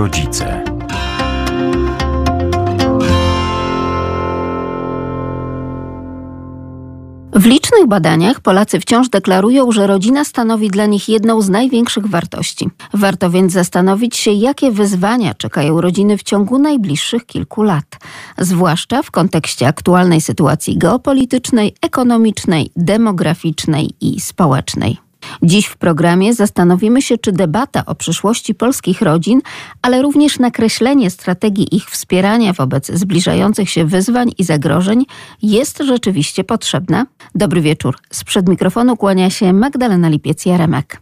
rodzice. 0.00 0.64
W 7.32 7.44
licznych 7.46 7.86
badaniach 7.88 8.40
Polacy 8.40 8.80
wciąż 8.80 9.08
deklarują, 9.08 9.72
że 9.72 9.86
rodzina 9.86 10.24
stanowi 10.24 10.68
dla 10.70 10.86
nich 10.86 11.08
jedną 11.08 11.42
z 11.42 11.48
największych 11.48 12.06
wartości. 12.06 12.68
Warto 12.94 13.30
więc 13.30 13.52
zastanowić 13.52 14.16
się, 14.16 14.30
jakie 14.30 14.70
wyzwania 14.70 15.34
czekają 15.34 15.80
rodziny 15.80 16.18
w 16.18 16.22
ciągu 16.22 16.58
najbliższych 16.58 17.26
kilku 17.26 17.62
lat, 17.62 17.98
zwłaszcza 18.38 19.02
w 19.02 19.10
kontekście 19.10 19.68
aktualnej 19.68 20.20
sytuacji 20.20 20.78
geopolitycznej, 20.78 21.74
ekonomicznej, 21.82 22.70
demograficznej 22.76 23.90
i 24.00 24.20
społecznej. 24.20 25.09
Dziś 25.42 25.66
w 25.66 25.76
programie 25.76 26.34
zastanowimy 26.34 27.02
się, 27.02 27.18
czy 27.18 27.32
debata 27.32 27.86
o 27.86 27.94
przyszłości 27.94 28.54
polskich 28.54 29.02
rodzin, 29.02 29.40
ale 29.82 30.02
również 30.02 30.38
nakreślenie 30.38 31.10
strategii 31.10 31.76
ich 31.76 31.90
wspierania 31.90 32.52
wobec 32.52 32.92
zbliżających 32.92 33.70
się 33.70 33.84
wyzwań 33.84 34.32
i 34.38 34.44
zagrożeń 34.44 35.04
jest 35.42 35.78
rzeczywiście 35.78 36.44
potrzebna. 36.44 37.06
Dobry 37.34 37.60
wieczór. 37.60 37.98
Sprzed 38.12 38.48
mikrofonu 38.48 38.96
kłania 38.96 39.30
się 39.30 39.52
Magdalena 39.52 40.10
Lipiec-Jaremek. 40.10 41.00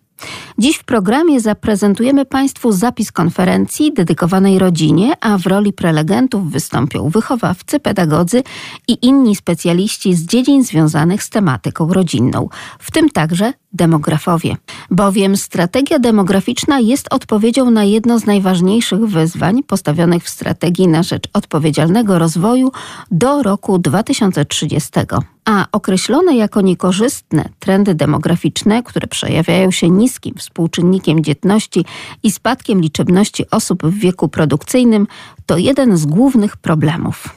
Dziś 0.58 0.76
w 0.76 0.84
programie 0.84 1.40
zaprezentujemy 1.40 2.24
Państwu 2.24 2.72
zapis 2.72 3.12
konferencji 3.12 3.92
dedykowanej 3.92 4.58
rodzinie, 4.58 5.12
a 5.20 5.38
w 5.38 5.46
roli 5.46 5.72
prelegentów 5.72 6.50
wystąpią 6.50 7.08
wychowawcy, 7.08 7.80
pedagodzy 7.80 8.42
i 8.88 9.06
inni 9.06 9.36
specjaliści 9.36 10.14
z 10.14 10.26
dziedzin 10.26 10.64
związanych 10.64 11.22
z 11.22 11.30
tematyką 11.30 11.92
rodzinną, 11.92 12.48
w 12.78 12.90
tym 12.90 13.10
także 13.10 13.52
demografowie. 13.72 14.56
Bowiem 14.90 15.36
strategia 15.36 15.98
demograficzna 15.98 16.80
jest 16.80 17.12
odpowiedzią 17.12 17.70
na 17.70 17.84
jedno 17.84 18.18
z 18.18 18.26
najważniejszych 18.26 19.00
wyzwań 19.00 19.62
postawionych 19.62 20.24
w 20.24 20.28
strategii 20.28 20.88
na 20.88 21.02
rzecz 21.02 21.28
odpowiedzialnego 21.32 22.18
rozwoju 22.18 22.72
do 23.10 23.42
roku 23.42 23.78
2030 23.78 24.90
a 25.44 25.66
określone 25.72 26.36
jako 26.36 26.60
niekorzystne 26.60 27.48
trendy 27.58 27.94
demograficzne, 27.94 28.82
które 28.82 29.06
przejawiają 29.06 29.70
się 29.70 29.90
niskim 29.90 30.34
współczynnikiem 30.34 31.24
dzietności 31.24 31.84
i 32.22 32.30
spadkiem 32.30 32.80
liczebności 32.80 33.50
osób 33.50 33.86
w 33.86 33.98
wieku 33.98 34.28
produkcyjnym, 34.28 35.06
to 35.46 35.58
jeden 35.58 35.96
z 35.96 36.06
głównych 36.06 36.56
problemów. 36.56 37.28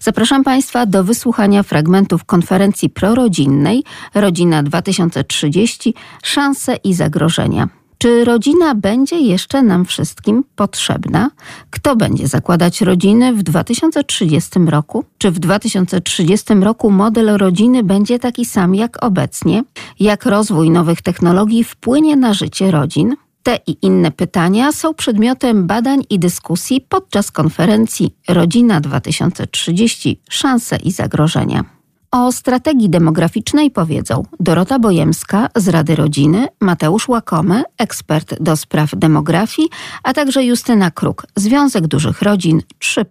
Zapraszam 0.00 0.44
Państwa 0.44 0.86
do 0.86 1.04
wysłuchania 1.04 1.62
fragmentów 1.62 2.24
konferencji 2.24 2.90
prorodzinnej 2.90 3.84
Rodzina 4.14 4.62
2030 4.62 5.94
Szanse 6.22 6.76
i 6.76 6.94
zagrożenia 6.94 7.68
czy 8.00 8.24
rodzina 8.24 8.74
będzie 8.74 9.18
jeszcze 9.18 9.62
nam 9.62 9.84
wszystkim 9.84 10.44
potrzebna? 10.56 11.30
Kto 11.70 11.96
będzie 11.96 12.28
zakładać 12.28 12.80
rodziny 12.80 13.32
w 13.32 13.42
2030 13.42 14.50
roku? 14.66 15.04
Czy 15.18 15.30
w 15.30 15.38
2030 15.38 16.54
roku 16.54 16.90
model 16.90 17.36
rodziny 17.36 17.82
będzie 17.82 18.18
taki 18.18 18.44
sam 18.44 18.74
jak 18.74 19.04
obecnie? 19.04 19.62
Jak 20.00 20.26
rozwój 20.26 20.70
nowych 20.70 21.02
technologii 21.02 21.64
wpłynie 21.64 22.16
na 22.16 22.34
życie 22.34 22.70
rodzin? 22.70 23.16
Te 23.42 23.58
i 23.66 23.76
inne 23.82 24.10
pytania 24.10 24.72
są 24.72 24.94
przedmiotem 24.94 25.66
badań 25.66 26.04
i 26.10 26.18
dyskusji 26.18 26.80
podczas 26.88 27.30
konferencji 27.30 28.14
Rodzina 28.28 28.80
2030 28.80 30.20
Szanse 30.30 30.76
i 30.76 30.92
zagrożenia. 30.92 31.64
O 32.10 32.32
strategii 32.32 32.90
demograficznej 32.90 33.70
powiedzą 33.70 34.24
Dorota 34.40 34.78
Bojemska 34.78 35.48
z 35.56 35.68
Rady 35.68 35.96
Rodziny, 35.96 36.48
Mateusz 36.60 37.08
Łakomy, 37.08 37.62
ekspert 37.78 38.42
do 38.42 38.56
spraw 38.56 38.90
demografii, 38.96 39.68
a 40.02 40.12
także 40.12 40.44
Justyna 40.44 40.90
Kruk, 40.90 41.26
Związek 41.36 41.86
Dużych 41.86 42.22
Rodzin 42.22 42.62
3 42.78 43.04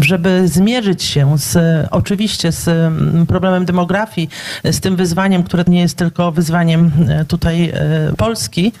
żeby 0.00 0.48
zmierzyć 0.48 1.02
się 1.02 1.38
z, 1.38 1.58
oczywiście 1.90 2.52
z 2.52 2.68
mm, 2.68 3.26
problemem 3.26 3.64
demografii, 3.64 4.28
z 4.64 4.80
tym 4.80 4.96
wyzwaniem, 4.96 5.42
które 5.42 5.64
nie 5.68 5.80
jest 5.80 5.96
tylko 5.96 6.32
wyzwaniem 6.32 6.90
e, 7.08 7.24
tutaj 7.24 7.70
e, 7.74 8.12
Polski, 8.16 8.72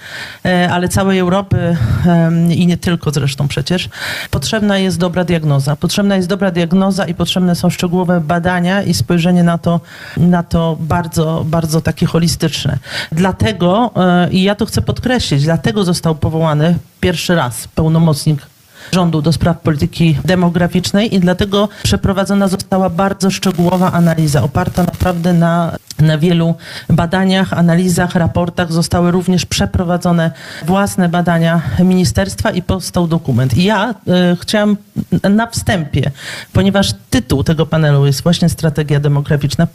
e, 0.44 0.70
ale 0.72 0.88
całej 0.88 1.18
Europy 1.18 1.76
i 2.50 2.66
nie 2.66 2.76
tylko 2.76 3.10
zresztą 3.10 3.48
przecież, 3.48 3.88
potrzebna 4.30 4.78
jest 4.78 4.98
dobra 4.98 5.24
diagnoza. 5.24 5.76
Potrzebna 5.76 6.16
jest 6.16 6.28
dobra 6.28 6.50
diagnoza 6.50 7.04
i 7.06 7.14
potrzebne 7.14 7.54
są 7.54 7.70
szczegółowe 7.70 8.20
badania 8.20 8.82
i 8.82 8.94
spojrzenie 8.94 9.42
na 9.42 9.58
to, 9.58 9.80
na 10.16 10.42
to 10.42 10.76
bardzo, 10.80 11.44
bardzo 11.46 11.80
takie 11.80 12.06
holistyczne. 12.06 12.78
Dlatego, 13.12 13.90
i 14.30 14.42
ja 14.42 14.54
to 14.54 14.66
chcę 14.66 14.82
podkreślić, 14.82 15.44
dlatego 15.44 15.84
został 15.84 16.14
powołany 16.14 16.78
pierwszy 17.00 17.34
raz 17.34 17.68
pełnomocnik 17.68 18.46
rządu 18.92 19.22
do 19.22 19.32
spraw 19.32 19.60
polityki 19.60 20.18
demograficznej 20.24 21.14
i 21.14 21.20
dlatego 21.20 21.68
przeprowadzona 21.82 22.48
została 22.48 22.90
bardzo 22.90 23.30
szczegółowa 23.30 23.92
analiza, 23.92 24.42
oparta 24.42 24.82
naprawdę 24.82 25.32
na, 25.32 25.76
na 25.98 26.18
wielu 26.18 26.54
badaniach, 26.88 27.52
analizach, 27.52 28.14
raportach. 28.14 28.72
Zostały 28.72 29.10
również 29.10 29.46
przeprowadzone 29.46 30.30
własne 30.66 31.08
badania 31.08 31.60
ministerstwa 31.78 32.50
i 32.50 32.62
powstał 32.62 33.06
dokument. 33.06 33.56
I 33.56 33.64
ja 33.64 33.90
y, 34.32 34.36
chciałam 34.40 34.76
na 35.30 35.46
wstępie, 35.46 36.10
ponieważ 36.52 36.94
tytuł 37.10 37.44
tego 37.44 37.66
panelu 37.66 38.06
jest 38.06 38.22
właśnie 38.22 38.48
strategia 38.48 39.00
demograficzna, 39.00 39.66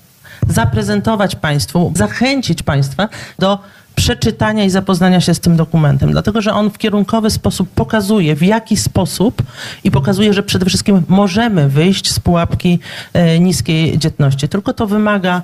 zaprezentować 0.48 1.36
Państwu, 1.36 1.92
zachęcić 1.96 2.64
Państwa 2.64 3.10
do 3.40 3.60
przeczytania 3.96 4.64
i 4.64 4.70
zapoznania 4.70 5.22
się 5.22 5.34
z 5.34 5.40
tym 5.40 5.56
dokumentem, 5.56 6.12
dlatego 6.12 6.42
że 6.42 6.54
on 6.54 6.70
w 6.70 6.78
kierunkowy 6.78 7.30
sposób 7.30 7.70
pokazuje, 7.70 8.36
w 8.36 8.44
jaki 8.44 8.78
sposób 8.78 9.44
i 9.84 9.92
pokazuje, 9.92 10.34
że 10.34 10.44
przede 10.44 10.66
wszystkim 10.66 11.04
możemy 11.08 11.70
wyjść 11.70 12.12
z 12.12 12.20
pułapki 12.20 12.80
e, 13.14 13.40
niskiej 13.40 13.98
dzietności. 13.98 14.50
Tylko 14.50 14.74
to 14.74 14.88
wymaga 14.88 15.42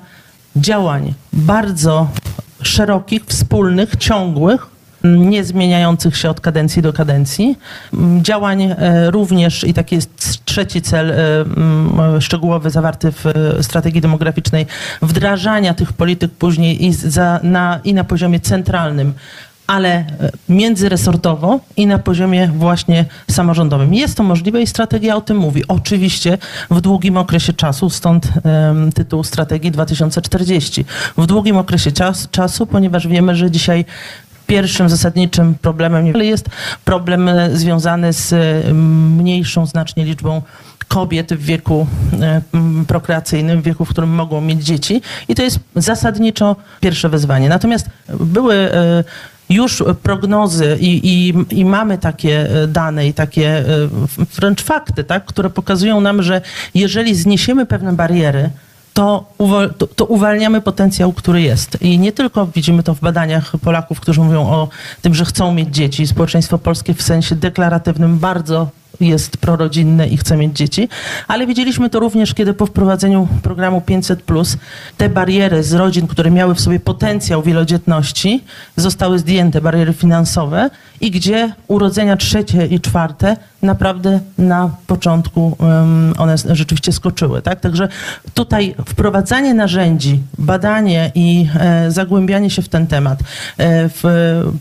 działań 0.56 1.14
bardzo 1.32 2.08
szerokich, 2.62 3.24
wspólnych, 3.26 3.96
ciągłych, 3.96 4.77
nie 5.04 5.44
zmieniających 5.44 6.16
się 6.16 6.30
od 6.30 6.40
kadencji 6.40 6.82
do 6.82 6.92
kadencji. 6.92 7.58
Działań 8.22 8.62
e, 8.62 9.10
również, 9.10 9.64
i 9.64 9.74
taki 9.74 9.94
jest 9.94 10.44
trzeci 10.44 10.82
cel 10.82 11.10
e, 11.10 12.20
szczegółowy 12.20 12.70
zawarty 12.70 13.12
w 13.12 13.26
e, 13.26 13.62
strategii 13.62 14.00
demograficznej, 14.00 14.66
wdrażania 15.02 15.74
tych 15.74 15.92
polityk 15.92 16.32
później 16.32 16.86
i, 16.86 16.92
za, 16.92 17.40
na, 17.42 17.80
i 17.84 17.94
na 17.94 18.04
poziomie 18.04 18.40
centralnym, 18.40 19.14
ale 19.68 20.04
międzyresortowo 20.48 21.60
i 21.76 21.86
na 21.86 21.98
poziomie 21.98 22.50
właśnie 22.56 23.04
samorządowym. 23.30 23.94
Jest 23.94 24.16
to 24.16 24.22
możliwe 24.22 24.62
i 24.62 24.66
strategia 24.66 25.16
o 25.16 25.20
tym 25.20 25.36
mówi. 25.36 25.62
Oczywiście 25.68 26.38
w 26.70 26.80
długim 26.80 27.16
okresie 27.16 27.52
czasu, 27.52 27.90
stąd 27.90 28.28
um, 28.44 28.92
tytuł 28.92 29.24
strategii 29.24 29.70
2040. 29.70 30.84
W 31.16 31.26
długim 31.26 31.56
okresie 31.56 31.92
czas, 31.92 32.28
czasu, 32.30 32.66
ponieważ 32.66 33.08
wiemy, 33.08 33.36
że 33.36 33.50
dzisiaj 33.50 33.84
pierwszym 34.48 34.88
zasadniczym 34.88 35.54
problemem 35.54 36.06
jest 36.06 36.46
problem 36.84 37.28
e, 37.28 37.56
związany 37.56 38.12
z 38.12 38.34
mniejszą 39.16 39.66
znacznie 39.66 40.04
liczbą 40.04 40.42
kobiet 40.88 41.34
w 41.34 41.42
wieku 41.42 41.86
e, 42.20 42.40
prokreacyjnym, 42.86 43.60
w 43.62 43.64
wieku, 43.64 43.84
w 43.84 43.88
którym 43.88 44.10
mogą 44.10 44.40
mieć 44.40 44.64
dzieci. 44.64 45.02
I 45.28 45.34
to 45.34 45.42
jest 45.42 45.58
zasadniczo 45.76 46.56
pierwsze 46.80 47.08
wyzwanie. 47.08 47.48
Natomiast 47.48 47.90
były 48.20 48.54
e, 48.54 49.04
już 49.50 49.84
prognozy 50.02 50.76
i, 50.80 51.00
i, 51.04 51.34
i, 51.60 51.64
mamy 51.64 51.98
takie 51.98 52.48
dane 52.68 53.06
i 53.08 53.14
takie 53.14 53.64
wręcz 54.36 54.62
fakty, 54.62 55.04
tak, 55.04 55.24
które 55.24 55.50
pokazują 55.50 56.00
nam, 56.00 56.22
że 56.22 56.40
jeżeli 56.74 57.14
zniesiemy 57.14 57.66
pewne 57.66 57.92
bariery, 57.92 58.50
to, 58.94 59.24
to, 59.78 59.86
to, 59.86 60.04
uwalniamy 60.04 60.60
potencjał, 60.60 61.12
który 61.12 61.42
jest. 61.42 61.82
I 61.82 61.98
nie 61.98 62.12
tylko 62.12 62.46
widzimy 62.46 62.82
to 62.82 62.94
w 62.94 63.00
badaniach 63.00 63.52
Polaków, 63.62 64.00
którzy 64.00 64.20
mówią 64.20 64.40
o 64.40 64.68
tym, 65.02 65.14
że 65.14 65.24
chcą 65.24 65.54
mieć 65.54 65.74
dzieci. 65.74 66.06
Społeczeństwo 66.06 66.58
polskie 66.58 66.94
w 66.94 67.02
sensie 67.02 67.34
deklaratywnym 67.34 68.18
bardzo 68.18 68.68
jest 69.00 69.36
prorodzinne 69.36 70.08
i 70.08 70.16
chce 70.16 70.36
mieć 70.36 70.56
dzieci, 70.56 70.88
ale 71.28 71.46
widzieliśmy 71.46 71.90
to 71.90 72.00
również, 72.00 72.34
kiedy 72.34 72.54
po 72.54 72.66
wprowadzeniu 72.66 73.28
programu 73.42 73.80
500 73.80 74.22
te 74.96 75.08
bariery 75.08 75.62
z 75.62 75.72
rodzin, 75.72 76.06
które 76.06 76.30
miały 76.30 76.54
w 76.54 76.60
sobie 76.60 76.80
potencjał 76.80 77.42
wielodzietności, 77.42 78.44
zostały 78.76 79.18
zdjęte, 79.18 79.60
bariery 79.60 79.92
finansowe 79.92 80.70
i 81.00 81.10
gdzie 81.10 81.52
urodzenia 81.68 82.16
trzecie 82.16 82.66
i 82.66 82.80
czwarte 82.80 83.36
naprawdę 83.62 84.20
na 84.38 84.70
początku 84.86 85.56
one 86.18 86.34
rzeczywiście 86.38 86.92
skoczyły. 86.92 87.42
Tak? 87.42 87.60
Także 87.60 87.88
tutaj 88.34 88.74
wprowadzanie 88.86 89.54
narzędzi, 89.54 90.20
badanie 90.38 91.12
i 91.14 91.48
e, 91.60 91.90
zagłębianie 91.90 92.50
się 92.50 92.62
w 92.62 92.68
ten 92.68 92.86
temat, 92.86 93.18
e, 93.20 93.24
w 93.88 94.02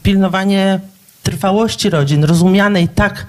pilnowanie 0.04 0.80
trwałości 1.24 1.90
rodzin, 1.90 2.24
rozumianej 2.24 2.88
tak 2.88 3.26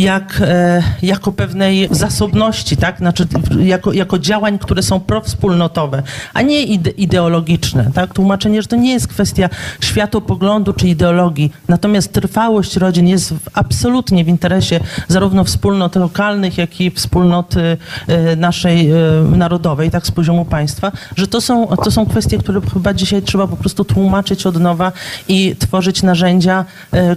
jak, 0.00 0.42
e, 0.44 0.82
jako 1.02 1.32
pewnej 1.32 1.88
zasobności, 1.90 2.76
tak? 2.76 2.98
Znaczy, 2.98 3.26
jako, 3.60 3.92
jako 3.92 4.18
działań, 4.18 4.58
które 4.58 4.82
są 4.82 5.00
prowspólnotowe, 5.00 6.02
a 6.34 6.42
nie 6.42 6.62
ide 6.62 6.90
ideologiczne. 6.90 7.90
Tak? 7.94 8.14
Tłumaczenie, 8.14 8.62
że 8.62 8.68
to 8.68 8.76
nie 8.76 8.92
jest 8.92 9.08
kwestia 9.08 9.48
światopoglądu 9.80 10.72
czy 10.72 10.88
ideologii, 10.88 11.52
natomiast 11.68 12.12
trwałość 12.12 12.76
rodzin 12.76 13.08
jest 13.08 13.34
w, 13.34 13.48
absolutnie 13.54 14.24
w 14.24 14.28
interesie 14.28 14.80
zarówno 15.08 15.44
wspólnot 15.44 15.96
lokalnych, 15.96 16.58
jak 16.58 16.80
i 16.80 16.90
wspólnoty 16.90 17.76
e, 18.06 18.36
naszej 18.36 18.90
e, 18.90 18.96
narodowej, 19.36 19.90
tak 19.90 20.06
z 20.06 20.10
poziomu 20.10 20.44
państwa, 20.44 20.92
że 21.16 21.26
to 21.26 21.40
są, 21.40 21.66
to 21.66 21.90
są 21.90 22.06
kwestie, 22.06 22.38
które 22.38 22.60
chyba 22.72 22.94
dzisiaj 22.94 23.22
trzeba 23.22 23.46
po 23.46 23.56
prostu 23.56 23.84
tłumaczyć 23.84 24.46
od 24.46 24.60
nowa 24.60 24.92
i 25.28 25.56
tworzyć 25.58 26.02
narzędzia, 26.02 26.64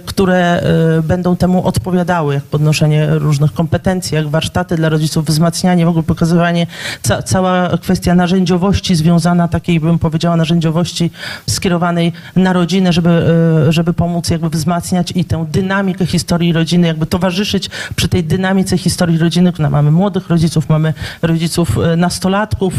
które 0.04 0.62
będą 1.02 1.36
temu 1.36 1.66
odpowiadały, 1.66 2.34
jak 2.34 2.44
podnoszenie 2.74 3.06
różnych 3.18 3.52
kompetencji, 3.52 4.14
jak 4.14 4.28
warsztaty 4.28 4.76
dla 4.76 4.88
rodziców, 4.88 5.26
wzmacnianie, 5.26 5.86
w 5.86 5.88
ogóle 5.88 6.02
pokazywanie, 6.02 6.66
ca, 7.02 7.22
cała 7.22 7.78
kwestia 7.78 8.14
narzędziowości 8.14 8.94
związana, 8.94 9.48
takiej 9.48 9.80
bym 9.80 9.98
powiedziała, 9.98 10.36
narzędziowości 10.36 11.10
skierowanej 11.46 12.12
na 12.36 12.52
rodzinę, 12.52 12.92
żeby, 12.92 13.10
e, 13.68 13.72
żeby 13.72 13.92
pomóc 13.92 14.30
jakby 14.30 14.50
wzmacniać 14.50 15.12
i 15.14 15.24
tę 15.24 15.46
dynamikę 15.52 16.06
historii 16.06 16.52
rodziny, 16.52 16.86
jakby 16.86 17.06
towarzyszyć 17.06 17.70
przy 17.96 18.08
tej 18.08 18.24
dynamice 18.24 18.78
historii 18.78 19.18
rodziny, 19.18 19.52
która 19.52 19.70
mamy 19.70 19.90
młodych 19.90 20.28
rodziców, 20.28 20.68
mamy 20.68 20.94
rodziców 21.22 21.78
nastolatków 21.96 22.74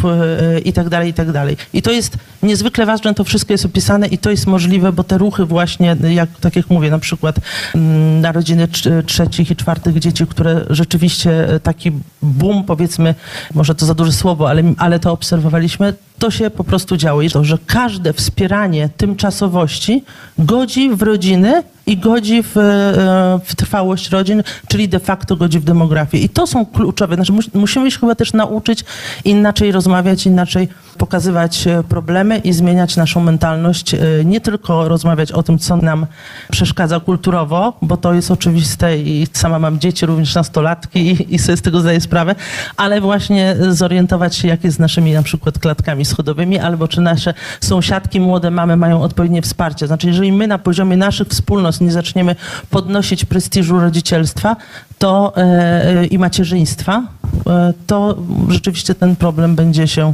i 0.66 0.74
tak 0.74 0.90
dalej, 0.90 1.10
i 1.10 1.14
tak 1.14 1.32
dalej. 1.32 1.58
I 1.74 1.82
to 1.82 1.92
jest 1.92 2.18
niezwykle 2.44 2.86
ważne, 2.86 3.14
to 3.14 3.24
wszystko 3.24 3.54
jest 3.54 3.66
opisane 3.66 4.08
i 4.08 4.18
to 4.18 4.30
jest 4.30 4.48
możliwe, 4.48 4.92
bo 4.92 5.04
te 5.04 5.18
ruchy 5.18 5.46
właśnie, 5.46 5.96
jak, 6.10 6.30
tak 6.42 6.56
jak 6.56 6.70
mówię, 6.70 6.90
na 6.90 7.00
przykład 7.00 7.36
mm, 7.76 8.22
narodziny 8.22 8.68
trzecich 9.06 9.52
i 9.52 9.56
czwartych 9.56 9.85
dzieci, 9.94 10.28
które 10.28 10.66
rzeczywiście 10.70 11.50
e, 11.50 11.60
taki 11.60 11.92
boom, 12.22 12.64
powiedzmy, 12.64 13.16
może 13.54 13.76
to 13.76 13.86
za 13.86 13.94
duże 13.94 14.12
słowo, 14.12 14.50
ale, 14.50 14.64
ale 14.78 15.00
to 15.00 15.12
obserwowaliśmy, 15.12 15.94
to 16.20 16.32
się 16.32 16.50
po 16.50 16.64
prostu 16.64 16.98
działo. 16.98 17.22
I 17.22 17.30
to, 17.30 17.44
że 17.44 17.58
każde 17.68 18.14
wspieranie 18.14 18.90
tymczasowości 18.98 20.04
godzi 20.38 20.90
w 20.90 21.02
rodziny 21.02 21.64
i 21.88 21.98
godzi 21.98 22.44
w, 22.44 22.58
e, 22.58 23.40
w, 23.44 23.56
trwałość 23.56 24.10
rodzin, 24.10 24.44
czyli 24.68 24.90
de 24.90 25.00
facto 25.00 25.36
godzi 25.36 25.60
w 25.60 25.64
demografię. 25.64 26.18
I 26.18 26.30
to 26.30 26.48
są 26.48 26.66
kluczowe. 26.66 27.16
Znaczy, 27.16 27.34
musimy 27.54 27.92
się 27.92 28.00
chyba 28.00 28.16
też 28.16 28.34
nauczyć 28.34 28.86
inaczej 29.26 29.72
rozmawiać, 29.72 30.26
inaczej 30.26 30.68
pokazywać 30.98 31.68
e, 31.68 31.84
problemy 31.84 32.38
i 32.38 32.54
zmieniać 32.54 32.98
naszą 32.98 33.20
mentalność. 33.20 33.94
E, 33.94 34.00
nie 34.26 34.42
tylko 34.42 34.88
rozmawiać 34.88 35.32
o 35.32 35.44
tym, 35.44 35.60
co 35.60 35.78
nam 35.78 36.06
przeszkadza 36.52 37.00
kulturowo, 37.00 37.74
bo 37.82 37.98
to 37.98 38.14
jest 38.14 38.32
oczywiste 38.32 38.98
i 38.98 39.28
sama 39.34 39.60
mam 39.60 39.80
dzieci, 39.80 40.06
również 40.06 40.36
nastolatki 40.36 41.00
i, 41.00 41.36
i 41.36 41.40
sobie 41.40 41.58
z 41.58 41.62
tego 41.62 41.80
zdaję 41.80 42.02
sprawę, 42.02 42.36
ale 42.78 43.02
właśnie 43.02 43.56
zorientować 43.70 44.36
się, 44.36 44.48
jak 44.48 44.64
jest 44.64 44.78
z 44.78 44.80
naszymi 44.80 45.14
na 45.14 45.24
przykład 45.24 45.60
klatkami 45.60 46.06
schodowymi, 46.06 46.60
albo 46.60 46.88
czy 46.88 47.02
nasze 47.02 47.34
sąsiadki, 47.62 48.20
młode 48.20 48.52
mamy 48.52 48.78
mają 48.78 49.02
odpowiednie 49.02 49.42
wsparcie. 49.42 49.88
Znaczy, 49.88 50.08
jeżeli 50.08 50.32
my 50.32 50.48
na 50.48 50.58
poziomie 50.58 50.98
naszych 50.98 51.28
wspólnot 51.28 51.75
nie 51.82 51.92
zaczniemy 51.92 52.36
podnosić 52.70 53.26
prestiżu 53.26 53.80
rodzicielstwa 53.80 54.56
to, 54.98 55.34
e, 55.38 56.06
i 56.06 56.20
macierzyństwa, 56.20 57.04
e, 57.48 57.74
to 57.88 58.18
rzeczywiście 58.50 58.96
ten 58.96 59.16
problem 59.16 59.56
będzie 59.56 59.88
się 59.88 60.14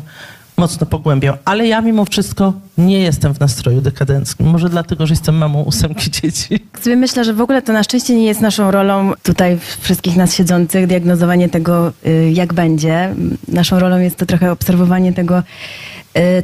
mocno 0.57 0.87
pogłębiał. 0.87 1.35
Ale 1.45 1.67
ja 1.67 1.81
mimo 1.81 2.05
wszystko 2.05 2.53
nie 2.77 2.99
jestem 2.99 3.33
w 3.33 3.39
nastroju 3.39 3.81
dekadenckim. 3.81 4.47
Może 4.47 4.69
dlatego, 4.69 5.07
że 5.07 5.13
jestem 5.13 5.35
mamą 5.35 5.63
ósemki 5.63 6.11
dzieci. 6.21 6.59
Myślę, 6.85 7.25
że 7.25 7.33
w 7.33 7.41
ogóle 7.41 7.61
to 7.61 7.73
na 7.73 7.83
szczęście 7.83 8.15
nie 8.15 8.25
jest 8.25 8.41
naszą 8.41 8.71
rolą 8.71 9.11
tutaj 9.23 9.57
wszystkich 9.79 10.15
nas 10.15 10.35
siedzących 10.35 10.87
diagnozowanie 10.87 11.49
tego, 11.49 11.93
y, 12.05 12.31
jak 12.33 12.53
będzie. 12.53 13.15
Naszą 13.47 13.79
rolą 13.79 13.99
jest 13.99 14.15
to 14.15 14.25
trochę 14.25 14.51
obserwowanie 14.51 15.13
tego, 15.13 15.43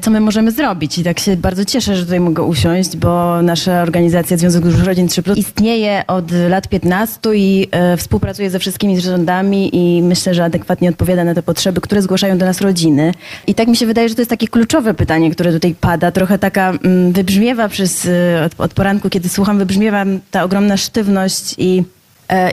co 0.01 0.11
my 0.11 0.19
możemy 0.19 0.51
zrobić. 0.51 0.97
I 0.97 1.03
tak 1.03 1.19
się 1.19 1.37
bardzo 1.37 1.65
cieszę, 1.65 1.95
że 1.95 2.03
tutaj 2.03 2.19
mogę 2.19 2.43
usiąść, 2.43 2.97
bo 2.97 3.41
nasza 3.41 3.81
organizacja 3.81 4.37
Związek 4.37 4.63
Dużych 4.63 4.85
Rodzin 4.85 5.07
3 5.07 5.23
istnieje 5.35 6.03
od 6.07 6.31
lat 6.31 6.67
15 6.67 7.19
i 7.35 7.67
y, 7.93 7.97
współpracuje 7.97 8.49
ze 8.49 8.59
wszystkimi 8.59 9.01
rządami 9.01 9.69
i 9.75 10.03
myślę, 10.03 10.33
że 10.33 10.43
adekwatnie 10.43 10.89
odpowiada 10.89 11.23
na 11.23 11.33
te 11.33 11.43
potrzeby, 11.43 11.81
które 11.81 12.01
zgłaszają 12.01 12.37
do 12.37 12.45
nas 12.45 12.61
rodziny. 12.61 13.13
I 13.47 13.55
tak 13.55 13.67
mi 13.67 13.77
się 13.77 13.85
wydaje, 13.85 14.09
że 14.09 14.15
to 14.15 14.21
jest 14.21 14.29
takie 14.29 14.47
kluczowe 14.47 14.93
pytanie, 14.93 15.31
które 15.31 15.53
tutaj 15.53 15.75
pada. 15.81 16.11
Trochę 16.11 16.39
taka 16.39 16.69
mm, 16.69 17.11
wybrzmiewa 17.11 17.69
przez, 17.69 18.05
y, 18.05 18.11
od, 18.45 18.61
od 18.61 18.73
poranku, 18.73 19.09
kiedy 19.09 19.29
słucham, 19.29 19.57
wybrzmiewa 19.57 20.05
ta 20.31 20.43
ogromna 20.43 20.77
sztywność 20.77 21.55
i 21.57 21.83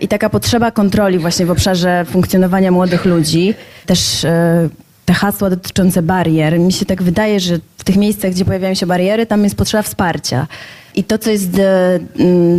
i 0.00 0.08
taka 0.08 0.30
potrzeba 0.30 0.70
kontroli 0.70 1.18
właśnie 1.18 1.46
w 1.46 1.50
obszarze 1.50 2.04
funkcjonowania 2.04 2.70
młodych 2.70 3.04
ludzi, 3.04 3.54
też 3.86 4.26
te 5.04 5.12
hasła 5.12 5.50
dotyczące 5.50 6.02
barier. 6.02 6.60
Mi 6.60 6.72
się 6.72 6.86
tak 6.86 7.02
wydaje, 7.02 7.40
że 7.40 7.58
w 7.78 7.84
tych 7.84 7.96
miejscach, 7.96 8.30
gdzie 8.30 8.44
pojawiają 8.44 8.74
się 8.74 8.86
bariery, 8.86 9.26
tam 9.26 9.44
jest 9.44 9.56
potrzeba 9.56 9.82
wsparcia. 9.82 10.46
I 10.96 11.04
to, 11.04 11.18
co 11.18 11.30
jest 11.30 11.58
e, 11.58 11.98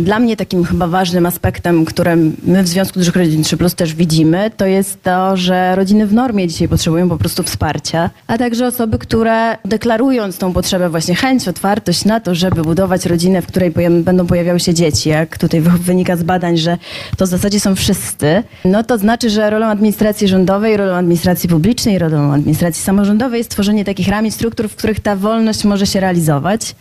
dla 0.00 0.18
mnie 0.18 0.36
takim 0.36 0.64
chyba 0.64 0.86
ważnym 0.86 1.26
aspektem, 1.26 1.84
którym 1.84 2.36
my 2.42 2.62
w 2.62 2.68
Związku 2.68 2.98
Dużych 2.98 3.16
Rodzin 3.16 3.42
3 3.42 3.56
Plus 3.56 3.74
też 3.74 3.94
widzimy, 3.94 4.50
to 4.56 4.66
jest 4.66 5.02
to, 5.02 5.36
że 5.36 5.76
rodziny 5.76 6.06
w 6.06 6.12
normie 6.12 6.48
dzisiaj 6.48 6.68
potrzebują 6.68 7.08
po 7.08 7.18
prostu 7.18 7.42
wsparcia, 7.42 8.10
a 8.26 8.38
także 8.38 8.66
osoby, 8.66 8.98
które 8.98 9.58
deklarując 9.64 10.38
tą 10.38 10.52
potrzebę, 10.52 10.88
właśnie 10.88 11.14
chęć, 11.14 11.48
otwartość 11.48 12.04
na 12.04 12.20
to, 12.20 12.34
żeby 12.34 12.62
budować 12.62 13.06
rodzinę, 13.06 13.42
w 13.42 13.46
której 13.46 13.72
będą 14.02 14.26
pojawiały 14.26 14.60
się 14.60 14.74
dzieci, 14.74 15.08
jak 15.08 15.38
tutaj 15.38 15.60
wynika 15.60 16.16
z 16.16 16.22
badań, 16.22 16.56
że 16.56 16.78
to 17.16 17.26
w 17.26 17.28
zasadzie 17.28 17.60
są 17.60 17.74
wszyscy, 17.74 18.42
no 18.64 18.84
to 18.84 18.98
znaczy, 18.98 19.30
że 19.30 19.50
rolą 19.50 19.66
administracji 19.66 20.28
rządowej, 20.28 20.76
rolą 20.76 20.94
administracji 20.94 21.48
publicznej, 21.48 21.98
rolą 21.98 22.32
administracji 22.32 22.82
samorządowej 22.82 23.38
jest 23.38 23.50
tworzenie 23.50 23.84
takich 23.84 24.08
ram 24.08 24.26
i 24.26 24.30
struktur, 24.30 24.68
w 24.68 24.76
których 24.76 25.00
ta 25.00 25.16
wolność 25.16 25.64
może 25.64 25.86
się 25.86 26.00
realizować. 26.00 26.74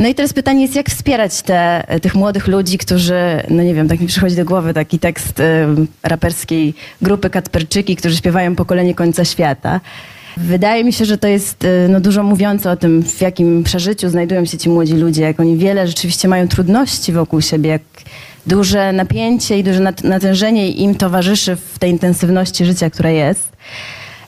No 0.00 0.08
i 0.08 0.14
teraz 0.14 0.32
pytanie 0.32 0.62
jest, 0.62 0.76
jak 0.76 0.90
wspierać 0.90 1.42
te, 1.42 1.84
tych 2.02 2.14
młodych 2.14 2.46
ludzi, 2.46 2.78
którzy, 2.78 3.14
no 3.50 3.62
nie 3.62 3.74
wiem, 3.74 3.88
tak 3.88 4.00
mi 4.00 4.06
przychodzi 4.06 4.36
do 4.36 4.44
głowy 4.44 4.74
taki 4.74 4.98
tekst 4.98 5.40
y, 5.40 5.66
raperskiej 6.02 6.74
grupy 7.02 7.30
Katperczyki, 7.30 7.96
którzy 7.96 8.16
śpiewają 8.16 8.56
pokolenie 8.56 8.94
końca 8.94 9.24
świata. 9.24 9.80
Wydaje 10.36 10.84
mi 10.84 10.92
się, 10.92 11.04
że 11.04 11.18
to 11.18 11.28
jest 11.28 11.64
y, 11.64 11.86
no, 11.88 12.00
dużo 12.00 12.22
mówiące 12.22 12.70
o 12.70 12.76
tym, 12.76 13.02
w 13.02 13.20
jakim 13.20 13.64
przeżyciu 13.64 14.08
znajdują 14.08 14.44
się 14.44 14.58
ci 14.58 14.68
młodzi 14.68 14.94
ludzie, 14.94 15.22
jak 15.22 15.40
oni 15.40 15.56
wiele 15.56 15.86
rzeczywiście 15.86 16.28
mają 16.28 16.48
trudności 16.48 17.12
wokół 17.12 17.40
siebie, 17.40 17.70
jak 17.70 17.82
duże 18.46 18.92
napięcie 18.92 19.58
i 19.58 19.64
duże 19.64 19.92
natężenie 20.04 20.70
im 20.70 20.94
towarzyszy 20.94 21.56
w 21.56 21.78
tej 21.78 21.90
intensywności 21.90 22.64
życia, 22.64 22.90
która 22.90 23.10
jest. 23.10 23.56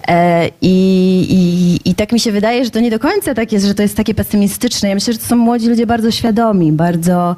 E, 0.08 0.50
I, 0.62 1.26
i, 1.30 1.90
I 1.90 1.94
tak 1.94 2.12
mi 2.12 2.20
się 2.20 2.32
wydaje, 2.32 2.64
że 2.64 2.70
to 2.70 2.80
nie 2.80 2.90
do 2.90 2.98
końca 2.98 3.34
tak 3.34 3.52
jest, 3.52 3.66
że 3.66 3.74
to 3.74 3.82
jest 3.82 3.96
takie 3.96 4.14
pesymistyczne. 4.14 4.88
Ja 4.88 4.94
myślę, 4.94 5.12
że 5.12 5.18
to 5.18 5.24
są 5.24 5.36
młodzi 5.36 5.68
ludzie 5.68 5.86
bardzo 5.86 6.10
świadomi, 6.10 6.72
bardzo, 6.72 7.36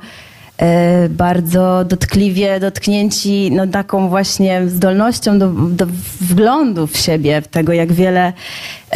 e, 0.59 1.09
bardzo 1.09 1.85
dotkliwie 1.85 2.61
dotknięci 2.61 3.51
no, 3.53 3.67
taką 3.67 4.09
właśnie 4.09 4.69
zdolnością 4.69 5.39
do, 5.39 5.49
do 5.51 5.87
wglądu 6.21 6.87
w 6.87 6.97
siebie, 6.97 7.43
w 7.43 7.49
tego, 7.49 7.73
jak 7.73 7.93
wiele 7.93 8.33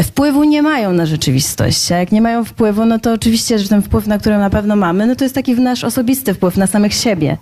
wpływu 0.03 0.45
nie 0.45 0.63
mają 0.63 0.93
na 0.93 1.07
rzeczywistość. 1.07 1.93
A 1.93 1.99
jak 1.99 2.13
nie 2.13 2.23
mają 2.23 2.45
wpływu, 2.45 2.85
no 2.85 2.99
to 2.99 3.13
oczywiście, 3.13 3.59
że 3.59 3.69
ten 3.69 3.83
wpływ, 3.83 4.07
na 4.07 4.19
który 4.19 4.39
na 4.39 4.51
pewno 4.51 4.77
mamy, 4.77 5.07
no 5.07 5.17
to 5.17 5.25
jest 5.25 5.35
taki 5.35 5.55
nasz 5.55 5.85
osobisty 5.85 6.35
wpływ 6.35 6.57
na 6.57 6.67
samych 6.67 6.95
siebie. 6.95 7.37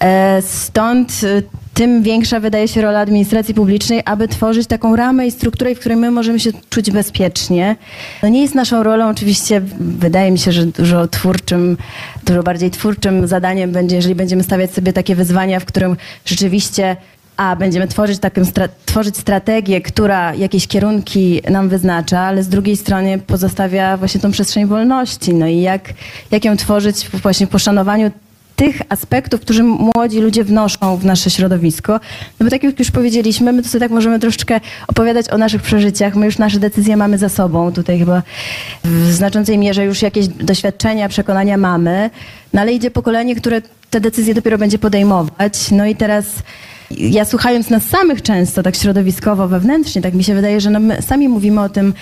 E, 0.00 0.42
stąd 0.42 1.12
tym 1.74 2.02
większa 2.02 2.40
wydaje 2.40 2.68
się 2.68 2.82
rola 2.82 2.98
administracji 3.00 3.54
publicznej, 3.54 4.02
aby 4.04 4.28
tworzyć 4.28 4.66
taką 4.66 4.96
ramę 4.96 5.26
i 5.26 5.30
strukturę, 5.30 5.74
w 5.74 5.80
której 5.80 5.98
my 5.98 6.10
możemy 6.10 6.40
się 6.40 6.50
czuć 6.70 6.90
bezpiecznie. 6.90 7.76
No 8.22 8.28
nie 8.28 8.42
jest 8.42 8.54
naszą 8.54 8.82
rolą, 8.82 9.08
oczywiście 9.08 9.62
wydaje 9.80 10.30
mi 10.30 10.38
się, 10.38 10.52
że 10.52 10.66
dużo 10.66 11.08
twórczym, 11.08 11.76
dużo 12.26 12.42
bardziej 12.42 12.70
twórczym 12.70 13.26
zadaniem 13.26 13.72
będzie, 13.72 13.96
jeżeli 13.96 14.14
będziemy 14.14 14.42
stawiać 14.42 14.70
sobie 14.70 14.92
takie 14.92 15.16
wyzwania, 15.16 15.60
w 15.60 15.64
którym 15.64 15.96
rzeczywiście 16.24 16.96
a 17.36 17.56
będziemy 17.56 17.88
tworzyć 17.88 18.18
taką 18.18 18.44
stra 18.44 18.68
tworzyć 18.86 19.16
strategię, 19.16 19.80
która 19.80 20.34
jakieś 20.34 20.66
kierunki 20.66 21.42
nam 21.50 21.68
wyznacza, 21.68 22.20
ale 22.20 22.42
z 22.42 22.48
drugiej 22.48 22.76
strony 22.76 23.18
pozostawia 23.18 23.96
właśnie 23.96 24.20
tą 24.20 24.30
przestrzeń 24.30 24.66
wolności. 24.66 25.34
No 25.34 25.46
i 25.46 25.60
jak, 25.60 25.94
jak 26.30 26.44
ją 26.44 26.56
tworzyć 26.56 27.08
właśnie 27.08 27.46
w 27.46 27.50
poszanowaniu 27.50 28.10
tych 28.60 28.82
aspektów, 28.88 29.40
które 29.40 29.62
młodzi 29.62 30.20
ludzie 30.20 30.44
wnoszą 30.44 30.96
w 30.96 31.04
nasze 31.04 31.30
środowisko. 31.30 31.92
No 32.40 32.44
bo 32.44 32.50
tak 32.50 32.62
jak 32.62 32.78
już 32.78 32.90
powiedzieliśmy, 32.90 33.52
my 33.52 33.64
sobie 33.64 33.80
tak 33.80 33.90
możemy 33.90 34.18
troszeczkę 34.18 34.60
opowiadać 34.88 35.30
o 35.30 35.38
naszych 35.38 35.62
przeżyciach. 35.62 36.14
My 36.14 36.26
już 36.26 36.38
nasze 36.38 36.58
decyzje 36.58 36.96
mamy 36.96 37.18
za 37.18 37.28
sobą. 37.28 37.72
Tutaj 37.72 37.98
chyba 37.98 38.22
w 38.84 39.12
znaczącej 39.12 39.58
mierze 39.58 39.84
już 39.84 40.02
jakieś 40.02 40.28
doświadczenia, 40.28 41.08
przekonania 41.08 41.56
mamy. 41.56 42.10
No 42.52 42.60
ale 42.60 42.72
idzie 42.72 42.90
pokolenie, 42.90 43.36
które 43.36 43.62
te 43.90 44.00
decyzje 44.00 44.34
dopiero 44.34 44.58
będzie 44.58 44.78
podejmować. 44.78 45.70
No 45.70 45.86
i 45.86 45.96
teraz 45.96 46.26
ja 46.90 47.24
słuchając 47.24 47.70
nas 47.70 47.82
samych 47.84 48.22
często, 48.22 48.62
tak 48.62 48.76
środowiskowo, 48.76 49.48
wewnętrznie, 49.48 50.02
tak 50.02 50.14
mi 50.14 50.24
się 50.24 50.34
wydaje, 50.34 50.60
że 50.60 50.70
no 50.70 50.80
my 50.80 51.02
sami 51.02 51.28
mówimy 51.28 51.60
o 51.60 51.68
tym, 51.68 51.94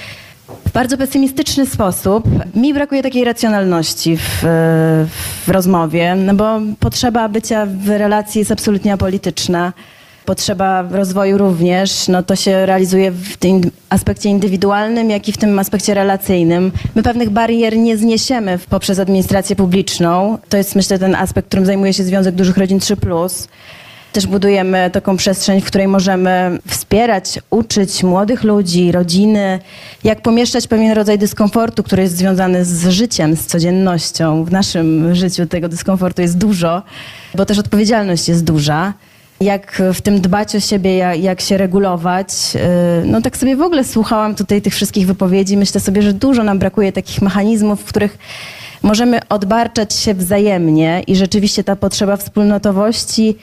w 0.48 0.72
bardzo 0.72 0.98
pesymistyczny 0.98 1.66
sposób. 1.66 2.24
Mi 2.54 2.74
brakuje 2.74 3.02
takiej 3.02 3.24
racjonalności 3.24 4.16
w, 4.16 4.42
w 5.46 5.48
rozmowie, 5.48 6.14
no 6.14 6.34
bo 6.34 6.60
potrzeba 6.80 7.28
bycia 7.28 7.66
w 7.66 7.88
relacji 7.88 8.38
jest 8.38 8.52
absolutnie 8.52 8.92
apolityczna. 8.92 9.72
Potrzeba 10.24 10.82
rozwoju 10.90 11.38
również, 11.38 12.08
no 12.08 12.22
to 12.22 12.36
się 12.36 12.66
realizuje 12.66 13.10
w 13.10 13.36
tym 13.36 13.60
aspekcie 13.88 14.28
indywidualnym, 14.28 15.10
jak 15.10 15.28
i 15.28 15.32
w 15.32 15.36
tym 15.36 15.58
aspekcie 15.58 15.94
relacyjnym. 15.94 16.72
My 16.94 17.02
pewnych 17.02 17.30
barier 17.30 17.76
nie 17.76 17.96
zniesiemy 17.96 18.58
poprzez 18.70 18.98
administrację 18.98 19.56
publiczną. 19.56 20.38
To 20.48 20.56
jest 20.56 20.74
myślę 20.74 20.98
ten 20.98 21.14
aspekt, 21.14 21.48
którym 21.48 21.66
zajmuje 21.66 21.92
się 21.92 22.04
Związek 22.04 22.34
Dużych 22.34 22.56
Rodzin 22.56 22.78
3+. 22.78 23.48
Też 24.12 24.26
budujemy 24.26 24.90
taką 24.90 25.16
przestrzeń, 25.16 25.60
w 25.60 25.64
której 25.64 25.88
możemy 25.88 26.58
wspierać, 26.66 27.38
uczyć 27.50 28.02
młodych 28.02 28.44
ludzi, 28.44 28.92
rodziny, 28.92 29.58
jak 30.04 30.22
pomieszczać 30.22 30.66
pewien 30.66 30.92
rodzaj 30.92 31.18
dyskomfortu, 31.18 31.82
który 31.82 32.02
jest 32.02 32.16
związany 32.16 32.64
z 32.64 32.88
życiem, 32.88 33.36
z 33.36 33.46
codziennością. 33.46 34.44
W 34.44 34.52
naszym 34.52 35.14
życiu 35.14 35.46
tego 35.46 35.68
dyskomfortu 35.68 36.22
jest 36.22 36.38
dużo, 36.38 36.82
bo 37.34 37.46
też 37.46 37.58
odpowiedzialność 37.58 38.28
jest 38.28 38.44
duża. 38.44 38.92
Jak 39.40 39.82
w 39.94 40.00
tym 40.00 40.20
dbać 40.20 40.56
o 40.56 40.60
siebie, 40.60 40.96
jak, 40.96 41.20
jak 41.20 41.40
się 41.40 41.56
regulować. 41.56 42.28
No 43.04 43.20
tak 43.20 43.36
sobie 43.36 43.56
w 43.56 43.62
ogóle 43.62 43.84
słuchałam 43.84 44.34
tutaj 44.34 44.62
tych 44.62 44.74
wszystkich 44.74 45.06
wypowiedzi. 45.06 45.56
Myślę 45.56 45.80
sobie, 45.80 46.02
że 46.02 46.12
dużo 46.12 46.44
nam 46.44 46.58
brakuje 46.58 46.92
takich 46.92 47.22
mechanizmów, 47.22 47.80
w 47.80 47.84
których 47.84 48.18
możemy 48.82 49.20
odbarczać 49.28 49.94
się 49.94 50.14
wzajemnie 50.14 51.02
i 51.06 51.16
rzeczywiście 51.16 51.64
ta 51.64 51.76
potrzeba 51.76 52.16
wspólnotowości 52.16 53.36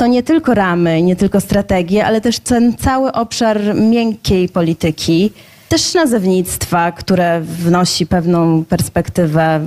to 0.00 0.06
nie 0.06 0.22
tylko 0.22 0.54
ramy, 0.54 1.02
nie 1.02 1.16
tylko 1.16 1.40
strategie, 1.40 2.04
ale 2.04 2.20
też 2.20 2.38
ten 2.38 2.76
cały 2.76 3.12
obszar 3.12 3.74
miękkiej 3.74 4.48
polityki, 4.48 5.32
też 5.68 5.94
nazewnictwa, 5.94 6.92
które 6.92 7.40
wnosi 7.40 8.06
pewną 8.06 8.64
perspektywę. 8.64 9.60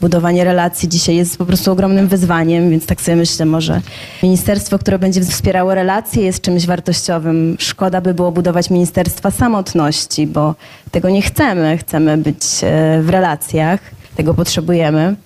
Budowanie 0.00 0.44
relacji 0.44 0.88
dzisiaj 0.88 1.16
jest 1.16 1.38
po 1.38 1.46
prostu 1.46 1.72
ogromnym 1.72 2.08
wyzwaniem, 2.08 2.70
więc 2.70 2.86
tak 2.86 3.00
sobie 3.00 3.16
myślę, 3.16 3.46
może 3.46 3.80
ministerstwo, 4.22 4.78
które 4.78 4.98
będzie 4.98 5.20
wspierało 5.20 5.74
relacje 5.74 6.22
jest 6.22 6.42
czymś 6.42 6.66
wartościowym. 6.66 7.56
Szkoda 7.58 8.00
by 8.00 8.14
było 8.14 8.32
budować 8.32 8.70
ministerstwa 8.70 9.30
samotności, 9.30 10.26
bo 10.26 10.54
tego 10.90 11.10
nie 11.10 11.22
chcemy. 11.22 11.78
Chcemy 11.78 12.16
być 12.16 12.42
e, 12.62 13.02
w 13.02 13.08
relacjach, 13.08 13.80
tego 14.16 14.34
potrzebujemy. 14.34 15.16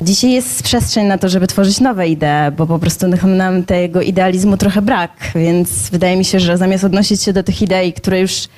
Dzisiaj 0.00 0.30
jest 0.30 0.62
przestrzeń 0.62 1.06
na 1.06 1.18
to, 1.18 1.28
żeby 1.28 1.46
tworzyć 1.46 1.80
nowe 1.80 2.08
idee, 2.08 2.52
bo 2.56 2.66
po 2.66 2.78
prostu 2.78 3.06
nam 3.26 3.62
tego 3.64 4.00
idealizmu 4.00 4.56
trochę 4.56 4.82
brak, 4.82 5.10
więc 5.34 5.90
wydaje 5.90 6.16
mi 6.16 6.24
się, 6.24 6.40
że 6.40 6.56
zamiast 6.56 6.84
odnosić 6.84 7.22
się 7.22 7.32
do 7.32 7.42
tych 7.42 7.62
idei, 7.62 7.92
które 7.92 8.20
już 8.20 8.48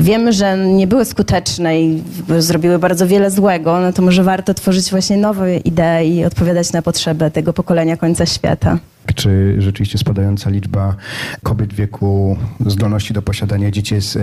wiemy, 0.00 0.32
że 0.32 0.58
nie 0.58 0.86
były 0.86 1.04
skuteczne 1.04 1.80
i 1.80 2.02
zrobiły 2.38 2.78
bardzo 2.78 3.06
wiele 3.06 3.30
złego, 3.30 3.80
no 3.80 3.92
to 3.92 4.02
może 4.02 4.22
warto 4.22 4.54
tworzyć 4.54 4.90
właśnie 4.90 5.16
nowe 5.16 5.56
idee 5.56 6.08
i 6.08 6.24
odpowiadać 6.24 6.72
na 6.72 6.82
potrzeby 6.82 7.30
tego 7.30 7.52
pokolenia 7.52 7.96
końca 7.96 8.26
świata 8.26 8.78
czy 9.14 9.56
rzeczywiście 9.58 9.98
spadająca 9.98 10.50
liczba 10.50 10.94
kobiet 11.42 11.72
w 11.72 11.76
wieku 11.76 12.36
zdolności 12.66 13.14
do 13.14 13.22
posiadania 13.22 13.70
dzieci 13.70 13.94
jest 13.94 14.16
e, 14.16 14.20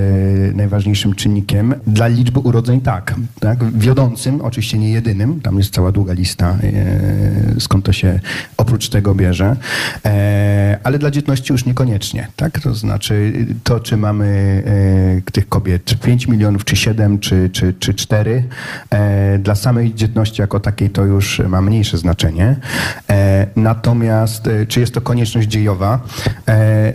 najważniejszym 0.53 1.15
czynnikiem. 1.15 1.75
Dla 1.87 2.07
liczby 2.07 2.39
urodzeń 2.39 2.81
tak, 2.81 3.15
tak. 3.39 3.77
Wiodącym, 3.79 4.41
oczywiście 4.41 4.77
nie 4.77 4.89
jedynym, 4.89 5.41
tam 5.41 5.57
jest 5.57 5.73
cała 5.73 5.91
długa 5.91 6.13
lista, 6.13 6.57
e, 6.63 7.59
skąd 7.59 7.85
to 7.85 7.93
się 7.93 8.19
oprócz 8.57 8.89
tego 8.89 9.15
bierze, 9.15 9.55
e, 10.05 10.79
ale 10.83 10.99
dla 10.99 11.11
dzietności 11.11 11.53
już 11.53 11.65
niekoniecznie. 11.65 12.27
Tak? 12.35 12.59
To 12.59 12.75
znaczy 12.75 13.33
to, 13.63 13.79
czy 13.79 13.97
mamy 13.97 14.63
tych 15.31 15.49
kobiet 15.49 15.95
5 16.01 16.27
milionów, 16.27 16.65
czy 16.65 16.75
7, 16.75 17.19
czy, 17.19 17.49
czy, 17.49 17.73
czy 17.79 17.93
4, 17.93 18.43
dla 19.39 19.55
samej 19.55 19.93
dzietności 19.93 20.41
jako 20.41 20.59
takiej 20.59 20.89
to 20.89 21.05
już 21.05 21.39
ma 21.39 21.61
mniejsze 21.61 21.97
znaczenie. 21.97 22.55
Natomiast 23.55 24.49
czy 24.73 24.79
jest 24.79 24.93
to 24.93 25.01
konieczność 25.01 25.47
dziejowa. 25.47 25.99
E, 26.47 26.93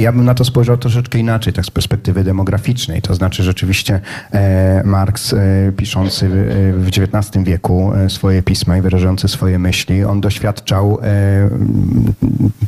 ja 0.00 0.12
bym 0.12 0.24
na 0.24 0.34
to 0.34 0.44
spojrzał 0.44 0.76
troszeczkę 0.76 1.18
inaczej, 1.18 1.52
tak 1.52 1.64
z 1.64 1.70
perspektywy 1.70 2.24
demograficznej. 2.24 3.02
To 3.02 3.14
znaczy 3.14 3.42
rzeczywiście 3.42 4.00
e, 4.32 4.82
Marx, 4.84 5.32
e, 5.32 5.36
piszący 5.76 6.28
w 6.74 6.86
XIX 6.88 7.44
wieku 7.44 7.92
swoje 8.08 8.42
pisma 8.42 8.78
i 8.78 8.80
wyrażający 8.80 9.28
swoje 9.28 9.58
myśli, 9.58 10.04
on 10.04 10.20
doświadczał 10.20 10.98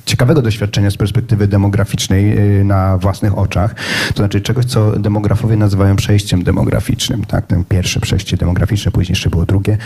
ciekawego 0.04 0.42
doświadczenia 0.42 0.90
z 0.90 0.96
perspektywy 0.96 1.48
demograficznej 1.48 2.36
na 2.64 2.98
własnych 2.98 3.38
oczach. 3.38 3.74
To 4.08 4.16
znaczy 4.16 4.40
czegoś, 4.40 4.64
co 4.64 4.98
demografowie 4.98 5.56
nazywają 5.56 5.96
przejściem 5.96 6.44
demograficznym. 6.44 7.24
Tak? 7.24 7.46
Ten 7.46 7.64
pierwsze 7.64 8.00
przejście 8.00 8.36
demograficzne, 8.36 8.92
później 8.92 9.12
jeszcze 9.12 9.30
było 9.30 9.46
drugie. 9.46 9.78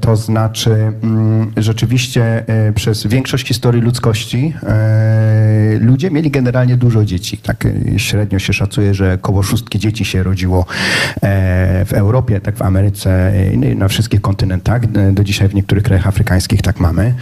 To 0.00 0.16
znaczy 0.16 0.92
rzeczywiście 1.56 2.44
przez 2.74 3.06
większość 3.06 3.43
historii 3.44 3.82
ludzkości 3.82 4.52
e, 4.62 5.78
ludzie 5.80 6.10
mieli 6.10 6.30
generalnie 6.30 6.76
dużo 6.76 7.04
dzieci. 7.04 7.38
Tak 7.38 7.66
e, 7.66 7.98
średnio 7.98 8.38
się 8.38 8.52
szacuje, 8.52 8.94
że 8.94 9.14
około 9.14 9.42
szóstki 9.42 9.78
dzieci 9.78 10.04
się 10.04 10.22
rodziło 10.22 10.66
e, 11.14 11.84
w 11.84 11.92
Europie, 11.92 12.40
tak 12.40 12.56
w 12.56 12.62
Ameryce, 12.62 13.32
na 13.76 13.88
wszystkich 13.88 14.20
kontynentach. 14.20 14.86
Do 15.12 15.24
dzisiaj 15.24 15.48
w 15.48 15.54
niektórych 15.54 15.84
krajach 15.84 16.06
afrykańskich 16.06 16.62
tak 16.62 16.80
mamy. 16.80 17.14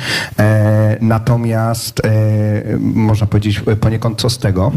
Natomiast 1.00 2.02
można 2.80 3.26
powiedzieć 3.26 3.62
poniekąd 3.80 4.20
co 4.20 4.30
z 4.30 4.38
tego, 4.38 4.72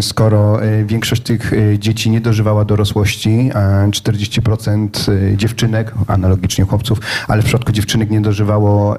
skoro 0.00 0.60
większość 0.86 1.22
tych 1.22 1.52
dzieci 1.78 2.10
nie 2.10 2.20
dożywała 2.20 2.64
dorosłości, 2.64 3.50
40% 3.90 4.88
dziewczynek, 5.36 5.94
analogicznie 6.06 6.64
chłopców, 6.64 7.00
ale 7.28 7.42
w 7.42 7.44
przypadku 7.44 7.72
dziewczynek 7.72 8.10
nie 8.10 8.20
dożywało 8.20 8.96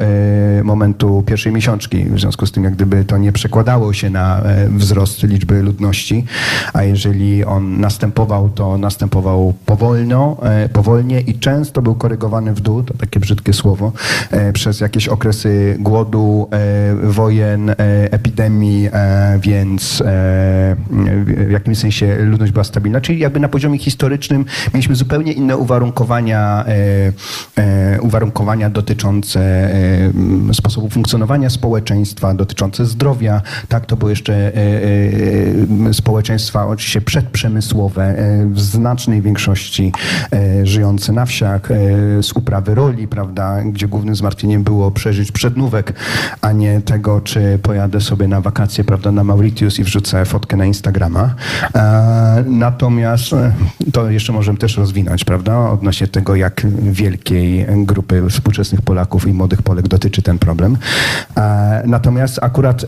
momentu 0.63 1.23
pierwszej 1.27 1.51
miesiączki. 1.59 2.05
W 2.05 2.19
związku 2.19 2.45
z 2.45 2.51
tym, 2.51 2.63
jak 2.63 2.73
gdyby 2.73 3.05
to 3.05 3.17
nie 3.17 3.31
przekładało 3.31 3.93
się 3.93 4.09
na 4.09 4.41
e, 4.41 4.69
wzrost 4.69 5.23
liczby 5.23 5.61
ludności, 5.61 6.25
a 6.73 6.83
jeżeli 6.83 7.45
on 7.45 7.79
następował, 7.79 8.49
to 8.49 8.77
następował 8.77 9.53
powolno, 9.65 10.37
e, 10.43 10.69
powolnie 10.69 11.21
i 11.21 11.39
często 11.39 11.81
był 11.81 11.95
korygowany 11.95 12.53
w 12.53 12.61
dół, 12.61 12.83
to 12.83 12.93
takie 12.93 13.19
brzydkie 13.19 13.53
słowo, 13.53 13.91
e, 14.31 14.53
przez 14.53 14.79
jakieś 14.79 15.07
okresy 15.07 15.77
głodu, 15.79 16.49
wojen, 17.03 17.75
epidemii, 18.11 18.89
więc 19.41 20.03
w 21.47 21.51
jakimś 21.51 21.77
sensie 21.77 22.17
ludność 22.19 22.51
była 22.51 22.63
stabilna. 22.63 23.01
Czyli 23.01 23.19
jakby 23.19 23.39
na 23.39 23.49
poziomie 23.49 23.77
historycznym 23.77 24.45
mieliśmy 24.73 24.95
zupełnie 24.95 25.33
inne 25.33 25.57
uwarunkowania, 25.57 26.65
uwarunkowania 28.01 28.69
dotyczące 28.69 29.69
sposobu 30.53 30.89
funkcjonowania 30.89 31.38
społeczeństwa, 31.47 32.33
dotyczące 32.33 32.85
zdrowia. 32.85 33.41
Tak, 33.67 33.85
to 33.85 33.97
były 33.97 34.11
jeszcze 34.11 34.33
e, 34.33 34.51
e, 35.89 35.93
społeczeństwa 35.93 36.67
oczywiście 36.67 37.01
przedprzemysłowe, 37.01 38.03
e, 38.03 38.45
w 38.45 38.59
znacznej 38.59 39.21
większości 39.21 39.91
żyjące 40.63 41.13
na 41.13 41.25
wsiach, 41.25 41.69
z 42.21 42.31
uprawy 42.33 42.75
roli, 42.75 43.07
prawda, 43.07 43.63
gdzie 43.63 43.87
głównym 43.87 44.15
zmartwieniem 44.15 44.63
było 44.63 44.91
przeżyć 44.91 45.31
przednówek, 45.31 45.93
a 46.41 46.51
nie 46.51 46.81
tego, 46.81 47.21
czy 47.21 47.59
pojadę 47.63 48.01
sobie 48.01 48.27
na 48.27 48.41
wakacje, 48.41 48.83
prawda, 48.83 49.11
na 49.11 49.23
Mauritius 49.23 49.79
i 49.79 49.83
wrzucę 49.83 50.25
fotkę 50.25 50.57
na 50.57 50.65
Instagrama. 50.65 51.35
Natomiast 52.45 53.31
to 53.93 54.09
jeszcze 54.09 54.33
możemy 54.33 54.57
też 54.57 54.77
rozwinąć, 54.77 55.23
prawda, 55.23 55.69
odnośnie 55.69 56.07
tego, 56.07 56.35
jak 56.35 56.65
wielkiej 56.81 57.65
grupy 57.77 58.29
współczesnych 58.29 58.81
Polaków 58.81 59.27
i 59.27 59.33
młodych 59.33 59.61
Polek 59.61 59.87
dotyczy 59.87 60.21
ten 60.21 60.39
problem. 60.39 60.77
Natomiast 61.85 62.39
akurat 62.41 62.83
e, 62.83 62.85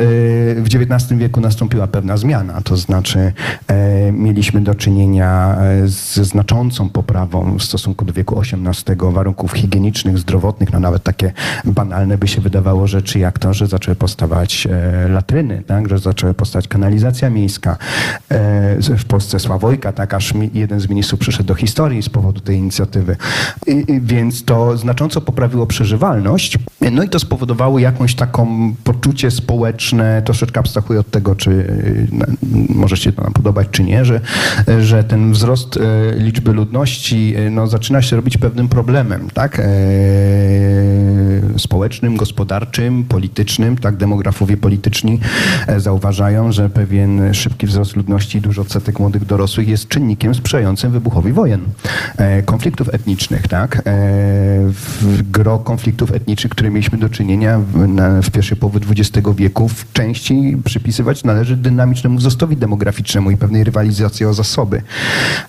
w 0.56 0.66
XIX 0.74 1.20
wieku 1.20 1.42
nastąpiła 1.42 1.88
pewna 1.88 2.18
zmiana, 2.18 2.62
to 2.62 2.78
znaczy 2.78 3.34
e, 3.68 4.12
mieliśmy 4.12 4.62
do 4.62 4.76
czynienia 4.76 5.58
e, 5.62 5.88
ze 5.88 6.26
znaczącą 6.26 6.90
poprawą 6.90 7.58
w 7.58 7.64
stosunku 7.64 8.06
do 8.06 8.14
wieku 8.14 8.42
XVIII 8.42 8.98
warunków 9.14 9.52
higienicznych, 9.52 10.18
zdrowotnych, 10.18 10.74
no 10.74 10.80
nawet 10.80 11.04
takie 11.04 11.34
banalne 11.66 12.18
by 12.18 12.28
się 12.28 12.42
wydawało 12.42 12.88
rzeczy 12.88 13.20
jak 13.20 13.40
to, 13.40 13.54
że 13.54 13.68
zaczęły 13.68 13.96
powstawać 13.96 14.68
latryny, 15.10 15.64
tak? 15.68 15.90
że 15.90 16.00
zaczęła 16.00 16.34
powstać 16.34 16.68
kanalizacja 16.68 17.30
miejska. 17.30 17.78
W 18.80 19.06
Polsce 19.08 19.40
Sławojka, 19.40 19.92
tak 19.92 20.14
aż 20.14 20.34
jeden 20.54 20.80
z 20.80 20.90
ministrów 20.90 21.20
przyszedł 21.20 21.48
do 21.48 21.56
historii 21.56 22.04
z 22.04 22.10
powodu 22.10 22.42
tej 22.42 22.58
inicjatywy. 22.58 23.16
Więc 24.02 24.46
to 24.46 24.78
znacząco 24.78 25.22
poprawiło 25.22 25.68
przeżywalność, 25.68 26.58
no 26.92 27.04
i 27.04 27.10
to 27.10 27.20
spowodowało 27.20 27.80
jakąś 27.80 28.16
taką 28.16 28.41
poczucie 28.84 29.32
społeczne, 29.32 30.22
troszeczkę 30.26 30.60
abstrahuję 30.60 31.00
od 31.00 31.12
tego, 31.12 31.36
czy 31.36 31.52
y, 31.52 32.08
może 32.70 32.98
się 32.98 33.12
to 33.12 33.24
nam 33.24 33.34
podobać, 33.34 33.68
czy 33.72 33.84
nie, 33.84 34.06
że, 34.06 34.22
że 34.80 35.04
ten 35.04 35.32
wzrost 35.32 35.78
y, 35.78 35.82
liczby 36.18 36.54
ludności 36.54 37.34
y, 37.38 37.50
no, 37.50 37.68
zaczyna 37.68 38.02
się 38.02 38.16
robić 38.16 38.38
pewnym 38.38 38.70
problemem, 38.70 39.30
tak? 39.34 39.60
E, 39.60 39.64
społecznym, 41.58 42.18
gospodarczym, 42.18 43.04
politycznym, 43.04 43.78
tak? 43.78 43.98
Demografowie 43.98 44.58
polityczni 44.58 45.20
e, 45.68 45.80
zauważają, 45.80 46.52
że 46.52 46.70
pewien 46.70 47.34
szybki 47.34 47.68
wzrost 47.68 47.96
ludności 47.96 48.38
i 48.38 48.42
duży 48.42 48.62
odsetek 48.62 49.00
młodych 49.00 49.26
dorosłych 49.26 49.68
jest 49.68 49.88
czynnikiem 49.88 50.36
sprzyjającym 50.36 50.92
wybuchowi 50.92 51.32
wojen, 51.32 51.62
e, 52.18 52.44
konfliktów 52.44 52.94
etnicznych, 52.94 53.48
tak? 53.48 53.82
Gro 55.32 55.60
konfliktów 55.60 56.12
etnicznych, 56.12 56.52
które 56.52 56.70
mieliśmy 56.70 56.98
do 56.98 57.10
czynienia 57.10 57.60
na, 57.88 58.21
w 58.22 58.32
pierwszej 58.32 58.58
połowie 58.58 58.80
XX 58.90 59.28
wieku, 59.36 59.68
w 59.68 59.94
części 59.94 60.58
przypisywać 60.66 61.24
należy 61.24 61.58
dynamicznemu 61.58 62.18
wzrostowi 62.18 62.58
demograficznemu 62.58 63.32
i 63.32 63.38
pewnej 63.38 63.64
rywalizacji 63.64 64.26
o 64.26 64.34
zasoby. 64.34 64.82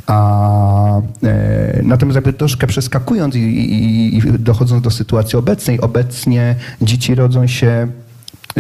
A, 0.07 1.01
e, 1.23 1.81
natomiast 1.83 2.15
jakby 2.15 2.33
troszkę 2.33 2.67
przeskakując 2.67 3.35
i, 3.35 3.39
i, 3.39 4.17
i 4.17 4.23
dochodząc 4.39 4.83
do 4.83 4.91
sytuacji 4.91 5.39
obecnej, 5.39 5.81
obecnie 5.81 6.55
dzieci 6.83 7.15
rodzą 7.15 7.47
się 7.47 7.89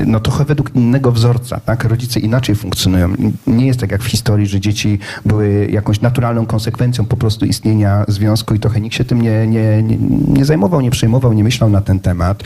no 0.06 0.20
trochę 0.20 0.44
według 0.44 0.74
innego 0.74 1.12
wzorca, 1.12 1.60
tak? 1.60 1.84
Rodzice 1.84 2.20
inaczej 2.20 2.54
funkcjonują. 2.54 3.08
Nie 3.46 3.66
jest 3.66 3.80
tak 3.80 3.92
jak 3.92 4.02
w 4.02 4.06
historii, 4.06 4.46
że 4.46 4.60
dzieci 4.60 4.98
były 5.26 5.68
jakąś 5.70 6.00
naturalną 6.00 6.46
konsekwencją 6.46 7.04
po 7.04 7.16
prostu 7.16 7.46
istnienia 7.46 8.04
związku 8.08 8.54
i 8.54 8.60
trochę 8.60 8.80
nikt 8.80 8.96
się 8.96 9.04
tym 9.04 9.22
nie, 9.22 9.46
nie, 9.46 9.82
nie, 9.82 9.96
nie 10.28 10.44
zajmował, 10.44 10.80
nie 10.80 10.90
przejmował, 10.90 11.32
nie 11.32 11.44
myślał 11.44 11.70
na 11.70 11.80
ten 11.80 12.00
temat, 12.00 12.42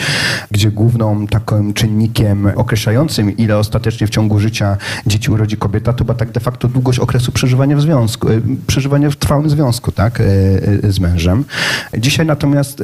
gdzie 0.51 0.71
główną 0.71 1.27
takim 1.27 1.75
czynnikiem 1.75 2.47
określającym, 2.57 3.37
ile 3.37 3.59
ostatecznie 3.59 4.07
w 4.07 4.11
ciągu 4.11 4.39
życia 4.39 4.77
dzieci 5.07 5.31
urodzi 5.31 5.57
kobieta, 5.57 5.93
to 5.93 6.05
była 6.05 6.15
tak 6.15 6.33
de 6.33 6.41
facto 6.41 6.69
długość 6.69 6.99
okresu 6.99 7.33
przeżywania 7.33 7.77
w 7.77 7.81
związku, 7.81 8.29
e, 8.29 8.41
przeżywania 8.67 9.11
w 9.11 9.17
trwałym 9.17 9.51
związku, 9.51 9.93
tak? 9.93 10.21
e, 10.21 10.25
e, 10.85 10.93
Z 10.93 11.01
mężem. 11.01 11.45
Dzisiaj 11.99 12.27
natomiast 12.27 12.83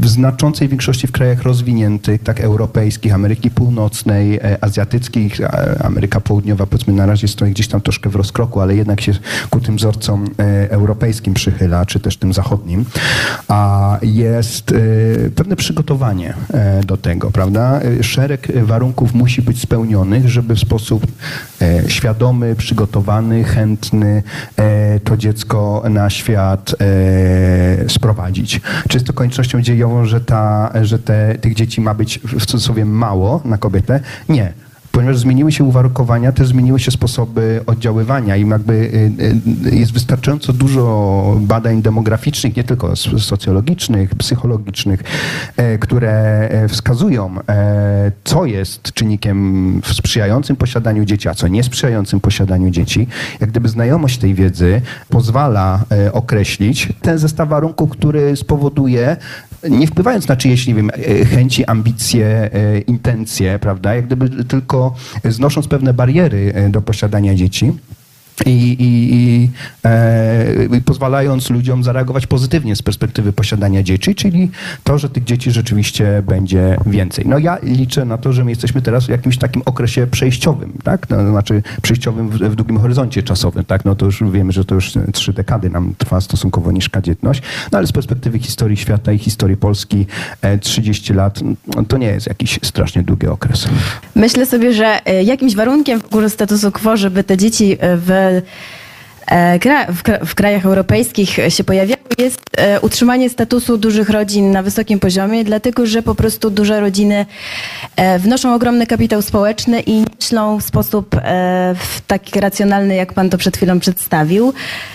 w 0.00 0.08
znaczącej 0.08 0.68
większości 0.68 1.06
w 1.06 1.12
krajach 1.12 1.42
rozwiniętych, 1.42 2.22
tak 2.22 2.40
europejskich, 2.40 3.14
Ameryki 3.14 3.49
Północnej, 3.50 4.36
e, 4.36 4.64
azjatyckich, 4.64 5.40
a 5.44 5.84
Ameryka 5.84 6.20
Południowa 6.20 6.66
powiedzmy 6.66 6.92
na 6.94 7.06
razie 7.06 7.28
stoi 7.28 7.50
gdzieś 7.50 7.68
tam 7.68 7.80
troszkę 7.80 8.10
w 8.10 8.16
rozkroku, 8.16 8.60
ale 8.60 8.76
jednak 8.76 9.00
się 9.00 9.12
ku 9.50 9.60
tym 9.60 9.76
wzorcom 9.76 10.24
e, 10.38 10.70
europejskim 10.70 11.34
przychyla, 11.34 11.86
czy 11.86 12.00
też 12.00 12.16
tym 12.16 12.32
zachodnim, 12.32 12.84
a 13.48 13.98
jest 14.02 14.72
e, 14.72 15.30
pewne 15.30 15.56
przygotowanie 15.56 16.34
e, 16.54 16.84
do 16.84 16.96
tego, 16.96 17.30
prawda? 17.30 17.80
E, 17.80 18.02
Szereg 18.02 18.64
warunków 18.64 19.14
musi 19.14 19.42
być 19.42 19.60
spełnionych, 19.60 20.28
żeby 20.28 20.54
w 20.54 20.60
sposób 20.60 21.06
e, 21.62 21.90
świadomy, 21.90 22.56
przygotowany, 22.56 23.44
chętny 23.44 24.22
e, 24.56 25.00
to 25.00 25.16
dziecko 25.16 25.82
na 25.90 26.10
świat 26.10 26.74
e, 26.80 27.88
sprowadzić. 27.88 28.60
Czy 28.88 28.96
jest 28.96 29.06
to 29.06 29.12
koniecznością 29.12 29.62
dziejową, 29.62 30.04
że, 30.04 30.20
ta, 30.20 30.72
że 30.82 30.98
te, 30.98 31.34
tych 31.40 31.54
dzieci 31.54 31.80
ma 31.80 31.94
być 31.94 32.18
w 32.18 32.46
cudzysłowie 32.46 32.84
mało 32.84 33.39
na 33.44 33.58
kobietę? 33.58 34.00
Nie. 34.28 34.52
Ponieważ 34.92 35.18
zmieniły 35.18 35.52
się 35.52 35.64
uwarunkowania, 35.64 36.32
też 36.32 36.48
zmieniły 36.48 36.80
się 36.80 36.90
sposoby 36.90 37.60
oddziaływania 37.66 38.36
i 38.36 38.48
jakby 38.48 38.72
y, 38.72 39.12
y, 39.70 39.76
jest 39.76 39.92
wystarczająco 39.92 40.52
dużo 40.52 41.36
badań 41.40 41.82
demograficznych, 41.82 42.56
nie 42.56 42.64
tylko 42.64 42.96
socjologicznych, 42.96 44.14
psychologicznych, 44.14 45.02
e, 45.56 45.78
które 45.78 46.10
e, 46.48 46.68
wskazują, 46.68 47.34
e, 47.48 48.12
co 48.24 48.44
jest 48.44 48.92
czynnikiem 48.92 49.80
sprzyjającym 49.92 50.56
posiadaniu 50.56 51.04
dzieci, 51.04 51.28
a 51.28 51.34
co 51.34 51.48
niesprzyjającym 51.48 52.20
posiadaniu 52.20 52.70
dzieci. 52.70 53.06
Jak 53.40 53.50
gdyby 53.50 53.68
znajomość 53.68 54.18
tej 54.18 54.34
wiedzy 54.34 54.80
pozwala 55.08 55.84
określić 56.12 56.92
ten 57.02 57.18
zestaw 57.18 57.48
warunków, 57.48 57.90
który 57.90 58.36
spowoduje, 58.36 59.16
nie 59.68 59.86
wpływając 59.86 60.28
na 60.28 60.36
czyjeś, 60.36 60.66
nie 60.66 60.74
wiem, 60.74 60.90
e, 60.90 61.24
chęci, 61.24 61.64
ambicje, 61.64 62.26
e, 62.26 62.78
intencje, 62.80 63.58
prawda, 63.58 63.94
jak 63.94 64.06
gdyby 64.06 64.44
tylko 64.44 64.94
znosząc 65.24 65.68
pewne 65.68 65.94
bariery 65.94 66.52
e, 66.54 66.68
do 66.68 66.82
posiadania 66.82 67.34
dzieci. 67.34 67.72
I, 68.46 68.50
i, 68.50 69.14
i, 69.14 69.50
e, 69.84 70.76
i 70.76 70.80
pozwalając 70.80 71.50
ludziom 71.50 71.84
zareagować 71.84 72.26
pozytywnie 72.26 72.76
z 72.76 72.82
perspektywy 72.82 73.32
posiadania 73.32 73.82
dzieci, 73.82 74.14
czyli 74.14 74.50
to, 74.84 74.98
że 74.98 75.10
tych 75.10 75.24
dzieci 75.24 75.50
rzeczywiście 75.50 76.22
będzie 76.26 76.76
więcej. 76.86 77.24
No 77.28 77.38
ja 77.38 77.58
liczę 77.62 78.04
na 78.04 78.18
to, 78.18 78.32
że 78.32 78.44
my 78.44 78.50
jesteśmy 78.50 78.82
teraz 78.82 79.06
w 79.06 79.08
jakimś 79.08 79.38
takim 79.38 79.62
okresie 79.64 80.06
przejściowym, 80.06 80.72
tak? 80.84 81.10
No, 81.10 81.30
znaczy 81.30 81.62
przejściowym 81.82 82.28
w, 82.28 82.38
w 82.38 82.54
długim 82.54 82.78
horyzoncie 82.78 83.22
czasowym, 83.22 83.64
tak? 83.64 83.84
No 83.84 83.94
to 83.94 84.06
już 84.06 84.22
wiemy, 84.32 84.52
że 84.52 84.64
to 84.64 84.74
już 84.74 84.92
trzy 85.12 85.32
dekady 85.32 85.70
nam 85.70 85.94
trwa 85.98 86.20
stosunkowo 86.20 86.72
niska 86.72 87.00
dzietność, 87.00 87.42
no 87.72 87.78
ale 87.78 87.86
z 87.86 87.92
perspektywy 87.92 88.38
historii 88.38 88.76
świata 88.76 89.12
i 89.12 89.18
historii 89.18 89.56
Polski 89.56 90.06
e, 90.42 90.58
30 90.58 91.14
lat 91.14 91.40
no, 91.76 91.84
to 91.84 91.98
nie 91.98 92.06
jest 92.06 92.26
jakiś 92.26 92.58
strasznie 92.62 93.02
długi 93.02 93.26
okres. 93.26 93.68
Myślę 94.14 94.46
sobie, 94.46 94.72
że 94.72 95.06
e, 95.06 95.22
jakimś 95.22 95.54
warunkiem 95.54 96.00
w 96.00 96.04
ogóle 96.04 96.30
statusu 96.30 96.72
quo, 96.72 96.96
żeby 96.96 97.24
te 97.24 97.36
dzieci 97.36 97.76
e, 97.80 97.96
w, 97.96 98.10
e, 99.26 99.58
kra- 99.58 99.92
w, 99.92 100.02
kra- 100.02 100.26
w 100.26 100.34
krajach 100.34 100.64
europejskich 100.66 101.30
się 101.48 101.64
pojawiały, 101.64 102.00
jest 102.18 102.40
e, 102.56 102.80
utrzymanie 102.80 103.30
statusu 103.30 103.78
dużych 103.78 104.10
rodzin 104.10 104.50
na 104.50 104.62
wysokim 104.62 105.00
poziomie, 105.00 105.44
dlatego 105.44 105.86
że 105.86 106.02
po 106.02 106.14
prostu 106.14 106.50
duże 106.50 106.80
rodziny 106.80 107.26
e, 107.96 108.18
wnoszą 108.18 108.54
ogromny 108.54 108.86
kapitał 108.86 109.22
społeczny 109.22 109.82
i 109.86 110.04
myślą 110.20 110.60
w 110.60 110.62
sposób 110.62 111.14
e, 111.14 111.74
taki 112.06 112.40
racjonalny, 112.40 112.94
jak 112.94 113.12
pan 113.12 113.30
to 113.30 113.38
przed 113.38 113.56
chwilą 113.56 113.80
przedstawił. 113.80 114.52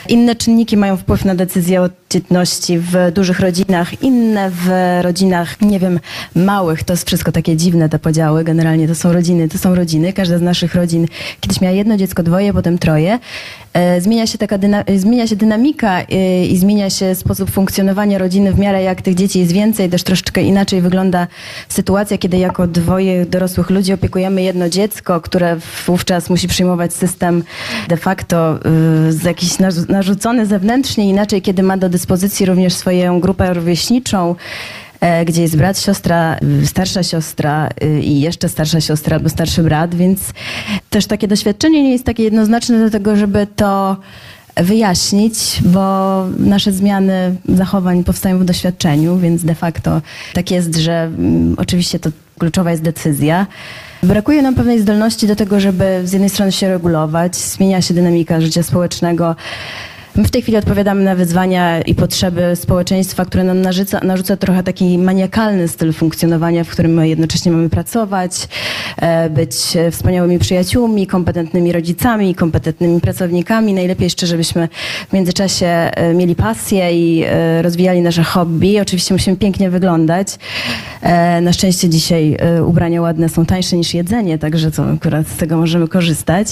Inne 0.09 0.35
czynniki 0.35 0.77
mają 0.77 0.97
wpływ 0.97 1.25
na 1.25 1.35
decyzję 1.35 1.81
o 1.81 1.89
dzietności 2.19 2.79
w 2.79 2.95
dużych 3.13 3.39
rodzinach, 3.39 4.01
inne 4.03 4.51
w 4.51 4.69
rodzinach, 5.01 5.61
nie 5.61 5.79
wiem, 5.79 5.99
małych. 6.35 6.83
To 6.83 6.93
jest 6.93 7.07
wszystko 7.07 7.31
takie 7.31 7.55
dziwne, 7.57 7.89
te 7.89 7.99
podziały. 7.99 8.43
Generalnie 8.43 8.87
to 8.87 8.95
są 8.95 9.13
rodziny, 9.13 9.49
to 9.49 9.57
są 9.57 9.75
rodziny. 9.75 10.13
Każda 10.13 10.37
z 10.37 10.41
naszych 10.41 10.75
rodzin 10.75 11.07
kiedyś 11.41 11.61
miała 11.61 11.73
jedno 11.75 11.97
dziecko, 11.97 12.23
dwoje, 12.23 12.53
potem 12.53 12.77
troje. 12.77 13.19
E, 13.73 14.01
Zmienia 14.01 14.27
się 14.27 14.37
taka 14.37 14.57
dyna- 14.57 14.83
zmienia 14.97 15.27
się 15.27 15.35
dynamika 15.35 16.01
e, 16.01 16.45
i 16.45 16.57
zmienia 16.57 16.89
się 16.89 17.15
sposób 17.15 17.51
funkcjonowania 17.51 18.17
rodziny 18.17 18.53
w 18.53 18.59
miarę 18.59 18.83
jak 18.83 19.01
tych 19.01 19.15
dzieci 19.15 19.39
jest 19.39 19.51
więcej, 19.51 19.89
też 19.89 20.03
troszeczkę 20.03 20.41
inaczej 20.41 20.81
wygląda 20.81 21.27
sytuacja, 21.69 22.17
kiedy 22.17 22.37
jako 22.37 22.67
dwoje 22.67 23.25
dorosłych 23.25 23.69
ludzi 23.69 23.93
opiekujemy 23.93 24.41
jedno 24.43 24.69
dziecko, 24.69 25.21
które 25.21 25.57
wówczas 25.87 26.29
musi 26.29 26.47
przyjmować 26.47 26.93
system 26.93 27.43
de 27.87 27.97
facto 27.97 28.59
y, 29.23 29.27
jakiś 29.27 29.49
narzu- 29.53 29.89
narzucony 29.89 30.45
zewnętrznie, 30.45 31.09
inaczej 31.09 31.41
kiedy 31.41 31.63
ma 31.63 31.77
do 31.77 31.89
dyspozycji 31.89 32.04
również 32.45 32.73
swoją 32.73 33.19
grupę 33.19 33.53
rówieśniczą, 33.53 34.35
e, 35.01 35.25
gdzie 35.25 35.41
jest 35.41 35.57
brat, 35.57 35.79
siostra, 35.79 36.37
y, 36.63 36.67
starsza 36.67 37.03
siostra 37.03 37.69
y, 37.83 38.01
i 38.01 38.19
jeszcze 38.21 38.49
starsza 38.49 38.81
siostra 38.81 39.17
albo 39.17 39.29
starszy 39.29 39.63
brat, 39.63 39.95
więc 39.95 40.19
też 40.89 41.05
takie 41.05 41.27
doświadczenie 41.27 41.83
nie 41.83 41.91
jest 41.91 42.05
takie 42.05 42.23
jednoznaczne 42.23 42.79
do 42.79 42.89
tego, 42.89 43.15
żeby 43.15 43.47
to 43.55 43.97
wyjaśnić, 44.55 45.59
bo 45.61 46.25
nasze 46.37 46.71
zmiany 46.71 47.35
zachowań 47.49 48.03
powstają 48.03 48.39
w 48.39 48.45
doświadczeniu, 48.45 49.17
więc 49.17 49.43
de 49.43 49.55
facto 49.55 50.01
tak 50.33 50.51
jest, 50.51 50.75
że 50.75 51.03
mm, 51.03 51.55
oczywiście 51.57 51.99
to 51.99 52.09
kluczowa 52.37 52.71
jest 52.71 52.83
decyzja. 52.83 53.47
Brakuje 54.03 54.41
nam 54.41 54.55
pewnej 54.55 54.79
zdolności 54.79 55.27
do 55.27 55.35
tego, 55.35 55.59
żeby 55.59 56.01
z 56.03 56.13
jednej 56.13 56.29
strony 56.29 56.51
się 56.51 56.69
regulować, 56.69 57.35
zmienia 57.35 57.81
się 57.81 57.93
dynamika 57.93 58.41
życia 58.41 58.63
społecznego. 58.63 59.35
My 60.17 60.23
w 60.23 60.31
tej 60.31 60.41
chwili 60.41 60.57
odpowiadamy 60.57 61.03
na 61.03 61.15
wyzwania 61.15 61.81
i 61.81 61.95
potrzeby 61.95 62.55
społeczeństwa, 62.55 63.25
które 63.25 63.43
nam 63.43 63.61
narzuca, 63.61 63.99
narzuca 64.03 64.37
trochę 64.37 64.63
taki 64.63 64.97
maniakalny 64.97 65.67
styl 65.67 65.93
funkcjonowania, 65.93 66.63
w 66.63 66.69
którym 66.69 66.93
my 66.93 67.09
jednocześnie 67.09 67.51
mamy 67.51 67.69
pracować, 67.69 68.47
e, 68.97 69.29
być 69.29 69.55
wspaniałymi 69.91 70.39
przyjaciółmi, 70.39 71.07
kompetentnymi 71.07 71.71
rodzicami, 71.71 72.35
kompetentnymi 72.35 73.01
pracownikami. 73.01 73.73
Najlepiej 73.73 74.03
jeszcze, 74.03 74.27
żebyśmy 74.27 74.69
w 75.09 75.13
międzyczasie 75.13 75.67
e, 75.67 76.13
mieli 76.13 76.35
pasję 76.35 76.91
i 76.93 77.23
e, 77.23 77.61
rozwijali 77.61 78.01
nasze 78.01 78.23
hobby. 78.23 78.79
Oczywiście 78.79 79.13
musimy 79.13 79.37
pięknie 79.37 79.69
wyglądać. 79.69 80.27
Na 81.41 81.53
szczęście 81.53 81.89
dzisiaj 81.89 82.37
ubrania 82.65 83.01
ładne 83.01 83.29
są 83.29 83.45
tańsze 83.45 83.77
niż 83.77 83.93
jedzenie, 83.93 84.37
także 84.37 84.71
to 84.71 84.85
akurat 84.85 85.27
z 85.27 85.37
tego 85.37 85.57
możemy 85.57 85.87
korzystać. 85.87 86.47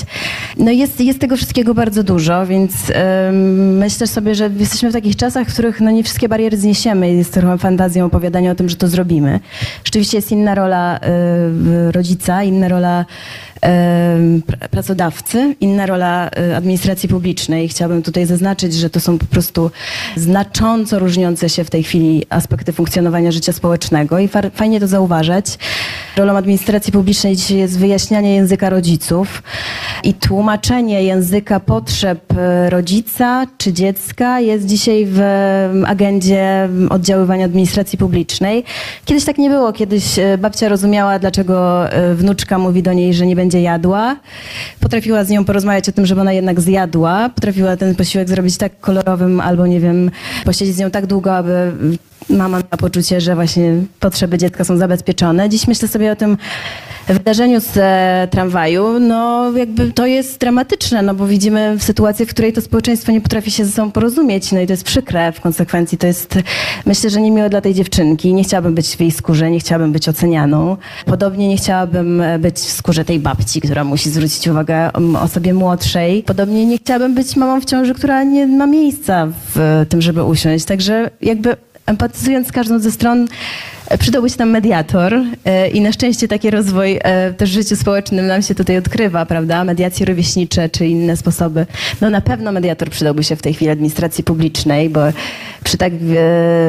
No 0.57 0.71
jest, 0.71 1.01
jest 1.01 1.19
tego 1.19 1.37
wszystkiego 1.37 1.73
bardzo 1.73 2.03
dużo, 2.03 2.45
więc 2.45 2.73
em, 2.89 3.52
myślę 3.57 4.07
sobie, 4.07 4.35
że 4.35 4.49
jesteśmy 4.57 4.89
w 4.89 4.93
takich 4.93 5.15
czasach, 5.15 5.47
w 5.47 5.53
których 5.53 5.81
no 5.81 5.91
nie 5.91 6.03
wszystkie 6.03 6.29
bariery 6.29 6.57
zniesiemy. 6.57 7.13
Jest 7.13 7.33
trochę 7.33 7.57
fantazją 7.57 8.05
opowiadania 8.05 8.51
o 8.51 8.55
tym, 8.55 8.69
że 8.69 8.75
to 8.75 8.87
zrobimy. 8.87 9.39
Rzeczywiście 9.83 10.17
jest 10.17 10.31
inna 10.31 10.55
rola 10.55 10.99
e, 10.99 11.91
rodzica, 11.91 12.43
inna 12.43 12.67
rola 12.67 13.05
pracodawcy, 14.71 15.55
inna 15.61 15.85
rola 15.85 16.29
e, 16.29 16.57
administracji 16.57 17.09
publicznej. 17.09 17.69
Chciałabym 17.69 18.03
tutaj 18.03 18.25
zaznaczyć, 18.25 18.73
że 18.73 18.89
to 18.89 18.99
są 18.99 19.17
po 19.17 19.25
prostu 19.25 19.71
znacząco 20.15 20.99
różniące 20.99 21.49
się 21.49 21.63
w 21.63 21.69
tej 21.69 21.83
chwili 21.83 22.25
aspekty 22.29 22.73
funkcjonowania 22.73 23.31
życia 23.31 23.53
społecznego 23.53 24.19
i 24.19 24.29
fajnie 24.53 24.79
to 24.79 24.87
zauważać. 24.87 25.45
Rolą 26.17 26.37
administracji 26.37 26.93
publicznej 26.93 27.35
dzisiaj 27.35 27.57
jest 27.57 27.79
wyjaśnianie 27.79 28.35
języka 28.35 28.69
rodziców 28.69 29.43
i 30.03 30.13
tłumaczenie 30.13 31.03
języka 31.03 31.59
potrzeb 31.59 32.33
e, 32.37 32.69
rodzica 32.69 33.47
czy 33.57 33.73
dziecka 33.73 34.39
jest 34.39 34.65
dzisiaj 34.65 35.07
w 35.09 35.21
agendzie 35.87 36.69
oddziaływania 36.89 37.45
administracji 37.45 37.97
publicznej. 37.97 38.63
Kiedyś 39.05 39.25
tak 39.25 39.37
nie 39.37 39.49
było. 39.49 39.73
Kiedyś 39.73 40.19
e, 40.19 40.37
babcia 40.37 40.69
rozumiała, 40.69 41.19
dlaczego 41.19 41.83
wnuczka 42.15 42.57
mówi 42.57 42.83
do 42.83 42.93
niej, 42.93 43.13
że 43.13 43.25
nie 43.25 43.35
będzie 43.35 43.52
jadła. 43.61 44.15
Potrafiła 44.79 45.23
z 45.23 45.29
nią 45.29 45.45
porozmawiać 45.45 45.89
o 45.89 45.91
tym, 45.91 46.05
żeby 46.05 46.21
ona 46.21 46.33
jednak 46.33 46.61
zjadła. 46.61 47.29
Potrafiła 47.29 47.77
ten 47.77 47.95
posiłek 47.95 48.29
zrobić 48.29 48.57
tak 48.57 48.79
kolorowym 48.79 49.39
albo, 49.39 49.67
nie 49.67 49.79
wiem, 49.79 50.11
posiedzieć 50.45 50.75
z 50.75 50.79
nią 50.79 50.91
tak 50.91 51.05
długo, 51.05 51.35
aby 51.35 51.71
mama 52.29 52.57
miała 52.57 52.77
poczucie, 52.77 53.21
że 53.21 53.35
właśnie 53.35 53.73
potrzeby 53.99 54.37
dziecka 54.37 54.63
są 54.63 54.77
zabezpieczone. 54.77 55.49
Dziś 55.49 55.67
myślę 55.67 55.87
sobie 55.87 56.11
o 56.11 56.15
tym 56.15 56.37
wydarzeniu 57.07 57.59
z 57.61 57.77
e, 57.77 58.27
tramwaju, 58.31 58.99
no 58.99 59.51
jakby 59.51 59.91
to 59.91 60.05
jest 60.05 60.39
dramatyczne, 60.39 61.01
no 61.01 61.13
bo 61.13 61.27
widzimy 61.27 61.75
sytuację, 61.79 62.25
w 62.25 62.29
której 62.29 62.53
to 62.53 62.61
społeczeństwo 62.61 63.11
nie 63.11 63.21
potrafi 63.21 63.51
się 63.51 63.65
ze 63.65 63.71
sobą 63.71 63.91
porozumieć, 63.91 64.51
no 64.51 64.59
i 64.59 64.67
to 64.67 64.73
jest 64.73 64.83
przykre 64.83 65.31
w 65.31 65.41
konsekwencji. 65.41 65.97
To 65.97 66.07
jest, 66.07 66.39
myślę, 66.85 67.09
że 67.09 67.21
niemiłe 67.21 67.49
dla 67.49 67.61
tej 67.61 67.73
dziewczynki. 67.73 68.33
Nie 68.33 68.43
chciałabym 68.43 68.75
być 68.75 68.95
w 68.95 68.99
jej 68.99 69.11
skórze, 69.11 69.51
nie 69.51 69.59
chciałabym 69.59 69.91
być 69.91 70.09
ocenianą. 70.09 70.77
Podobnie 71.05 71.47
nie 71.47 71.57
chciałabym 71.57 72.21
e, 72.21 72.39
być 72.39 72.55
w 72.55 72.71
skórze 72.71 73.05
tej 73.05 73.19
babci, 73.19 73.61
która 73.61 73.83
musi 73.83 74.09
zwrócić 74.09 74.47
uwagę 74.47 74.91
osobie 75.21 75.53
młodszej. 75.53 76.23
Podobnie 76.23 76.65
nie 76.65 76.77
chciałabym 76.77 77.15
być 77.15 77.35
mamą 77.35 77.61
w 77.61 77.65
ciąży, 77.65 77.93
która 77.93 78.23
nie 78.23 78.47
ma 78.47 78.67
miejsca 78.67 79.27
w 79.55 79.59
e, 79.59 79.85
tym, 79.85 80.01
żeby 80.01 80.23
usiąść. 80.23 80.65
Także 80.65 81.09
jakby 81.21 81.55
empatyzując 81.85 82.47
z 82.47 82.51
każdą 82.51 82.79
ze 82.79 82.91
stron, 82.91 83.27
e, 83.87 83.97
przydałby 83.97 84.29
się 84.29 84.35
tam 84.35 84.49
mediator 84.49 85.15
e, 85.45 85.69
i 85.69 85.81
na 85.81 85.91
szczęście 85.91 86.27
taki 86.27 86.51
rozwój 86.51 86.99
e, 87.03 87.33
też 87.33 87.49
w 87.49 87.53
życiu 87.53 87.75
społecznym 87.75 88.27
nam 88.27 88.41
się 88.41 88.55
tutaj 88.55 88.77
odkrywa, 88.77 89.25
prawda? 89.25 89.63
Mediacje 89.63 90.05
rówieśnicze 90.05 90.69
czy 90.69 90.85
inne 90.87 91.17
sposoby. 91.17 91.65
No 92.01 92.09
na 92.09 92.21
pewno 92.21 92.51
mediator 92.51 92.89
przydałby 92.89 93.23
się 93.23 93.35
w 93.35 93.41
tej 93.41 93.53
chwili 93.53 93.71
administracji 93.71 94.23
publicznej, 94.23 94.89
bo 94.89 95.01
przy 95.63 95.77
tak 95.77 95.93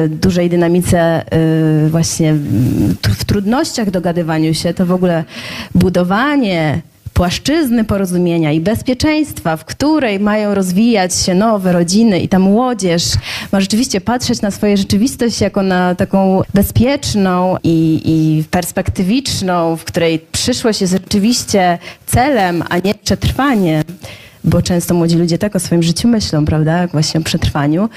dużej 0.09 0.49
dynamice 0.49 1.23
właśnie 1.89 2.33
w 3.03 3.25
trudnościach 3.25 3.91
dogadywaniu 3.91 4.53
się, 4.53 4.73
to 4.73 4.85
w 4.85 4.91
ogóle 4.91 5.23
budowanie 5.75 6.81
płaszczyzny 7.15 7.83
porozumienia 7.83 8.51
i 8.51 8.59
bezpieczeństwa, 8.59 9.57
w 9.57 9.65
której 9.65 10.19
mają 10.19 10.55
rozwijać 10.55 11.15
się 11.15 11.33
nowe 11.33 11.71
rodziny 11.71 12.19
i 12.19 12.29
ta 12.29 12.39
młodzież 12.39 13.03
ma 13.51 13.59
rzeczywiście 13.59 14.01
patrzeć 14.01 14.41
na 14.41 14.51
swoją 14.51 14.77
rzeczywistość 14.77 15.41
jako 15.41 15.63
na 15.63 15.95
taką 15.95 16.41
bezpieczną 16.53 17.57
i, 17.63 18.01
i 18.05 18.43
perspektywiczną, 18.43 19.75
w 19.75 19.83
której 19.83 20.19
przyszłość 20.31 20.81
jest 20.81 20.93
rzeczywiście 20.93 21.77
celem, 22.05 22.63
a 22.69 22.77
nie 22.77 22.95
przetrwanie, 22.95 23.83
bo 24.43 24.61
często 24.61 24.93
młodzi 24.93 25.15
ludzie 25.15 25.37
tak 25.37 25.55
o 25.55 25.59
swoim 25.59 25.83
życiu 25.83 26.07
myślą, 26.07 26.45
prawda, 26.45 26.87
właśnie 26.87 27.19
o 27.19 27.23
przetrwaniu. 27.23 27.89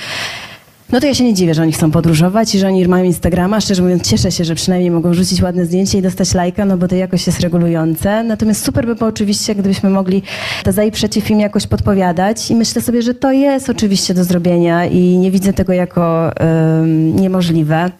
No 0.93 1.01
to 1.01 1.07
ja 1.07 1.15
się 1.15 1.25
nie 1.25 1.35
dziwię, 1.35 1.55
że 1.55 1.63
oni 1.63 1.73
chcą 1.73 1.91
podróżować 1.91 2.55
i 2.55 2.59
że 2.59 2.67
oni 2.67 2.89
mają 2.89 3.05
Instagrama. 3.05 3.61
Szczerze 3.61 3.83
mówiąc, 3.83 4.11
cieszę 4.11 4.33
się, 4.33 4.45
że 4.45 4.55
przynajmniej 4.55 4.91
mogą 4.91 5.15
rzucić 5.15 5.43
ładne 5.43 5.65
zdjęcie 5.67 5.99
i 5.99 6.03
dostać 6.03 6.35
lajka, 6.35 6.65
no 6.65 6.77
bo 6.79 6.89
to 6.89 6.95
jakoś 6.95 7.27
jest 7.27 7.41
regulujące. 7.41 8.25
Natomiast 8.25 8.65
super 8.65 8.87
by 8.87 8.95
było 8.95 9.11
oczywiście, 9.11 9.55
gdybyśmy 9.55 9.91
mogli 9.91 10.23
te 10.65 10.73
za 10.73 10.85
i 10.85 10.91
przeciw 10.91 11.31
im 11.31 11.41
jakoś 11.41 11.67
podpowiadać. 11.67 12.51
I 12.51 12.55
myślę 12.55 12.83
sobie, 12.83 13.03
że 13.03 13.15
to 13.15 13.33
jest 13.33 13.71
oczywiście 13.71 14.15
do 14.15 14.25
zrobienia 14.25 14.87
i 14.87 14.99
nie 14.99 15.31
widzę 15.31 15.53
tego 15.53 15.73
jako 15.73 16.37
em, 16.37 17.17
niemożliwe. 17.17 17.91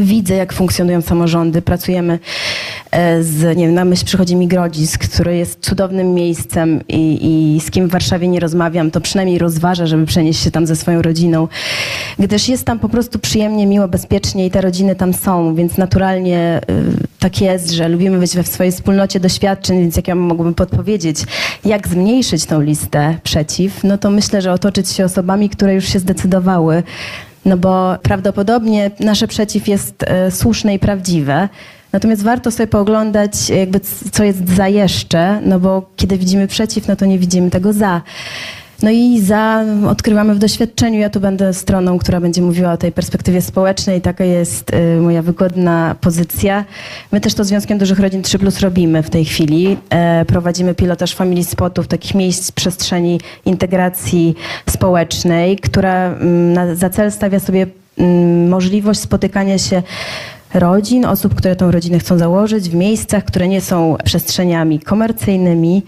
Widzę, 0.00 0.34
jak 0.34 0.52
funkcjonują 0.52 1.00
samorządy. 1.00 1.62
Pracujemy 1.62 2.18
e, 2.90 3.22
z, 3.22 3.56
nie 3.56 3.66
wiem, 3.66 3.74
na 3.74 3.84
myśl 3.84 4.04
przychodzi 4.04 4.36
mi 4.36 4.48
Grodzisk, 4.48 5.08
który 5.08 5.36
jest 5.36 5.60
cudownym 5.60 6.14
miejscem 6.14 6.80
i, 6.88 7.18
i 7.56 7.60
z 7.60 7.70
kim 7.70 7.88
w 7.88 7.90
Warszawie 7.90 8.28
nie 8.28 8.40
rozmawiam, 8.40 8.90
to 8.90 9.00
przynajmniej 9.00 9.38
rozważa, 9.38 9.86
żeby 9.86 10.06
przenieść 10.06 10.42
się 10.42 10.50
tam 10.50 10.66
ze 10.66 10.76
swoją 10.76 11.02
rodziną, 11.02 11.48
gdyż 12.18 12.48
jest 12.48 12.64
tam 12.64 12.78
po 12.78 12.88
prostu 12.88 13.18
przyjemnie, 13.18 13.66
miło, 13.66 13.88
bezpiecznie 13.88 14.46
i 14.46 14.50
te 14.50 14.60
rodziny 14.60 14.94
tam 14.94 15.14
są, 15.14 15.54
więc 15.54 15.78
naturalnie 15.78 16.60
y, 16.70 17.06
tak 17.18 17.40
jest, 17.40 17.70
że 17.70 17.88
lubimy 17.88 18.18
być 18.18 18.34
we 18.34 18.44
swojej 18.44 18.72
wspólnocie 18.72 19.20
doświadczeń, 19.20 19.80
więc 19.80 19.96
jak 19.96 20.08
ja 20.08 20.14
mogłabym 20.14 20.54
podpowiedzieć, 20.54 21.18
jak 21.64 21.88
zmniejszyć 21.88 22.44
tą 22.44 22.60
listę 22.60 23.18
przeciw, 23.22 23.84
no 23.84 23.98
to 23.98 24.10
myślę, 24.10 24.42
że 24.42 24.52
otoczyć 24.52 24.88
się 24.88 25.04
osobami, 25.04 25.48
które 25.48 25.74
już 25.74 25.84
się 25.84 25.98
zdecydowały, 25.98 26.82
no 27.46 27.56
bo 27.56 27.96
prawdopodobnie 28.02 28.90
nasze 29.00 29.28
przeciw 29.28 29.68
jest 29.68 30.02
e, 30.02 30.30
słuszne 30.30 30.74
i 30.74 30.78
prawdziwe. 30.78 31.48
Natomiast 31.92 32.22
warto 32.22 32.50
sobie 32.50 32.66
pooglądać, 32.66 33.50
jakby 33.50 33.80
co 34.12 34.24
jest 34.24 34.48
za 34.48 34.68
jeszcze, 34.68 35.40
no 35.44 35.60
bo 35.60 35.90
kiedy 35.96 36.18
widzimy 36.18 36.46
przeciw, 36.46 36.88
no 36.88 36.96
to 36.96 37.06
nie 37.06 37.18
widzimy 37.18 37.50
tego 37.50 37.72
za. 37.72 38.02
No 38.82 38.90
i 38.90 39.20
za 39.20 39.64
odkrywamy 39.88 40.34
w 40.34 40.38
doświadczeniu. 40.38 41.00
Ja 41.00 41.10
tu 41.10 41.20
będę 41.20 41.54
stroną, 41.54 41.98
która 41.98 42.20
będzie 42.20 42.42
mówiła 42.42 42.72
o 42.72 42.76
tej 42.76 42.92
perspektywie 42.92 43.42
społecznej. 43.42 44.00
Taka 44.00 44.24
jest 44.24 44.74
y, 44.74 45.00
moja 45.00 45.22
wygodna 45.22 45.96
pozycja. 46.00 46.64
My 47.12 47.20
też 47.20 47.34
to 47.34 47.44
Związkiem 47.44 47.78
Dużych 47.78 47.98
Rodzin 47.98 48.22
3 48.22 48.38
Plus 48.38 48.60
robimy 48.60 49.02
w 49.02 49.10
tej 49.10 49.24
chwili. 49.24 49.76
E, 49.90 50.24
prowadzimy 50.24 50.74
pilotaż 50.74 51.14
family 51.14 51.44
spotów, 51.44 51.88
takich 51.88 52.14
miejsc 52.14 52.52
przestrzeni 52.52 53.20
integracji 53.44 54.34
społecznej, 54.70 55.56
która 55.56 56.06
mm, 56.06 56.52
na, 56.52 56.74
za 56.74 56.90
cel 56.90 57.12
stawia 57.12 57.40
sobie 57.40 57.66
mm, 57.98 58.48
możliwość 58.48 59.00
spotykania 59.00 59.58
się 59.58 59.82
rodzin, 60.56 61.04
osób, 61.04 61.34
które 61.34 61.56
tą 61.56 61.70
rodzinę 61.70 61.98
chcą 61.98 62.18
założyć 62.18 62.68
w 62.68 62.74
miejscach, 62.74 63.24
które 63.24 63.48
nie 63.48 63.60
są 63.60 63.96
przestrzeniami 64.04 64.80
komercyjnymi, 64.80 65.82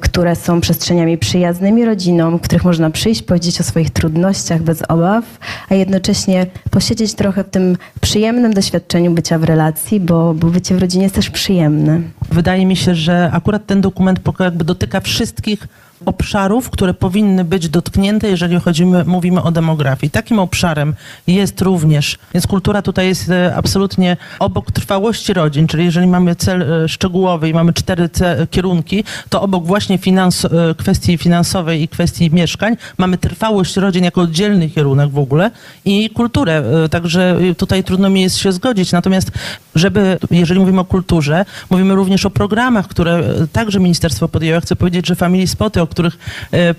które 0.00 0.36
są 0.36 0.60
przestrzeniami 0.60 1.18
przyjaznymi 1.18 1.84
rodzinom, 1.84 2.38
w 2.38 2.42
których 2.42 2.64
można 2.64 2.90
przyjść, 2.90 3.22
powiedzieć 3.22 3.60
o 3.60 3.64
swoich 3.64 3.90
trudnościach 3.90 4.62
bez 4.62 4.82
obaw, 4.88 5.24
a 5.68 5.74
jednocześnie 5.74 6.46
posiedzieć 6.70 7.14
trochę 7.14 7.44
w 7.44 7.50
tym 7.50 7.76
przyjemnym 8.00 8.54
doświadczeniu 8.54 9.10
bycia 9.10 9.38
w 9.38 9.44
relacji, 9.44 10.00
bo, 10.00 10.34
bo 10.34 10.46
bycie 10.46 10.74
w 10.74 10.78
rodzinie 10.78 11.02
jest 11.02 11.14
też 11.14 11.30
przyjemne. 11.30 12.00
Wydaje 12.32 12.66
mi 12.66 12.76
się, 12.76 12.94
że 12.94 13.30
akurat 13.32 13.66
ten 13.66 13.80
dokument 13.80 14.20
jakby 14.40 14.64
dotyka 14.64 15.00
wszystkich 15.00 15.66
obszarów, 16.04 16.70
które 16.70 16.94
powinny 16.94 17.44
być 17.44 17.68
dotknięte, 17.68 18.28
jeżeli 18.28 18.60
chodzimy, 18.60 19.04
mówimy 19.04 19.42
o 19.42 19.52
demografii. 19.52 20.10
Takim 20.10 20.38
obszarem 20.38 20.94
jest 21.26 21.60
również, 21.60 22.18
więc 22.34 22.46
kultura 22.46 22.82
tutaj 22.82 23.06
jest 23.06 23.30
e, 23.30 23.56
absolutnie 23.56 24.16
obok 24.38 24.72
trwałości 24.72 25.32
rodzin, 25.32 25.66
czyli 25.66 25.84
jeżeli 25.84 26.06
mamy 26.06 26.36
cel 26.36 26.62
e, 26.62 26.88
szczegółowy 26.88 27.48
i 27.48 27.54
mamy 27.54 27.72
cztery 27.72 28.10
kierunki, 28.50 29.04
to 29.28 29.42
obok 29.42 29.66
właśnie 29.66 29.98
finans, 29.98 30.44
e, 30.44 30.48
kwestii 30.78 31.18
finansowej 31.18 31.82
i 31.82 31.88
kwestii 31.88 32.30
mieszkań 32.30 32.76
mamy 32.98 33.18
trwałość 33.18 33.76
rodzin 33.76 34.04
jako 34.04 34.20
oddzielny 34.20 34.70
kierunek 34.70 35.10
w 35.10 35.18
ogóle 35.18 35.50
i 35.84 36.10
kulturę. 36.10 36.62
Także 36.90 37.38
tutaj 37.56 37.84
trudno 37.84 38.10
mi 38.10 38.22
jest 38.22 38.36
się 38.36 38.52
zgodzić. 38.52 38.92
Natomiast, 38.92 39.30
żeby, 39.74 40.18
jeżeli 40.30 40.60
mówimy 40.60 40.80
o 40.80 40.84
kulturze, 40.84 41.44
mówimy 41.70 41.94
również 41.94 42.26
o 42.26 42.30
programach, 42.30 42.88
które 42.88 43.22
także 43.52 43.80
ministerstwo 43.80 44.28
podjęło. 44.28 44.54
Ja 44.54 44.60
chcę 44.60 44.76
powiedzieć, 44.76 45.06
że 45.06 45.14
Family 45.14 45.46
Spoty, 45.46 45.82
o 45.82 45.86
których 45.90 46.18
e, 46.52 46.74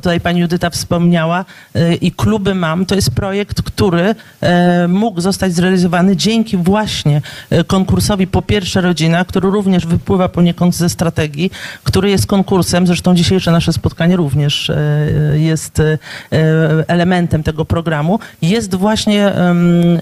tutaj 0.00 0.20
pani 0.20 0.40
Judyta 0.40 0.70
wspomniała 0.70 1.44
e, 1.74 1.94
i 1.94 2.12
kluby 2.12 2.54
mam, 2.54 2.86
to 2.86 2.94
jest 2.94 3.10
projekt, 3.10 3.62
który 3.62 4.14
e, 4.40 4.88
mógł 4.88 5.20
zostać 5.20 5.54
zrealizowany 5.54 6.16
dzięki 6.16 6.56
właśnie 6.56 7.22
konkursowi 7.66 8.26
Po 8.26 8.42
Pierwsze 8.42 8.80
Rodzina, 8.80 9.24
który 9.24 9.50
również 9.50 9.86
wypływa 9.86 10.28
poniekąd 10.28 10.74
ze 10.74 10.88
strategii, 10.88 11.50
który 11.84 12.10
jest 12.10 12.26
konkursem, 12.26 12.86
zresztą 12.86 13.14
dzisiejsze 13.14 13.50
nasze 13.50 13.72
spotkanie 13.72 14.16
również 14.16 14.70
jest 15.34 15.82
elementem 16.86 17.42
tego 17.42 17.64
programu, 17.64 18.18
jest 18.42 18.74
właśnie, 18.74 19.32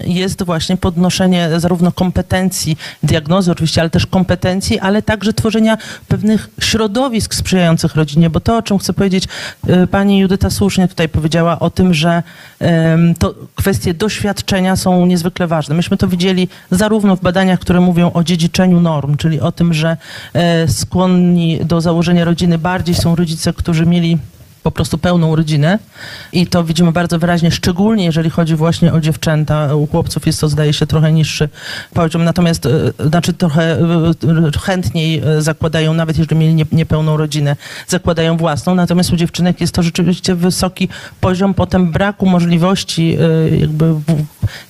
jest 0.05 0.43
właśnie 0.43 0.77
podnoszenie 0.77 1.49
zarówno 1.57 1.91
kompetencji 1.91 2.77
diagnozy 3.03 3.51
oczywiście, 3.51 3.81
ale 3.81 3.89
też 3.89 4.05
kompetencji, 4.05 4.79
ale 4.79 5.01
także 5.01 5.33
tworzenia 5.33 5.77
pewnych 6.07 6.49
środowisk 6.59 7.33
sprzyjających 7.33 7.95
rodzinie, 7.95 8.29
bo 8.29 8.39
to, 8.39 8.52
o 8.57 8.61
czym 8.61 8.77
chcę 8.77 8.93
powiedzieć, 8.93 9.27
e, 9.67 9.87
pani 9.87 10.19
Judyta 10.19 10.49
słusznie 10.49 10.87
tutaj 10.87 11.09
powiedziała 11.09 11.59
o 11.59 11.69
tym, 11.69 11.93
że 11.93 12.23
to 13.19 13.35
kwestie 13.55 13.93
doświadczenia 13.93 14.75
są 14.75 15.05
niezwykle 15.05 15.47
ważne. 15.47 15.75
Myśmy 15.75 15.97
to 15.97 16.07
widzieli 16.07 16.47
zarówno 16.71 17.15
w 17.15 17.21
badaniach, 17.21 17.59
które 17.59 17.81
mówią 17.81 18.11
o 18.13 18.23
dziedziczeniu 18.23 18.79
norm, 18.79 19.17
czyli 19.17 19.41
o 19.41 19.51
tym, 19.51 19.73
że 19.73 19.97
e, 20.33 20.67
skłonni 20.67 21.59
do 21.65 21.81
założenia 21.81 22.25
rodziny 22.25 22.57
bardziej 22.57 22.95
są 22.95 23.15
rodzice, 23.15 23.53
którzy 23.53 23.85
mieli 23.85 24.17
po 24.63 24.71
prostu 24.71 24.97
pełną 24.97 25.35
rodzinę. 25.35 25.79
I 26.31 26.47
to 26.47 26.63
widzimy 26.63 26.91
bardzo 26.91 27.19
wyraźnie, 27.19 27.51
szczególnie 27.51 28.05
jeżeli 28.05 28.29
chodzi 28.29 28.55
właśnie 28.55 28.93
o 28.93 29.01
dziewczęta. 29.01 29.75
U 29.75 29.87
chłopców 29.87 30.25
jest 30.27 30.41
to 30.41 30.49
zdaje 30.49 30.73
się 30.73 30.87
trochę 30.87 31.11
niższy 31.11 31.49
poziom, 31.93 32.23
natomiast 32.23 32.65
e, 32.65 32.69
znaczy 33.09 33.33
trochę 33.33 33.79
e, 33.79 34.59
chętniej 34.61 35.21
e, 35.25 35.41
zakładają, 35.41 35.93
nawet 35.93 36.17
jeżeli 36.17 36.35
mieli 36.39 36.53
nie- 36.55 36.65
niepełną 36.71 37.17
rodzinę, 37.17 37.55
zakładają 37.87 38.37
własną, 38.37 38.75
natomiast 38.75 39.13
u 39.13 39.15
dziewczynek 39.15 39.61
jest 39.61 39.73
to 39.73 39.83
rzeczywiście 39.83 40.35
wysoki 40.35 40.89
poziom. 41.21 41.53
Potem 41.53 41.91
braku 41.91 42.25
możliwości 42.25 43.17
jakby 43.59 43.93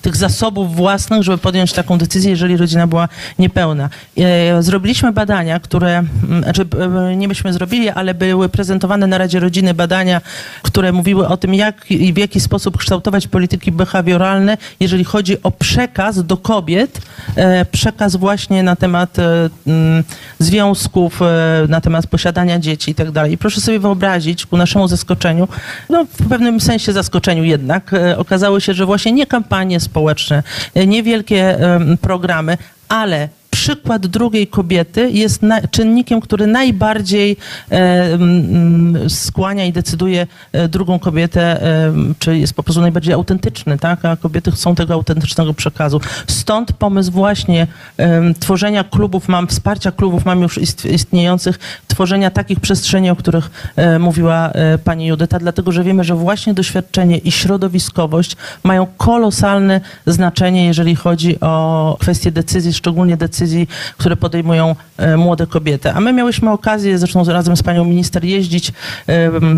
tych 0.02 0.16
zasobów 0.16 0.74
własnych, 0.74 1.22
żeby 1.22 1.38
podjąć 1.38 1.72
taką 1.72 1.98
decyzję, 1.98 2.30
jeżeli 2.30 2.56
rodzina 2.56 2.86
była 2.86 3.08
niepełna. 3.38 3.88
E, 4.18 4.62
Zrobiliśmy 4.62 5.12
badania, 5.12 5.60
które, 5.60 5.98
mm, 5.98 6.42
znaczy 6.42 6.66
e, 7.10 7.16
nie 7.16 7.28
byśmy 7.28 7.52
zrobili, 7.52 7.88
ale 7.88 8.14
były 8.14 8.48
prezentowane 8.48 9.06
na 9.06 9.18
Radzie 9.18 9.40
Rodziny 9.40 9.74
badania, 9.74 10.20
które 10.62 10.92
mówiły 10.92 11.28
o 11.28 11.36
tym, 11.36 11.54
jak 11.54 11.90
i 11.90 12.12
w 12.12 12.16
jaki 12.16 12.40
sposób 12.40 12.78
kształtować 12.78 13.26
polityki 13.26 13.72
behawioralne, 13.72 14.56
jeżeli 14.80 15.04
chodzi 15.04 15.42
o 15.42 15.50
przekaz 15.50 16.26
do 16.26 16.36
kobiet, 16.36 17.00
e, 17.36 17.64
przekaz 17.64 18.16
właśnie 18.16 18.62
na 18.62 18.76
temat 18.76 19.16
mm, 19.18 20.04
związków, 20.38 21.20
na 21.68 21.80
temat 21.80 22.06
posiadania 22.06 22.58
dzieci 22.58 22.90
i 22.90 22.94
tak 22.94 23.10
dalej. 23.10 23.32
I 23.32 23.38
proszę 23.38 23.60
sobie 23.60 23.78
wyobrazić, 23.78 24.46
ku 24.46 24.56
naszemu 24.56 24.88
zaskoczeniu, 24.88 25.48
no 25.90 26.06
w 26.20 26.28
pewnym 26.28 26.60
sensie 26.60 26.92
zaskoczeniu 26.92 27.44
jednak, 27.44 27.90
okazało 28.16 28.60
się, 28.60 28.74
że 28.74 28.86
właśnie 28.86 29.12
nie 29.12 29.26
kampanie 29.64 29.80
społeczne, 29.80 30.42
e, 30.74 30.86
niewielkie 30.86 31.58
programy, 32.00 32.58
ale 32.88 33.28
przykład 33.64 34.06
drugiej 34.06 34.46
kobiety 34.46 35.10
jest 35.10 35.42
na, 35.42 35.68
czynnikiem, 35.68 36.20
który 36.20 36.46
najbardziej 36.46 37.36
e, 37.70 37.76
mm, 38.12 39.10
skłania 39.10 39.64
i 39.64 39.72
decyduje 39.72 40.26
e, 40.52 40.68
drugą 40.68 40.98
kobietę, 40.98 41.62
e, 41.62 41.92
czy 42.18 42.38
jest 42.38 42.54
po 42.54 42.62
prostu 42.62 42.80
najbardziej 42.80 43.14
autentyczny, 43.14 43.78
tak? 43.78 44.04
A 44.04 44.16
kobiety 44.16 44.50
chcą 44.50 44.74
tego 44.74 44.94
autentycznego 44.94 45.54
przekazu. 45.54 46.00
Stąd 46.26 46.72
pomysł 46.72 47.12
właśnie 47.12 47.66
em, 47.96 48.34
tworzenia 48.34 48.84
klubów 48.84 49.28
mam, 49.28 49.46
wsparcia 49.46 49.92
klubów 49.92 50.24
mam 50.24 50.42
już 50.42 50.58
ist, 50.58 50.84
istniejących, 50.84 51.58
tworzenia 51.88 52.30
takich 52.30 52.60
przestrzeni, 52.60 53.10
o 53.10 53.16
których 53.16 53.72
e, 53.76 53.98
mówiła 53.98 54.50
e, 54.50 54.78
pani 54.78 55.06
Judyta, 55.06 55.38
dlatego 55.38 55.72
że 55.72 55.84
wiemy, 55.84 56.04
że 56.04 56.14
właśnie 56.14 56.54
doświadczenie 56.54 57.18
i 57.18 57.32
środowiskowość 57.32 58.36
mają 58.62 58.86
kolosalne 58.96 59.80
znaczenie, 60.06 60.66
jeżeli 60.66 60.96
chodzi 60.96 61.40
o 61.40 61.96
kwestie 62.00 62.32
decyzji, 62.32 62.72
szczególnie 62.72 63.16
decyzji, 63.16 63.53
które 63.98 64.16
podejmują 64.16 64.76
e, 64.96 65.16
młode 65.16 65.46
kobiety. 65.46 65.90
A 65.90 66.00
my 66.00 66.12
miałyśmy 66.12 66.50
okazję, 66.50 66.98
zresztą 66.98 67.24
razem 67.24 67.56
z 67.56 67.62
panią 67.62 67.84
minister, 67.84 68.24
jeździć 68.24 68.72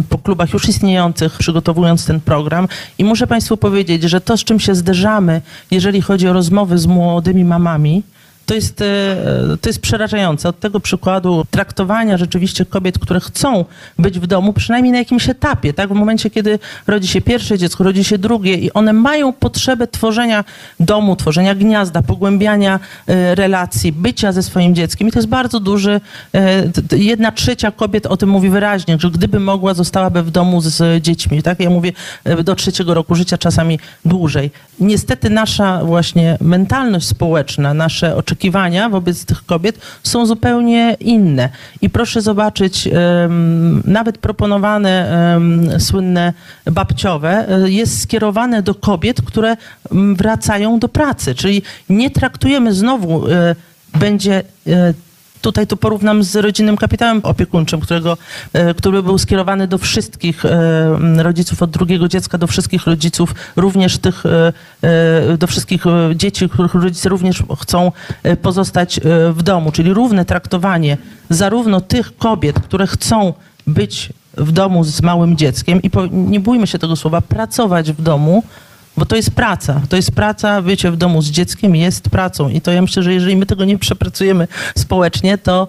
po 0.08 0.18
klubach 0.18 0.52
już 0.52 0.68
istniejących, 0.68 1.38
przygotowując 1.38 2.06
ten 2.06 2.20
program. 2.20 2.68
I 2.98 3.04
muszę 3.04 3.26
państwu 3.26 3.56
powiedzieć, 3.56 4.02
że 4.02 4.20
to, 4.20 4.36
z 4.36 4.44
czym 4.44 4.60
się 4.60 4.74
zderzamy, 4.74 5.42
jeżeli 5.70 6.02
chodzi 6.02 6.28
o 6.28 6.32
rozmowy 6.32 6.78
z 6.78 6.86
młodymi 6.86 7.44
mamami, 7.44 8.02
to 8.46 8.54
jest, 8.54 8.80
e, 8.80 8.86
to 9.60 9.68
jest 9.68 9.80
przerażające. 9.80 10.48
Od 10.48 10.60
tego 10.60 10.80
przykładu 10.80 11.44
traktowania 11.50 12.18
rzeczywiście 12.18 12.64
kobiet, 12.64 12.98
które 12.98 13.20
chcą 13.20 13.64
być 13.98 14.18
w 14.18 14.26
domu, 14.26 14.52
przynajmniej 14.52 14.92
na 14.92 14.98
jakimś 14.98 15.28
etapie, 15.28 15.72
tak? 15.72 15.90
W 15.90 15.94
momencie, 15.94 16.30
kiedy 16.30 16.58
rodzi 16.86 17.08
się 17.08 17.20
pierwsze 17.20 17.58
dziecko, 17.58 17.84
rodzi 17.84 18.04
się 18.04 18.18
drugie 18.18 18.54
i 18.54 18.72
one 18.72 18.92
mają 18.92 19.32
potrzebę 19.32 19.86
tworzenia 19.86 20.44
domu, 20.80 21.16
tworzenia 21.16 21.54
gniazda, 21.54 22.02
pogłębiania 22.02 22.80
e, 23.06 23.34
relacji, 23.34 23.92
bycia 23.92 24.32
ze 24.32 24.42
swoim 24.42 24.74
dzieckiem. 24.74 25.08
I 25.08 25.12
to 25.12 25.18
jest 25.18 25.28
bardzo 25.28 25.60
duży, 25.60 26.00
e, 26.34 26.62
jedna 26.96 27.32
trzecia 27.32 27.70
kobiet 27.70 28.06
o 28.06 28.16
tym 28.16 28.28
mówi 28.28 28.50
wyraźnie, 28.50 28.96
że 29.00 29.10
gdyby 29.10 29.40
mogła, 29.40 29.74
zostałaby 29.74 30.22
w 30.22 30.30
domu 30.30 30.60
z, 30.60 31.02
dziećmi, 31.02 31.42
tak? 31.42 31.60
Ja 31.60 31.70
mówię 31.70 31.92
do 32.44 32.54
trzeciego 32.54 32.94
roku 32.94 33.14
życia, 33.14 33.38
czasami 33.38 33.78
dłużej. 34.04 34.50
Niestety 34.80 35.30
nasza 35.30 35.84
właśnie 35.84 36.38
mentalność 36.40 37.06
społeczna, 37.06 37.74
nasze 37.74 38.16
oczekiwania 38.16 38.35
wobec 38.90 39.24
tych 39.24 39.46
kobiet 39.46 39.78
są 40.02 40.26
zupełnie 40.26 40.96
inne. 41.00 41.48
I 41.82 41.90
proszę 41.90 42.22
zobaczyć, 42.22 42.88
nawet 43.84 44.18
proponowane 44.18 45.06
słynne 45.78 46.32
babciowe 46.72 47.48
e, 47.48 47.70
jest 47.70 48.02
skierowane 48.02 48.62
do 48.62 48.74
kobiet, 48.74 49.22
które 49.22 49.56
wracają 49.90 50.78
do 50.78 50.88
pracy. 50.88 51.34
Czyli 51.34 51.62
nie 51.88 52.10
traktujemy 52.10 52.74
znowu, 52.74 53.28
e, 53.28 53.54
będzie 53.98 54.42
e, 54.66 54.94
Tutaj 55.40 55.66
to 55.66 55.76
porównam 55.76 56.22
z 56.22 56.36
rodzinnym 56.36 56.76
kapitałem 56.76 57.20
opiekuńczym, 57.22 57.80
którego, 57.80 58.16
e, 58.52 58.74
który 58.74 59.02
był 59.02 59.18
skierowany 59.18 59.68
do 59.68 59.78
wszystkich 59.78 60.44
e, 60.44 61.22
rodziców 61.22 61.62
od 61.62 61.70
drugiego 61.70 62.08
dziecka, 62.08 62.38
do 62.38 62.46
wszystkich 62.46 62.86
rodziców, 62.86 63.34
również 63.56 63.98
tych, 63.98 64.24
e, 64.82 65.36
do 65.38 65.46
wszystkich 65.46 65.84
dzieci, 66.14 66.48
których 66.48 66.74
rodzice 66.74 67.08
również 67.08 67.42
chcą 67.60 67.92
pozostać 68.42 69.00
w 69.30 69.42
domu, 69.42 69.72
czyli 69.72 69.92
równe 69.92 70.24
traktowanie 70.24 70.98
zarówno 71.30 71.80
tych 71.80 72.16
kobiet, 72.16 72.60
które 72.60 72.86
chcą 72.86 73.32
być 73.66 74.12
w 74.36 74.52
domu 74.52 74.84
z 74.84 75.02
małym 75.02 75.36
dzieckiem 75.36 75.82
i 75.82 75.90
po, 75.90 76.06
nie 76.06 76.40
bójmy 76.40 76.66
się 76.66 76.78
tego 76.78 76.96
słowa, 76.96 77.20
pracować 77.20 77.92
w 77.92 78.02
domu, 78.02 78.42
bo 78.96 79.06
to 79.06 79.16
jest 79.16 79.30
praca. 79.30 79.80
To 79.88 79.96
jest 79.96 80.12
praca, 80.12 80.62
bycie 80.62 80.90
w 80.90 80.96
domu 80.96 81.22
z 81.22 81.30
dzieckiem 81.30 81.76
jest 81.76 82.10
pracą. 82.10 82.48
I 82.48 82.60
to 82.60 82.72
ja 82.72 82.82
myślę, 82.82 83.02
że 83.02 83.14
jeżeli 83.14 83.36
my 83.36 83.46
tego 83.46 83.64
nie 83.64 83.78
przepracujemy 83.78 84.48
społecznie, 84.76 85.38
to, 85.38 85.68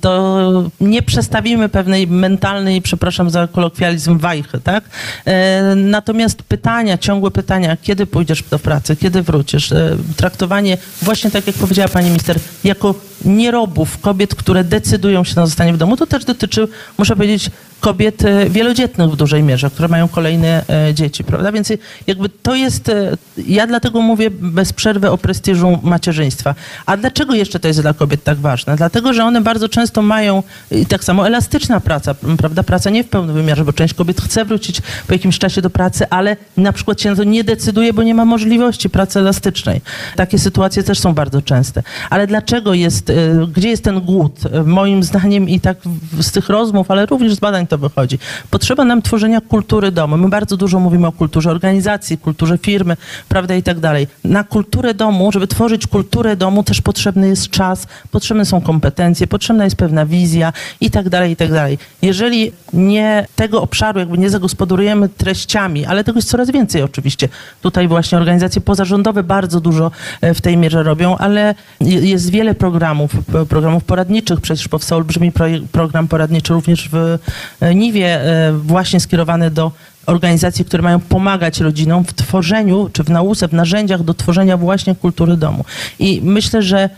to 0.00 0.70
nie 0.80 1.02
przestawimy 1.02 1.68
pewnej 1.68 2.06
mentalnej, 2.06 2.82
przepraszam 2.82 3.30
za 3.30 3.46
kolokwializm, 3.46 4.18
wajchy, 4.18 4.60
tak? 4.60 4.84
E, 5.24 5.74
Natomiast 5.74 6.42
pytania, 6.42 6.98
ciągłe 6.98 7.30
pytania, 7.30 7.76
kiedy 7.82 8.06
pójdziesz 8.06 8.42
do 8.42 8.58
pracy, 8.58 8.96
kiedy 8.96 9.22
wrócisz, 9.22 9.72
e, 9.72 9.96
traktowanie 10.16 10.78
właśnie 11.02 11.30
tak 11.30 11.46
jak 11.46 11.56
powiedziała 11.56 11.88
pani 11.88 12.06
minister, 12.06 12.36
jako 12.64 12.94
nierobów, 13.24 13.98
kobiet, 13.98 14.34
które 14.34 14.64
decydują 14.64 15.24
się 15.24 15.32
na 15.36 15.46
zostanie 15.46 15.72
w 15.72 15.76
domu, 15.76 15.96
to 15.96 16.06
też 16.06 16.24
dotyczy, 16.24 16.68
muszę 16.98 17.16
powiedzieć, 17.16 17.50
kobiet 17.80 18.24
e, 18.24 18.50
wielodzietnych 18.50 19.10
w 19.10 19.16
dużej 19.16 19.42
mierze, 19.42 19.70
które 19.70 19.88
mają 19.88 20.08
kolejne 20.08 20.64
e, 20.68 20.94
dzieci, 20.94 21.24
prawda? 21.24 21.52
Więc 21.52 21.72
jakby 22.06 22.28
to 22.28 22.54
jest, 22.54 22.88
e, 22.88 23.16
ja 23.46 23.66
dlatego 23.66 24.00
mówię 24.00 24.30
bez 24.30 24.72
przerwy 24.72 25.10
o 25.10 25.18
prestiżu 25.18 25.78
macierzyństwa. 25.82 26.54
A 26.86 26.96
dlaczego 26.96 27.34
jeszcze 27.34 27.60
to 27.60 27.68
jest 27.68 27.80
dla 27.80 27.94
kobiet 27.94 28.24
tak 28.24 28.38
ważne? 28.38 28.76
Dlatego, 28.76 29.09
że 29.14 29.24
one 29.24 29.40
bardzo 29.40 29.68
często 29.68 30.02
mają 30.02 30.42
i 30.70 30.86
tak 30.86 31.04
samo 31.04 31.26
elastyczna 31.26 31.80
praca, 31.80 32.14
prawda? 32.38 32.62
Praca 32.62 32.90
nie 32.90 33.04
w 33.04 33.08
pełnym 33.08 33.34
wymiarze, 33.34 33.64
bo 33.64 33.72
część 33.72 33.94
kobiet 33.94 34.20
chce 34.20 34.44
wrócić 34.44 34.80
po 35.06 35.12
jakimś 35.12 35.38
czasie 35.38 35.62
do 35.62 35.70
pracy, 35.70 36.08
ale 36.10 36.36
na 36.56 36.72
przykład 36.72 37.00
się 37.00 37.10
na 37.10 37.16
to 37.16 37.24
nie 37.24 37.44
decyduje, 37.44 37.92
bo 37.92 38.02
nie 38.02 38.14
ma 38.14 38.24
możliwości 38.24 38.90
pracy 38.90 39.18
elastycznej. 39.18 39.80
Takie 40.16 40.38
sytuacje 40.38 40.82
też 40.82 40.98
są 40.98 41.14
bardzo 41.14 41.42
częste. 41.42 41.82
Ale 42.10 42.26
dlaczego 42.26 42.74
jest, 42.74 43.10
e, 43.10 43.14
gdzie 43.54 43.68
jest 43.68 43.84
ten 43.84 44.00
głód? 44.00 44.40
E, 44.52 44.62
Moim 44.62 45.02
zdaniem 45.02 45.48
i 45.48 45.60
tak 45.60 45.78
z 46.20 46.32
tych 46.32 46.48
rozmów, 46.48 46.90
ale 46.90 47.06
również 47.06 47.34
z 47.34 47.40
badań 47.40 47.66
to 47.66 47.78
wychodzi. 47.78 48.18
Potrzeba 48.50 48.84
nam 48.84 49.02
tworzenia 49.02 49.40
kultury 49.40 49.92
domu. 49.92 50.16
My 50.16 50.28
bardzo 50.28 50.56
dużo 50.56 50.80
mówimy 50.80 51.06
o 51.06 51.12
kulturze 51.12 51.50
organizacji, 51.50 52.18
kulturze 52.18 52.58
firmy, 52.58 52.96
prawda, 53.28 53.54
i 53.54 53.62
tak 53.62 53.80
dalej. 53.80 54.06
Na 54.24 54.44
kulturę 54.44 54.94
domu, 54.94 55.32
żeby 55.32 55.46
tworzyć 55.46 55.86
kulturę 55.86 56.36
domu, 56.36 56.62
też 56.62 56.80
potrzebny 56.80 57.28
jest 57.28 57.50
czas, 57.50 57.86
potrzebne 58.10 58.44
są 58.44 58.60
kompetencje, 58.60 58.99
potrzebna 59.28 59.64
jest 59.64 59.76
pewna 59.76 60.06
wizja 60.06 60.52
i 60.80 60.90
tak 60.90 61.08
dalej, 61.08 61.32
i 61.32 61.36
tak 61.36 61.50
dalej. 61.52 61.78
Jeżeli 62.02 62.52
nie 62.72 63.26
tego 63.36 63.62
obszaru 63.62 64.00
jakby 64.00 64.18
nie 64.18 64.30
zagospodarujemy 64.30 65.08
treściami, 65.08 65.86
ale 65.86 66.04
tego 66.04 66.18
jest 66.18 66.28
coraz 66.28 66.50
więcej 66.50 66.82
oczywiście. 66.82 67.28
Tutaj 67.60 67.88
właśnie 67.88 68.18
organizacje 68.18 68.60
pozarządowe 68.60 69.22
bardzo 69.22 69.60
dużo 69.60 69.90
e, 70.20 70.34
w 70.34 70.40
tej 70.40 70.56
mierze 70.56 70.82
robią, 70.82 71.16
ale 71.16 71.54
je- 71.80 72.00
jest 72.00 72.30
wiele 72.30 72.54
programów, 72.54 73.10
programów 73.48 73.84
poradniczych. 73.84 74.40
Przecież 74.40 74.68
powstał 74.68 74.98
olbrzymi 74.98 75.32
program 75.72 76.08
poradniczy 76.08 76.52
również 76.52 76.88
w 76.92 77.18
e, 77.60 77.74
Niwie, 77.74 78.20
e, 78.48 78.52
właśnie 78.52 79.00
skierowany 79.00 79.50
do 79.50 79.72
organizacji, 80.06 80.64
które 80.64 80.82
mają 80.82 81.00
pomagać 81.00 81.60
rodzinom 81.60 82.04
w 82.04 82.14
tworzeniu, 82.14 82.90
czy 82.92 83.04
w 83.04 83.10
nauce, 83.10 83.48
w 83.48 83.52
narzędziach 83.52 84.02
do 84.02 84.14
tworzenia 84.14 84.56
właśnie 84.56 84.94
kultury 84.94 85.36
domu. 85.36 85.64
I 85.98 86.20
myślę, 86.24 86.62
że 86.62 86.90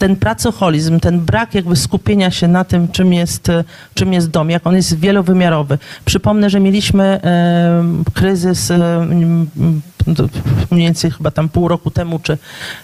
ten 0.00 0.16
pracoholizm, 0.16 1.00
ten 1.00 1.20
brak 1.20 1.54
jakby 1.54 1.76
skupienia 1.76 2.30
się 2.30 2.48
na 2.48 2.64
tym, 2.64 2.88
czym 2.88 3.12
jest, 3.12 3.48
e, 3.48 3.64
czym 3.94 4.12
jest 4.12 4.30
dom, 4.30 4.50
jak 4.50 4.66
on 4.66 4.76
jest 4.76 4.98
wielowymiarowy. 4.98 5.78
Przypomnę, 6.04 6.50
że 6.50 6.60
mieliśmy 6.60 7.20
em, 7.22 8.04
kryzys 8.14 8.72
to 10.16 10.28
mniej 10.70 10.86
więcej 10.86 11.10
chyba 11.10 11.30
tam 11.30 11.48
pół 11.48 11.68
roku 11.68 11.90
temu, 11.90 12.18
czy 12.18 12.38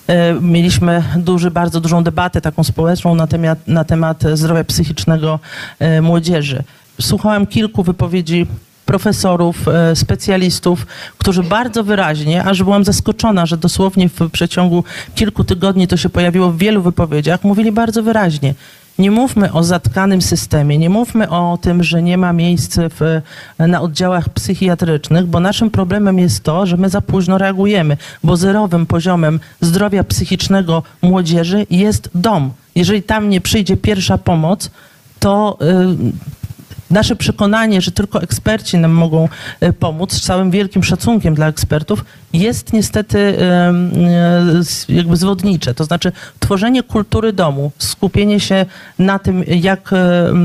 e, 0.06 0.34
mieliśmy 0.40 1.02
duży, 1.16 1.50
bardzo 1.50 1.80
dużą 1.80 2.04
debatę 2.04 2.40
taką 2.40 2.64
społeczną 2.64 3.14
na 3.14 3.26
temat, 3.26 3.58
na 3.68 3.84
temat 3.84 4.24
zdrowia 4.34 4.64
psychicznego 4.64 5.38
e, 5.78 6.00
młodzieży. 6.00 6.62
Słuchałam 7.00 7.46
kilku 7.46 7.82
wypowiedzi 7.82 8.46
profesorów, 8.86 9.68
e, 9.68 9.96
specjalistów, 9.96 10.86
którzy 11.18 11.42
bardzo 11.42 11.84
wyraźnie, 11.84 12.44
aż 12.44 12.62
byłam 12.62 12.84
zaskoczona, 12.84 13.46
że 13.46 13.56
dosłownie 13.56 14.08
w 14.08 14.30
przeciągu 14.30 14.84
kilku 15.14 15.44
tygodni 15.44 15.88
to 15.88 15.96
się 15.96 16.08
pojawiło 16.08 16.50
w 16.50 16.58
wielu 16.58 16.82
wypowiedziach, 16.82 17.44
mówili 17.44 17.72
bardzo 17.72 18.02
wyraźnie. 18.02 18.54
nie 18.98 19.10
mówmy 19.10 19.52
o 19.52 19.62
zatkanym 19.62 20.22
systemie, 20.22 20.78
nie 20.78 20.90
mówmy 20.90 21.28
o 21.28 21.58
tym, 21.60 21.82
że 21.82 22.02
nie 22.02 22.18
ma 22.18 22.32
miejsc 22.32 22.78
w, 22.78 23.20
na 23.58 23.80
oddziałach 23.80 24.28
psychiatrycznych, 24.28 25.26
bo 25.26 25.40
naszym 25.40 25.70
problemem 25.70 26.18
jest 26.18 26.42
to, 26.42 26.66
że 26.66 26.76
my 26.76 26.88
za 26.88 27.00
późno 27.00 27.38
reagujemy, 27.38 27.96
bo 28.24 28.36
zerowym 28.36 28.86
poziomem 28.86 29.40
zdrowia 29.60 30.04
psychicznego 30.04 30.82
młodzieży 31.02 31.66
jest 31.70 32.10
dom. 32.14 32.52
Jeżeli 32.74 33.02
tam 33.02 33.28
nie 33.28 33.40
przyjdzie 33.40 33.76
pierwsza 33.76 34.18
pomoc, 34.18 34.70
to 35.18 35.58
y, 35.62 36.35
nasze 36.90 37.16
przekonanie, 37.16 37.80
że 37.80 37.90
tylko 37.90 38.22
eksperci 38.22 38.78
nam 38.78 38.90
mogą 38.90 39.28
e, 39.60 39.72
pomóc, 39.72 40.12
z 40.12 40.20
całym 40.20 40.50
wielkim 40.50 40.84
szacunkiem 40.84 41.34
dla 41.34 41.48
ekspertów, 41.48 42.04
jest 42.32 42.72
niestety 42.72 43.18
e, 43.18 43.74
jakby 44.88 45.16
zwodnicze. 45.16 45.74
To 45.74 45.84
znaczy 45.84 46.12
tworzenie 46.40 46.82
kultury 46.82 47.32
domu, 47.32 47.72
skupienie 47.78 48.40
się 48.40 48.66
na 48.98 49.18
tym, 49.18 49.44
jak 49.46 49.90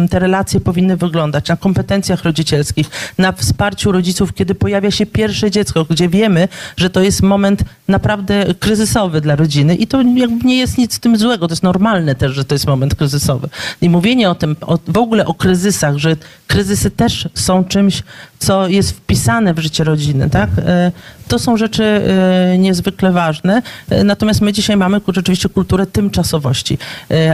te 0.09 0.19
relacje 0.19 0.59
powinny 0.59 0.97
wyglądać, 0.97 1.47
na 1.47 1.57
kompetencjach 1.57 2.23
rodzicielskich, 2.23 2.89
na 3.17 3.31
wsparciu 3.31 3.91
rodziców, 3.91 4.33
kiedy 4.33 4.55
pojawia 4.55 4.91
się 4.91 5.05
pierwsze 5.05 5.51
dziecko, 5.51 5.85
gdzie 5.89 6.09
wiemy, 6.09 6.47
że 6.77 6.89
to 6.89 7.01
jest 7.01 7.21
moment 7.21 7.63
naprawdę 7.87 8.45
kryzysowy 8.59 9.21
dla 9.21 9.35
rodziny 9.35 9.75
i 9.75 9.87
to 9.87 10.01
jakby 10.01 10.47
nie 10.47 10.57
jest 10.57 10.77
nic 10.77 10.93
z 10.93 10.99
tym 10.99 11.17
złego, 11.17 11.47
to 11.47 11.51
jest 11.51 11.63
normalne 11.63 12.15
też, 12.15 12.31
że 12.31 12.45
to 12.45 12.55
jest 12.55 12.67
moment 12.67 12.95
kryzysowy. 12.95 13.49
I 13.81 13.89
mówienie 13.89 14.29
o 14.29 14.35
tym, 14.35 14.55
o, 14.61 14.79
w 14.87 14.97
ogóle 14.97 15.25
o 15.25 15.33
kryzysach, 15.33 15.97
że 15.97 16.15
kryzysy 16.47 16.91
też 16.91 17.29
są 17.33 17.63
czymś, 17.63 18.03
co 18.39 18.67
jest 18.67 18.91
wpisane 18.91 19.53
w 19.53 19.59
życie 19.59 19.83
rodziny, 19.83 20.29
tak? 20.29 20.49
E, 20.57 20.91
to 21.27 21.39
są 21.39 21.57
rzeczy 21.57 21.70
e, 21.79 22.57
niezwykle 22.57 23.11
ważne. 23.11 23.61
E, 23.89 24.03
natomiast 24.03 24.41
my 24.41 24.53
dzisiaj 24.53 24.77
mamy 24.77 25.01
rzeczywiście 25.07 25.49
kulturę 25.49 25.85
tymczasowości, 25.85 26.77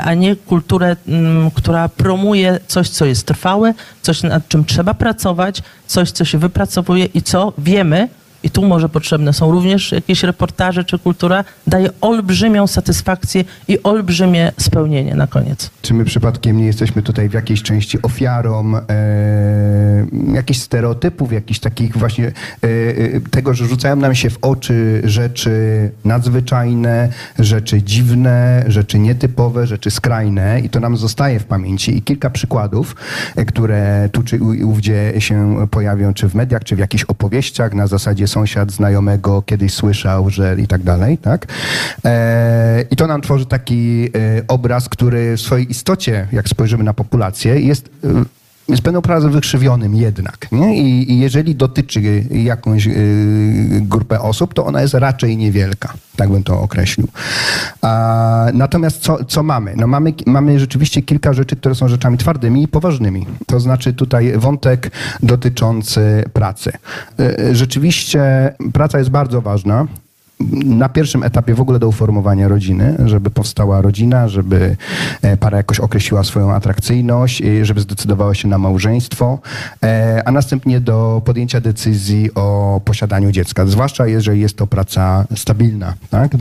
a 0.04 0.14
nie 0.14 0.36
kulturę, 0.36 0.96
mm, 1.08 1.52
która 1.52 1.90
promuje 1.90 2.60
coś, 2.68 2.90
co 2.90 3.06
jest 3.06 3.28
trwałe, 3.28 3.74
coś, 4.02 4.24
nad 4.24 4.48
czym 4.48 4.66
trzeba 4.66 4.94
pracować, 4.94 5.62
coś, 5.88 6.12
co 6.12 6.26
się 6.26 6.38
wypracowuje 6.38 7.06
i 7.06 7.22
co 7.22 7.54
wiemy, 7.58 8.10
i 8.44 8.50
tu 8.50 8.66
może 8.66 8.90
potrzebne 8.90 9.34
są 9.34 9.52
również 9.52 9.92
jakieś 9.92 10.24
reportaże 10.24 10.84
czy 10.84 11.00
kultura, 11.00 11.44
daje 11.68 11.90
olbrzymią 12.02 12.68
satysfakcję 12.68 13.44
i 13.68 13.84
olbrzymie 13.84 14.52
spełnienie 14.58 15.16
na 15.16 15.28
koniec. 15.28 15.70
Czy 15.82 15.94
my 15.94 16.06
przypadkiem 16.06 16.58
nie 16.58 16.66
jesteśmy 16.66 17.02
tutaj 17.02 17.30
w 17.30 17.34
jakiejś 17.34 17.64
części 17.64 18.02
ofiarą 18.02 18.76
e, 18.76 18.82
jakichś 20.34 20.60
stereotypów, 20.60 21.34
jakichś 21.34 21.60
takich 21.60 21.98
właśnie 21.98 22.26
e, 22.28 22.32
e, 22.68 23.22
tego, 23.32 23.54
że 23.54 23.66
rzucają 23.66 23.96
nam 23.96 24.16
się 24.16 24.30
w 24.30 24.38
oczy 24.42 25.02
rzeczy 25.06 25.92
nadzwyczajne, 26.06 27.10
rzeczy 27.40 27.84
dziwne, 27.84 28.64
rzeczy 28.68 29.00
nietypowe, 29.00 29.68
rzeczy 29.68 29.92
skrajne 29.92 30.60
i 30.60 30.70
to 30.70 30.80
nam 30.80 30.98
zostaje 30.98 31.40
w 31.40 31.46
pamięci. 31.46 31.98
I 31.98 32.02
kilka 32.02 32.30
przykładów, 32.30 32.96
e, 33.36 33.46
które 33.46 34.10
tu 34.12 34.24
czy 34.24 34.40
ówdzie 34.66 35.14
się 35.20 35.68
pojawią, 35.72 36.14
czy 36.14 36.30
w 36.30 36.36
mediach, 36.36 36.64
czy 36.64 36.76
w 36.76 36.80
jakichś 36.80 37.04
opowieściach 37.04 37.74
na 37.74 37.88
zasadzie 37.88 38.27
sąsiad 38.28 38.72
znajomego 38.72 39.42
kiedyś 39.42 39.74
słyszał, 39.74 40.30
że 40.30 40.56
i 40.60 40.68
tak 40.68 40.84
dalej, 40.84 41.18
tak? 41.18 41.48
E, 42.06 42.86
I 42.92 42.96
to 42.96 43.08
nam 43.08 43.22
tworzy 43.22 43.46
taki 43.46 44.10
e, 44.16 44.42
obraz, 44.48 44.90
który 44.90 45.38
w 45.38 45.42
swojej 45.42 45.72
istocie, 45.72 46.28
jak 46.32 46.50
spojrzymy 46.50 46.84
na 46.84 46.94
populację, 46.94 47.60
jest 47.60 47.90
pewną 48.84 49.00
obrazem 49.00 49.32
wykrzywionym 49.32 49.96
jednak. 49.96 50.52
Nie? 50.52 50.78
I, 50.78 51.12
I, 51.12 51.20
jeżeli 51.20 51.56
dotyczy 51.56 52.02
jakąś 52.32 52.88
y, 52.88 53.80
grupę 53.82 54.22
osób, 54.22 54.54
to 54.54 54.66
ona 54.66 54.82
jest 54.82 54.94
raczej 54.94 55.38
niewielka. 55.38 55.94
Tak 56.16 56.30
bym 56.30 56.44
to 56.44 56.62
określił. 56.62 57.08
A, 57.82 58.46
natomiast 58.54 58.98
co, 58.98 59.26
co 59.26 59.44
mamy? 59.44 59.74
No 59.78 59.88
mamy? 59.88 60.14
Mamy 60.26 60.60
rzeczywiście 60.60 61.02
kilka 61.02 61.34
rzeczy, 61.34 61.56
które 61.56 61.76
są 61.76 61.88
rzeczami 61.88 62.18
twardymi 62.18 62.64
i 62.64 62.68
poważnymi. 62.68 63.26
To 63.46 63.60
znaczy 63.60 63.94
tutaj 63.94 64.34
wątek 64.38 64.92
dotyczący 65.24 66.24
pracy. 66.34 66.72
Y, 67.20 67.56
rzeczywiście 67.56 68.54
praca 68.74 68.98
jest 68.98 69.10
bardzo 69.10 69.42
ważna 69.42 69.88
na 70.66 70.90
pierwszym 70.90 71.24
etapie 71.24 71.54
w 71.54 71.62
ogóle 71.62 71.80
do 71.80 71.88
uformowania 71.88 72.48
rodziny, 72.48 72.98
żeby 73.06 73.30
powstała 73.30 73.82
rodzina, 73.82 74.28
żeby 74.28 74.78
e, 75.22 75.38
para 75.38 75.58
jakoś 75.58 75.80
określiła 75.80 76.24
swoją 76.24 76.54
atrakcyjność, 76.54 77.44
żeby 77.62 77.82
zdecydowała 77.82 78.36
się 78.36 78.48
na 78.48 78.58
małżeństwo, 78.58 79.40
e, 79.84 80.22
a 80.26 80.32
następnie 80.32 80.80
do 80.80 81.22
podjęcia 81.26 81.62
decyzji 81.62 82.30
o 82.36 82.82
posiadaniu 82.86 83.32
dziecka, 83.32 83.66
zwłaszcza 83.66 84.08
jeżeli 84.08 84.42
jest 84.42 84.58
to 84.58 84.68
praca 84.68 85.26
stabilna. 85.36 85.94
Tak? 86.10 86.32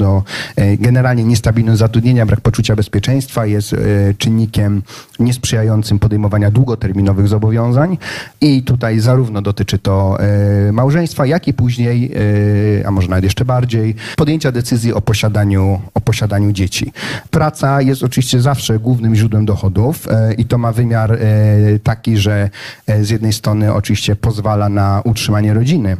E, 0.56 0.76
generalnie 0.76 1.24
niestabilność 1.24 1.78
zatrudnienia, 1.78 2.26
brak 2.26 2.40
poczucia 2.40 2.76
bezpieczeństwa 2.76 3.46
jest 3.46 3.76
czynnikiem 4.18 4.82
niesprzyjającym 5.18 5.98
podejmowania 5.98 6.50
długoterminowych 6.50 7.28
zobowiązań 7.28 7.98
i 8.40 8.62
tutaj 8.62 9.00
zarówno 9.00 9.42
dotyczy 9.42 9.78
to 9.78 10.18
małżeństwa, 10.72 11.26
jak 11.26 11.48
i 11.48 11.54
później, 11.54 12.12
a 12.86 12.90
może 12.90 13.08
nawet 13.08 13.24
jeszcze 13.24 13.44
bardziej, 13.44 13.85
podjęcia 14.16 14.52
decyzji 14.52 14.92
o 14.92 15.00
posiadaniu, 15.00 15.80
o 15.94 16.00
posiadaniu 16.00 16.52
dzieci. 16.52 16.92
Praca 17.30 17.82
jest 17.82 18.02
oczywiście 18.02 18.40
zawsze 18.40 18.78
głównym 18.78 19.14
źródłem 19.14 19.44
dochodów 19.44 20.08
e, 20.08 20.34
i 20.34 20.44
to 20.44 20.58
ma 20.58 20.72
wymiar 20.72 21.12
e, 21.12 21.18
taki, 21.82 22.16
że 22.16 22.50
e, 22.86 23.04
z 23.04 23.10
jednej 23.10 23.32
strony 23.32 23.74
oczywiście 23.74 24.16
pozwala 24.16 24.68
na 24.68 25.02
utrzymanie 25.04 25.54
rodziny, 25.54 25.96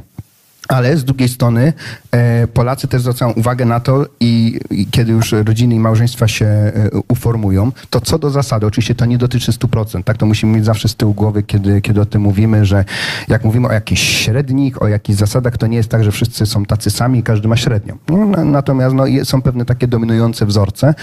ale 0.69 0.97
z 0.97 1.05
drugiej 1.05 1.29
strony 1.29 1.73
e, 2.11 2.47
Polacy 2.47 2.89
też 2.89 3.03
zwracają 3.03 3.33
uwagę 3.33 3.65
na 3.65 3.81
to 3.81 4.07
i, 4.21 4.61
i, 4.71 4.87
kiedy 4.87 5.13
już 5.13 5.33
rodziny 5.33 5.75
i 5.75 5.79
małżeństwa 5.79 6.29
się 6.29 6.47
e, 6.47 6.73
uformują, 7.09 7.73
to 7.91 8.01
co 8.01 8.19
do 8.19 8.31
zasady, 8.31 8.67
oczywiście 8.67 8.95
to 8.95 9.07
nie 9.07 9.19
dotyczy 9.19 9.53
100%, 9.53 10.03
tak? 10.03 10.17
To 10.17 10.27
musimy 10.27 10.57
mieć 10.57 10.65
zawsze 10.65 10.89
z 10.89 10.95
tyłu 10.95 11.15
głowy, 11.15 11.43
kiedy, 11.43 11.81
kiedy 11.81 12.01
o 12.01 12.07
tym 12.07 12.23
mówimy, 12.23 12.65
że 12.65 12.85
jak 13.29 13.45
mówimy 13.45 13.69
o 13.69 13.73
jakichś 13.73 14.03
średnich, 14.03 14.83
o 14.83 14.89
jakichś 14.89 15.19
zasadach, 15.19 15.59
to 15.59 15.67
nie 15.67 15.77
jest 15.77 15.89
tak, 15.89 16.05
że 16.05 16.13
wszyscy 16.13 16.47
są 16.47 16.65
tacy 16.65 16.91
sami 16.91 17.19
i 17.19 17.23
każdy 17.23 17.49
ma 17.49 17.57
średnią. 17.57 17.97
No, 18.09 18.45
natomiast 18.45 18.95
no, 18.95 19.05
są 19.25 19.43
pewne 19.43 19.65
takie 19.65 19.89
dominujące 19.89 20.47
wzorce. 20.47 20.95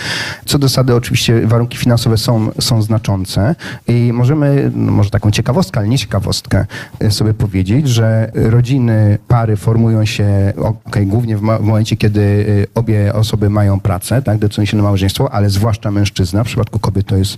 Co 0.46 0.60
do 0.60 0.68
zasady 0.74 0.96
oczywiście 0.96 1.48
warunki 1.48 1.78
finansowe 1.78 2.18
są, 2.18 2.52
są 2.60 2.82
znaczące 2.82 3.56
i 3.88 4.12
możemy, 4.14 4.72
no, 4.76 4.92
może 4.92 5.10
taką 5.10 5.32
ciekawostkę, 5.32 5.80
ale 5.80 5.90
nie 5.90 5.98
ciekawostkę 5.98 6.66
e, 7.00 7.12
sobie 7.12 7.34
powiedzieć, 7.34 7.88
że 7.90 8.32
rodziny, 8.34 9.18
pary 9.28 9.53
pary 9.54 9.58
formują 9.58 10.06
się 10.06 10.54
okay, 10.88 11.06
głównie 11.06 11.38
w, 11.38 11.42
w, 11.42 11.44
momencie, 11.44 11.96
kiedy 11.98 12.22
y, 12.22 12.68
obie 12.76 13.14
osoby 13.14 13.50
mają 13.50 13.80
pracę, 13.80 14.22
tak, 14.22 14.38
decydują 14.38 14.66
się 14.66 14.78
na 14.78 14.84
małżeństwo, 14.84 15.34
ale 15.34 15.50
zwłaszcza 15.50 15.92
mężczyzna, 15.92 16.44
w 16.44 16.48
przypadku 16.48 16.80
kobiet 16.80 17.08
to 17.08 17.16
jest 17.16 17.38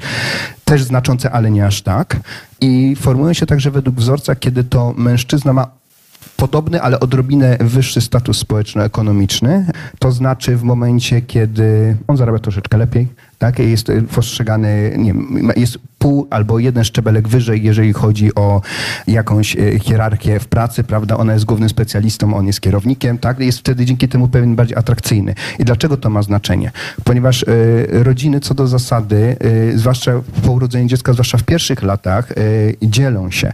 też 0.66 0.84
znaczące, 0.84 1.32
ale 1.32 1.52
nie 1.52 1.66
aż 1.66 1.82
tak. 1.82 2.18
I 2.62 2.96
formują 2.96 3.34
się 3.34 3.46
także 3.46 3.72
według 3.72 3.96
wzorca, 3.96 4.36
kiedy 4.36 4.64
to 4.64 4.94
mężczyzna 4.98 5.54
ma 5.54 5.68
podobny, 6.38 6.82
ale 6.82 7.00
odrobinę 7.00 7.58
wyższy 7.60 8.02
status 8.02 8.38
społeczno-ekonomiczny. 8.38 9.72
To 10.00 10.12
znaczy 10.12 10.56
w 10.58 10.64
momencie, 10.64 11.22
kiedy 11.22 11.98
on 12.08 12.18
zarabia 12.18 12.40
troszeczkę 12.40 12.78
lepiej, 12.78 13.08
tak, 13.46 13.60
jest 13.60 13.92
postrzegany, 14.16 14.96
nie 14.98 15.14
wiem, 15.14 15.52
jest 15.56 15.80
pół 16.06 16.28
albo 16.30 16.60
jeden 16.60 16.84
szczebelek 16.84 17.28
wyżej, 17.28 17.64
jeżeli 17.64 17.94
chodzi 17.94 18.36
o 18.36 18.62
jakąś 19.08 19.56
e, 19.56 19.80
hierarchię 19.80 20.40
w 20.40 20.48
pracy, 20.48 20.84
prawda? 20.84 21.18
Ona 21.18 21.34
jest 21.34 21.46
głównym 21.46 21.70
specjalistą, 21.70 22.38
on 22.38 22.48
jest 22.48 22.62
kierownikiem, 22.62 23.18
tak? 23.18 23.40
Jest 23.40 23.60
wtedy 23.60 23.86
dzięki 23.86 24.08
temu 24.08 24.28
pewien 24.28 24.56
bardziej 24.56 24.78
atrakcyjny. 24.78 25.36
I 25.60 25.66
dlaczego 25.66 25.98
to 25.98 26.10
ma 26.10 26.22
znaczenie? 26.22 26.72
Ponieważ 27.04 27.44
y, 27.44 27.88
rodziny 27.90 28.40
co 28.40 28.54
do 28.54 28.68
zasady, 28.68 29.38
y, 29.74 29.80
zwłaszcza 29.80 30.12
po 30.46 30.52
urodzeniu 30.52 30.88
dziecka, 30.88 31.14
zwłaszcza 31.14 31.38
w 31.38 31.44
pierwszych 31.44 31.84
latach, 31.84 32.32
y, 32.32 32.78
dzielą 32.82 33.32
się 33.32 33.54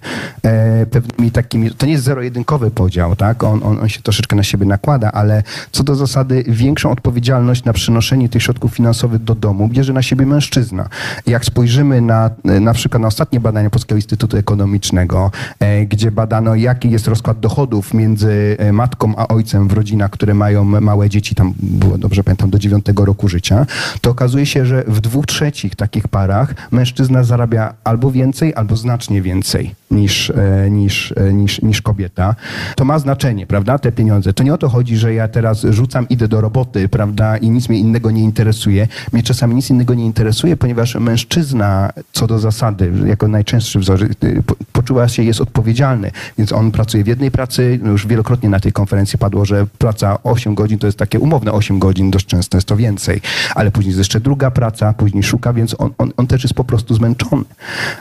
pewnymi 0.91 1.32
takimi, 1.32 1.71
to 1.71 1.86
nie 1.86 1.91
jest 1.91 2.04
zero-jedynkowy 2.04 2.71
podział, 2.71 3.15
tak? 3.15 3.43
On, 3.43 3.63
on, 3.63 3.80
on 3.80 3.89
się 3.89 4.01
troszeczkę 4.01 4.36
na 4.36 4.43
siebie 4.43 4.65
nakłada, 4.65 5.12
ale 5.12 5.43
co 5.71 5.84
do 5.84 5.95
zasady 5.95 6.43
większą 6.47 6.91
odpowiedzialność 6.91 7.63
na 7.63 7.73
przynoszenie 7.73 8.30
tych 8.30 8.43
środków 8.43 8.73
finansowych 8.73 9.23
do 9.23 9.36
domu 9.36 9.69
bierze 9.82 9.94
na 9.94 10.02
siebie 10.02 10.26
mężczyzna. 10.26 10.89
Jak 11.28 11.46
spojrzymy 11.46 12.02
na 12.02 12.30
na 12.44 12.74
przykład 12.74 13.02
na 13.02 13.08
ostatnie 13.08 13.39
badania 13.39 13.70
Polskiego 13.70 13.96
Instytutu 13.96 14.38
Ekonomicznego, 14.38 15.32
e, 15.60 15.86
gdzie 15.86 16.12
badano, 16.12 16.56
jaki 16.56 16.91
jest 16.91 17.08
rozkład 17.08 17.39
dochodów 17.39 17.94
między 17.94 18.56
e, 18.60 18.72
matką 18.72 19.13
a 19.17 19.28
ojcem 19.28 19.67
w 19.67 19.74
rodzinach, 19.74 20.12
które 20.12 20.34
mają 20.34 20.63
małe 20.63 21.10
dzieci, 21.10 21.36
tam 21.36 21.54
było 21.60 21.98
dobrze 21.98 22.24
pamiętam, 22.24 22.50
do 22.50 22.60
dziewiątego 22.60 23.06
roku 23.06 23.28
życia, 23.28 23.65
to 24.02 24.10
okazuje 24.10 24.46
się, 24.46 24.65
że 24.65 24.84
w 24.88 25.02
dwóch 25.02 25.26
trzecich 25.26 25.76
takich 25.76 26.08
parach 26.08 26.54
mężczyzna 26.72 27.24
zarabia 27.24 27.74
albo 27.84 28.12
więcej, 28.12 28.56
albo 28.56 28.76
znacznie 28.76 29.22
więcej 29.22 29.76
niż, 29.91 30.30
e, 30.30 30.70
niż, 30.70 31.13
niż, 31.34 31.62
niż 31.62 31.82
kobieta. 31.82 32.36
To 32.76 32.86
ma 32.86 33.00
znaczenie, 33.00 33.48
prawda, 33.48 33.80
te 33.80 33.91
pieniądze. 33.91 34.34
To 34.34 34.44
nie 34.44 34.54
o 34.54 34.58
to 34.58 34.70
chodzi, 34.70 34.98
że 34.98 35.13
ja 35.13 35.28
teraz 35.28 35.62
rzucam, 35.70 36.10
idę 36.10 36.28
do 36.28 36.41
roboty, 36.41 36.89
prawda, 36.89 37.38
i 37.38 37.50
nic 37.50 37.70
mnie 37.70 37.80
innego 37.80 38.12
nie 38.12 38.24
interesuje. 38.24 38.88
Mnie 39.13 39.24
czasami 39.24 39.56
nie 39.56 39.61
nic 39.62 39.69
innego 39.69 39.93
nie 39.93 40.06
interesuje, 40.06 40.58
ponieważ 40.58 40.95
mężczyzna 40.95 41.93
co 42.12 42.28
do 42.28 42.39
zasady, 42.39 42.91
jako 43.06 43.28
najczęstszy 43.28 43.80
wzór, 43.80 44.04
y, 44.04 44.43
po- 44.45 44.56
poczuwa 44.71 45.08
się, 45.08 45.24
jest 45.24 45.41
odpowiedzialny, 45.41 46.12
więc 46.38 46.54
on 46.54 46.71
pracuje 46.71 47.04
w 47.04 47.08
jednej 47.08 47.32
pracy, 47.32 47.80
no 47.84 47.91
już 47.91 48.08
wielokrotnie 48.08 48.50
na 48.50 48.60
tej 48.60 48.71
konferencji 48.74 49.19
padło, 49.19 49.45
że 49.45 49.67
praca 49.78 50.17
8 50.24 50.56
godzin 50.56 50.80
to 50.80 50.88
jest 50.88 50.97
takie 50.97 51.19
umowne 51.19 51.52
8 51.52 51.80
godzin, 51.80 52.12
dość 52.12 52.26
często 52.26 52.58
jest 52.58 52.67
to 52.67 52.78
więcej, 52.78 53.21
ale 53.56 53.71
później 53.71 53.89
jest 53.89 53.97
jeszcze 53.97 54.19
druga 54.19 54.52
praca, 54.52 54.93
później 54.93 55.24
szuka, 55.24 55.54
więc 55.54 55.76
on, 55.78 55.91
on, 55.97 56.12
on 56.17 56.28
też 56.28 56.43
jest 56.43 56.54
po 56.54 56.63
prostu 56.63 56.95
zmęczony 56.95 57.43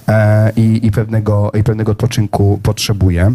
e, 0.08 0.52
i, 0.56 0.86
i, 0.86 0.90
pewnego, 0.90 1.52
i 1.60 1.62
pewnego 1.62 1.92
odpoczynku 1.92 2.60
potrzebuje. 2.62 3.32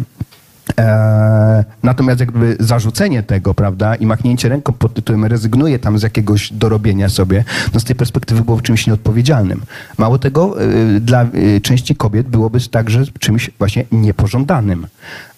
E, 0.78 1.64
natomiast 1.82 2.20
jakby 2.20 2.56
zarzucenie 2.60 3.22
tego, 3.22 3.54
prawda, 3.54 3.94
i 3.94 4.06
machnięcie 4.06 4.48
ręką 4.48 4.72
pod 4.72 4.94
tytułem 4.94 5.24
rezygnuję 5.24 5.78
tam 5.78 5.98
z 5.98 6.02
jakiegoś 6.02 6.52
dorobienia 6.52 7.08
sobie, 7.08 7.44
no 7.74 7.80
z 7.80 7.84
tej 7.84 7.96
perspektywy 7.96 8.42
było 8.42 8.60
czymś 8.60 8.86
nieodpowiedzialnym. 8.86 9.62
Mało 9.98 10.18
tego, 10.18 10.62
e, 10.62 11.00
dla 11.00 11.22
e, 11.22 11.60
części 11.62 11.96
kobiet 11.96 12.28
byłoby 12.28 12.60
także 12.60 13.02
czymś 13.18 13.50
właśnie 13.58 13.84
niepożądanym. 13.92 14.86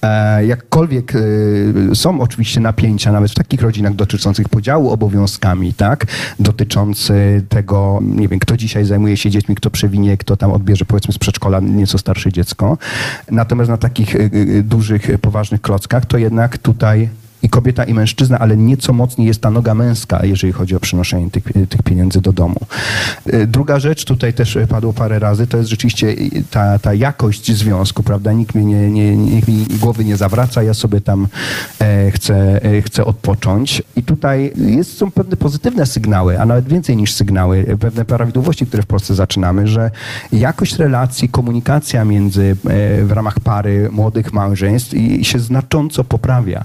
E, 0.03 0.47
jakkolwiek 0.47 1.13
e, 1.15 1.95
są 1.95 2.21
oczywiście 2.21 2.61
napięcia, 2.61 3.13
nawet 3.13 3.31
w 3.31 3.35
takich 3.35 3.63
rodzinach 3.63 3.95
dotyczących 3.95 4.49
podziału 4.49 4.91
obowiązkami, 4.91 5.75
tak, 5.75 6.07
dotyczący 6.39 7.43
tego, 7.49 7.99
nie 8.03 8.29
wiem, 8.29 8.39
kto 8.39 8.57
dzisiaj 8.57 8.85
zajmuje 8.85 9.17
się 9.17 9.31
dziećmi, 9.31 9.55
kto 9.55 9.71
przewinie, 9.71 10.17
kto 10.17 10.37
tam 10.37 10.53
odbierze 10.53 10.85
powiedzmy 10.85 11.13
z 11.15 11.19
przedszkola 11.19 11.61
nieco 11.61 11.99
starsze 11.99 12.33
dziecko. 12.33 12.79
Natomiast 13.31 13.71
na 13.71 13.77
takich 13.77 14.17
e, 14.17 14.31
dużych, 14.63 15.09
poważnych 15.21 15.61
klockach, 15.61 16.07
to 16.07 16.19
jednak 16.19 16.59
tutaj 16.59 17.09
i 17.43 17.49
kobieta, 17.49 17.85
i 17.85 17.95
mężczyzna, 17.95 18.39
ale 18.39 18.57
nieco 18.57 18.93
mocniej 18.93 19.27
jest 19.27 19.41
ta 19.41 19.51
noga 19.51 19.75
męska, 19.75 20.25
jeżeli 20.25 20.53
chodzi 20.53 20.77
o 20.77 20.81
przynoszenie 20.81 21.31
tych, 21.31 21.45
tych 21.69 21.83
pieniędzy 21.83 22.21
do 22.21 22.33
domu. 22.33 22.61
E, 23.27 23.47
Druga 23.47 23.81
rzecz, 23.81 24.05
tutaj 24.05 24.33
też 24.35 24.59
padło 24.69 24.93
parę 24.93 25.19
razy, 25.19 25.47
to 25.47 25.57
jest 25.57 25.71
rzeczywiście 25.71 26.15
ta, 26.51 26.79
ta 26.79 26.95
jakość 26.95 27.53
związku, 27.53 28.03
prawda? 28.03 28.33
Nikt 28.33 28.55
mi, 28.55 28.67
nie, 28.67 28.91
nie, 28.91 29.17
nikt 29.17 29.49
mi 29.49 29.67
głowy 29.81 30.05
nie 30.05 30.17
zawraca, 30.17 30.63
ja 30.63 30.75
sobie 30.75 31.01
tam 31.01 31.29
e, 31.81 32.11
chcę, 32.11 32.65
e, 32.65 32.83
chcę 32.83 33.05
odpocząć. 33.05 33.83
I 33.97 34.03
tutaj 34.03 34.53
jest, 34.57 34.97
są 34.97 35.11
pewne 35.11 35.37
pozytywne 35.37 35.87
sygnały, 35.87 36.41
a 36.41 36.47
nawet 36.47 36.69
więcej 36.69 36.97
niż 36.97 37.15
sygnały, 37.15 37.67
e, 37.69 37.77
pewne 37.77 38.05
prawidłowości, 38.05 38.67
które 38.67 38.83
w 38.83 38.87
Polsce 38.87 39.15
zaczynamy, 39.15 39.67
że 39.67 39.91
jakość 40.33 40.77
relacji, 40.77 41.29
komunikacja 41.29 42.05
między 42.05 42.57
e, 42.65 43.05
w 43.05 43.13
ramach 43.13 43.41
pary 43.41 43.89
młodych 43.93 44.33
małżeństw 44.33 44.95
i 44.95 45.25
się 45.25 45.39
znacząco 45.39 46.05
poprawia. 46.05 46.65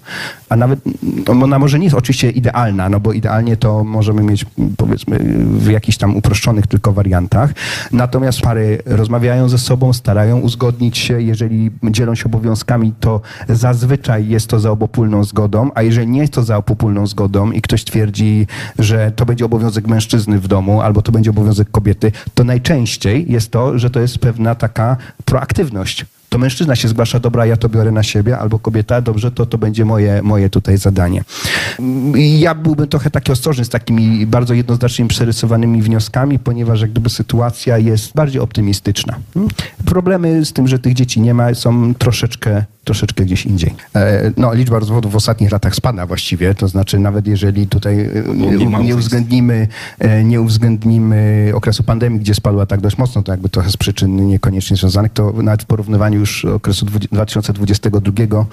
A 0.50 0.56
nawet 0.64 0.80
no, 1.28 1.44
ona 1.44 1.60
może 1.60 1.80
nie 1.80 1.84
jest 1.84 1.96
oczywiście 1.96 2.30
idealna, 2.32 2.90
no 2.90 3.00
bo 3.00 3.14
idealnie 3.14 3.58
to 3.58 3.84
możemy 3.84 4.24
mieć 4.24 4.46
powiedzmy 4.78 5.20
w 5.46 5.72
jakichś 5.72 5.98
tam 5.98 6.16
uproszczonych 6.16 6.68
tylko 6.68 6.94
wariantach. 6.94 7.54
Natomiast 7.92 8.42
pary 8.42 8.82
rozmawiają 8.86 9.50
ze 9.50 9.58
sobą, 9.58 9.94
starają 9.94 10.40
uzgodnić 10.40 10.98
się. 10.98 11.22
Jeżeli 11.22 11.72
dzielą 11.84 12.16
się 12.16 12.26
obowiązkami, 12.26 12.94
to 13.00 13.22
zazwyczaj 13.50 14.28
jest 14.28 14.48
to 14.48 14.60
za 14.60 14.72
obopólną 14.72 15.24
zgodą, 15.24 15.70
a 15.76 15.82
jeżeli 15.82 16.08
nie 16.08 16.22
jest 16.22 16.34
to 16.34 16.44
za 16.44 16.58
obopólną 16.58 17.08
zgodą 17.08 17.52
i 17.52 17.62
ktoś 17.62 17.84
twierdzi, 17.84 18.48
że 18.80 19.12
to 19.12 19.26
będzie 19.26 19.46
obowiązek 19.46 19.88
mężczyzny 19.88 20.40
w 20.40 20.48
domu 20.48 20.82
albo 20.82 21.02
to 21.02 21.12
będzie 21.12 21.30
obowiązek 21.30 21.72
kobiety, 21.72 22.12
to 22.34 22.44
najczęściej 22.44 23.32
jest 23.32 23.52
to, 23.52 23.80
że 23.80 23.90
to 23.90 24.00
jest 24.00 24.20
pewna 24.20 24.56
taka 24.56 24.98
proaktywność 25.26 26.06
to 26.34 26.40
mężczyzna 26.40 26.76
się 26.76 26.88
zgłasza, 26.88 27.20
dobra, 27.20 27.46
ja 27.46 27.58
to 27.58 27.70
biorę 27.70 27.92
na 27.92 28.04
siebie, 28.04 28.38
albo 28.38 28.60
kobieta, 28.60 29.02
dobrze, 29.02 29.32
to 29.32 29.46
to 29.46 29.58
będzie 29.58 29.86
moje, 29.86 30.22
moje 30.22 30.50
tutaj 30.50 30.78
zadanie. 30.78 31.24
I 32.16 32.40
Ja 32.40 32.56
byłbym 32.56 32.88
trochę 32.88 33.12
taki 33.12 33.32
ostrożny 33.32 33.66
z 33.66 33.70
takimi 33.70 34.26
bardzo 34.26 34.54
jednoznacznie 34.54 35.08
przerysowanymi 35.08 35.82
wnioskami, 35.82 36.40
ponieważ 36.40 36.82
jak 36.82 36.92
gdyby 36.92 37.10
sytuacja 37.10 37.78
jest 37.78 38.14
bardziej 38.16 38.42
optymistyczna. 38.42 39.16
Problemy 39.86 40.46
z 40.46 40.54
tym, 40.54 40.68
że 40.68 40.80
tych 40.80 40.94
dzieci 40.94 41.22
nie 41.22 41.34
ma, 41.34 41.54
są 41.54 41.94
troszeczkę 41.94 42.66
troszeczkę 42.84 43.26
gdzieś 43.26 43.46
indziej. 43.46 43.76
E, 43.96 44.32
No, 44.38 44.54
liczba 44.54 44.80
rozwodów 44.80 45.12
w 45.12 45.16
ostatnich 45.16 45.52
latach 45.52 45.76
spada 45.76 46.06
właściwie, 46.06 46.56
to 46.56 46.68
znaczy 46.68 47.00
nawet 47.00 47.28
jeżeli 47.28 47.68
tutaj 47.68 48.00
e, 48.02 48.24
nie, 48.84 48.96
uwzględnimy, 48.96 49.68
e, 50.00 50.24
nie 50.24 50.42
uwzględnimy 50.42 51.52
okresu 51.54 51.84
pandemii, 51.84 52.20
gdzie 52.20 52.36
spadła 52.36 52.66
tak 52.66 52.82
dość 52.82 52.98
mocno, 52.98 53.24
to 53.24 53.32
jakby 53.32 53.50
trochę 53.50 53.72
z 53.72 53.78
przyczyn 53.78 54.28
niekoniecznie 54.28 54.78
związanych, 54.78 55.14
to 55.14 55.34
nawet 55.44 55.64
w 55.64 55.66
porównywaniu 55.66 56.20
już 56.20 56.46
okresu 56.46 56.86
2022, 56.86 58.46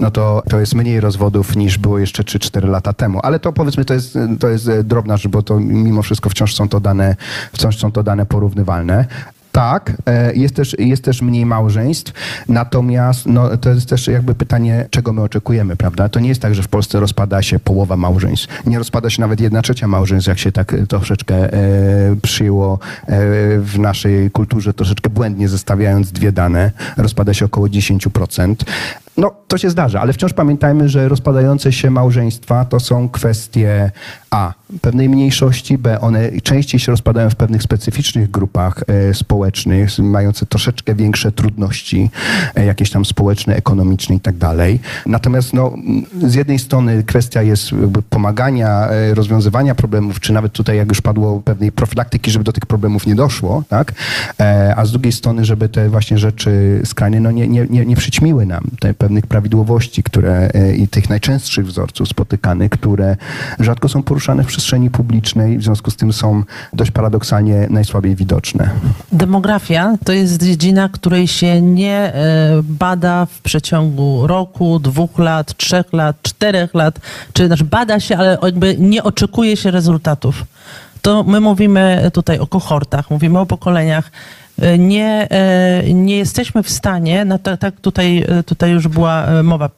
no 0.00 0.10
to, 0.10 0.42
to 0.48 0.60
jest 0.60 0.74
mniej 0.74 1.00
rozwodów 1.00 1.56
niż 1.56 1.78
było 1.78 1.98
jeszcze 1.98 2.22
3-4 2.22 2.68
lata 2.68 2.92
temu. 2.92 3.20
Ale 3.22 3.38
to 3.38 3.52
powiedzmy, 3.52 3.84
to 3.84 3.94
jest, 3.94 4.18
to 4.40 4.48
jest 4.48 4.70
drobna 4.80 5.16
rzecz, 5.16 5.28
bo 5.28 5.42
to 5.42 5.60
mimo 5.60 6.02
wszystko 6.02 6.30
wciąż 6.30 6.54
są 6.54 6.68
to 6.68 6.80
dane, 6.80 7.16
wciąż 7.52 7.78
są 7.78 7.92
to 7.92 8.02
dane 8.02 8.26
porównywalne. 8.26 9.06
Tak, 9.56 9.92
e, 10.06 10.34
jest 10.34 10.56
też, 10.56 10.76
jest 10.78 11.04
też 11.04 11.22
mniej 11.22 11.46
małżeństw, 11.46 12.12
natomiast 12.48 13.26
no, 13.26 13.56
to 13.56 13.70
jest 13.70 13.88
też 13.88 14.06
jakby 14.06 14.34
pytanie, 14.34 14.86
czego 14.90 15.12
my 15.12 15.22
oczekujemy, 15.22 15.76
prawda? 15.76 16.08
To 16.08 16.20
nie 16.20 16.28
jest 16.28 16.42
tak, 16.42 16.54
że 16.54 16.62
w 16.62 16.68
Polsce 16.68 17.00
rozpada 17.00 17.42
się 17.42 17.58
połowa 17.58 17.96
małżeństw. 17.96 18.66
Nie 18.66 18.78
rozpada 18.78 19.10
się 19.10 19.20
nawet 19.20 19.40
jedna 19.40 19.62
trzecia 19.62 19.88
małżeństw, 19.88 20.28
jak 20.28 20.38
się 20.38 20.52
tak 20.52 20.72
e, 20.72 20.86
troszeczkę 20.86 21.34
e, 21.52 21.58
przyjęło 22.22 22.74
e, 22.74 22.78
w 23.58 23.78
naszej 23.78 24.30
kulturze, 24.30 24.74
troszeczkę 24.74 25.10
błędnie 25.10 25.48
zestawiając 25.48 26.12
dwie 26.12 26.32
dane. 26.32 26.70
Rozpada 26.96 27.34
się 27.34 27.44
około 27.44 27.66
10%. 27.66 28.54
No, 29.16 29.34
to 29.48 29.58
się 29.58 29.70
zdarza, 29.70 30.00
ale 30.00 30.12
wciąż 30.12 30.32
pamiętajmy, 30.32 30.88
że 30.88 31.08
rozpadające 31.08 31.72
się 31.72 31.90
małżeństwa 31.90 32.64
to 32.64 32.80
są 32.80 33.08
kwestie 33.08 33.90
A. 34.36 34.52
pewnej 34.80 35.08
mniejszości, 35.08 35.78
B. 35.78 36.00
one 36.00 36.30
częściej 36.42 36.80
się 36.80 36.92
rozpadają 36.92 37.30
w 37.30 37.34
pewnych 37.34 37.62
specyficznych 37.62 38.30
grupach 38.30 38.82
e, 38.86 39.14
społecznych, 39.14 39.98
mające 39.98 40.46
troszeczkę 40.46 40.94
większe 40.94 41.32
trudności, 41.32 42.10
e, 42.54 42.64
jakieś 42.64 42.90
tam 42.90 43.04
społeczne, 43.04 43.56
ekonomiczne 43.56 44.16
i 44.16 44.20
tak 44.20 44.36
dalej. 44.36 44.80
Natomiast 45.06 45.52
no, 45.52 45.74
z 46.22 46.34
jednej 46.34 46.58
strony 46.58 47.02
kwestia 47.02 47.42
jest 47.42 47.70
pomagania, 48.10 48.88
e, 48.88 49.14
rozwiązywania 49.14 49.74
problemów, 49.74 50.20
czy 50.20 50.32
nawet 50.32 50.52
tutaj, 50.52 50.76
jak 50.76 50.88
już 50.88 51.00
padło, 51.00 51.40
pewnej 51.40 51.72
profilaktyki, 51.72 52.30
żeby 52.30 52.44
do 52.44 52.52
tych 52.52 52.66
problemów 52.66 53.06
nie 53.06 53.14
doszło, 53.14 53.62
tak? 53.68 53.92
E, 54.40 54.74
a 54.76 54.84
z 54.84 54.90
drugiej 54.90 55.12
strony, 55.12 55.44
żeby 55.44 55.68
te 55.68 55.88
właśnie 55.88 56.18
rzeczy 56.18 56.80
skrajne 56.84 57.20
no, 57.20 57.30
nie, 57.30 57.48
nie, 57.48 57.66
nie, 57.70 57.86
nie 57.86 57.96
przyćmiły 57.96 58.46
nam 58.46 58.64
te 58.80 58.94
pewnych 58.94 59.26
prawidłowości, 59.26 60.02
które 60.02 60.50
e, 60.54 60.76
i 60.76 60.88
tych 60.88 61.10
najczęstszych 61.10 61.66
wzorców 61.66 62.08
spotykanych, 62.08 62.70
które 62.70 63.16
rzadko 63.60 63.88
są 63.88 64.02
poruszane 64.02 64.25
poruszane 64.26 64.42
w 64.42 64.46
przestrzeni 64.46 64.90
publicznej, 64.90 65.58
w 65.58 65.62
związku 65.62 65.90
z 65.90 65.96
tym 65.96 66.12
są 66.12 66.42
dość 66.72 66.90
paradoksalnie 66.90 67.66
najsłabiej 67.70 68.14
widoczne. 68.16 68.70
Demografia 69.12 69.94
to 70.04 70.12
jest 70.12 70.42
dziedzina, 70.42 70.88
której 70.88 71.28
się 71.28 71.62
nie 71.62 71.94
e, 71.94 72.12
bada 72.62 73.26
w 73.26 73.40
przeciągu 73.40 74.26
roku, 74.26 74.78
dwóch 74.78 75.18
lat, 75.18 75.56
trzech 75.56 75.92
lat, 75.92 76.22
czterech 76.22 76.74
lat, 76.74 77.00
czy 77.32 77.46
znaczy 77.46 77.64
bada 77.64 78.00
się, 78.00 78.16
ale 78.16 78.38
jakby 78.42 78.76
nie 78.78 79.02
oczekuje 79.02 79.56
się 79.56 79.70
rezultatów. 79.70 80.44
To 81.02 81.24
my 81.24 81.40
mówimy 81.40 82.10
tutaj 82.12 82.38
o 82.38 82.46
kohortach, 82.46 83.10
mówimy 83.10 83.38
o 83.38 83.46
pokoleniach 83.46 84.10
e, 84.60 84.78
nie, 84.78 85.26
e, 85.30 85.92
nie 85.94 86.16
jesteśmy 86.16 86.62
w 86.62 86.70
stanie, 86.70 87.24
no 87.24 87.38
tak, 87.38 87.60
tak 87.60 87.80
tutaj, 87.80 88.26
tutaj 88.46 88.70
już 88.70 88.88
była 88.88 89.26
mowa 89.42 89.70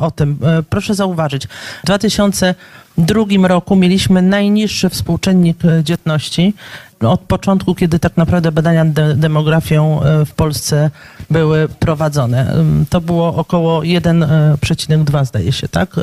o 0.00 0.10
tym, 0.10 0.38
proszę 0.70 0.94
zauważyć, 0.94 1.48
2000 1.84 2.54
drugim 2.98 3.46
roku 3.46 3.76
mieliśmy 3.76 4.22
najniższy 4.22 4.88
współczynnik 4.88 5.64
e, 5.64 5.84
dzietności. 5.84 6.54
Od 7.00 7.20
początku, 7.20 7.74
kiedy 7.74 7.98
tak 7.98 8.16
naprawdę 8.16 8.52
badania 8.52 8.84
de 8.84 9.14
demografią 9.14 10.02
e, 10.02 10.24
w 10.24 10.32
Polsce 10.32 10.90
były 11.30 11.68
prowadzone. 11.68 12.54
To 12.90 13.00
było 13.00 13.34
około 13.34 13.80
1,2 13.80 15.20
e, 15.20 15.24
zdaje 15.24 15.52
się, 15.52 15.68
tak? 15.68 15.96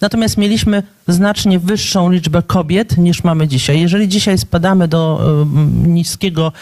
Natomiast 0.00 0.36
mieliśmy 0.36 0.82
znacznie 1.08 1.58
wyższą 1.58 2.10
liczbę 2.10 2.42
kobiet 2.42 2.98
niż 2.98 3.24
mamy 3.24 3.48
dzisiaj. 3.48 3.80
Jeżeli 3.80 4.08
dzisiaj 4.08 4.38
spadamy 4.38 4.88
do 4.88 5.20
niskiego 5.86 6.52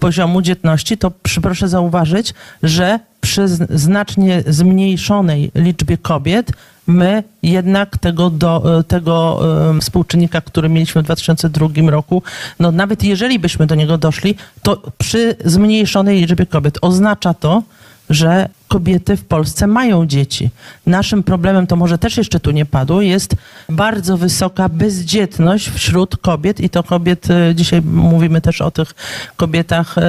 poziomu 0.00 0.42
dzietności, 0.42 0.98
to 0.98 1.12
proszę 1.42 1.68
zauważyć, 1.68 2.34
że 2.62 2.98
przy 3.20 3.48
znacznie 3.70 4.42
zmniejszonej 4.46 5.50
liczbie 5.54 5.98
kobiet 5.98 6.52
my 6.86 7.22
jednak 7.42 7.98
tego, 7.98 8.30
do, 8.30 8.78
e, 8.78 8.84
tego 8.84 9.40
em, 9.70 9.80
współczynnika, 9.80 10.40
który 10.40 10.68
mieliśmy 10.68 11.02
w 11.02 11.04
2002 11.04 11.90
roku, 11.90 12.22
no 12.60 12.72
nawet 12.72 13.04
jeżeli 13.04 13.38
byśmy 13.38 13.66
do 13.66 13.74
niego 13.74 13.98
doszli, 13.98 14.34
to 14.62 14.82
przy 14.98 15.36
zmniejszonej 15.44 16.20
liczbie 16.20 16.46
kobiet 16.46 16.78
oznacza 16.82 17.34
to, 17.34 17.62
że 18.10 18.48
kobiety 18.68 19.16
w 19.16 19.24
Polsce 19.24 19.66
mają 19.66 20.06
dzieci. 20.06 20.50
Naszym 20.86 21.22
problemem, 21.22 21.66
to 21.66 21.76
może 21.76 21.98
też 21.98 22.16
jeszcze 22.16 22.40
tu 22.40 22.50
nie 22.50 22.66
padło, 22.66 23.02
jest 23.02 23.36
bardzo 23.68 24.16
wysoka 24.16 24.68
bezdzietność 24.68 25.68
wśród 25.70 26.16
kobiet 26.16 26.60
i 26.60 26.70
to 26.70 26.82
kobiet, 26.82 27.30
e, 27.30 27.54
dzisiaj 27.54 27.82
mówimy 27.82 28.40
też 28.40 28.60
o 28.60 28.70
tych 28.70 28.94
kobietach 29.36 29.98
e, 29.98 30.02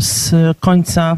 z 0.00 0.32
końca 0.60 1.16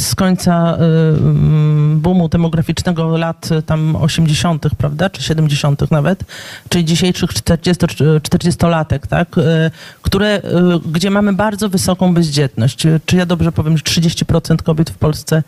z 0.00 0.14
końca 0.14 0.76
y, 0.76 0.84
mm, 1.18 2.00
boomu 2.00 2.28
demograficznego 2.28 3.16
lat 3.18 3.48
y, 3.52 3.62
tam 3.62 3.96
80., 3.96 4.74
prawda, 4.78 5.10
czy 5.10 5.22
70. 5.22 5.90
nawet, 5.90 6.24
czyli 6.68 6.84
dzisiejszych 6.84 7.34
40, 7.34 7.86
40-latek, 8.22 9.06
tak, 9.06 9.38
y, 9.38 9.70
które, 10.02 10.38
y, 10.38 10.90
gdzie 10.92 11.10
mamy 11.10 11.32
bardzo 11.32 11.68
wysoką 11.68 12.14
bezdzietność. 12.14 12.86
Czy 13.06 13.16
ja 13.16 13.26
dobrze 13.26 13.52
powiem, 13.52 13.76
że 13.78 13.84
30% 13.84 14.62
kobiet 14.62 14.90
w 14.90 14.98
Polsce 14.98 15.42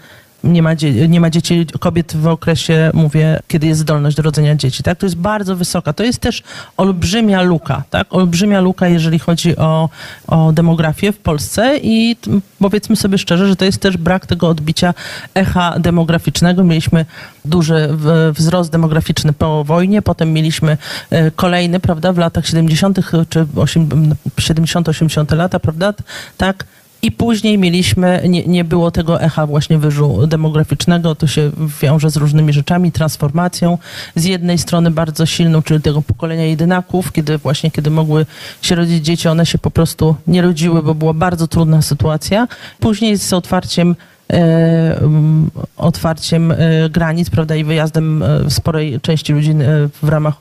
nie 0.44 0.62
ma, 0.62 0.70
nie 1.08 1.20
ma 1.20 1.30
dzieci, 1.30 1.66
kobiet 1.80 2.16
w 2.16 2.26
okresie, 2.26 2.90
mówię, 2.94 3.40
kiedy 3.48 3.66
jest 3.66 3.80
zdolność 3.80 4.16
do 4.16 4.22
rodzenia 4.22 4.54
dzieci, 4.54 4.82
tak? 4.82 4.98
To 4.98 5.06
jest 5.06 5.16
bardzo 5.16 5.56
wysoka. 5.56 5.92
To 5.92 6.04
jest 6.04 6.18
też 6.18 6.42
olbrzymia 6.76 7.42
luka, 7.42 7.82
tak? 7.90 8.14
Olbrzymia 8.14 8.60
luka, 8.60 8.88
jeżeli 8.88 9.18
chodzi 9.18 9.56
o, 9.56 9.88
o 10.26 10.52
demografię 10.52 11.12
w 11.12 11.18
Polsce 11.18 11.78
i 11.82 12.16
powiedzmy 12.58 12.96
sobie 12.96 13.18
szczerze, 13.18 13.48
że 13.48 13.56
to 13.56 13.64
jest 13.64 13.78
też 13.78 13.96
brak 13.96 14.26
tego 14.26 14.48
odbicia 14.48 14.94
echa 15.34 15.78
demograficznego. 15.78 16.64
Mieliśmy 16.64 17.06
duży 17.44 17.88
wzrost 18.32 18.70
demograficzny 18.70 19.32
po 19.32 19.64
wojnie, 19.64 20.02
potem 20.02 20.32
mieliśmy 20.32 20.76
e, 21.10 21.30
kolejny, 21.30 21.80
prawda, 21.80 22.12
w 22.12 22.18
latach 22.18 22.46
70. 22.46 22.98
czy 23.28 23.44
70-80 23.44 25.36
lata, 25.36 25.60
prawda, 25.60 25.94
tak? 26.36 26.64
I 27.04 27.12
później 27.12 27.58
mieliśmy, 27.58 28.22
nie, 28.28 28.46
nie 28.46 28.64
było 28.64 28.90
tego 28.90 29.20
echa 29.20 29.46
właśnie 29.46 29.78
wyżu 29.78 30.26
demograficznego, 30.26 31.14
to 31.14 31.26
się 31.26 31.50
wiąże 31.82 32.10
z 32.10 32.16
różnymi 32.16 32.52
rzeczami, 32.52 32.92
transformacją. 32.92 33.78
Z 34.16 34.24
jednej 34.24 34.58
strony 34.58 34.90
bardzo 34.90 35.26
silną, 35.26 35.62
czyli 35.62 35.80
tego 35.80 36.02
pokolenia 36.02 36.44
jedynaków, 36.44 37.12
kiedy 37.12 37.38
właśnie, 37.38 37.70
kiedy 37.70 37.90
mogły 37.90 38.26
się 38.62 38.74
rodzić 38.74 39.04
dzieci, 39.04 39.28
one 39.28 39.46
się 39.46 39.58
po 39.58 39.70
prostu 39.70 40.16
nie 40.26 40.42
rodziły, 40.42 40.82
bo 40.82 40.94
była 40.94 41.12
bardzo 41.14 41.48
trudna 41.48 41.82
sytuacja. 41.82 42.48
Później 42.80 43.18
z 43.18 43.32
otwarciem 43.32 43.96
e, 44.30 45.00
mm, 45.00 45.50
otwarciem 45.76 46.52
e, 46.52 46.56
granic, 46.90 47.30
prawda, 47.30 47.56
i 47.56 47.64
wyjazdem 47.64 48.22
e, 48.22 48.50
sporej 48.50 49.00
części 49.00 49.32
ludzi 49.32 49.54
w 50.02 50.08
ramach 50.08 50.34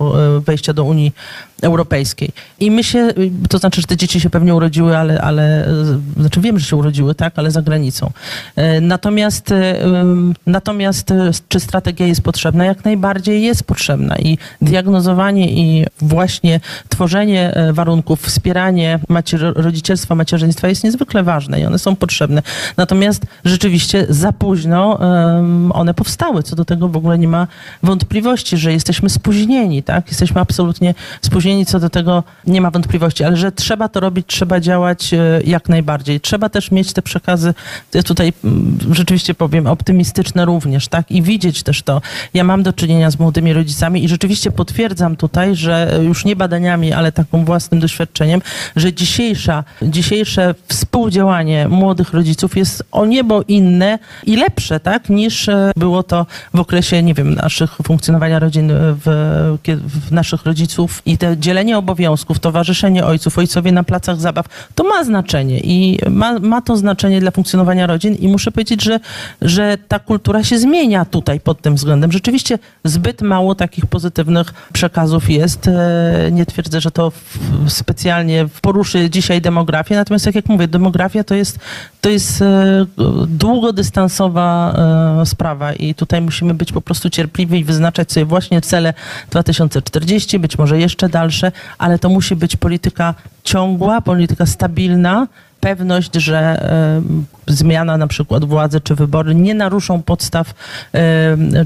wejścia 0.46 0.74
do 0.74 0.84
Unii 0.84 1.14
Europejskiej. 1.62 2.30
I 2.60 2.72
my 2.72 2.84
się, 2.84 3.08
to 3.50 3.58
znaczy, 3.58 3.82
że 3.82 3.88
te 3.88 3.98
dzieci 3.98 4.20
się 4.20 4.30
pewnie 4.30 4.56
urodziły, 4.56 4.98
ale, 4.98 5.22
ale 5.22 5.68
znaczy 6.18 6.42
wiem, 6.42 6.60
że 6.60 6.66
się 6.66 6.76
urodziły, 6.76 7.16
tak, 7.16 7.34
ale 7.36 7.52
za 7.52 7.62
granicą. 7.62 8.12
E, 8.56 8.82
Natomiast, 8.82 9.52
e, 9.52 9.76
natomiast 10.48 11.12
e, 11.12 11.32
czy 11.48 11.60
strategia 11.60 12.08
jest 12.08 12.22
potrzebna? 12.22 12.66
Jak 12.66 12.86
najbardziej 12.86 13.42
jest 13.44 13.64
potrzebna 13.64 14.18
i 14.18 14.38
diagnozowanie 14.62 15.52
i 15.52 15.86
właśnie 16.02 16.60
tworzenie 16.90 17.54
warunków, 17.74 18.22
wspieranie 18.22 19.00
macier- 19.10 19.54
rodzicielstwa, 19.56 20.16
macierzyństwa 20.16 20.68
jest 20.68 20.84
niezwykle 20.84 21.24
ważne 21.24 21.62
i 21.62 21.66
one 21.66 21.80
są 21.80 21.96
potrzebne. 21.96 22.42
Natomiast 22.78 23.26
rzeczywiście 23.46 24.06
za 24.10 24.32
późno 24.32 25.00
one 25.74 25.94
powstały. 25.94 26.44
Co 26.44 26.56
do 26.56 26.66
tego 26.66 26.88
w 26.90 26.98
ogóle 26.98 27.18
nie 27.20 27.28
ma 27.28 27.48
wątpliwości, 27.84 28.58
że 28.58 28.74
jesteśmy 28.74 29.10
spóźnieni, 29.10 29.84
tak? 29.84 30.08
Jesteśmy 30.08 30.42
absolutnie 30.42 30.94
spóźnieni, 31.22 31.51
co 31.66 31.80
do 31.80 31.90
tego 31.90 32.24
nie 32.48 32.62
ma 32.62 32.72
wątpliwości, 32.72 33.24
ale 33.24 33.38
że 33.38 33.52
trzeba 33.52 33.90
to 33.90 34.00
robić, 34.00 34.28
trzeba 34.28 34.60
działać 34.60 35.14
e, 35.14 35.42
jak 35.46 35.70
najbardziej. 35.70 36.22
Trzeba 36.22 36.50
też 36.50 36.72
mieć 36.72 36.94
te 36.94 37.02
przekazy, 37.02 37.54
ja 37.94 38.04
tutaj 38.04 38.34
mm, 38.44 38.78
rzeczywiście 38.92 39.34
powiem, 39.34 39.68
optymistyczne 39.68 40.46
również, 40.46 40.88
tak? 40.88 41.12
I 41.12 41.22
widzieć 41.22 41.64
też 41.64 41.82
to. 41.82 42.02
Ja 42.34 42.44
mam 42.44 42.64
do 42.64 42.74
czynienia 42.74 43.12
z 43.12 43.20
młodymi 43.20 43.54
rodzicami 43.54 44.04
i 44.04 44.10
rzeczywiście 44.10 44.52
potwierdzam 44.52 45.16
tutaj, 45.16 45.56
że 45.56 46.00
już 46.04 46.26
nie 46.26 46.36
badaniami, 46.36 46.94
ale 46.94 47.12
takim 47.12 47.46
własnym 47.46 47.80
doświadczeniem, 47.80 48.42
że 48.76 48.94
dzisiejsza, 48.94 49.64
dzisiejsze 49.82 50.56
współdziałanie 50.68 51.68
młodych 51.68 52.14
rodziców 52.14 52.58
jest 52.58 52.84
o 52.92 53.06
niebo 53.06 53.44
inne 53.48 54.00
i 54.26 54.36
lepsze, 54.36 54.80
tak? 54.80 55.10
Niż 55.10 55.50
e, 55.50 55.72
było 55.76 56.04
to 56.04 56.26
w 56.54 56.60
okresie, 56.60 57.04
nie 57.04 57.14
wiem, 57.14 57.36
naszych 57.36 57.78
funkcjonowania 57.84 58.40
rodzin, 58.40 58.72
e, 58.72 58.76
w, 59.06 59.58
w 60.08 60.12
naszych 60.12 60.46
rodziców 60.46 61.02
i 61.06 61.18
te 61.18 61.38
dzielenie 61.42 61.78
obowiązków, 61.78 62.40
towarzyszenie 62.40 63.06
ojców, 63.06 63.38
ojcowie 63.38 63.72
na 63.72 63.84
placach 63.84 64.20
zabaw, 64.20 64.46
to 64.76 64.84
ma 64.84 65.04
znaczenie 65.04 65.60
i 65.60 66.00
ma, 66.10 66.40
ma 66.40 66.62
to 66.62 66.78
znaczenie 66.78 67.20
dla 67.20 67.32
funkcjonowania 67.32 67.88
rodzin 67.88 68.16
i 68.16 68.28
muszę 68.28 68.52
powiedzieć, 68.52 68.84
że, 68.84 69.00
że 69.42 69.78
ta 69.88 70.00
kultura 70.00 70.44
się 70.44 70.60
zmienia 70.60 71.06
tutaj 71.06 71.40
pod 71.40 71.62
tym 71.62 71.76
względem. 71.76 72.12
Rzeczywiście 72.12 72.60
zbyt 72.84 73.22
mało 73.22 73.56
takich 73.56 73.86
pozytywnych 73.86 74.54
przekazów 74.74 75.30
jest. 75.30 75.68
E, 75.68 76.30
Nie 76.32 76.46
twierdzę, 76.46 76.82
że 76.82 76.92
to 76.92 77.12
specjalnie 77.68 78.48
poruszy 78.62 79.10
dzisiaj 79.10 79.42
demografię, 79.42 79.96
natomiast 79.96 80.26
tak 80.26 80.36
jak 80.36 80.50
mówię, 80.50 80.68
demografia 80.68 81.24
to 81.24 81.36
jest, 81.36 81.60
to 82.02 82.10
jest 82.10 82.42
e, 82.42 82.86
długodystansowa 83.28 84.74
e, 85.22 85.26
sprawa 85.26 85.74
i 85.74 85.96
tutaj 85.96 86.22
musimy 86.22 86.54
być 86.54 86.72
po 86.72 86.82
prostu 86.82 87.10
cierpliwi 87.10 87.60
i 87.60 87.64
wyznaczać 87.64 88.12
sobie 88.12 88.26
właśnie 88.26 88.62
cele 88.62 88.94
2040, 89.30 90.40
być 90.40 90.58
może 90.58 90.80
jeszcze 90.80 91.10
dalsze, 91.32 91.52
ale 91.78 92.00
to 92.00 92.10
musi 92.10 92.36
być 92.36 92.56
polityka 92.56 93.16
ciągła, 93.44 94.02
polityka 94.02 94.46
stabilna, 94.46 95.28
pewność, 95.60 96.16
że 96.16 96.62
zmiana 97.48 97.98
na 97.98 98.08
przykład 98.08 98.46
władzy 98.46 98.82
czy 98.82 98.96
wybory 98.96 99.36
nie 99.36 99.54
naruszą 99.54 100.02
podstaw 100.02 100.54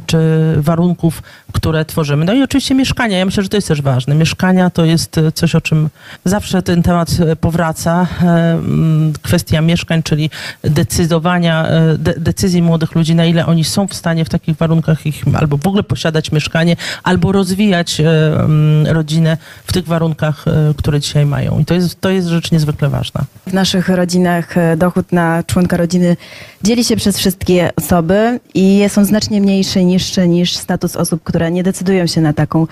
czy 0.06 0.18
warunków, 0.58 1.22
które 1.56 1.86
tworzymy. 1.86 2.26
No 2.26 2.34
i 2.34 2.44
oczywiście 2.44 2.76
mieszkania. 2.76 3.18
Ja 3.18 3.26
myślę, 3.26 3.44
że 3.44 3.50
to 3.50 3.58
jest 3.58 3.68
też 3.68 3.82
ważne. 3.82 4.16
Mieszkania 4.16 4.70
to 4.70 4.86
jest 4.86 5.18
e, 5.18 5.32
coś, 5.32 5.56
o 5.56 5.62
czym 5.62 5.90
zawsze 6.26 6.62
ten 6.62 6.84
temat 6.84 7.10
e, 7.20 7.36
powraca. 7.36 8.08
Kwestia 9.22 9.62
mieszkań, 9.62 10.04
czyli 10.04 10.30
decydowania, 10.64 11.68
e, 11.68 11.98
de, 11.98 12.14
decyzji 12.18 12.62
młodych 12.62 12.96
ludzi, 12.96 13.16
na 13.16 13.26
ile 13.26 13.46
oni 13.46 13.64
są 13.64 13.88
w 13.88 13.94
stanie 13.94 14.26
w 14.26 14.30
takich 14.30 14.58
warunkach 14.58 15.06
ich 15.06 15.24
albo 15.40 15.58
w 15.58 15.68
ogóle 15.68 15.84
posiadać 15.84 16.32
mieszkanie, 16.32 16.76
albo 17.04 17.32
rozwijać 17.32 18.02
rodzinę 18.86 19.38
w 19.66 19.74
tych 19.74 19.86
warunkach, 19.86 20.46
które 20.78 21.00
dzisiaj 21.00 21.26
mają. 21.26 21.60
I 21.60 21.66
to 21.66 21.74
jest, 21.74 22.02
to 22.02 22.10
jest 22.10 22.28
rzecz 22.28 22.52
niezwykle 22.52 22.90
ważna. 22.90 23.22
W 23.48 23.54
naszych 23.54 23.90
rodzinach 23.90 24.56
dochód 24.78 25.12
na 25.12 25.44
członka 25.44 25.75
rodziny 25.78 26.18
dzieli 26.64 26.84
się 26.84 26.96
przez 26.96 27.18
wszystkie 27.18 27.70
osoby 27.76 28.40
i 28.54 28.78
jest 28.78 28.98
on 28.98 29.06
znacznie 29.06 29.42
mniejszy, 29.42 29.84
niższy 29.84 30.28
niż 30.28 30.56
status 30.56 30.96
osób, 30.96 31.24
które 31.24 31.52
nie 31.52 31.64
decydują 31.64 32.08
się 32.08 32.22
na 32.22 32.34
taką 32.34 32.68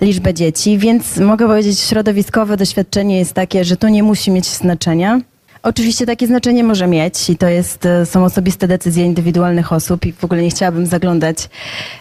liczbę 0.00 0.34
dzieci, 0.34 0.78
więc 0.78 1.16
mogę 1.16 1.46
powiedzieć, 1.46 1.80
środowiskowe 1.80 2.56
doświadczenie 2.56 3.18
jest 3.18 3.32
takie, 3.32 3.64
że 3.64 3.76
to 3.76 3.88
nie 3.88 4.02
musi 4.02 4.30
mieć 4.30 4.46
znaczenia. 4.46 5.20
Oczywiście 5.62 6.06
takie 6.06 6.26
znaczenie 6.26 6.64
może 6.64 6.86
mieć 6.86 7.30
i 7.30 7.36
to 7.36 7.48
jest, 7.48 7.86
e, 7.86 8.06
są 8.06 8.24
osobiste 8.24 8.68
decyzje 8.68 9.04
indywidualnych 9.04 9.72
osób 9.72 10.06
i 10.06 10.12
w 10.12 10.24
ogóle 10.24 10.42
nie 10.42 10.50
chciałabym 10.50 10.86
zaglądać 10.86 11.48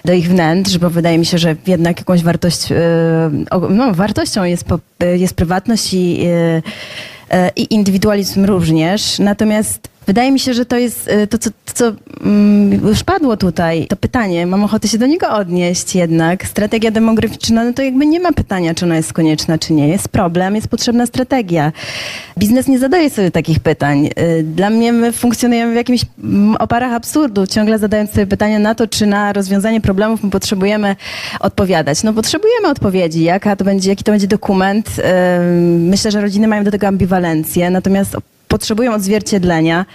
do 0.06 0.14
ich 0.14 0.30
wnętrz, 0.30 0.78
bo 0.78 0.90
wydaje 0.90 1.18
mi 1.18 1.26
się, 1.26 1.38
że 1.38 1.56
jednak 1.68 2.00
jakąś 2.00 2.24
wartość, 2.24 2.72
e, 2.72 2.76
no, 3.70 3.94
wartością 3.94 4.44
jest, 4.44 4.66
e, 5.00 5.18
jest 5.18 5.34
prywatność 5.34 5.94
i, 5.94 6.28
i 7.56 7.74
indywidualizm 7.74 8.46
również. 8.46 9.20
Natomiast 9.20 9.90
wydaje 10.10 10.32
mi 10.32 10.40
się, 10.40 10.54
że 10.54 10.66
to 10.66 10.78
jest 10.78 11.08
e, 11.08 11.28
to, 11.28 11.38
co, 11.38 11.50
to, 11.50 11.74
co 11.74 11.92
mm, 12.22 12.88
już 12.88 13.04
padło 13.04 13.38
tutaj, 13.38 13.88
to 13.88 13.96
pytanie, 13.96 14.46
mam 14.48 14.64
ochotę 14.64 14.88
się 14.88 14.98
do 14.98 15.06
niego 15.06 15.30
odnieść 15.30 15.96
jednak. 15.96 16.46
Strategia 16.48 16.92
demograficzna, 16.92 17.64
no 17.64 17.74
to 17.74 17.82
jakby 17.82 18.06
nie 18.06 18.20
ma 18.20 18.34
pytania, 18.34 18.74
czy 18.76 18.86
ona 18.86 18.96
jest 18.96 19.14
konieczna, 19.14 19.58
czy 19.58 19.74
nie. 19.74 19.88
Jest 19.88 20.10
problem, 20.10 20.56
jest 20.56 20.68
potrzebna 20.68 21.06
strategia. 21.06 21.72
Biznes 22.38 22.68
nie 22.68 22.80
zadaje 22.80 23.10
sobie 23.10 23.32
takich 23.32 23.60
pytań. 23.60 24.10
E, 24.16 24.44
Dla 24.44 24.70
mnie 24.70 24.94
my 24.94 25.12
funkcjonujemy 25.12 25.74
w 25.74 25.76
jakimś 25.76 26.02
mm, 26.24 26.56
oparach 26.56 26.94
absurdu, 26.94 27.48
ciągle 27.48 27.80
zadając 27.80 28.12
sobie 28.12 28.28
pytania 28.28 28.60
na 28.60 28.76
to, 28.76 28.88
czy 28.88 29.06
na 29.06 29.34
rozwiązanie 29.34 29.82
problemów 29.82 30.24
my 30.24 30.30
potrzebujemy 30.30 30.96
odpowiadać. 31.40 32.04
No 32.04 32.14
potrzebujemy 32.14 32.68
odpowiedzi, 32.68 33.24
jaka 33.24 33.56
to 33.56 33.66
będzie, 33.66 33.90
jaki 33.90 34.04
to 34.04 34.12
będzie 34.12 34.28
dokument. 34.28 34.90
Ym, 35.00 35.88
Myślę, 35.90 36.12
że 36.12 36.22
rodziny 36.22 36.48
mają 36.48 36.64
do 36.64 36.72
tego 36.72 36.88
ambiwalencję, 36.88 37.70
natomiast 37.70 38.16
potrzebują 38.50 38.94
odzwierciedlenia. 38.94 39.86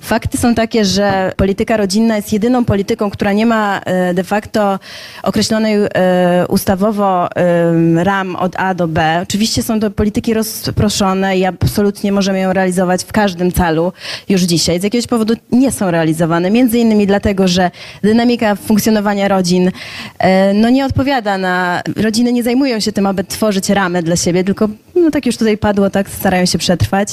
Fakty 0.00 0.38
są 0.38 0.54
takie, 0.54 0.84
że 0.84 1.32
polityka 1.36 1.76
rodzinna 1.76 2.16
jest 2.16 2.32
jedyną 2.32 2.64
polityką, 2.64 3.10
która 3.10 3.32
nie 3.32 3.46
ma 3.46 3.80
e, 3.84 4.14
de 4.14 4.24
facto 4.24 4.78
określonej 5.22 5.74
e, 5.76 6.46
ustawowo 6.48 7.28
em, 7.34 7.98
ram 7.98 8.36
od 8.36 8.56
A 8.56 8.74
do 8.74 8.88
B. 8.88 9.20
Oczywiście 9.22 9.62
są 9.62 9.80
to 9.80 9.90
polityki 9.90 10.34
rozproszone 10.34 11.38
i 11.38 11.44
absolutnie 11.44 12.12
możemy 12.12 12.40
ją 12.40 12.52
realizować 12.52 13.04
w 13.04 13.12
każdym 13.12 13.52
celu 13.52 13.92
już 14.28 14.42
dzisiaj. 14.42 14.80
Z 14.80 14.82
jakiegoś 14.82 15.06
powodu 15.06 15.34
nie 15.52 15.72
są 15.72 15.90
realizowane. 15.90 16.50
Między 16.50 16.78
innymi 16.78 17.06
dlatego, 17.06 17.48
że 17.48 17.70
dynamika 18.02 18.54
funkcjonowania 18.54 19.28
rodzin 19.28 19.70
e, 20.18 20.54
no 20.54 20.70
nie 20.70 20.84
odpowiada 20.84 21.38
na... 21.38 21.82
Rodziny 21.96 22.32
nie 22.32 22.42
zajmują 22.42 22.80
się 22.80 22.92
tym, 22.92 23.06
aby 23.06 23.24
tworzyć 23.24 23.70
ramę 23.70 24.02
dla 24.02 24.16
siebie, 24.16 24.44
tylko 24.44 24.68
no 24.94 25.10
tak 25.10 25.26
już 25.26 25.36
tutaj 25.36 25.58
padło, 25.58 25.90
tak 25.90 26.10
starają 26.10 26.46
się 26.46 26.58
przetrwać, 26.58 27.08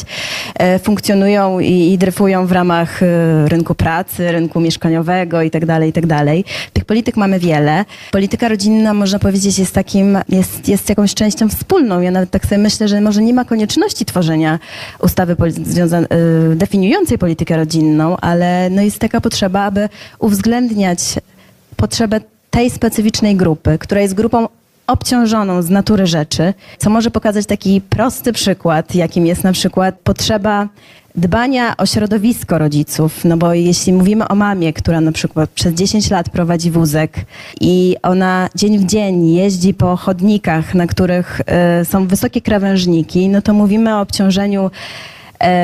e, 0.56 0.80
funkcjonują 0.96 1.60
i, 1.60 1.93
i 1.93 1.98
dryfują 1.98 2.48
w 2.48 2.52
ramach 2.52 3.04
e, 3.04 3.50
rynku 3.50 3.76
pracy, 3.76 4.32
rynku 4.32 4.60
mieszkaniowego 4.60 5.41
i 5.41 5.52
tak 5.52 5.66
dalej, 5.66 5.89
i 5.89 5.93
tak. 5.93 6.06
Tych 6.74 6.86
polityk 6.86 7.18
mamy 7.18 7.39
wiele. 7.39 7.86
Polityka 8.12 8.48
rodzinna, 8.48 8.93
można 8.93 9.20
powiedzieć, 9.20 9.60
jest 9.60 9.74
takim, 9.74 10.18
jest, 10.30 10.68
jest 10.68 10.89
jakąś 10.89 11.14
częścią 11.14 11.50
wspólną. 11.50 12.02
Ja 12.02 12.12
nawet 12.12 12.32
tak 12.32 12.46
sobie 12.46 12.58
myślę, 12.58 12.88
że 12.88 13.02
może 13.02 13.22
nie 13.22 13.34
ma 13.34 13.46
konieczności 13.46 14.06
tworzenia 14.06 14.60
ustawy 15.00 15.36
e, 15.39 16.56
definiującej 16.56 17.18
politykę 17.18 17.58
rodzinną, 17.58 18.18
ale 18.18 18.70
no 18.70 18.82
jest 18.82 19.00
taka 19.00 19.22
potrzeba, 19.22 19.62
aby 19.62 19.89
uwzględniać 20.20 21.00
potrzebę 21.76 22.22
tej 22.50 22.70
specyficznej 22.70 23.36
grupy, 23.36 23.78
która 23.80 24.02
jest 24.02 24.14
grupą 24.14 24.48
obciążoną 24.88 25.61
z 25.61 25.69
natury 25.69 26.07
rzeczy, 26.07 26.53
co 26.77 26.89
może 26.89 27.11
pokazać 27.11 27.45
taki 27.45 27.81
prosty 27.81 28.33
przykład, 28.33 28.95
jakim 28.95 29.25
jest 29.25 29.43
na 29.43 29.51
przykład 29.51 29.95
potrzeba 30.03 30.67
dbania 31.15 31.77
o 31.77 31.86
środowisko 31.86 32.57
rodziców. 32.57 33.25
No 33.25 33.38
bo 33.38 33.53
jeśli 33.53 33.93
mówimy 33.93 34.27
o 34.27 34.36
mamie, 34.36 34.73
która 34.73 35.01
na 35.01 35.11
przykład 35.11 35.49
przez 35.49 35.73
10 35.73 36.09
lat 36.09 36.29
prowadzi 36.29 36.71
wózek 36.71 37.25
i 37.61 37.95
ona 38.03 38.49
dzień 38.55 38.79
w 38.79 38.86
dzień 38.86 39.33
jeździ 39.33 39.73
po 39.73 39.95
chodnikach, 39.95 40.75
na 40.75 40.88
których 40.88 41.41
e, 41.45 41.86
są 41.86 42.07
wysokie 42.07 42.41
krawężniki, 42.41 43.29
no 43.29 43.41
to 43.41 43.53
mówimy 43.53 43.95
o 43.95 44.01
obciążeniu 44.01 44.71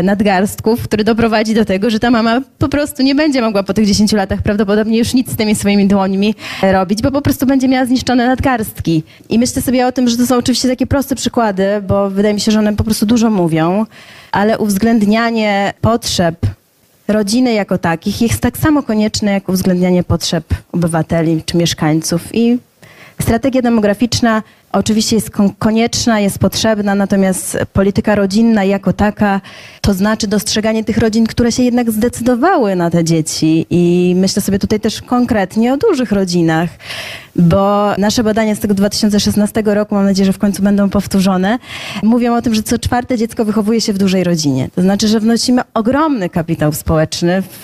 nadgarstków, 0.04 0.84
który 0.84 1.04
doprowadzi 1.04 1.54
do 1.54 1.66
tego, 1.66 1.90
że 1.90 2.00
ta 2.00 2.12
mama 2.12 2.42
po 2.58 2.70
prostu 2.70 3.04
nie 3.04 3.16
będzie 3.16 3.42
mogła 3.42 3.64
po 3.64 3.74
tych 3.74 3.86
10 3.86 4.12
latach 4.12 4.42
prawdopodobnie 4.42 4.98
już 4.98 5.14
nic 5.14 5.32
z 5.32 5.36
tymi 5.36 5.56
swoimi 5.56 5.88
dłońmi 5.88 6.36
e, 6.64 6.72
robić, 6.72 7.02
bo 7.02 7.12
po 7.12 7.22
prostu 7.22 7.46
będzie 7.46 7.68
miała 7.68 7.86
zniszczone 7.86 8.28
nadgarstki. 8.28 9.04
I 9.30 9.40
myślę 9.40 9.62
sobie 9.62 9.88
o 9.88 9.92
tym, 9.92 10.10
że 10.10 10.18
to 10.18 10.26
są 10.26 10.38
oczywiście 10.38 10.68
takie 10.68 10.88
proste 10.88 11.16
przykłady, 11.16 11.66
bo 11.88 12.10
wydaje 12.10 12.34
mi 12.34 12.42
się, 12.42 12.52
że 12.52 12.60
one 12.60 12.76
po 12.76 12.84
prostu 12.84 13.06
dużo 13.06 13.30
mówią, 13.30 13.86
ale 14.32 14.58
uwzględnianie 14.58 15.74
potrzeb 15.82 16.36
rodziny 17.08 17.54
jako 17.54 17.78
takich 17.78 18.22
jest 18.22 18.40
tak 18.40 18.58
samo 18.58 18.84
konieczne 18.84 19.32
jak 19.32 19.50
uwzględnianie 19.50 20.04
potrzeb 20.04 20.44
obywateli 20.72 21.44
czy 21.46 21.58
mieszkańców. 21.58 22.36
I 22.36 22.58
strategia 23.22 23.62
demograficzna 23.62 24.44
oczywiście 24.72 25.16
jest 25.16 25.30
kon- 25.30 25.54
konieczna, 25.60 26.20
jest 26.20 26.40
potrzebna, 26.40 26.96
natomiast 26.96 27.58
polityka 27.74 28.16
rodzinna 28.16 28.64
jako 28.64 28.94
taka 28.94 29.42
to 29.82 29.94
znaczy 29.94 30.28
dostrzeganie 30.28 30.84
tych 30.84 30.98
rodzin, 30.98 31.28
które 31.28 31.52
się 31.52 31.64
jednak 31.64 31.92
zdecydowały 31.92 32.76
na 32.76 32.90
te 32.90 33.04
dzieci. 33.04 33.66
I 33.70 34.14
myślę 34.18 34.42
sobie 34.42 34.60
tutaj 34.60 34.80
też 34.80 35.02
konkretnie 35.02 35.74
o 35.74 35.78
dużych 35.78 36.12
rodzinach, 36.12 36.70
bo 37.36 37.92
nasze 37.98 38.24
badania 38.24 38.56
z 38.56 38.60
tego 38.60 38.74
2016 38.74 39.64
roku, 39.66 39.96
mam 39.96 40.06
nadzieję, 40.06 40.26
że 40.26 40.34
w 40.34 40.38
końcu 40.38 40.64
będą 40.64 40.90
powtórzone, 40.90 41.60
mówią 42.04 42.36
o 42.36 42.42
tym, 42.42 42.56
że 42.56 42.64
co 42.64 42.80
czwarte 42.80 43.18
dziecko 43.18 43.46
wychowuje 43.46 43.82
się 43.82 43.94
w 43.94 43.98
dużej 43.98 44.24
rodzinie. 44.24 44.70
To 44.76 44.82
znaczy, 44.82 45.08
że 45.08 45.20
wnosimy 45.20 45.62
ogromny 45.74 46.30
kapitał 46.30 46.74
społeczny. 46.74 47.44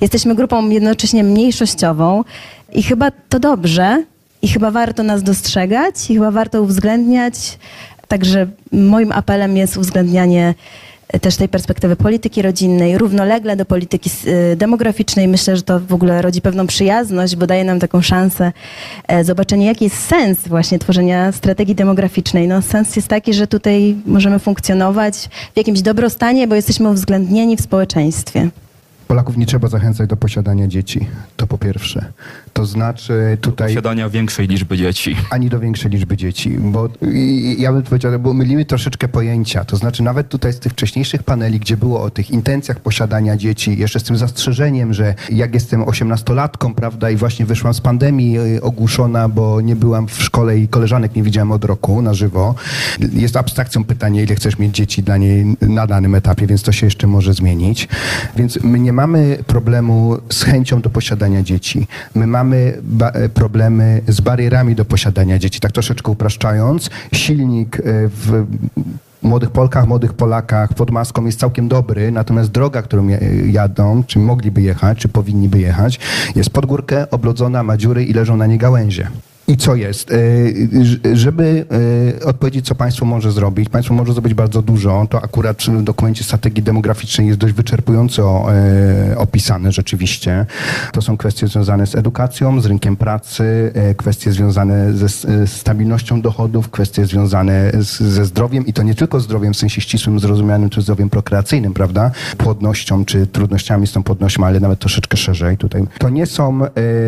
jesteśmy 0.00 0.34
grupą 0.34 0.68
jednocześnie 0.68 1.24
mniejszościową 1.24 2.24
i 2.72 2.82
chyba 2.82 3.10
to 3.28 3.38
dobrze 3.38 4.04
i 4.42 4.48
chyba 4.48 4.70
warto 4.70 5.02
nas 5.02 5.22
dostrzegać 5.22 6.10
i 6.10 6.14
chyba 6.14 6.30
warto 6.30 6.62
uwzględniać. 6.62 7.58
Także 8.08 8.46
moim 8.72 9.12
apelem 9.12 9.56
jest 9.56 9.76
uwzględnianie 9.76 10.54
też 11.18 11.36
tej 11.36 11.48
perspektywy 11.48 11.96
polityki 11.96 12.42
rodzinnej, 12.42 12.98
równolegle 12.98 13.56
do 13.56 13.64
polityki 13.64 14.10
y, 14.52 14.56
demograficznej. 14.56 15.28
Myślę, 15.28 15.56
że 15.56 15.62
to 15.62 15.80
w 15.80 15.92
ogóle 15.92 16.22
rodzi 16.22 16.40
pewną 16.40 16.66
przyjazność, 16.66 17.36
bo 17.36 17.46
daje 17.46 17.64
nam 17.64 17.80
taką 17.80 18.02
szansę 18.02 18.52
e, 19.08 19.24
zobaczenia, 19.24 19.66
jaki 19.66 19.84
jest 19.84 19.98
sens 19.98 20.48
właśnie 20.48 20.78
tworzenia 20.78 21.32
strategii 21.32 21.74
demograficznej. 21.74 22.48
No, 22.48 22.62
sens 22.62 22.96
jest 22.96 23.08
taki, 23.08 23.34
że 23.34 23.46
tutaj 23.46 23.96
możemy 24.06 24.38
funkcjonować 24.38 25.28
w 25.54 25.56
jakimś 25.56 25.82
dobrostanie, 25.82 26.48
bo 26.48 26.54
jesteśmy 26.54 26.88
uwzględnieni 26.88 27.56
w 27.56 27.60
społeczeństwie. 27.60 28.48
Polaków 29.08 29.36
nie 29.36 29.46
trzeba 29.46 29.68
zachęcać 29.68 30.08
do 30.08 30.16
posiadania 30.16 30.66
dzieci. 30.66 31.06
To 31.36 31.46
po 31.46 31.58
pierwsze. 31.58 32.12
To 32.52 32.66
znaczy 32.66 33.38
tutaj 33.40 33.68
Posiadania 33.68 34.08
większej 34.08 34.48
liczby 34.48 34.76
dzieci. 34.76 35.16
ani 35.30 35.48
do 35.48 35.60
większej 35.60 35.90
liczby 35.90 36.16
dzieci, 36.16 36.50
bo 36.50 36.88
ja 37.58 37.72
bym 37.72 37.82
powiedział, 37.82 38.20
bo 38.20 38.34
mylimy 38.34 38.64
troszeczkę 38.64 39.08
pojęcia. 39.08 39.64
To 39.64 39.76
znaczy 39.76 40.02
nawet 40.02 40.28
tutaj 40.28 40.52
z 40.52 40.58
tych 40.58 40.72
wcześniejszych 40.72 41.22
paneli, 41.22 41.60
gdzie 41.60 41.76
było 41.76 42.02
o 42.02 42.10
tych 42.10 42.30
intencjach 42.30 42.80
posiadania 42.80 43.36
dzieci, 43.36 43.78
jeszcze 43.78 44.00
z 44.00 44.02
tym 44.02 44.16
zastrzeżeniem, 44.16 44.94
że 44.94 45.14
jak 45.30 45.54
jestem 45.54 45.88
osiemnastolatką, 45.88 46.74
prawda, 46.74 47.10
i 47.10 47.16
właśnie 47.16 47.46
wyszłam 47.46 47.74
z 47.74 47.80
pandemii 47.80 48.38
y, 48.38 48.62
ogłuszona, 48.62 49.28
bo 49.28 49.60
nie 49.60 49.76
byłam 49.76 50.08
w 50.08 50.22
szkole 50.22 50.58
i 50.58 50.68
koleżanek 50.68 51.16
nie 51.16 51.22
widziałam 51.22 51.52
od 51.52 51.64
roku 51.64 52.02
na 52.02 52.14
żywo. 52.14 52.54
Jest 53.12 53.36
abstrakcją 53.36 53.84
pytanie, 53.84 54.22
ile 54.22 54.34
chcesz 54.34 54.58
mieć 54.58 54.76
dzieci 54.76 55.02
dla 55.02 55.16
niej 55.16 55.56
na 55.60 55.86
danym 55.86 56.14
etapie, 56.14 56.46
więc 56.46 56.62
to 56.62 56.72
się 56.72 56.86
jeszcze 56.86 57.06
może 57.06 57.34
zmienić. 57.34 57.88
Więc 58.36 58.58
my 58.62 58.80
nie 58.80 58.92
mamy 58.92 59.38
problemu 59.46 60.16
z 60.30 60.42
chęcią 60.42 60.80
do 60.80 60.90
posiadania 60.90 61.42
dzieci. 61.42 61.86
My 62.14 62.26
mamy 62.26 62.39
ba- 62.82 63.10
e, 63.10 63.28
problemy 63.28 64.00
z 64.08 64.20
barierami 64.20 64.74
do 64.74 64.84
posiadania 64.84 65.38
dzieci. 65.38 65.60
Tak 65.60 65.72
troszeczkę 65.72 66.12
upraszczając, 66.12 66.90
silnik 67.14 67.76
e, 67.76 67.82
w 68.08 68.46
młodych 69.22 69.50
Polkach, 69.50 69.86
młodych 69.88 70.12
Polakach 70.12 70.74
pod 70.74 70.90
maską 70.90 71.24
jest 71.26 71.38
całkiem 71.40 71.68
dobry, 71.68 72.10
natomiast 72.12 72.50
droga, 72.50 72.82
którą 72.82 73.08
ja- 73.08 73.18
jadą, 73.46 74.04
czy 74.06 74.18
mogliby 74.18 74.62
jechać, 74.62 74.98
czy 74.98 75.08
powinniby 75.08 75.58
jechać, 75.58 76.00
jest 76.36 76.50
pod 76.50 76.66
górkę, 76.66 77.10
oblodzona, 77.10 77.62
ma 77.62 77.76
dziury 77.76 78.04
i 78.04 78.12
leżą 78.12 78.36
na 78.36 78.46
nie 78.46 78.58
gałęzie. 78.58 79.08
I 79.50 79.56
co 79.56 79.74
jest? 79.74 80.10
E, 80.12 80.16
Żeby 81.16 81.66
e, 82.20 82.24
odpowiedzieć, 82.24 82.66
co 82.66 82.74
państwo 82.74 83.04
może 83.04 83.32
zrobić, 83.32 83.68
państwo 83.68 83.94
może 83.94 84.12
zrobić 84.12 84.34
bardzo 84.34 84.62
dużo. 84.62 85.06
To 85.10 85.24
akurat 85.24 85.62
w 85.62 85.82
dokumencie 85.82 86.24
strategii 86.24 86.62
demograficznej 86.62 87.26
jest 87.26 87.38
dość 87.38 87.54
wyczerpująco 87.54 88.46
e, 88.52 89.18
opisane 89.18 89.72
rzeczywiście. 89.72 90.46
To 90.92 91.02
są 91.02 91.16
kwestie 91.16 91.46
związane 91.46 91.86
z 91.86 91.94
edukacją, 91.94 92.60
z 92.60 92.66
rynkiem 92.66 92.96
pracy, 92.96 93.72
kwestie 93.96 94.32
związane 94.32 94.92
ze 94.92 95.46
stabilnością 95.46 96.20
dochodów, 96.20 96.70
kwestie 96.70 97.06
związane 97.06 97.72
z, 97.78 98.00
ze 98.00 98.24
zdrowiem 98.24 98.66
i 98.66 98.72
to 98.72 98.82
nie 98.82 98.94
tylko 98.94 99.20
zdrowiem 99.20 99.54
w 99.54 99.56
sensie 99.56 99.80
ścisłym, 99.80 100.20
zrozumianym, 100.20 100.70
czy 100.70 100.82
zdrowiem 100.82 101.10
prokreacyjnym, 101.10 101.74
prawda? 101.74 102.10
Płodnością, 102.36 103.04
czy 103.04 103.26
trudnościami 103.26 103.86
z 103.86 103.92
tą 103.92 104.02
płodnością, 104.02 104.46
ale 104.46 104.60
nawet 104.60 104.78
troszeczkę 104.78 105.16
szerzej 105.16 105.56
tutaj. 105.56 105.86
To 105.98 106.08
nie 106.08 106.26
są 106.26 106.60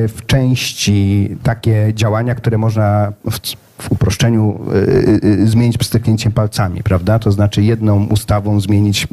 w 0.09 0.19
części 0.27 1.37
takie 1.43 1.93
działania, 1.95 2.32
które 2.35 2.59
można 2.59 3.13
w, 3.31 3.39
w 3.83 3.93
uproszczeniu 3.93 4.61
e, 5.25 5.43
e, 5.43 5.47
zmienić 5.47 5.79
pstryknięciem 5.79 6.33
palcami, 6.33 6.83
prawda? 6.83 7.19
To 7.19 7.33
znaczy 7.33 7.63
jedną 7.63 8.05
ustawą 8.07 8.61
zmienić 8.61 9.09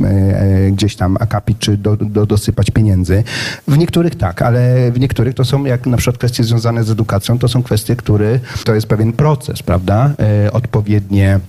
gdzieś 0.72 0.96
tam 0.96 1.18
akapit, 1.20 1.60
czy 1.60 1.78
do, 1.78 1.96
do, 1.96 2.26
dosypać 2.26 2.72
pieniędzy. 2.72 3.24
W 3.68 3.78
niektórych 3.78 4.16
tak, 4.16 4.42
ale 4.42 4.92
w 4.92 5.00
niektórych 5.00 5.34
to 5.36 5.46
są, 5.46 5.66
jak 5.66 5.86
na 5.86 5.98
przykład 5.98 6.18
kwestie 6.18 6.44
związane 6.44 6.84
z 6.84 6.90
edukacją, 6.90 7.40
to 7.40 7.48
są 7.48 7.64
kwestie, 7.64 7.96
które 7.96 8.40
to 8.64 8.76
jest 8.76 8.88
pewien 8.88 9.14
proces, 9.14 9.64
prawda? 9.64 10.14
Odpowiednie 10.52 11.40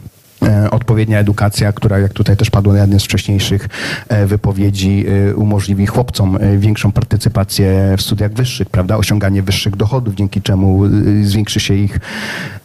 odpowiednia 0.71 1.19
edukacja, 1.19 1.73
która 1.73 1.99
jak 1.99 2.13
tutaj 2.13 2.37
też 2.37 2.51
padło 2.51 2.73
na 2.73 2.81
jednej 2.81 3.01
z 3.01 3.05
wcześniejszych 3.05 3.69
e, 4.09 4.27
wypowiedzi, 4.27 5.05
e, 5.31 5.35
umożliwi 5.35 5.87
chłopcom 5.87 6.37
e, 6.41 6.59
większą 6.59 6.93
partycypację 6.93 7.95
w 7.99 8.03
studiach 8.03 8.33
wyższych, 8.33 8.71
prawda? 8.71 8.97
Osiąganie 8.97 9.43
wyższych 9.43 9.77
dochodów, 9.77 10.15
dzięki 10.15 10.43
czemu 10.43 10.85
e, 10.87 10.89
zwiększy 11.23 11.61
się 11.61 11.75
ich 11.75 11.97
e, 11.97 11.99
e, 11.99 12.60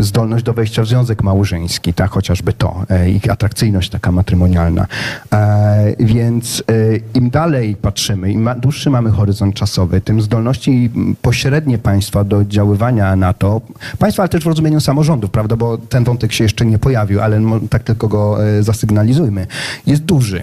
zdolność 0.00 0.44
do 0.44 0.52
wejścia 0.52 0.82
w 0.82 0.86
związek 0.86 1.22
małżeński, 1.22 1.94
tak? 1.94 2.10
Chociażby 2.10 2.52
to, 2.52 2.84
e, 2.90 3.10
ich 3.10 3.30
atrakcyjność 3.30 3.90
taka 3.90 4.12
matrymonialna. 4.12 4.86
E, 5.32 5.76
Więc 6.00 6.62
e, 6.70 6.72
im 7.14 7.30
dalej 7.30 7.76
patrzymy, 7.76 8.32
im 8.32 8.50
dłuższy 8.60 8.90
mamy 8.90 9.10
horyzont 9.10 9.54
czasowy, 9.54 10.00
tym 10.00 10.20
zdolności 10.22 10.90
pośrednie 11.22 11.78
państwa 11.78 12.24
do 12.24 12.36
oddziaływania 12.38 13.16
na 13.16 13.32
to, 13.32 13.60
państwa, 13.98 14.22
ale 14.22 14.28
też 14.28 14.44
w 14.44 14.46
rozumieniu 14.46 14.80
samorządów, 14.80 15.30
prawda, 15.30 15.56
bo 15.56 15.78
ten 15.78 16.04
wątek 16.04 16.32
się 16.32 16.44
jeszcze 16.44 16.66
nie 16.66 16.78
pojawił, 16.78 17.20
ale 17.20 17.40
tak 17.70 17.82
tylko 17.82 18.08
go 18.08 18.46
e, 18.46 18.62
zasygnalizujmy, 18.62 19.46
jest 19.86 20.02
duży. 20.02 20.42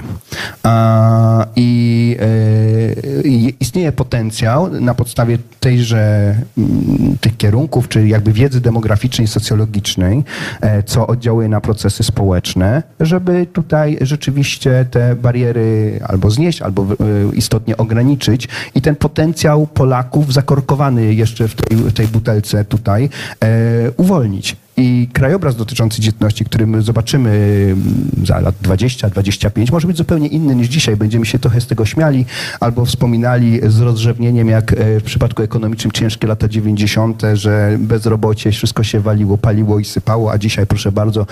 I 1.55 2.17
e, 3.25 3.29
istnieje 3.59 3.91
potencjał 3.91 4.69
na 4.81 4.93
podstawie 4.93 5.37
tejże 5.59 6.35
tych 7.21 7.37
kierunków, 7.37 7.89
czy 7.89 8.07
jakby 8.07 8.33
wiedzy 8.43 8.61
demograficznej, 8.61 9.27
socjologicznej, 9.27 10.23
e, 10.61 10.83
co 10.83 11.07
oddziałuje 11.07 11.49
na 11.49 11.61
procesy 11.61 12.03
społeczne, 12.03 12.83
żeby 12.99 13.45
tutaj 13.45 13.97
rzeczywiście 14.01 14.85
te 14.91 15.15
bariery 15.15 15.99
albo 16.07 16.29
znieść, 16.29 16.61
albo 16.61 16.83
e, 16.83 16.85
istotnie 17.35 17.77
ograniczyć 17.77 18.47
i 18.75 18.81
ten 18.81 18.95
potencjał 18.95 19.67
Polaków 19.67 20.33
zakorkowany 20.33 21.13
jeszcze 21.13 21.47
w 21.47 21.55
tej, 21.55 21.77
w 21.77 21.93
tej 21.93 22.07
butelce 22.07 22.65
tutaj 22.65 23.09
e, 23.43 23.91
uwolnić. 23.97 24.62
I 24.77 25.07
krajobraz 25.13 25.55
dotyczący 25.55 26.01
dzietności, 26.01 26.45
który 26.45 26.67
my 26.67 26.81
zobaczymy 26.81 27.29
mm, 27.29 28.25
za 28.25 28.39
lat 28.39 28.55
20-25, 28.63 29.71
może 29.71 29.87
być 29.87 29.97
zupełnie 29.97 30.27
inny 30.27 30.55
niż 30.55 30.67
dzisiaj. 30.67 30.95
Będziemy 30.95 31.25
się 31.25 31.39
trochę 31.39 31.61
z 31.61 31.67
tego 31.67 31.85
śmiali 31.85 32.25
albo 32.59 32.85
wspominali 32.85 33.59
z 33.63 33.79
rozrzewnieniem, 33.79 34.47
jak 34.47 34.73
e, 34.73 34.99
w 34.99 35.03
przypadku 35.03 35.43
ekonomicznym 35.43 35.91
ciężkie 35.91 36.27
lata 36.27 36.47
90., 36.47 37.21
że 37.33 37.77
bezrobocie, 37.79 38.51
wszystko 38.51 38.83
się 38.83 38.99
waliło, 38.99 39.37
paliło 39.37 39.79
i 39.79 39.85
sypało, 39.85 40.31
a 40.31 40.37
dzisiaj, 40.37 40.67
proszę 40.67 40.91
bardzo, 40.91 41.25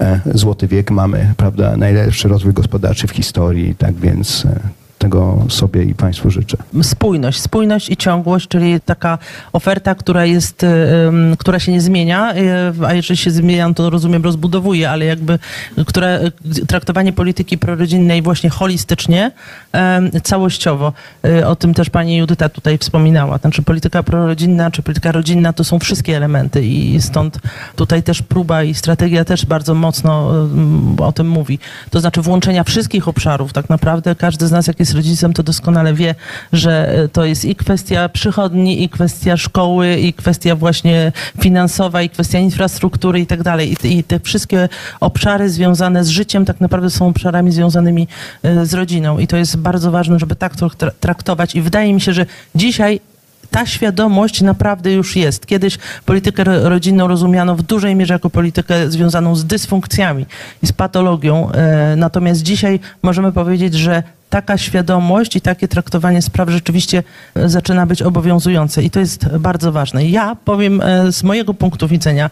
e, 0.00 0.20
złoty 0.34 0.68
wiek 0.68 0.90
mamy, 0.90 1.34
prawda, 1.36 1.76
najlepszy 1.76 2.28
rozwój 2.28 2.52
gospodarczy 2.52 3.06
w 3.06 3.10
historii, 3.10 3.74
tak 3.74 3.94
więc 3.94 4.44
e, 4.44 4.87
tego 4.98 5.44
sobie 5.48 5.82
i 5.82 5.94
Państwu 5.94 6.30
życzę. 6.30 6.56
Spójność, 6.82 7.40
spójność 7.40 7.90
i 7.90 7.96
ciągłość, 7.96 8.48
czyli 8.48 8.80
taka 8.80 9.18
oferta, 9.52 9.94
która 9.94 10.24
jest, 10.24 10.62
ym, 10.62 11.36
która 11.38 11.58
się 11.58 11.72
nie 11.72 11.80
zmienia, 11.80 12.34
y, 12.82 12.86
a 12.86 12.94
jeżeli 12.94 13.16
się 13.16 13.30
zmienia, 13.30 13.74
to 13.74 13.90
rozumiem, 13.90 14.24
rozbudowuje, 14.24 14.90
ale 14.90 15.04
jakby, 15.04 15.38
które 15.86 16.30
y, 16.60 16.66
traktowanie 16.66 17.12
polityki 17.12 17.58
prorodzinnej 17.58 18.22
właśnie 18.22 18.50
holistycznie, 18.50 19.30
całościowo. 20.22 20.92
Y, 21.26 21.46
O 21.46 21.56
tym 21.56 21.74
też 21.74 21.90
pani 21.90 22.16
Judyta 22.16 22.48
tutaj 22.48 22.78
wspominała. 22.78 23.38
Znaczy 23.38 23.62
polityka 23.62 24.02
prorodzinna, 24.02 24.70
czy 24.70 24.82
polityka 24.82 25.12
rodzinna 25.12 25.52
to 25.52 25.64
są 25.64 25.78
wszystkie 25.78 26.16
elementy 26.16 26.66
i 26.66 27.02
stąd 27.02 27.38
tutaj 27.76 28.02
też 28.02 28.22
próba 28.22 28.62
i 28.62 28.74
strategia 28.74 29.24
też 29.24 29.46
bardzo 29.46 29.74
mocno 29.74 30.32
o 30.98 31.12
tym 31.12 31.28
mówi. 31.28 31.58
To 31.90 32.00
znaczy 32.00 32.22
włączenia 32.22 32.64
wszystkich 32.64 33.08
obszarów. 33.08 33.52
Tak 33.52 33.68
naprawdę 33.68 34.14
każdy 34.14 34.46
z 34.46 34.52
nas, 34.52 34.66
jak 34.66 34.80
jest 34.80 34.87
rodzicem, 34.94 35.32
to 35.32 35.42
doskonale 35.42 35.94
wie, 35.94 36.14
że 36.52 36.88
e, 36.88 37.08
to 37.08 37.24
jest 37.24 37.44
i 37.44 37.54
kwestia 37.54 38.08
przychodni, 38.08 38.82
i 38.82 38.88
kwestia 38.88 39.36
szkoły, 39.36 39.96
i 39.96 40.12
kwestia 40.12 40.56
właśnie 40.56 41.12
finansowa, 41.40 42.02
i 42.02 42.10
kwestia 42.10 42.38
infrastruktury 42.38 43.20
i 43.20 43.26
tak 43.26 43.42
dalej. 43.42 43.76
I 43.84 44.04
te- 44.04 44.20
wszystkie 44.20 44.68
obszary 45.00 45.50
związane 45.50 46.04
z 46.04 46.08
życiem 46.08 46.44
tak 46.44 46.60
naprawdę 46.60 46.90
są 46.90 47.06
obszarami 47.06 47.52
związanymi 47.52 48.08
e, 48.42 48.66
z 48.66 48.74
rodziną. 48.74 49.18
I 49.18 49.26
to 49.26 49.36
jest 49.36 49.56
bardzo 49.56 49.90
ważne, 49.90 50.18
żeby 50.18 50.36
tak 50.36 50.56
to 50.56 50.66
tra- 50.66 50.90
traktować. 51.00 51.54
I 51.54 51.62
wydaje 51.62 51.94
mi 51.94 52.00
się, 52.00 52.12
że 52.12 52.26
dzisiaj 52.54 53.00
ta 53.50 53.66
świadomość 53.66 54.42
naprawdę 54.42 54.92
już 54.92 55.16
jest. 55.16 55.46
Kiedyś 55.46 55.78
politykę 56.04 56.44
ro- 56.44 56.68
rodzinną 56.68 57.08
rozumiano 57.08 57.56
w 57.56 57.62
dużej 57.62 57.94
mierze 57.94 58.14
jako 58.14 58.30
politykę 58.30 58.90
związaną 58.90 59.36
z 59.36 59.44
dysfunkcjami 59.44 60.26
i 60.62 60.66
z 60.66 60.72
patologią. 60.72 61.50
E, 61.52 61.96
Natomiast 61.96 62.42
dzisiaj 62.42 62.80
możemy 63.02 63.32
powiedzieć, 63.32 63.74
że 63.74 64.02
taka 64.30 64.58
świadomość 64.58 65.36
i 65.36 65.40
takie 65.40 65.68
traktowanie 65.68 66.22
spraw 66.22 66.48
rzeczywiście 66.50 67.02
e, 67.34 67.48
zaczyna 67.48 67.86
być 67.86 68.02
obowiązujące 68.02 68.82
i 68.82 68.90
to 68.90 69.00
jest 69.00 69.28
bardzo 69.28 69.72
ważne. 69.72 70.06
Ja 70.06 70.36
powiem 70.44 70.80
e, 70.80 71.12
z 71.12 71.22
mojego 71.22 71.54
punktu 71.54 71.88
widzenia, 71.88 72.30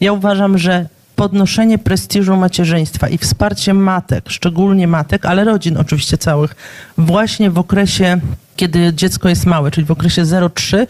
ja 0.00 0.12
uważam, 0.12 0.58
że 0.58 0.86
podnoszenie 1.16 1.78
prestiżu 1.78 2.36
macierzyństwa 2.36 3.08
i 3.08 3.18
wsparcie 3.18 3.74
matek, 3.74 4.24
szczególnie 4.30 4.88
matek, 4.88 5.26
ale 5.26 5.44
rodzin 5.44 5.76
oczywiście 5.76 6.18
całych, 6.18 6.56
właśnie 6.98 7.50
w 7.50 7.58
okresie, 7.58 8.20
kiedy 8.58 8.92
dziecko 8.94 9.28
jest 9.28 9.46
małe, 9.46 9.70
czyli 9.70 9.86
w 9.86 9.90
okresie 9.90 10.22
0-3, 10.22 10.86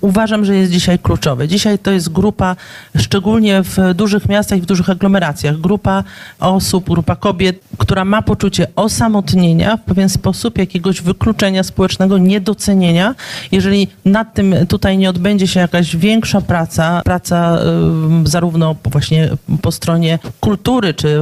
uważam, 0.00 0.44
że 0.44 0.56
jest 0.56 0.72
dzisiaj 0.72 0.98
kluczowe. 0.98 1.48
Dzisiaj 1.48 1.78
to 1.78 1.90
jest 1.90 2.12
grupa, 2.12 2.56
szczególnie 2.96 3.62
w 3.62 3.94
dużych 3.94 4.28
miastach 4.28 4.58
i 4.58 4.62
w 4.62 4.66
dużych 4.66 4.90
aglomeracjach, 4.90 5.56
grupa 5.56 6.04
osób, 6.40 6.88
grupa 6.88 7.16
kobiet, 7.16 7.60
która 7.78 8.04
ma 8.04 8.22
poczucie 8.22 8.66
osamotnienia 8.76 9.76
w 9.76 9.80
pewien 9.80 10.08
sposób, 10.08 10.58
jakiegoś 10.58 11.02
wykluczenia 11.02 11.62
społecznego, 11.62 12.18
niedocenienia. 12.18 13.14
Jeżeli 13.52 13.88
nad 14.04 14.34
tym 14.34 14.54
tutaj 14.68 14.98
nie 14.98 15.10
odbędzie 15.10 15.46
się 15.46 15.60
jakaś 15.60 15.96
większa 15.96 16.40
praca, 16.40 17.02
praca 17.04 17.58
zarówno 18.24 18.76
właśnie 18.84 19.30
po 19.62 19.72
stronie 19.72 20.18
kultury, 20.40 20.94
czy 20.94 21.20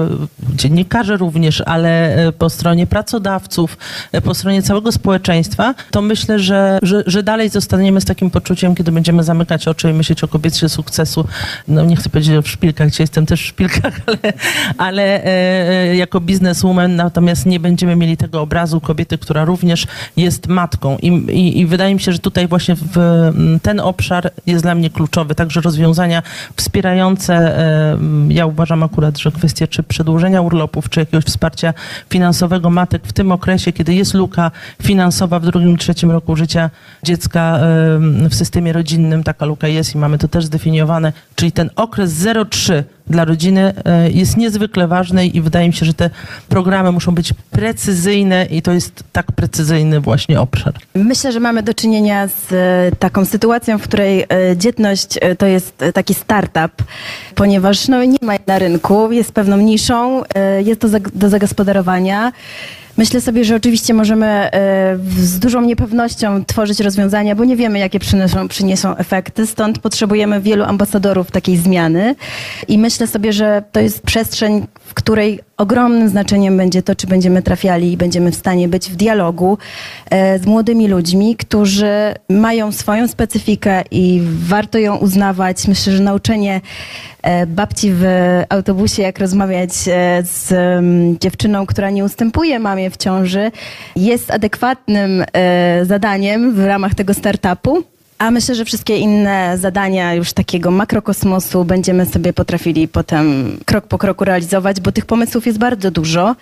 dziennikarzy 0.55 1.17
również, 1.17 1.63
ale 1.67 2.15
e, 2.15 2.33
po 2.33 2.51
stronie 2.51 2.87
pracodawców, 2.87 3.79
e, 4.13 4.21
po 4.21 4.35
stronie 4.35 4.63
całego 4.63 4.93
społeczeństwa, 4.93 5.75
to 5.91 6.03
myślę, 6.03 6.39
że, 6.39 6.79
że, 6.83 7.03
że 7.07 7.23
dalej 7.23 7.49
zostaniemy 7.49 8.01
z 8.01 8.05
takim 8.05 8.31
poczuciem, 8.31 8.75
kiedy 8.75 8.93
będziemy 8.93 9.23
zamykać 9.23 9.69
oczy 9.69 9.91
i 9.91 9.93
myśleć 9.93 10.25
o 10.25 10.29
kobiecie 10.29 10.69
sukcesu. 10.69 11.25
No 11.69 11.85
nie 11.85 11.97
chcę 11.97 12.11
powiedzieć 12.11 12.37
o 12.37 12.43
szpilkach, 12.43 12.89
gdzie 12.89 13.03
jestem 13.03 13.27
też 13.27 13.43
w 13.43 13.47
szpilkach, 13.47 14.01
ale, 14.07 14.33
ale 14.79 15.03
e, 15.03 15.29
e, 15.69 15.97
jako 15.97 16.21
bizneswoman 16.21 16.97
natomiast 16.97 17.47
nie 17.47 17.61
będziemy 17.61 17.97
mieli 17.97 18.17
tego 18.17 18.41
obrazu 18.41 18.81
kobiety, 18.81 19.19
która 19.19 19.45
również 19.45 19.87
jest 20.17 20.47
matką. 20.47 20.97
I, 21.03 21.09
i, 21.09 21.61
i 21.61 21.67
wydaje 21.67 21.95
mi 21.95 22.01
się, 22.01 22.13
że 22.13 22.19
tutaj 22.19 22.49
właśnie 22.49 22.75
w, 22.75 22.99
m, 22.99 23.61
ten 23.63 23.81
obszar 23.81 24.31
jest 24.47 24.65
dla 24.65 24.75
mnie 24.75 24.91
kluczowy. 24.91 25.35
Także 25.35 25.61
rozwiązania 25.61 26.23
wspierające, 26.57 27.35
e, 27.35 27.93
m, 27.93 28.33
ja 28.33 28.47
uważam 28.47 28.83
akurat, 28.83 29.19
że 29.19 29.33
kwestie 29.33 29.69
czy 29.69 29.83
przedłużenia 29.83 30.41
urlopów, 30.41 30.89
czy 30.89 31.01
jakiegoś 31.01 31.25
wsparcia 31.25 31.75
finansowego 32.11 32.71
matek 32.71 33.03
w 33.07 33.13
tym 33.13 33.33
okresie, 33.33 33.73
kiedy 33.73 33.95
jest 33.95 34.15
luka 34.15 34.51
finansowa 34.83 35.41
w 35.41 35.45
drugim, 35.47 35.78
trzecim 35.79 36.11
roku 36.11 36.37
życia 36.37 36.71
dziecka 37.03 37.61
w 38.31 38.35
systemie 38.35 38.73
rodzinnym, 38.73 39.25
taka 39.25 39.47
luka 39.47 39.69
jest 39.69 39.95
i 39.95 39.99
mamy 39.99 40.19
to 40.19 40.29
też 40.29 40.45
zdefiniowane, 40.45 41.13
czyli 41.35 41.53
ten 41.53 41.71
okres 41.77 42.13
0,3 42.13 42.83
dla 43.11 43.25
rodziny 43.25 43.75
e, 43.85 44.11
jest 44.11 44.37
niezwykle 44.37 44.89
ważny 44.89 45.27
i 45.27 45.41
wydaje 45.41 45.67
mi 45.67 45.75
się, 45.75 45.87
że 45.87 45.95
te 45.95 46.11
programy 46.49 46.93
muszą 46.93 47.15
być 47.15 47.35
precyzyjne 47.51 48.47
i 48.51 48.63
to 48.63 48.73
jest 48.73 49.05
tak 49.13 49.33
precyzyjny 49.33 50.01
właśnie 50.01 50.41
obszar. 50.41 50.75
Myślę, 50.95 51.33
że 51.33 51.41
mamy 51.41 51.63
do 51.63 51.75
czynienia 51.75 52.29
z 52.29 52.53
e, 52.53 52.97
taką 52.97 53.25
sytuacją, 53.25 53.79
w 53.79 53.83
której 53.83 54.23
e, 54.23 54.57
dzietność 54.57 55.19
to 55.39 55.47
jest 55.47 55.85
taki 55.95 56.15
startup, 56.15 56.83
ponieważ 57.35 57.89
no, 57.89 58.05
nie 58.05 58.19
ma 58.23 58.33
jej 58.33 58.43
na 58.47 58.59
rynku, 58.59 59.13
jest 59.13 59.33
pewną 59.33 59.57
niszą, 59.57 60.23
jest 60.65 60.81
to 60.81 60.89
do 61.15 61.29
zagospodarowania. 61.29 62.33
Myślę 62.99 63.21
sobie, 63.21 63.45
że 63.45 63.57
oczywiście 63.57 63.95
możemy 63.95 64.27
e, 64.27 64.99
z 65.19 65.39
dużą 65.39 65.61
niepewnością 65.61 66.45
tworzyć 66.45 66.81
rozwiązania, 66.81 67.35
bo 67.35 67.45
nie 67.45 67.57
wiemy, 67.57 67.79
jakie 67.79 67.99
przyniosą, 67.99 68.49
przyniosą 68.49 68.97
efekty, 68.97 69.47
stąd 69.47 69.79
potrzebujemy 69.79 70.41
wielu 70.41 70.65
ambasadorów 70.65 71.31
takiej 71.31 71.57
zmiany. 71.57 72.15
I 72.69 72.79
myślę 72.79 73.07
sobie, 73.07 73.33
że 73.33 73.63
to 73.73 73.81
jest 73.81 74.03
przestrzeń, 74.03 74.67
w 74.81 74.95
której 74.95 75.41
ogromnym 75.59 76.09
znaczeniem 76.09 76.57
będzie 76.57 76.83
to, 76.83 76.95
czy 76.95 77.07
będziemy 77.07 77.43
trafiali 77.43 77.93
i 77.93 77.97
będziemy 77.97 78.33
w 78.33 78.35
stanie 78.37 78.69
być 78.69 78.91
w 78.91 78.97
dialogu 78.97 79.59
e, 80.11 80.39
z 80.39 80.47
młodymi 80.47 80.89
ludźmi, 80.89 81.37
którzy 81.37 82.15
mają 82.29 82.73
swoją 82.73 83.09
specyfikę 83.09 83.83
i 83.91 84.23
warto 84.25 84.79
ją 84.79 84.97
uznawać. 84.97 85.69
Myślę, 85.69 85.93
że 85.93 86.03
nauczenie 86.03 86.61
e, 87.23 87.47
babci 87.47 87.91
w 87.93 88.05
autobusie, 88.49 89.03
jak 89.03 89.19
rozmawiać 89.19 89.71
e, 89.71 90.23
z 90.23 90.53
mm, 90.53 91.19
dziewczyną, 91.19 91.67
która 91.67 91.91
nie 91.91 92.05
ustępuje 92.05 92.59
mamie 92.59 92.91
w 92.91 92.97
ciąży, 92.97 93.51
jest 93.97 94.31
adekwatnym 94.31 95.25
zadaniem 95.83 96.55
w 96.55 96.65
ramach 96.65 96.95
tego 96.95 97.15
startupu. 97.15 97.85
A 98.19 98.31
myślę, 98.31 98.55
że 98.55 98.65
wszystkie 98.65 98.97
inne 98.97 99.59
zadania 99.59 100.15
już 100.15 100.33
takiego 100.33 100.71
makrokosmosu 100.71 101.65
będziemy 101.65 102.07
sobie 102.07 102.33
potrafili 102.33 102.89
potem 102.89 103.57
krok 103.65 103.87
po 103.87 103.99
kroku 103.99 104.25
realizować, 104.25 104.81
bo 104.81 104.93
tych 104.93 105.07
pomysłów 105.07 105.47
jest 105.47 105.59
bardzo 105.59 105.91
dużo. 105.91 106.37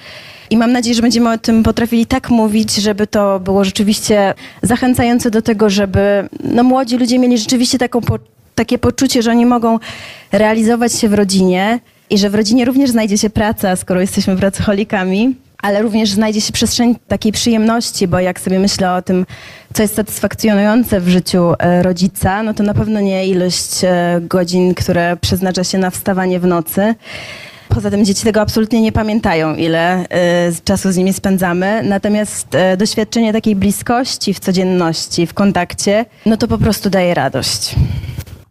I 0.50 0.56
mam 0.56 0.72
nadzieję, 0.72 0.94
że 0.94 1.02
będziemy 1.02 1.32
o 1.32 1.38
tym 1.38 1.62
potrafili 1.62 2.06
tak 2.06 2.30
mówić, 2.30 2.74
żeby 2.74 3.06
to 3.06 3.40
było 3.40 3.64
rzeczywiście 3.64 4.34
zachęcające 4.62 5.30
do 5.30 5.42
tego, 5.42 5.70
żeby 5.70 6.28
no, 6.44 6.62
młodzi 6.62 6.96
ludzie 6.96 7.18
mieli 7.18 7.38
rzeczywiście 7.38 7.78
taką 7.78 8.00
po, 8.00 8.18
takie 8.54 8.78
poczucie, 8.78 9.22
że 9.22 9.30
oni 9.30 9.46
mogą 9.46 9.78
realizować 10.32 10.92
się 10.92 11.08
w 11.08 11.14
rodzinie 11.14 11.80
i 12.10 12.18
że 12.18 12.30
w 12.30 12.34
rodzinie 12.34 12.64
również 12.64 12.90
znajdzie 12.90 13.18
się 13.18 13.30
praca, 13.30 13.76
skoro 13.76 14.00
jesteśmy 14.00 14.36
pracocholikami 14.36 15.34
ale 15.62 15.82
również 15.82 16.10
znajdzie 16.10 16.40
się 16.40 16.52
przestrzeń 16.52 16.96
takiej 17.08 17.32
przyjemności, 17.32 18.08
bo 18.08 18.20
jak 18.20 18.40
sobie 18.40 18.58
myślę 18.58 18.94
o 18.94 19.02
tym, 19.02 19.26
co 19.74 19.82
jest 19.82 19.94
satysfakcjonujące 19.94 21.00
w 21.00 21.08
życiu 21.08 21.54
e, 21.58 21.82
rodzica, 21.82 22.42
no 22.42 22.54
to 22.54 22.62
na 22.62 22.74
pewno 22.74 23.00
nie 23.00 23.26
ilość 23.26 23.84
e, 23.84 24.20
godzin, 24.22 24.74
które 24.74 25.16
przeznacza 25.20 25.64
się 25.64 25.78
na 25.78 25.90
wstawanie 25.90 26.40
w 26.40 26.46
nocy. 26.46 26.94
Poza 27.68 27.90
tym 27.90 28.04
dzieci 28.04 28.24
tego 28.24 28.40
absolutnie 28.40 28.80
nie 28.80 28.92
pamiętają, 28.92 29.54
ile 29.54 30.04
z 30.50 30.64
czasu 30.64 30.92
z 30.92 30.96
nimi 30.96 31.12
spędzamy. 31.12 31.82
Natomiast 31.84 32.54
e, 32.54 32.76
doświadczenie 32.76 33.32
takiej 33.32 33.56
bliskości 33.56 34.34
w 34.34 34.40
codzienności, 34.40 35.26
w 35.26 35.34
kontakcie, 35.34 36.04
no 36.26 36.36
to 36.36 36.48
po 36.48 36.58
prostu 36.58 36.90
daje 36.90 37.14
radość. 37.14 37.74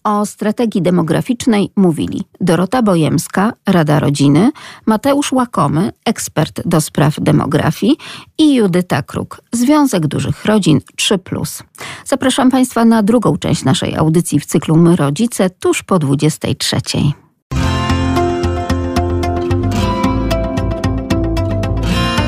O 0.05 0.25
strategii 0.25 0.81
demograficznej 0.81 1.71
mówili 1.75 2.23
Dorota 2.41 2.81
Bojemska, 2.81 3.53
Rada 3.67 3.99
Rodziny, 3.99 4.51
Mateusz 4.85 5.31
Łakomy, 5.31 5.91
ekspert 6.05 6.61
do 6.65 6.81
spraw 6.81 7.15
demografii 7.21 7.97
i 8.37 8.55
Judyta 8.55 9.03
Kruk, 9.03 9.41
Związek 9.51 10.07
Dużych 10.07 10.45
Rodzin 10.45 10.79
3+. 11.01 11.63
Zapraszam 12.05 12.51
Państwa 12.51 12.85
na 12.85 13.03
drugą 13.03 13.37
część 13.37 13.63
naszej 13.63 13.95
audycji 13.95 14.39
w 14.39 14.45
cyklu 14.45 14.77
My 14.77 14.95
Rodzice 14.95 15.49
tuż 15.49 15.83
po 15.83 15.99
23. 15.99 16.77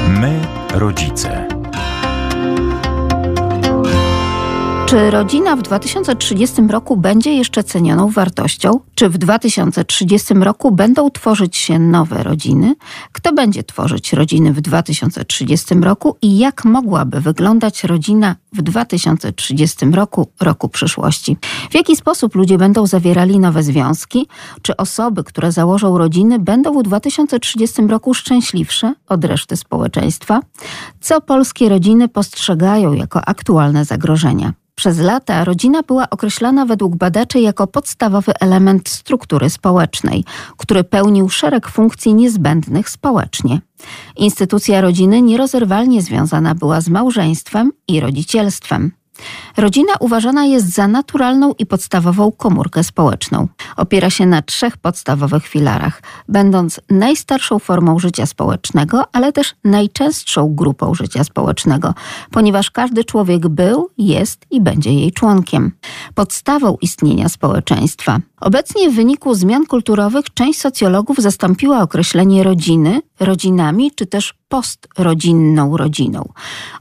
My, 0.10 0.42
rodzice. 0.74 1.57
Czy 4.88 5.12
rodzina 5.12 5.56
w 5.56 5.62
2030 5.62 6.62
roku 6.62 6.98
będzie 6.98 7.34
jeszcze 7.34 7.64
cenioną 7.64 8.10
wartością? 8.10 8.80
Czy 8.96 9.10
w 9.10 9.18
2030 9.18 10.34
roku 10.34 10.72
będą 10.72 11.10
tworzyć 11.10 11.58
się 11.58 11.80
nowe 11.80 12.24
rodziny? 12.24 12.76
Kto 13.12 13.34
będzie 13.34 13.64
tworzyć 13.64 14.14
rodziny 14.14 14.54
w 14.54 14.62
2030 14.62 15.76
roku 15.76 16.18
i 16.22 16.38
jak 16.38 16.66
mogłaby 16.66 17.22
wyglądać 17.22 17.84
rodzina 17.84 18.36
w 18.54 18.62
2030 18.62 19.86
roku, 19.86 20.28
roku 20.42 20.70
przyszłości? 20.70 21.38
W 21.72 21.76
jaki 21.76 21.96
sposób 21.96 22.36
ludzie 22.36 22.58
będą 22.58 22.88
zawierali 22.88 23.40
nowe 23.40 23.64
związki? 23.64 24.28
Czy 24.62 24.78
osoby, 24.78 25.24
które 25.24 25.52
założą 25.52 25.98
rodziny, 25.98 26.40
będą 26.40 26.80
w 26.80 26.84
2030 26.84 27.82
roku 27.82 28.14
szczęśliwsze 28.14 28.94
od 29.10 29.26
reszty 29.26 29.58
społeczeństwa? 29.58 30.40
Co 31.02 31.22
polskie 31.22 31.70
rodziny 31.70 32.08
postrzegają 32.08 32.94
jako 32.94 33.22
aktualne 33.26 33.86
zagrożenia? 33.86 34.54
Przez 34.78 35.00
lata 35.00 35.44
rodzina 35.44 35.84
była 35.84 36.10
określana 36.10 36.66
według 36.66 36.96
badaczy 36.96 37.40
jako 37.40 37.68
podstawowy 37.68 38.32
element 38.40 38.90
struktury 38.90 39.50
społecznej, 39.50 40.24
który 40.58 40.84
pełnił 40.84 41.30
szereg 41.30 41.68
funkcji 41.68 42.14
niezbędnych 42.14 42.90
społecznie. 42.90 43.62
Instytucja 44.16 44.82
rodziny 44.82 45.22
nierozerwalnie 45.22 46.02
związana 46.02 46.56
była 46.56 46.82
z 46.82 46.90
małżeństwem 46.90 47.72
i 47.88 48.00
rodzicielstwem. 48.00 48.92
Rodzina 49.58 49.94
uważana 50.00 50.46
jest 50.46 50.74
za 50.74 50.88
naturalną 50.88 51.54
i 51.60 51.66
podstawową 51.66 52.32
komórkę 52.32 52.84
społeczną. 52.84 53.48
Opiera 53.78 54.10
się 54.10 54.26
na 54.26 54.42
trzech 54.42 54.78
podstawowych 54.78 55.48
filarach, 55.48 56.02
będąc 56.30 56.82
najstarszą 56.90 57.60
formą 57.60 58.00
życia 58.00 58.26
społecznego, 58.26 59.04
ale 59.14 59.32
też 59.32 59.56
najczęstszą 59.64 60.56
grupą 60.56 60.94
życia 60.94 61.24
społecznego, 61.24 61.94
ponieważ 62.32 62.72
każdy 62.72 63.04
człowiek 63.04 63.48
był, 63.48 63.90
jest 63.98 64.46
i 64.52 64.62
będzie 64.62 64.94
jej 64.94 65.12
członkiem. 65.12 65.72
Podstawą 66.16 66.78
istnienia 66.82 67.30
społeczeństwa. 67.30 68.20
Obecnie 68.42 68.90
w 68.90 68.96
wyniku 68.96 69.34
zmian 69.34 69.66
kulturowych 69.66 70.34
część 70.34 70.60
socjologów 70.60 71.18
zastąpiła 71.18 71.82
określenie 71.82 72.44
rodziny 72.44 73.02
rodzinami 73.20 73.92
czy 73.92 74.06
też 74.06 74.34
postrodzinną 74.50 75.78
rodziną. 75.78 76.30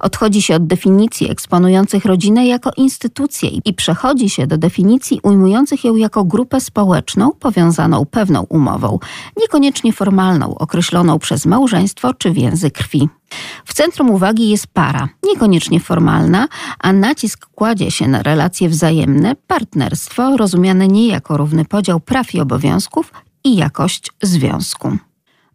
Odchodzi 0.00 0.42
się 0.42 0.56
od 0.56 0.66
definicji 0.66 1.30
eksponujących 1.30 2.04
rodzinę 2.04 2.46
jako 2.46 2.65
instytucję 2.76 3.50
i 3.64 3.74
przechodzi 3.74 4.30
się 4.30 4.46
do 4.46 4.58
definicji 4.58 5.20
ujmujących 5.22 5.84
ją 5.84 5.96
jako 5.96 6.24
grupę 6.24 6.60
społeczną 6.60 7.32
powiązaną 7.32 8.04
pewną 8.04 8.42
umową, 8.42 8.98
niekoniecznie 9.36 9.92
formalną, 9.92 10.54
określoną 10.54 11.18
przez 11.18 11.46
małżeństwo 11.46 12.14
czy 12.14 12.32
więzy 12.32 12.70
krwi. 12.70 13.08
W 13.64 13.74
centrum 13.74 14.10
uwagi 14.10 14.48
jest 14.48 14.66
para, 14.66 15.08
niekoniecznie 15.22 15.80
formalna, 15.80 16.48
a 16.78 16.92
nacisk 16.92 17.46
kładzie 17.46 17.90
się 17.90 18.08
na 18.08 18.22
relacje 18.22 18.68
wzajemne, 18.68 19.34
partnerstwo, 19.46 20.36
rozumiane 20.36 20.88
nie 20.88 21.08
jako 21.08 21.36
równy 21.36 21.64
podział 21.64 22.00
praw 22.00 22.34
i 22.34 22.40
obowiązków 22.40 23.12
i 23.44 23.56
jakość 23.56 24.10
związku. 24.22 24.98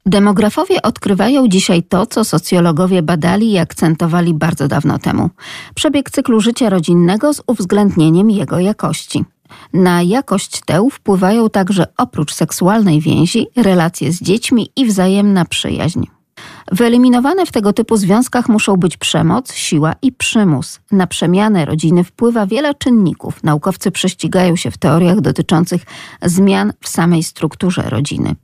Demografowie 0.05 0.81
odkrywają 0.81 1.47
dzisiaj 1.47 1.83
to, 1.83 2.05
co 2.05 2.23
socjologowie 2.23 3.01
badali 3.01 3.51
i 3.51 3.57
akcentowali 3.57 4.33
bardzo 4.33 4.67
dawno 4.67 4.99
temu: 4.99 5.29
przebieg 5.75 6.09
cyklu 6.09 6.41
życia 6.41 6.69
rodzinnego 6.69 7.33
z 7.33 7.41
uwzględnieniem 7.47 8.29
jego 8.29 8.59
jakości. 8.59 9.25
Na 9.73 10.01
jakość 10.01 10.61
tę 10.65 10.87
wpływają 10.91 11.49
także 11.49 11.85
oprócz 11.97 12.33
seksualnej 12.33 13.01
więzi 13.01 13.47
relacje 13.55 14.11
z 14.11 14.21
dziećmi 14.21 14.69
i 14.75 14.85
wzajemna 14.85 15.45
przyjaźń. 15.45 16.03
Wyeliminowane 16.71 17.45
w 17.45 17.51
tego 17.51 17.73
typu 17.73 17.97
związkach 17.97 18.49
muszą 18.49 18.77
być 18.77 18.97
przemoc, 18.97 19.53
siła 19.53 19.93
i 20.01 20.11
przymus. 20.11 20.79
Na 20.91 21.07
przemianę 21.07 21.65
rodziny 21.65 22.03
wpływa 22.03 22.45
wiele 22.45 22.75
czynników. 22.75 23.43
Naukowcy 23.43 23.91
prześcigają 23.91 24.55
się 24.55 24.71
w 24.71 24.77
teoriach 24.77 25.21
dotyczących 25.21 25.81
zmian 26.21 26.73
w 26.81 26.89
samej 26.89 27.23
strukturze 27.23 27.81
rodziny. 27.81 28.35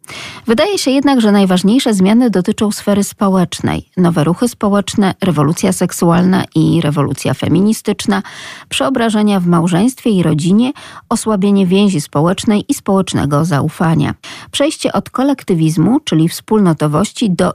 Wydaje 0.46 0.78
się 0.78 0.92
jednak, 0.92 1.22
że 1.22 1.32
najważniejsze 1.32 1.94
zmiany 1.94 2.30
dotyczą 2.30 2.72
sfery 2.72 3.04
społecznej. 3.04 3.90
Nowe 3.98 4.24
ruchy 4.24 4.48
społeczne, 4.48 5.14
rewolucja 5.22 5.74
seksualna 5.74 6.44
i 6.56 6.82
rewolucja 6.82 7.34
feministyczna, 7.34 8.24
przeobrażenia 8.70 9.40
w 9.40 9.48
małżeństwie 9.48 10.10
i 10.10 10.24
rodzinie, 10.24 10.72
osłabienie 11.10 11.66
więzi 11.66 12.02
społecznej 12.02 12.66
i 12.70 12.74
społecznego 12.74 13.46
zaufania. 13.46 14.14
Przejście 14.52 14.94
od 14.94 15.10
kolektywizmu, 15.10 16.00
czyli 16.00 16.30
wspólnotowości, 16.30 17.32
do 17.32 17.54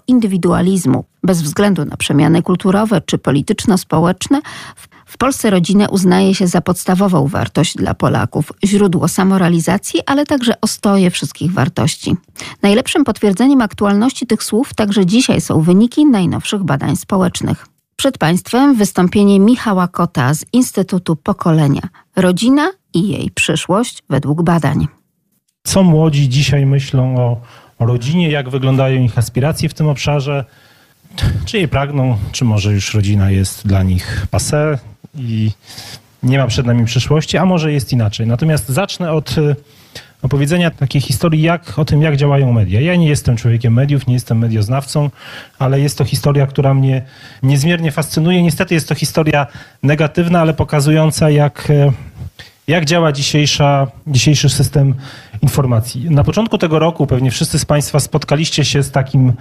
indywidualizmu 0.63 1.05
bez 1.23 1.43
względu 1.43 1.85
na 1.85 1.97
przemiany 1.97 2.43
kulturowe 2.43 3.01
czy 3.01 3.19
polityczno-społeczne, 3.19 4.41
w 5.07 5.19
Polsce 5.19 5.51
rodzinę 5.51 5.91
uznaje 5.91 6.35
się 6.35 6.47
za 6.47 6.61
podstawową 6.61 7.27
wartość 7.29 7.77
dla 7.77 7.95
Polaków, 7.95 8.53
źródło 8.65 9.09
samorealizacji, 9.09 10.01
ale 10.07 10.27
także 10.27 10.61
ostoje 10.61 11.11
wszystkich 11.11 11.53
wartości. 11.53 12.17
Najlepszym 12.63 13.05
potwierdzeniem 13.05 13.63
aktualności 13.63 14.27
tych 14.27 14.43
słów 14.43 14.75
także 14.75 15.07
dzisiaj 15.07 15.41
są 15.41 15.61
wyniki 15.61 16.07
najnowszych 16.07 16.63
badań 16.65 16.97
społecznych. 16.97 17.67
Przed 17.97 18.19
Państwem 18.19 18.75
wystąpienie 18.75 19.41
Michała 19.41 19.89
Kota 19.89 20.35
z 20.35 20.45
Instytutu 20.53 21.17
Pokolenia 21.17 21.89
Rodzina 22.17 22.71
i 22.95 23.09
jej 23.09 23.31
przyszłość 23.31 24.03
według 24.11 24.43
badań. 24.43 24.89
Co 25.65 25.83
młodzi 25.83 26.29
dzisiaj 26.29 26.67
myślą 26.67 27.17
o 27.17 27.41
rodzinie, 27.85 28.31
jak 28.31 28.49
wyglądają 28.49 29.03
ich 29.03 29.19
aspiracje 29.19 29.69
w 29.69 29.75
tym 29.75 29.89
obszarze, 29.89 30.45
czy 31.45 31.59
je 31.59 31.69
pragną, 31.69 32.17
czy 32.33 32.45
może 32.45 32.73
już 32.73 32.95
rodzina 32.95 33.31
jest 33.31 33.67
dla 33.67 33.83
nich 33.83 34.27
passe 34.31 34.79
i 35.15 35.51
nie 36.23 36.39
ma 36.39 36.47
przed 36.47 36.67
nami 36.67 36.85
przyszłości, 36.85 37.37
a 37.39 37.45
może 37.45 37.73
jest 37.73 37.93
inaczej. 37.93 38.27
Natomiast 38.27 38.69
zacznę 38.69 39.13
od 39.13 39.39
y, 39.39 39.57
opowiedzenia 40.23 40.71
takiej 40.71 41.01
historii 41.01 41.43
jak, 41.43 41.79
o 41.79 41.85
tym, 41.85 42.03
jak 42.03 42.17
działają 42.17 42.53
media. 42.53 42.81
Ja 42.81 42.97
nie 42.97 43.09
jestem 43.09 43.37
człowiekiem 43.37 43.73
mediów, 43.73 44.07
nie 44.07 44.15
jestem 44.15 44.39
medioznawcą, 44.39 45.11
ale 45.59 45.81
jest 45.81 45.99
to 45.99 46.05
historia, 46.05 46.47
która 46.47 46.75
mnie 46.75 47.03
niezmiernie 47.43 47.93
fascynuje. 47.93 48.43
Niestety 48.43 48.75
jest 48.75 48.89
to 48.89 48.95
historia 48.95 49.47
negatywna, 49.83 50.41
ale 50.41 50.55
pokazująca, 50.55 51.31
jak 51.31 51.71
y, 51.71 51.93
jak 52.69 52.85
działa 52.85 53.13
dzisiejsza, 53.13 53.87
dzisiejszy 54.07 54.49
system 54.49 54.95
informacji. 55.43 56.11
Na 56.11 56.25
początku 56.25 56.59
tego 56.59 56.79
roku 56.79 57.07
pewnie 57.07 57.31
wszyscy 57.31 57.59
z 57.59 57.65
Państwa 57.65 58.01
spotkaliście 58.01 58.65
się 58.65 58.83
z 58.83 58.91
takim 58.91 59.33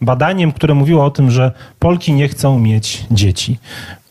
badaniem, 0.00 0.52
które 0.52 0.74
mówiło 0.74 1.04
o 1.04 1.10
tym, 1.10 1.30
że 1.30 1.52
Polki 1.78 2.12
nie 2.12 2.28
chcą 2.28 2.58
mieć 2.58 3.04
dzieci. 3.10 3.58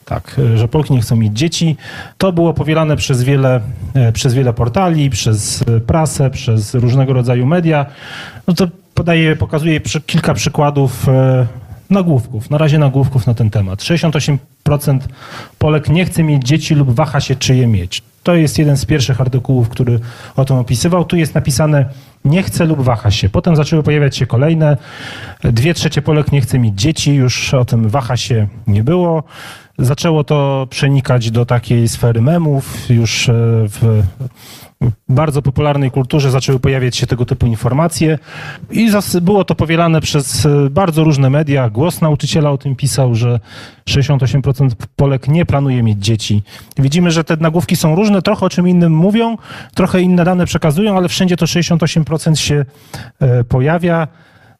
Tak, 0.05 0.41
że 0.55 0.67
Polki 0.67 0.93
nie 0.93 1.01
chcą 1.01 1.15
mieć 1.15 1.33
dzieci. 1.33 1.77
To 2.17 2.31
było 2.31 2.53
powielane 2.53 2.95
przez 2.95 3.23
wiele, 3.23 3.61
e, 3.93 4.11
przez 4.11 4.33
wiele 4.33 4.53
portali, 4.53 5.09
przez 5.09 5.63
prasę, 5.87 6.29
przez 6.29 6.73
różnego 6.73 7.13
rodzaju 7.13 7.45
media. 7.45 7.85
No 8.47 8.53
to 8.53 8.67
podaje, 8.93 9.35
pokazuje 9.35 9.79
kilka 10.05 10.33
przykładów 10.33 11.09
e, 11.09 11.47
nagłówków, 11.89 12.49
na 12.49 12.57
razie 12.57 12.79
nagłówków 12.79 13.27
na 13.27 13.33
ten 13.33 13.49
temat. 13.49 13.79
68% 13.79 14.37
Polek 15.59 15.89
nie 15.89 16.05
chce 16.05 16.23
mieć 16.23 16.43
dzieci 16.43 16.75
lub 16.75 16.91
waha 16.91 17.19
się, 17.19 17.35
czy 17.35 17.55
je 17.55 17.67
mieć. 17.67 18.03
To 18.23 18.35
jest 18.35 18.59
jeden 18.59 18.77
z 18.77 18.85
pierwszych 18.85 19.21
artykułów, 19.21 19.69
który 19.69 19.99
o 20.35 20.45
tym 20.45 20.55
opisywał. 20.55 21.05
Tu 21.05 21.15
jest 21.15 21.35
napisane 21.35 21.85
nie 22.25 22.43
chce 22.43 22.65
lub 22.65 22.81
waha 22.81 23.11
się. 23.11 23.29
Potem 23.29 23.55
zaczęły 23.55 23.83
pojawiać 23.83 24.17
się 24.17 24.25
kolejne. 24.27 24.77
Dwie 25.43 25.73
trzecie 25.73 26.01
Polek 26.01 26.31
nie 26.31 26.41
chce 26.41 26.59
mieć 26.59 26.81
dzieci, 26.81 27.15
już 27.15 27.53
o 27.53 27.65
tym 27.65 27.89
waha 27.89 28.17
się 28.17 28.47
nie 28.67 28.83
było. 28.83 29.23
Zaczęło 29.79 30.23
to 30.23 30.67
przenikać 30.69 31.31
do 31.31 31.45
takiej 31.45 31.87
sfery 31.87 32.21
memów, 32.21 32.89
już 32.89 33.29
e, 33.29 33.33
w 33.67 34.03
bardzo 35.09 35.41
popularnej 35.41 35.91
kulturze 35.91 36.31
zaczęły 36.31 36.59
pojawiać 36.59 36.95
się 36.95 37.07
tego 37.07 37.25
typu 37.25 37.47
informacje 37.47 38.19
i 38.71 38.89
było 39.21 39.43
to 39.43 39.55
powielane 39.55 40.01
przez 40.01 40.45
e, 40.45 40.69
bardzo 40.69 41.03
różne 41.03 41.29
media. 41.29 41.69
Głos 41.69 42.01
nauczyciela 42.01 42.51
o 42.51 42.57
tym 42.57 42.75
pisał, 42.75 43.15
że 43.15 43.39
68% 43.89 44.69
Polek 44.95 45.27
nie 45.27 45.45
planuje 45.45 45.83
mieć 45.83 46.05
dzieci. 46.05 46.43
Widzimy, 46.77 47.11
że 47.11 47.23
te 47.23 47.37
nagłówki 47.37 47.75
są 47.75 47.95
różne, 47.95 48.21
trochę 48.21 48.45
o 48.45 48.49
czym 48.49 48.67
innym 48.67 48.93
mówią, 48.93 49.37
trochę 49.75 50.01
inne 50.01 50.25
dane 50.25 50.45
przekazują, 50.45 50.97
ale 50.97 51.09
wszędzie 51.09 51.37
to 51.37 51.45
68% 51.45 52.35
się 52.35 52.65
e, 53.19 53.43
pojawia. 53.43 54.07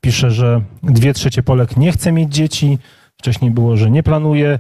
Pisze, 0.01 0.32
że 0.32 0.61
dwie 0.84 1.13
trzecie 1.13 1.43
Polek 1.43 1.78
nie 1.78 1.91
chce 1.91 2.11
mieć 2.11 2.34
dzieci, 2.34 2.78
wcześniej 3.17 3.51
było, 3.51 3.78
że 3.78 3.91
nie 3.91 4.03
planuje. 4.03 4.59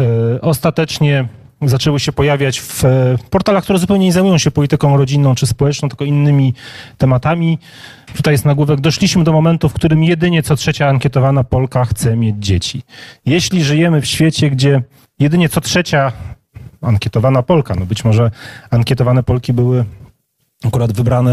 E, 0.00 0.40
ostatecznie 0.40 1.28
zaczęły 1.62 2.00
się 2.00 2.12
pojawiać 2.12 2.60
w 2.60 2.84
e, 2.84 3.16
portalach, 3.30 3.64
które 3.64 3.78
zupełnie 3.78 4.06
nie 4.06 4.12
zajmują 4.12 4.38
się 4.38 4.50
polityką 4.50 4.96
rodzinną 4.96 5.34
czy 5.34 5.46
społeczną, 5.46 5.88
tylko 5.88 6.04
innymi 6.04 6.54
tematami. 6.98 7.58
Tutaj 8.16 8.34
jest 8.34 8.44
nagłówek. 8.44 8.80
Doszliśmy 8.80 9.24
do 9.24 9.32
momentu, 9.32 9.68
w 9.68 9.72
którym 9.72 10.04
jedynie 10.04 10.42
co 10.42 10.56
trzecia 10.56 10.88
ankietowana 10.88 11.44
Polka 11.44 11.84
chce 11.84 12.16
mieć 12.16 12.36
dzieci. 12.38 12.82
Jeśli 13.26 13.64
żyjemy 13.64 14.00
w 14.00 14.06
świecie, 14.06 14.50
gdzie 14.50 14.82
jedynie 15.18 15.48
co 15.48 15.60
trzecia 15.60 16.12
ankietowana 16.82 17.42
Polka, 17.42 17.74
no 17.74 17.86
być 17.86 18.04
może 18.04 18.30
ankietowane 18.70 19.22
Polki 19.22 19.52
były 19.52 19.84
akurat 20.64 20.92
wybrane 20.92 21.32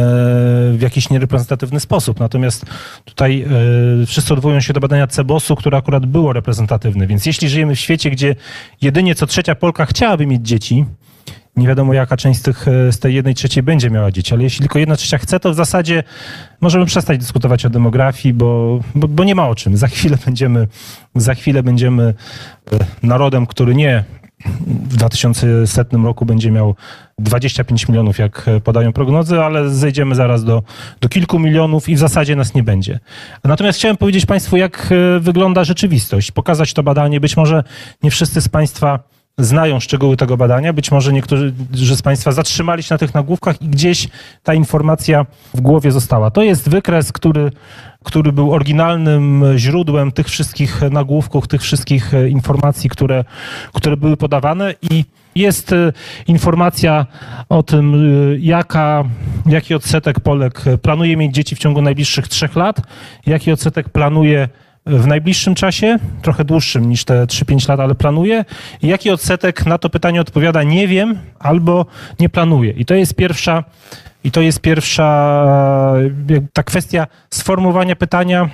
w 0.74 0.82
jakiś 0.82 1.09
niereprezentatywny 1.09 1.80
sposób. 1.80 2.19
Natomiast 2.19 2.65
tutaj 3.05 3.45
y, 4.03 4.05
wszyscy 4.05 4.34
odwołują 4.34 4.61
się 4.61 4.74
do 4.74 4.80
badania 4.80 5.07
Cebosu, 5.07 5.55
które 5.55 5.78
akurat 5.78 6.05
było 6.05 6.34
reprezentatywne. 6.34 7.07
Więc 7.07 7.26
jeśli 7.26 7.49
żyjemy 7.49 7.76
w 7.76 7.80
świecie, 7.80 8.09
gdzie 8.09 8.36
jedynie 8.82 9.15
co 9.15 9.28
trzecia 9.28 9.55
Polka 9.55 9.86
chciałaby 9.86 10.28
mieć 10.28 10.47
dzieci, 10.47 10.86
nie 11.55 11.67
wiadomo 11.67 11.93
jaka 11.93 12.17
część 12.17 12.39
z, 12.39 12.43
tych, 12.43 12.67
e, 12.67 12.91
z 12.91 12.99
tej 12.99 13.15
jednej 13.15 13.36
trzeciej 13.36 13.63
będzie 13.63 13.89
miała 13.89 14.11
dzieci, 14.11 14.34
ale 14.34 14.43
jeśli 14.43 14.59
tylko 14.59 14.80
jedna 14.80 14.95
trzecia 14.95 15.17
chce, 15.17 15.39
to 15.39 15.51
w 15.51 15.55
zasadzie 15.55 16.03
możemy 16.61 16.86
przestać 16.86 17.19
dyskutować 17.19 17.65
o 17.65 17.69
demografii, 17.69 18.34
bo, 18.34 18.80
bo, 18.95 19.07
bo 19.07 19.24
nie 19.24 19.36
ma 19.36 19.47
o 19.47 19.55
czym. 19.55 19.78
Za 19.78 19.88
chwilę 19.88 20.17
będziemy, 20.26 20.67
za 21.15 21.36
chwilę 21.36 21.63
będziemy 21.63 22.03
e, 22.72 22.78
narodem, 23.03 23.45
który 23.45 23.76
nie 23.76 24.03
w 24.67 24.97
2100 24.97 25.97
roku 26.03 26.25
będzie 26.25 26.51
miał 26.51 26.75
25 27.19 27.87
milionów, 27.87 28.17
jak 28.17 28.45
podają 28.63 28.93
prognozy, 28.93 29.39
ale 29.39 29.69
zejdziemy 29.69 30.15
zaraz 30.15 30.43
do, 30.43 30.63
do 31.01 31.09
kilku 31.09 31.39
milionów 31.39 31.89
i 31.89 31.95
w 31.95 31.99
zasadzie 31.99 32.35
nas 32.35 32.53
nie 32.53 32.63
będzie. 32.63 32.99
Natomiast 33.43 33.79
chciałem 33.79 33.97
powiedzieć 33.97 34.25
Państwu, 34.25 34.57
jak 34.57 34.89
e, 34.91 35.19
wygląda 35.19 35.63
rzeczywistość, 35.63 36.31
pokazać 36.31 36.73
to 36.73 36.83
badanie. 36.83 37.19
Być 37.19 37.37
może 37.37 37.63
nie 38.03 38.11
wszyscy 38.11 38.41
z 38.41 38.49
Państwa 38.49 38.99
znają 39.37 39.79
szczegóły 39.79 40.17
tego 40.17 40.37
badania, 40.37 40.73
być 40.73 40.91
może 40.91 41.13
niektórzy 41.13 41.53
z 41.95 42.01
Państwa 42.01 42.31
zatrzymali 42.31 42.83
się 42.83 42.93
na 42.93 42.97
tych 42.97 43.13
nagłówkach 43.13 43.61
i 43.61 43.67
gdzieś 43.67 44.07
ta 44.43 44.53
informacja 44.53 45.25
w 45.53 45.61
głowie 45.61 45.91
została. 45.91 46.31
To 46.31 46.43
jest 46.43 46.69
wykres, 46.69 47.11
który 47.11 47.51
który 48.03 48.31
był 48.31 48.53
oryginalnym 48.53 49.45
źródłem 49.57 50.11
tych 50.11 50.27
wszystkich 50.27 50.81
nagłówków, 50.91 51.47
tych 51.47 51.61
wszystkich 51.61 52.13
e, 52.13 52.29
informacji, 52.29 52.89
które, 52.89 53.23
które 53.73 53.97
były 53.97 54.17
podawane 54.17 54.73
i 54.81 55.05
jest 55.35 55.73
e, 55.73 55.93
informacja 56.27 57.05
o 57.49 57.63
tym, 57.63 57.95
e, 57.95 57.97
jaka, 58.39 59.03
jaki 59.45 59.75
odsetek 59.75 60.19
Polek 60.19 60.63
planuje 60.81 61.17
mieć 61.17 61.35
dzieci 61.35 61.55
w 61.55 61.59
ciągu 61.59 61.81
najbliższych 61.81 62.27
trzech 62.27 62.55
lat, 62.55 62.81
jaki 63.25 63.51
odsetek 63.51 63.89
planuje 63.89 64.49
w 64.85 65.07
najbliższym 65.07 65.55
czasie, 65.55 65.99
trochę 66.21 66.45
dłuższym 66.45 66.89
niż 66.89 67.05
te 67.05 67.25
3-5 67.25 67.69
lat, 67.69 67.79
ale 67.79 67.95
planuje. 67.95 68.45
I 68.81 68.87
jaki 68.87 69.09
odsetek 69.09 69.65
na 69.65 69.77
to 69.77 69.89
pytanie 69.89 70.21
odpowiada 70.21 70.63
nie 70.63 70.87
wiem 70.87 71.19
albo 71.39 71.85
nie 72.19 72.29
planuje. 72.29 72.71
I 72.71 72.85
to 72.85 72.93
jest 72.93 73.15
pierwsza 73.15 73.63
i 74.24 74.32
to 74.32 74.41
jest 74.41 74.59
pierwsza 74.59 75.43
ta 76.53 76.63
kwestia 76.63 77.07
sformułowania 77.34 77.95
pytania 77.95 78.49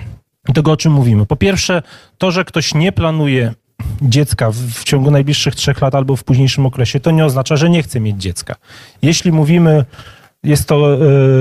tego, 0.54 0.72
o 0.72 0.76
czym 0.76 0.92
mówimy. 0.92 1.26
Po 1.26 1.36
pierwsze, 1.36 1.82
to, 2.18 2.30
że 2.30 2.44
ktoś 2.44 2.74
nie 2.74 2.92
planuje 2.92 3.54
dziecka 4.02 4.50
w, 4.50 4.56
w 4.56 4.84
ciągu 4.84 5.10
najbliższych 5.10 5.54
trzech 5.54 5.80
lat 5.80 5.94
albo 5.94 6.16
w 6.16 6.24
późniejszym 6.24 6.66
okresie, 6.66 7.00
to 7.00 7.10
nie 7.10 7.24
oznacza, 7.24 7.56
że 7.56 7.70
nie 7.70 7.82
chce 7.82 8.00
mieć 8.00 8.16
dziecka. 8.16 8.54
Jeśli 9.02 9.32
mówimy 9.32 9.84
jest 10.44 10.68
to 10.68 10.98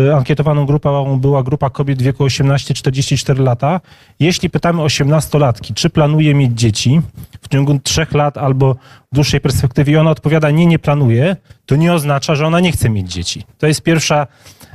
y, 0.07 0.15
ankietowaną 0.15 0.65
grupą, 0.65 1.19
była 1.19 1.43
grupa 1.43 1.69
kobiet 1.69 1.99
w 1.99 2.05
wieku 2.05 2.25
18-44 2.25 3.39
lata. 3.39 3.81
Jeśli 4.19 4.49
pytamy 4.49 4.81
18-latki, 4.81 5.73
czy 5.73 5.89
planuje 5.89 6.35
mieć 6.35 6.59
dzieci 6.59 7.01
w 7.41 7.47
ciągu 7.47 7.79
3 7.79 8.07
lat 8.13 8.37
albo 8.37 8.75
dłuższej 9.11 9.41
perspektywie 9.41 9.93
i 9.93 9.97
ona 9.97 10.11
odpowiada 10.11 10.51
nie, 10.51 10.65
nie 10.65 10.79
planuje, 10.79 11.35
to 11.65 11.75
nie 11.75 11.93
oznacza, 11.93 12.35
że 12.35 12.47
ona 12.47 12.59
nie 12.59 12.71
chce 12.71 12.89
mieć 12.89 13.13
dzieci. 13.13 13.43
To 13.57 13.67
jest 13.67 13.81
pierwsza, 13.81 14.27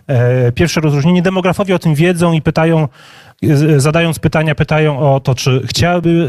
e, 0.07 0.53
pierwsze 0.53 0.81
rozróżnienie. 0.81 1.23
Demografowie 1.23 1.75
o 1.75 1.79
tym 1.79 1.95
wiedzą 1.95 2.33
i 2.33 2.43
pytają, 2.43 2.89
zadając 3.77 4.19
pytania, 4.19 4.55
pytają 4.55 5.15
o 5.15 5.21
to, 5.21 5.35
czy 5.35 5.63
chciałyby 5.67 6.29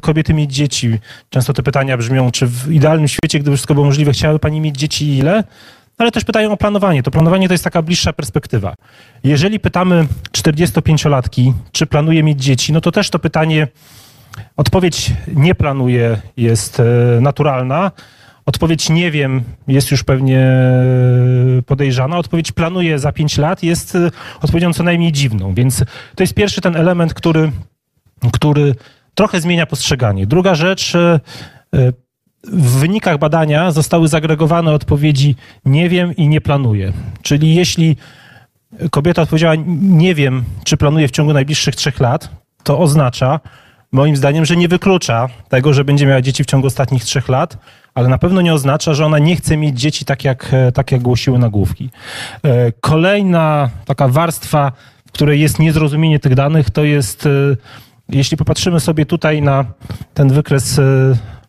kobiety 0.00 0.34
mieć 0.34 0.54
dzieci. 0.54 0.98
Często 1.30 1.52
te 1.52 1.62
pytania 1.62 1.96
brzmią, 1.96 2.30
czy 2.30 2.46
w 2.46 2.72
idealnym 2.72 3.08
świecie, 3.08 3.38
gdyby 3.38 3.56
wszystko 3.56 3.74
było 3.74 3.86
możliwe, 3.86 4.12
chciałaby 4.12 4.38
pani 4.38 4.60
mieć 4.60 4.76
dzieci 4.76 5.18
ile? 5.18 5.44
Ale 6.00 6.12
też 6.12 6.24
pytają 6.24 6.52
o 6.52 6.56
planowanie. 6.56 7.02
To 7.02 7.10
planowanie 7.10 7.48
to 7.48 7.54
jest 7.54 7.64
taka 7.64 7.82
bliższa 7.82 8.12
perspektywa. 8.12 8.74
Jeżeli 9.24 9.60
pytamy 9.60 10.06
45-latki, 10.32 11.52
czy 11.72 11.86
planuje 11.86 12.22
mieć 12.22 12.44
dzieci, 12.44 12.72
no 12.72 12.80
to 12.80 12.92
też 12.92 13.10
to 13.10 13.18
pytanie, 13.18 13.68
odpowiedź 14.56 15.12
nie 15.34 15.54
planuje 15.54 16.20
jest 16.36 16.80
e, 16.80 16.84
naturalna. 17.20 17.90
Odpowiedź 18.46 18.90
nie 18.90 19.10
wiem 19.10 19.42
jest 19.68 19.90
już 19.90 20.04
pewnie 20.04 20.52
podejrzana. 21.66 22.18
Odpowiedź 22.18 22.52
planuje 22.52 22.98
za 22.98 23.12
5 23.12 23.38
lat 23.38 23.62
jest 23.62 23.94
e, 23.94 24.10
odpowiedzią 24.40 24.72
co 24.72 24.82
najmniej 24.82 25.12
dziwną. 25.12 25.54
Więc 25.54 25.84
to 26.14 26.22
jest 26.22 26.34
pierwszy 26.34 26.60
ten 26.60 26.76
element, 26.76 27.14
który, 27.14 27.52
który 28.32 28.74
trochę 29.14 29.40
zmienia 29.40 29.66
postrzeganie. 29.66 30.26
Druga 30.26 30.54
rzecz, 30.54 30.94
e, 30.94 31.20
w 32.44 32.78
wynikach 32.78 33.18
badania 33.18 33.72
zostały 33.72 34.08
zagregowane 34.08 34.72
odpowiedzi 34.72 35.36
nie 35.64 35.88
wiem 35.88 36.16
i 36.16 36.28
nie 36.28 36.40
planuję. 36.40 36.92
Czyli 37.22 37.54
jeśli 37.54 37.96
kobieta 38.90 39.22
odpowiedziała 39.22 39.54
nie 39.80 40.14
wiem, 40.14 40.44
czy 40.64 40.76
planuje 40.76 41.08
w 41.08 41.10
ciągu 41.10 41.32
najbliższych 41.32 41.76
trzech 41.76 42.00
lat, 42.00 42.28
to 42.62 42.78
oznacza, 42.78 43.40
moim 43.92 44.16
zdaniem, 44.16 44.44
że 44.44 44.56
nie 44.56 44.68
wyklucza 44.68 45.28
tego, 45.48 45.72
że 45.72 45.84
będzie 45.84 46.06
miała 46.06 46.22
dzieci 46.22 46.44
w 46.44 46.46
ciągu 46.46 46.66
ostatnich 46.66 47.04
trzech 47.04 47.28
lat, 47.28 47.58
ale 47.94 48.08
na 48.08 48.18
pewno 48.18 48.40
nie 48.40 48.54
oznacza, 48.54 48.94
że 48.94 49.06
ona 49.06 49.18
nie 49.18 49.36
chce 49.36 49.56
mieć 49.56 49.80
dzieci 49.80 50.04
tak 50.04 50.24
jak, 50.24 50.52
tak 50.74 50.92
jak 50.92 51.02
głosiły 51.02 51.38
nagłówki. 51.38 51.90
E, 52.42 52.72
kolejna 52.72 53.70
taka 53.84 54.08
warstwa, 54.08 54.72
w 55.06 55.12
której 55.12 55.40
jest 55.40 55.58
niezrozumienie 55.58 56.18
tych 56.18 56.34
danych, 56.34 56.70
to 56.70 56.84
jest, 56.84 57.26
e, 57.26 57.30
jeśli 58.08 58.36
popatrzymy 58.36 58.80
sobie 58.80 59.06
tutaj 59.06 59.42
na 59.42 59.64
ten 60.14 60.28
wykres 60.28 60.78
e, 60.78 60.82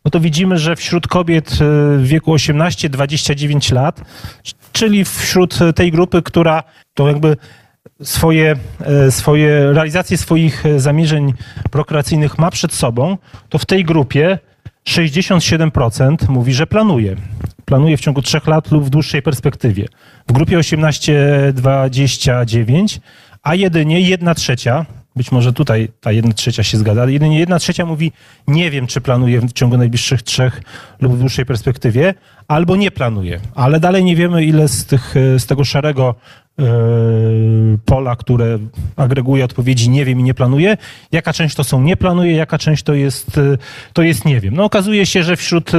no 0.06 0.12
to 0.12 0.20
widzimy, 0.20 0.58
że 0.58 0.76
wśród 0.76 1.08
kobiet 1.08 1.52
e, 1.52 1.56
w 1.98 2.04
wieku 2.04 2.36
18-29 2.36 3.74
lat, 3.74 4.02
czyli 4.72 5.06
wśród 5.06 5.60
tej 5.76 5.92
grupy, 5.92 6.22
która 6.22 6.64
to 6.94 7.08
jakby 7.08 7.38
swoje, 8.04 8.56
e, 8.80 9.12
swoje 9.12 9.74
realizację 9.74 10.18
swoich 10.18 10.64
zamierzeń 10.78 11.34
prokreacyjnych 11.72 12.38
ma 12.38 12.52
przed 12.52 12.74
sobą, 12.74 13.18
to 13.50 13.58
w 13.58 13.66
tej 13.66 13.86
grupie 13.86 14.40
67% 14.86 16.30
mówi, 16.30 16.54
że 16.54 16.68
planuje. 16.68 17.16
Planuje 17.66 17.98
w 17.98 18.02
ciągu 18.02 18.22
3 18.22 18.40
lat 18.48 18.72
lub 18.72 18.86
w 18.86 18.90
dłuższej 18.90 19.22
perspektywie. 19.22 19.88
W 20.28 20.32
grupie 20.32 20.58
18-29, 20.58 23.00
a 23.44 23.56
jedynie 23.56 24.02
1 24.02 24.36
trzecia, 24.36 24.86
być 25.16 25.32
może 25.32 25.54
tutaj 25.54 25.90
ta 26.00 26.12
jedna 26.12 26.34
trzecia 26.34 26.64
się 26.64 26.78
zgadza, 26.78 27.02
ale 27.02 27.12
jedynie 27.12 27.40
jedna 27.40 27.60
trzecia 27.60 27.86
mówi, 27.86 28.12
nie 28.48 28.72
wiem, 28.72 28.88
czy 28.88 29.02
planuje 29.02 29.42
w 29.42 29.54
ciągu 29.54 29.78
najbliższych 29.78 30.24
trzech 30.24 30.62
lub 31.02 31.14
w 31.14 31.20
dłuższej 31.20 31.46
perspektywie, 31.46 32.14
albo 32.48 32.76
nie 32.76 32.92
planuje. 32.92 33.40
Ale 33.56 33.80
dalej 33.80 34.04
nie 34.04 34.16
wiemy, 34.16 34.46
ile 34.46 34.68
z, 34.68 34.86
tych, 34.86 35.16
z 35.38 35.46
tego 35.46 35.64
szarego 35.64 36.16
yy, 36.58 36.66
pola, 37.86 38.16
które 38.16 38.60
agreguje 38.96 39.46
odpowiedzi 39.46 39.90
nie 39.90 40.06
wiem 40.06 40.20
i 40.20 40.24
nie 40.24 40.34
planuje, 40.34 40.78
jaka 41.12 41.34
część 41.34 41.56
to 41.56 41.64
są 41.64 41.82
nie 41.82 41.98
planuje, 41.98 42.32
jaka 42.32 42.58
część 42.58 42.84
to 42.84 42.94
jest, 42.94 43.38
yy, 43.38 43.58
to 43.94 44.02
jest 44.02 44.26
nie 44.26 44.40
wiem. 44.40 44.56
No 44.56 44.64
okazuje 44.64 45.06
się, 45.06 45.24
że 45.24 45.36
wśród, 45.36 45.72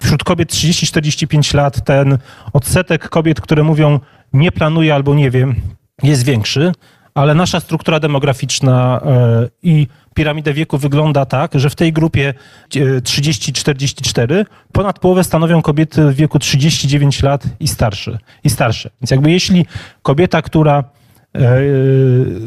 wśród 0.00 0.24
kobiet 0.24 0.52
30-45 0.52 1.54
lat 1.54 1.84
ten 1.84 2.18
odsetek 2.52 3.08
kobiet, 3.08 3.40
które 3.40 3.62
mówią 3.62 4.00
nie 4.32 4.52
planuje 4.52 4.94
albo 4.94 5.14
nie 5.14 5.30
wiem, 5.30 5.54
jest 6.02 6.24
większy 6.24 6.72
ale 7.14 7.34
nasza 7.34 7.60
struktura 7.60 8.00
demograficzna 8.00 9.00
e, 9.04 9.48
i 9.62 9.86
piramida 10.14 10.52
wieku 10.52 10.78
wygląda 10.78 11.26
tak, 11.26 11.50
że 11.54 11.70
w 11.70 11.74
tej 11.74 11.92
grupie 11.92 12.34
30-44 12.70 14.32
e, 14.34 14.44
ponad 14.72 14.98
połowę 14.98 15.24
stanowią 15.24 15.62
kobiety 15.62 16.10
w 16.10 16.14
wieku 16.14 16.38
39 16.38 17.22
lat 17.22 17.44
i 17.60 17.68
starsze. 17.68 18.18
I 18.44 18.50
starsze. 18.50 18.90
Więc 19.00 19.10
jakby 19.10 19.30
jeśli 19.30 19.66
kobieta, 20.02 20.42
która 20.42 20.84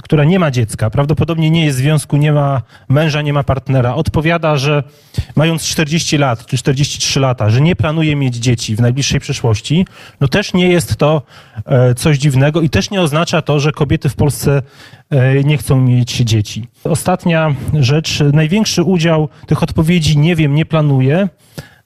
która 0.04 0.24
nie 0.24 0.40
ma 0.40 0.52
dziecka, 0.52 0.90
prawdopodobnie 0.90 1.52
nie 1.52 1.66
jest 1.66 1.78
w 1.78 1.82
związku, 1.82 2.18
nie 2.18 2.32
ma 2.32 2.62
męża, 2.90 3.22
nie 3.22 3.34
ma 3.34 3.44
partnera, 3.44 3.96
odpowiada, 3.96 4.58
że 4.58 4.84
mając 5.36 5.64
40 5.64 6.18
lat 6.18 6.46
czy 6.46 6.58
43 6.58 7.20
lata, 7.20 7.50
że 7.50 7.62
nie 7.62 7.76
planuje 7.76 8.16
mieć 8.16 8.36
dzieci 8.36 8.76
w 8.76 8.82
najbliższej 8.82 9.20
przyszłości, 9.20 9.86
no 10.22 10.28
też 10.28 10.54
nie 10.54 10.68
jest 10.68 10.96
to 10.96 11.22
e, 11.66 11.96
coś 11.96 12.18
dziwnego 12.18 12.62
i 12.62 12.70
też 12.70 12.92
nie 12.92 13.02
oznacza 13.02 13.42
to, 13.42 13.60
że 13.60 13.72
kobiety 13.72 14.10
w 14.10 14.16
Polsce 14.16 14.62
e, 15.10 15.44
nie 15.44 15.58
chcą 15.58 15.82
mieć 15.82 16.18
dzieci. 16.18 16.68
Ostatnia 16.84 17.56
rzecz, 17.80 18.20
największy 18.34 18.84
udział 18.84 19.30
tych 19.48 19.64
odpowiedzi 19.64 20.18
nie 20.18 20.36
wiem, 20.36 20.56
nie 20.56 20.66
planuję, 20.66 21.30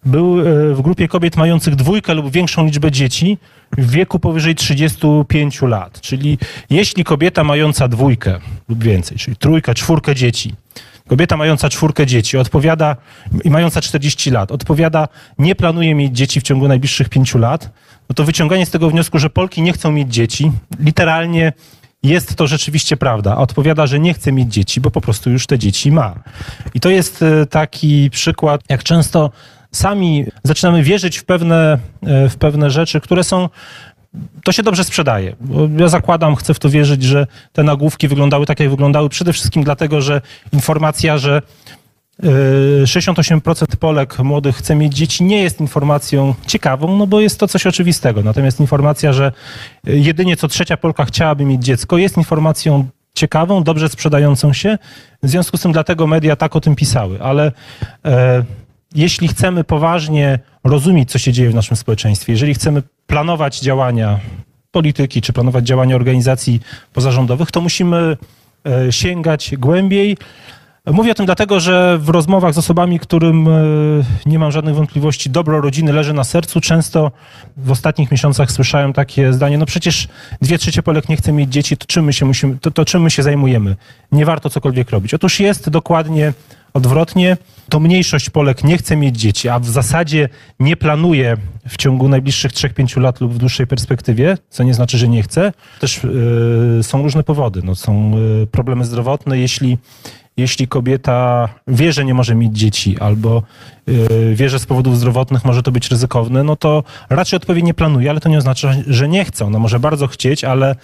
był 0.06 0.36
w 0.74 0.82
grupie 0.82 1.08
kobiet 1.08 1.38
mających 1.38 1.76
dwójkę 1.76 2.14
lub 2.14 2.32
większą 2.32 2.66
liczbę 2.66 2.92
dzieci, 2.92 3.38
w 3.78 3.92
wieku 3.92 4.20
powyżej 4.20 4.56
35 4.56 5.62
lat. 5.62 6.02
Czyli 6.02 6.38
jeśli 6.70 7.04
kobieta 7.04 7.44
mająca 7.44 7.88
dwójkę 7.88 8.40
lub 8.70 8.84
więcej, 8.84 9.18
czyli 9.18 9.38
trójkę, 9.38 9.74
czwórkę 9.74 10.16
dzieci, 10.16 10.54
kobieta 11.08 11.38
mająca 11.38 11.70
czwórkę 11.70 12.06
dzieci 12.06 12.38
odpowiada 12.38 12.96
i 13.44 13.50
mająca 13.50 13.82
40 13.82 14.32
lat, 14.32 14.52
odpowiada, 14.52 15.08
nie 15.40 15.56
planuje 15.56 15.96
mieć 15.96 16.18
dzieci 16.18 16.40
w 16.40 16.44
ciągu 16.44 16.68
najbliższych 16.68 17.10
pięciu 17.10 17.38
lat, 17.38 17.70
no 18.10 18.14
to 18.16 18.24
wyciąganie 18.24 18.66
z 18.66 18.70
tego 18.70 18.90
wniosku, 18.90 19.20
że 19.20 19.30
Polki 19.30 19.62
nie 19.62 19.74
chcą 19.74 19.92
mieć 19.92 20.14
dzieci, 20.14 20.52
literalnie 20.80 21.54
jest 22.04 22.36
to 22.36 22.48
rzeczywiście 22.48 22.98
prawda, 22.98 23.38
odpowiada, 23.38 23.88
że 23.88 24.00
nie 24.00 24.14
chce 24.14 24.32
mieć 24.32 24.54
dzieci, 24.54 24.82
bo 24.82 24.92
po 24.92 25.02
prostu 25.02 25.30
już 25.30 25.48
te 25.48 25.60
dzieci 25.60 25.92
ma. 25.92 26.16
I 26.74 26.80
to 26.80 26.90
jest 26.90 27.24
e, 27.24 27.46
taki 27.46 28.10
przykład, 28.10 28.62
jak 28.70 28.84
często 28.84 29.32
sami 29.72 30.26
zaczynamy 30.44 30.84
wierzyć 30.84 31.18
w 31.18 31.24
pewne, 31.26 31.78
e, 32.04 32.30
w 32.30 32.36
pewne 32.36 32.70
rzeczy, 32.70 33.02
które 33.02 33.24
są 33.24 33.50
to 34.44 34.52
się 34.52 34.64
dobrze 34.64 34.84
sprzedaje. 34.84 35.36
Ja 35.78 35.88
zakładam, 35.88 36.36
chcę 36.36 36.54
w 36.54 36.60
to 36.60 36.70
wierzyć, 36.70 37.04
że 37.04 37.28
te 37.54 37.64
nagłówki 37.64 38.08
wyglądały 38.08 38.46
tak, 38.46 38.60
jak 38.60 38.70
wyglądały, 38.70 39.10
przede 39.10 39.34
wszystkim 39.34 39.64
dlatego, 39.64 40.02
że 40.02 40.22
informacja, 40.54 41.18
że 41.18 41.42
y, 42.24 42.28
68% 42.86 43.76
Polek 43.76 44.20
młodych 44.20 44.56
chce 44.56 44.76
mieć 44.76 44.94
dzieci, 44.94 45.24
nie 45.24 45.44
jest 45.44 45.62
informacją 45.62 46.36
ciekawą, 46.48 46.98
no 46.98 47.08
bo 47.08 47.22
jest 47.22 47.40
to 47.40 47.48
coś 47.48 47.68
oczywistego. 47.68 48.24
Natomiast 48.24 48.60
informacja, 48.60 49.14
że 49.14 49.32
y, 49.88 49.98
jedynie 50.00 50.38
co 50.38 50.48
trzecia 50.48 50.78
Polka 50.78 51.06
chciałaby 51.06 51.46
mieć 51.46 51.64
dziecko, 51.64 51.98
jest 51.98 52.18
informacją 52.18 52.88
ciekawą, 53.14 53.64
dobrze 53.64 53.90
sprzedającą 53.90 54.54
się. 54.54 54.78
W 55.24 55.30
związku 55.30 55.58
z 55.58 55.62
tym 55.62 55.72
dlatego 55.72 56.08
media 56.08 56.36
tak 56.36 56.56
o 56.56 56.62
tym 56.62 56.76
pisały. 56.76 57.22
Ale 57.22 57.52
e, 58.06 58.44
jeśli 58.96 59.28
chcemy 59.28 59.64
poważnie 59.64 60.40
rozumieć, 60.64 61.12
co 61.12 61.20
się 61.20 61.34
dzieje 61.34 61.50
w 61.50 61.56
naszym 61.56 61.78
społeczeństwie, 61.78 62.34
jeżeli 62.34 62.54
chcemy 62.54 62.84
planować 63.08 63.60
działania 63.60 64.20
polityki 64.72 65.22
czy 65.22 65.34
planować 65.34 65.68
działania 65.68 65.96
organizacji 65.96 66.62
pozarządowych, 66.94 67.52
to 67.52 67.62
musimy 67.62 68.18
e, 68.66 68.92
sięgać 68.92 69.56
głębiej. 69.58 70.18
Mówię 70.86 71.12
o 71.12 71.16
tym 71.16 71.26
dlatego, 71.26 71.60
że 71.60 71.98
w 72.02 72.10
rozmowach 72.10 72.54
z 72.54 72.58
osobami, 72.58 73.00
którym 73.00 73.48
e, 73.48 73.52
nie 74.26 74.40
mam 74.40 74.52
żadnych 74.52 74.76
wątpliwości, 74.76 75.30
dobro 75.30 75.62
rodziny 75.62 75.94
leży 75.94 76.14
na 76.14 76.24
sercu, 76.24 76.62
często 76.62 77.12
w 77.58 77.72
ostatnich 77.72 78.12
miesiącach 78.12 78.52
słyszałem 78.52 78.94
takie 78.94 79.34
zdanie, 79.34 79.58
no 79.58 79.66
przecież 79.66 80.08
dwie 80.42 80.58
trzecie 80.58 80.84
Polek 80.84 81.10
nie 81.10 81.18
chce 81.18 81.32
mieć 81.32 81.50
dzieci, 81.54 81.78
to 81.78 81.86
czym 81.86 82.06
my 82.06 82.14
się, 82.14 82.26
musimy, 82.26 82.58
to, 82.62 82.72
to 82.72 82.86
czym 82.86 83.02
my 83.02 83.12
się 83.12 83.24
zajmujemy? 83.24 83.76
Nie 84.12 84.26
warto 84.26 84.50
cokolwiek 84.50 84.90
robić. 84.90 85.14
Otóż 85.14 85.40
jest 85.40 85.70
dokładnie 85.70 86.34
odwrotnie. 86.74 87.38
To 87.70 87.80
mniejszość 87.80 88.30
Polek 88.30 88.64
nie 88.64 88.78
chce 88.78 88.96
mieć 88.96 89.18
dzieci, 89.18 89.50
a 89.50 89.60
w 89.60 89.66
zasadzie 89.66 90.30
nie 90.60 90.76
planuje 90.76 91.38
w 91.68 91.78
ciągu 91.78 92.10
najbliższych 92.10 92.52
3-5 92.52 93.02
lat 93.02 93.22
lub 93.22 93.34
w 93.34 93.38
dłuższej 93.38 93.68
perspektywie, 93.68 94.38
co 94.50 94.64
nie 94.64 94.74
znaczy, 94.74 94.98
że 94.98 95.08
nie 95.08 95.24
chce. 95.24 95.54
Też 95.80 96.04
yy, 96.04 96.84
są 96.84 97.04
różne 97.04 97.24
powody. 97.24 97.62
No, 97.64 97.76
są 97.76 98.12
yy, 98.40 98.48
problemy 98.48 98.86
zdrowotne. 98.86 99.40
Jeśli, 99.40 99.78
jeśli 100.40 100.68
kobieta 100.68 101.50
wie, 101.68 101.94
że 101.94 102.06
nie 102.06 102.14
może 102.14 102.36
mieć 102.36 102.58
dzieci 102.58 103.00
albo 103.00 103.44
yy, 103.88 104.36
wie, 104.36 104.50
że 104.50 104.60
z 104.60 104.66
powodów 104.66 104.98
zdrowotnych 104.98 105.46
może 105.46 105.64
to 105.64 105.72
być 105.72 105.92
ryzykowne, 105.92 106.44
no 106.44 106.56
to 106.56 106.84
raczej 107.10 107.38
odpowiednio 107.38 107.74
planuje, 107.74 108.10
ale 108.10 108.20
to 108.20 108.30
nie 108.30 108.38
oznacza, 108.38 108.74
że 108.88 109.08
nie 109.08 109.26
chce. 109.26 109.46
Ona 109.46 109.60
może 109.60 109.80
bardzo 109.80 110.08
chcieć, 110.08 110.44
ale 110.44 110.76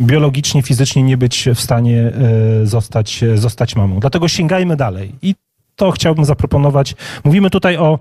biologicznie, 0.00 0.62
fizycznie 0.62 1.02
nie 1.02 1.16
być 1.16 1.48
w 1.54 1.60
stanie 1.60 2.00
e, 2.00 2.66
zostać, 2.66 3.24
zostać 3.34 3.76
mamą. 3.76 4.00
Dlatego 4.00 4.28
sięgajmy 4.28 4.76
dalej. 4.76 5.12
I 5.22 5.34
to 5.76 5.90
chciałbym 5.90 6.24
zaproponować. 6.24 6.94
Mówimy 7.24 7.50
tutaj 7.50 7.76
o 7.76 7.98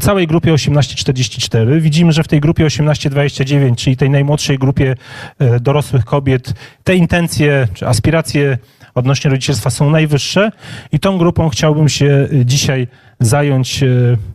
całej 0.00 0.26
grupie 0.26 0.52
18-44. 0.54 1.80
Widzimy, 1.80 2.12
że 2.12 2.22
w 2.22 2.28
tej 2.28 2.40
grupie 2.40 2.66
18-29, 2.66 3.74
czyli 3.74 3.96
tej 3.96 4.10
najmłodszej 4.10 4.58
grupie 4.58 4.94
e, 5.38 5.60
dorosłych 5.60 6.04
kobiet, 6.04 6.54
te 6.84 6.96
intencje 6.96 7.68
czy 7.74 7.86
aspiracje 7.86 8.58
odnośnie 8.94 9.30
rodzicielstwa 9.30 9.70
są 9.70 9.90
najwyższe 9.90 10.50
i 10.92 11.00
tą 11.00 11.18
grupą 11.18 11.48
chciałbym 11.48 11.88
się 11.88 12.28
dzisiaj 12.44 12.88
zająć 13.20 13.84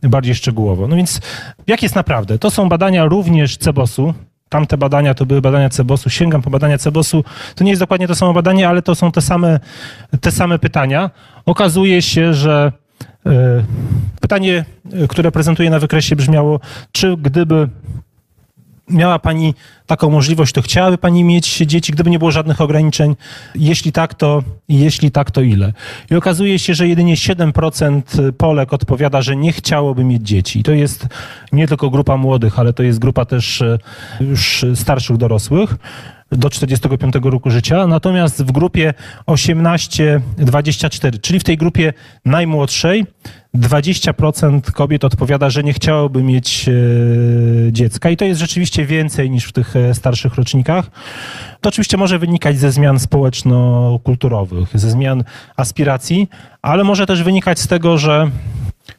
bardziej 0.03 0.35
szczegółowo. 0.35 0.87
No 0.87 0.95
więc 0.95 1.21
jak 1.67 1.83
jest 1.83 1.95
naprawdę? 1.95 2.39
To 2.39 2.51
są 2.51 2.69
badania 2.69 3.05
również 3.05 3.57
CEBOS-u, 3.57 4.13
Tamte 4.49 4.77
badania 4.77 5.13
to 5.13 5.25
były 5.25 5.41
badania 5.41 5.69
Cebosu. 5.69 6.09
Sięgam 6.09 6.41
po 6.41 6.49
badania 6.49 6.77
Cebosu. 6.77 7.23
To 7.55 7.63
nie 7.63 7.69
jest 7.69 7.81
dokładnie 7.81 8.07
to 8.07 8.15
samo 8.15 8.33
badanie, 8.33 8.69
ale 8.69 8.81
to 8.81 8.95
są 8.95 9.11
te 9.11 9.21
same, 9.21 9.59
te 10.21 10.31
same 10.31 10.59
pytania. 10.59 11.11
Okazuje 11.45 12.01
się, 12.01 12.33
że 12.33 12.71
y, 13.27 13.31
pytanie, 14.21 14.65
które 15.09 15.31
prezentuję 15.31 15.69
na 15.69 15.79
wykresie 15.79 16.15
brzmiało, 16.15 16.59
czy 16.91 17.17
gdyby 17.17 17.69
miała 18.89 19.19
Pani 19.19 19.53
taką 19.86 20.09
możliwość, 20.09 20.53
to 20.53 20.61
chciałaby 20.61 20.97
Pani 20.97 21.23
mieć 21.23 21.57
dzieci, 21.57 21.91
gdyby 21.91 22.09
nie 22.09 22.19
było 22.19 22.31
żadnych 22.31 22.61
ograniczeń? 22.61 23.15
Jeśli 23.55 23.91
tak, 23.91 24.13
to 24.13 24.43
jeśli 24.69 25.11
tak, 25.11 25.31
to 25.31 25.41
ile? 25.41 25.73
I 26.11 26.15
okazuje 26.15 26.59
się, 26.59 26.73
że 26.73 26.88
jedynie 26.88 27.15
7% 27.15 28.31
Polek 28.31 28.73
odpowiada, 28.73 29.21
że 29.21 29.36
nie 29.36 29.51
chciałoby 29.51 30.03
mieć 30.03 30.21
dzieci. 30.21 30.59
I 30.59 30.63
to 30.63 30.71
jest 30.71 31.07
nie 31.51 31.67
tylko 31.67 31.89
grupa 31.89 32.17
młodych, 32.17 32.59
ale 32.59 32.73
to 32.73 32.83
jest 32.83 32.99
grupa 32.99 33.25
też 33.25 33.61
e, 33.61 33.77
już 34.21 34.65
starszych 34.75 35.17
dorosłych 35.17 35.75
do 36.38 36.49
45 36.49 37.13
roku 37.23 37.49
życia, 37.49 37.88
natomiast 37.88 38.43
w 38.43 38.51
grupie 38.51 38.93
18-24, 39.27 41.19
czyli 41.21 41.39
w 41.39 41.43
tej 41.43 41.57
grupie 41.57 41.93
najmłodszej, 42.25 43.05
20% 43.55 44.71
kobiet 44.71 45.03
odpowiada, 45.03 45.49
że 45.49 45.63
nie 45.63 45.73
chciałoby 45.73 46.23
mieć 46.23 46.69
e, 46.69 46.71
dziecka 47.71 48.09
i 48.09 48.17
to 48.17 48.25
jest 48.25 48.39
rzeczywiście 48.39 48.86
więcej 48.86 49.29
niż 49.29 49.45
w 49.45 49.51
tych 49.51 49.75
e, 49.75 49.93
starszych 49.93 50.36
rocznikach. 50.36 50.91
To 51.61 51.69
oczywiście 51.69 51.97
może 51.97 52.19
wynikać 52.19 52.59
ze 52.59 52.71
zmian 52.71 52.99
społeczno-kulturowych, 52.99 54.69
ze 54.73 54.91
zmian 54.91 55.23
aspiracji, 55.55 56.29
ale 56.61 56.83
może 56.83 57.05
też 57.05 57.23
wynikać 57.23 57.59
z 57.59 57.67
tego, 57.67 57.97
że 57.97 58.31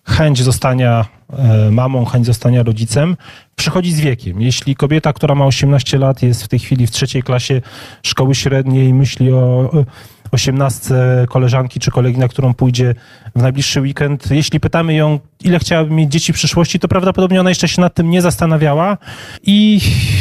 chęć 0.07 0.43
zostania 0.43 1.05
e, 1.33 1.71
mamą, 1.71 2.05
chęć 2.05 2.27
zostania 2.27 2.63
rodzicem 2.63 3.17
przychodzi 3.57 3.93
z 3.93 4.01
wiekiem. 4.01 4.41
Jeśli 4.41 4.77
kobieta, 4.77 5.13
która 5.13 5.35
ma 5.35 5.47
18 5.47 5.99
lat, 5.99 6.23
jest 6.23 6.45
w 6.45 6.49
tej 6.49 6.59
chwili 6.59 6.87
w 6.87 6.91
trzeciej 6.91 7.23
klasie 7.23 7.63
szkoły 8.03 8.35
średniej, 8.35 8.95
myśli 8.95 9.33
o 9.33 9.71
osiemnastce 10.35 11.27
koleżanki 11.31 11.81
czy 11.81 11.91
kolegi, 11.91 12.19
na 12.19 12.29
którą 12.29 12.55
pójdzie 12.55 12.95
w 13.37 13.43
najbliższy 13.43 13.81
weekend. 13.81 14.31
Jeśli 14.31 14.61
pytamy 14.61 14.95
ją, 14.95 15.19
ile 15.45 15.59
chciałaby 15.59 15.91
mieć 15.91 16.13
dzieci 16.13 16.33
w 16.33 16.37
przyszłości, 16.37 16.79
to 16.79 16.89
prawdopodobnie 16.89 17.41
ona 17.41 17.49
jeszcze 17.49 17.69
się 17.69 17.81
nad 17.81 17.95
tym 17.95 18.11
nie 18.11 18.23
zastanawiała 18.23 18.99
i 19.43 19.81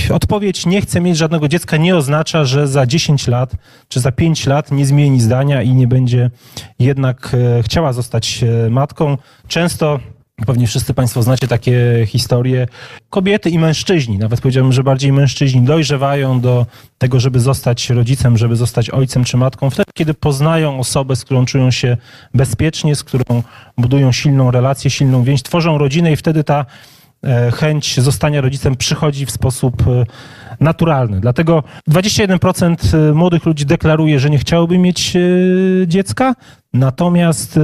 odpowiedź 0.09 0.65
nie 0.65 0.81
chce 0.81 1.01
mieć 1.01 1.17
żadnego 1.17 1.47
dziecka 1.47 1.77
nie 1.77 1.95
oznacza, 1.95 2.45
że 2.45 2.67
za 2.67 2.85
10 2.85 3.27
lat 3.27 3.51
czy 3.87 3.99
za 3.99 4.11
5 4.11 4.47
lat 4.47 4.71
nie 4.71 4.85
zmieni 4.85 5.21
zdania 5.21 5.61
i 5.61 5.73
nie 5.73 5.87
będzie 5.87 6.31
jednak 6.79 7.31
e, 7.59 7.63
chciała 7.63 7.93
zostać 7.93 8.43
e, 8.43 8.69
matką. 8.69 9.17
Często 9.47 9.99
Pewnie 10.35 10.67
wszyscy 10.67 10.93
Państwo 10.93 11.23
znacie 11.23 11.47
takie 11.47 12.05
historie. 12.07 12.67
Kobiety 13.09 13.49
i 13.49 13.59
mężczyźni, 13.59 14.17
nawet 14.17 14.41
powiedziałbym, 14.41 14.73
że 14.73 14.83
bardziej 14.83 15.13
mężczyźni, 15.13 15.61
dojrzewają 15.61 16.41
do 16.41 16.65
tego, 16.97 17.19
żeby 17.19 17.39
zostać 17.39 17.89
rodzicem, 17.89 18.37
żeby 18.37 18.55
zostać 18.55 18.89
ojcem 18.89 19.23
czy 19.23 19.37
matką, 19.37 19.69
wtedy, 19.69 19.91
kiedy 19.93 20.13
poznają 20.13 20.79
osobę, 20.79 21.15
z 21.15 21.25
którą 21.25 21.45
czują 21.45 21.71
się 21.71 21.97
bezpiecznie, 22.33 22.95
z 22.95 23.03
którą 23.03 23.43
budują 23.77 24.11
silną 24.11 24.51
relację, 24.51 24.89
silną 24.89 25.23
więź, 25.23 25.43
tworzą 25.43 25.77
rodzinę 25.77 26.11
i 26.11 26.15
wtedy 26.15 26.43
ta 26.43 26.65
e, 27.23 27.51
chęć 27.51 27.99
zostania 27.99 28.41
rodzicem 28.41 28.75
przychodzi 28.75 29.25
w 29.25 29.31
sposób 29.31 29.87
e, 29.87 30.05
naturalny. 30.59 31.19
Dlatego 31.19 31.63
21% 31.89 33.09
e, 33.09 33.13
młodych 33.13 33.45
ludzi 33.45 33.65
deklaruje, 33.65 34.19
że 34.19 34.29
nie 34.29 34.37
chciałoby 34.37 34.77
mieć 34.77 35.17
dziecka, 35.87 36.35
natomiast 36.73 37.59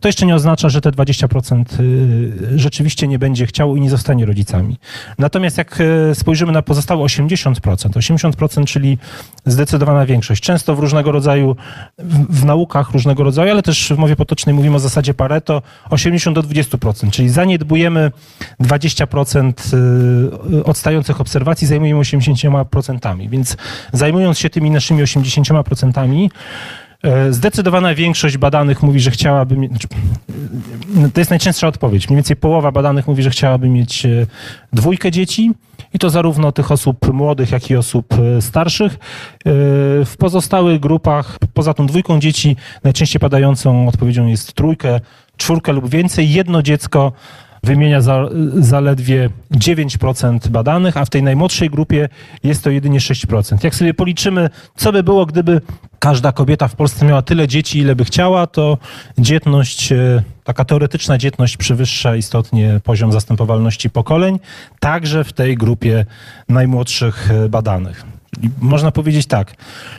to 0.00 0.08
jeszcze 0.08 0.26
nie 0.26 0.34
oznacza, 0.34 0.68
że 0.68 0.80
te 0.80 0.90
20% 0.90 1.64
y, 1.80 2.58
rzeczywiście 2.58 3.08
nie 3.08 3.18
będzie 3.18 3.46
chciało 3.46 3.76
i 3.76 3.80
nie 3.80 3.90
zostanie 3.90 4.26
rodzicami. 4.26 4.76
Natomiast 5.18 5.58
jak 5.58 5.80
y, 5.80 6.14
spojrzymy 6.14 6.52
na 6.52 6.62
pozostałe 6.62 7.04
80%, 7.04 7.50
80%, 7.50 8.64
czyli 8.64 8.98
zdecydowana 9.46 10.06
większość, 10.06 10.42
często 10.42 10.76
w 10.76 10.78
różnego 10.78 11.12
rodzaju, 11.12 11.56
w, 12.28 12.44
naukach 12.44 12.90
różnego 12.90 13.22
rodzaju, 13.22 13.50
ale 13.50 13.62
też 13.62 13.92
w 13.92 13.98
mowie 13.98 14.16
potocznej 14.16 14.54
mówimy 14.54 14.76
o 14.76 14.78
zasadzie 14.78 15.14
Pareto, 15.14 15.62
80 15.90 16.34
do 16.34 16.42
20%, 16.42 17.10
czyli 17.10 17.28
zaniedbujemy 17.28 18.12
20% 18.60 19.52
y, 20.54 20.64
odstających 20.64 21.20
obserwacji, 21.20 21.66
zajmujemy 21.66 22.00
80%, 22.00 23.28
więc 23.28 23.56
zajmując 23.92 24.38
się 24.38 24.50
tymi 24.50 24.70
naszymi 24.70 25.02
80%, 25.02 25.92
E, 25.98 26.28
zdecydowana 27.30 27.94
większość 27.94 28.38
badanych 28.38 28.82
mówi, 28.82 29.00
że 29.00 29.10
chciałaby 29.10 29.56
mieć. 29.56 29.70
Znaczy, 29.70 29.88
e, 31.04 31.10
to 31.10 31.20
jest 31.20 31.30
najczęstsza 31.30 31.68
odpowiedź. 31.68 32.08
Mniej 32.08 32.16
więcej 32.16 32.36
połowa 32.36 32.72
badanych 32.72 33.06
mówi, 33.06 33.22
że 33.22 33.30
chciałaby 33.30 33.68
mieć 33.68 34.06
e, 34.06 34.26
dwójkę 34.72 35.10
dzieci. 35.10 35.52
I 35.94 35.98
to 35.98 36.10
zarówno 36.10 36.52
tych 36.52 36.72
osób 36.72 37.12
młodych, 37.12 37.50
jak 37.50 37.70
i 37.70 37.76
osób 37.76 38.06
starszych. 38.40 38.98
W 40.04 40.14
pozostałych 40.18 40.80
grupach, 40.80 41.38
poza 41.54 41.74
tą 41.74 41.86
dwójką 41.86 42.20
dzieci, 42.20 42.56
najczęściej 42.84 43.20
padającą 43.20 43.88
odpowiedzią 43.88 44.26
jest 44.26 44.52
trójkę, 44.52 45.00
czwórkę 45.36 45.72
lub 45.72 45.88
więcej. 45.88 46.32
Jedno 46.32 46.62
dziecko 46.62 47.12
wymienia 47.66 48.00
za, 48.00 48.28
zaledwie 48.58 49.30
9% 49.52 50.48
badanych, 50.48 50.96
a 50.96 51.04
w 51.04 51.10
tej 51.10 51.22
najmłodszej 51.22 51.70
grupie 51.70 52.08
jest 52.44 52.64
to 52.64 52.70
jedynie 52.70 52.98
6%. 52.98 53.64
Jak 53.64 53.74
sobie 53.74 53.94
policzymy, 53.94 54.50
co 54.76 54.92
by 54.92 55.02
było, 55.02 55.26
gdyby 55.26 55.60
każda 55.98 56.32
kobieta 56.32 56.68
w 56.68 56.74
Polsce 56.74 57.06
miała 57.06 57.22
tyle 57.22 57.48
dzieci, 57.48 57.78
ile 57.78 57.96
by 57.96 58.04
chciała, 58.04 58.46
to 58.46 58.78
dzietność, 59.18 59.92
e, 59.92 60.22
taka 60.44 60.64
teoretyczna 60.64 61.18
dzietność 61.18 61.56
przewyższa 61.56 62.16
istotnie 62.16 62.80
poziom 62.84 63.12
zastępowalności 63.12 63.90
pokoleń, 63.90 64.38
także 64.80 65.24
w 65.24 65.32
tej 65.32 65.56
grupie 65.56 66.06
najmłodszych 66.48 67.30
e, 67.30 67.48
badanych. 67.48 68.04
Można 68.60 68.90
powiedzieć 68.90 69.26
tak, 69.26 69.54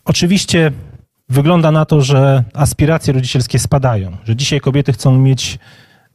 oczywiście 0.05 0.71
wygląda 1.29 1.71
na 1.71 1.85
to, 1.85 2.01
że 2.01 2.43
aspiracje 2.53 3.13
rodzicielskie 3.13 3.59
spadają, 3.59 4.17
że 4.25 4.35
dzisiaj 4.35 4.59
kobiety 4.59 4.93
chcą 4.93 5.17
mieć 5.17 5.59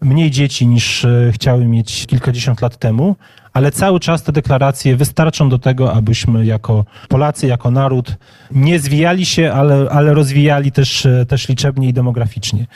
mniej 0.02 0.30
dzieci 0.30 0.66
niż 0.66 1.04
e, 1.04 1.30
chciały 1.32 1.64
mieć 1.64 2.06
kilkadziesiąt 2.06 2.62
lat 2.62 2.76
temu, 2.76 3.16
ale 3.52 3.70
cały 3.70 4.00
czas 4.00 4.22
te 4.22 4.32
deklaracje 4.32 4.96
wystarczą 4.96 5.48
do 5.48 5.58
tego, 5.58 5.92
abyśmy 5.92 6.46
jako 6.46 6.84
Polacy, 7.08 7.46
jako 7.46 7.70
naród 7.70 8.16
nie 8.50 8.78
zwijali 8.78 9.26
się, 9.26 9.52
ale, 9.52 9.86
ale 9.90 10.14
rozwijali 10.14 10.72
też, 10.72 11.06
e, 11.06 11.26
też 11.26 11.48
liczebnie 11.48 11.88
i 11.88 11.92
demograficznie. 11.92 12.66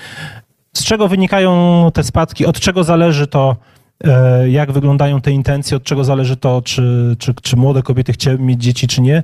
Z 0.72 0.85
czego 0.85 1.09
wynikają 1.09 1.91
te 1.95 2.05
spadki? 2.05 2.47
Od 2.47 2.61
czego 2.61 2.85
zależy 2.85 3.27
to, 3.27 3.57
e, 4.05 4.51
jak 4.51 4.72
wyglądają 4.72 5.20
te 5.20 5.31
intencje? 5.31 5.77
Od 5.77 5.83
czego 5.83 6.05
zależy 6.05 6.37
to, 6.37 6.62
czy, 6.62 7.16
czy, 7.18 7.35
czy 7.43 7.57
młode 7.57 7.83
kobiety 7.83 8.12
chciały 8.12 8.39
mieć 8.39 8.62
dzieci, 8.62 8.89
czy 8.89 9.01
nie? 9.01 9.22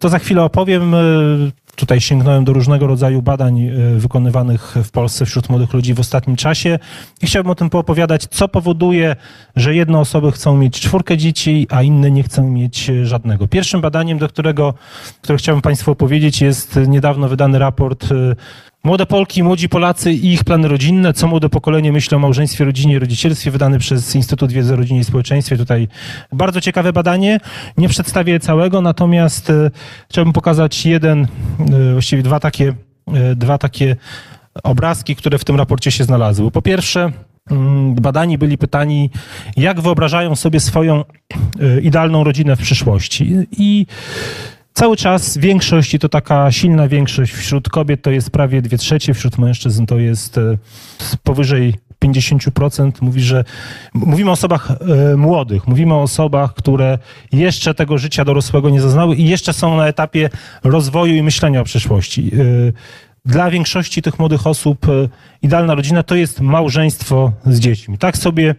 To 0.00 0.08
za 0.08 0.18
chwilę 0.18 0.42
opowiem. 0.42 0.94
Tutaj 1.76 2.00
sięgnąłem 2.00 2.44
do 2.44 2.52
różnego 2.52 2.86
rodzaju 2.86 3.22
badań 3.22 3.60
e, 3.60 3.70
wykonywanych 3.98 4.74
w 4.84 4.90
Polsce 4.90 5.26
wśród 5.26 5.48
młodych 5.48 5.72
ludzi 5.72 5.94
w 5.94 6.00
ostatnim 6.00 6.36
czasie 6.36 6.78
i 7.22 7.26
chciałbym 7.26 7.50
o 7.50 7.54
tym 7.54 7.70
poopowiadać, 7.70 8.26
co 8.30 8.48
powoduje, 8.48 9.16
że 9.56 9.74
jedne 9.74 9.98
osoby 9.98 10.32
chcą 10.32 10.56
mieć 10.56 10.80
czwórkę 10.80 11.16
dzieci, 11.16 11.66
a 11.70 11.82
inne 11.82 12.10
nie 12.10 12.22
chcą 12.22 12.50
mieć 12.50 12.90
e, 12.90 13.06
żadnego. 13.06 13.48
Pierwszym 13.48 13.80
badaniem, 13.80 14.18
do 14.18 14.28
którego, 14.28 14.74
które 15.22 15.38
chciałbym 15.38 15.62
Państwu 15.62 15.90
opowiedzieć, 15.90 16.40
jest 16.40 16.78
niedawno 16.86 17.28
wydany 17.28 17.58
raport 17.58 18.04
e, 18.12 18.36
Młode 18.84 19.06
Polki, 19.06 19.42
młodzi 19.42 19.68
Polacy 19.68 20.12
i 20.12 20.32
ich 20.32 20.44
plany 20.44 20.68
rodzinne. 20.68 21.12
Co 21.12 21.26
młode 21.26 21.48
pokolenie 21.48 21.92
myśli 21.92 22.16
o 22.16 22.18
małżeństwie, 22.18 22.64
rodzinie 22.64 22.94
i 22.94 22.98
rodzicielstwie, 22.98 23.50
wydany 23.50 23.78
przez 23.78 24.14
Instytut 24.14 24.52
Wiedzy 24.52 24.74
o 24.74 24.76
Rodzinie 24.76 25.00
i 25.00 25.04
Społeczeństwie. 25.04 25.56
Tutaj 25.56 25.88
bardzo 26.32 26.60
ciekawe 26.60 26.92
badanie. 26.92 27.40
Nie 27.78 27.88
przedstawię 27.88 28.40
całego, 28.40 28.80
natomiast 28.80 29.50
e, 29.50 29.70
chciałbym 30.10 30.32
pokazać 30.32 30.86
jeden, 30.86 31.26
e, 31.60 31.92
właściwie 31.92 32.22
dwa 32.22 32.40
takie, 32.40 32.74
e, 33.14 33.34
dwa 33.34 33.58
takie 33.58 33.96
obrazki, 34.62 35.16
które 35.16 35.38
w 35.38 35.44
tym 35.44 35.56
raporcie 35.56 35.90
się 35.90 36.04
znalazły. 36.04 36.50
Po 36.50 36.62
pierwsze, 36.62 37.12
mm, 37.50 37.94
badani 37.94 38.38
byli 38.38 38.58
pytani, 38.58 39.10
jak 39.56 39.80
wyobrażają 39.80 40.36
sobie 40.36 40.60
swoją 40.60 41.04
idealną 41.82 42.24
rodzinę 42.24 42.56
w 42.56 42.60
przyszłości. 42.60 43.32
I 43.58 43.86
Cały 44.74 44.96
czas 44.96 45.38
większość, 45.38 45.94
i 45.94 45.98
to 45.98 46.08
taka 46.08 46.52
silna 46.52 46.88
większość 46.88 47.32
wśród 47.32 47.68
kobiet 47.68 48.02
to 48.02 48.10
jest 48.10 48.30
prawie 48.30 48.62
dwie 48.62 48.78
trzecie, 48.78 49.14
wśród 49.14 49.38
mężczyzn 49.38 49.86
to 49.86 49.98
jest 49.98 50.38
e, 50.38 50.58
powyżej 51.22 51.74
50%. 52.04 52.92
Mówi, 53.00 53.20
że 53.20 53.44
mówimy 53.94 54.30
o 54.30 54.32
osobach 54.32 54.70
e, 54.70 55.16
młodych, 55.16 55.66
mówimy 55.66 55.94
o 55.94 56.02
osobach, 56.02 56.54
które 56.54 56.98
jeszcze 57.32 57.74
tego 57.74 57.98
życia 57.98 58.24
dorosłego 58.24 58.70
nie 58.70 58.80
zaznały 58.80 59.16
i 59.16 59.28
jeszcze 59.28 59.52
są 59.52 59.76
na 59.76 59.86
etapie 59.86 60.30
rozwoju 60.64 61.14
i 61.14 61.22
myślenia 61.22 61.60
o 61.60 61.64
przyszłości. 61.64 62.30
E, 62.34 62.72
Dla 63.24 63.50
większości 63.50 64.02
tych 64.02 64.18
młodych 64.18 64.46
osób 64.46 64.86
idealna 65.42 65.74
rodzina 65.74 66.02
to 66.02 66.14
jest 66.14 66.40
małżeństwo 66.40 67.32
z 67.46 67.60
dziećmi. 67.60 67.98
Tak 67.98 68.16
sobie 68.16 68.54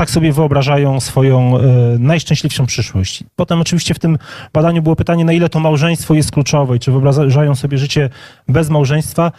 tak 0.00 0.10
sobie 0.10 0.32
wyobrażają 0.32 1.00
swoją 1.00 1.58
e, 1.58 1.62
najszczęśliwszą 1.98 2.66
przyszłość. 2.66 3.24
Potem 3.36 3.60
oczywiście 3.60 3.94
w 3.94 3.98
tym 3.98 4.18
badaniu 4.52 4.82
było 4.82 4.96
pytanie, 4.96 5.24
na 5.24 5.32
ile 5.32 5.48
to 5.48 5.60
małżeństwo 5.60 6.14
jest 6.14 6.30
kluczowe 6.30 6.76
i 6.76 6.78
czy 6.78 6.92
wyobrażają 6.92 7.54
sobie 7.54 7.78
życie 7.78 8.10
bez 8.48 8.70
małżeństwa. 8.70 9.32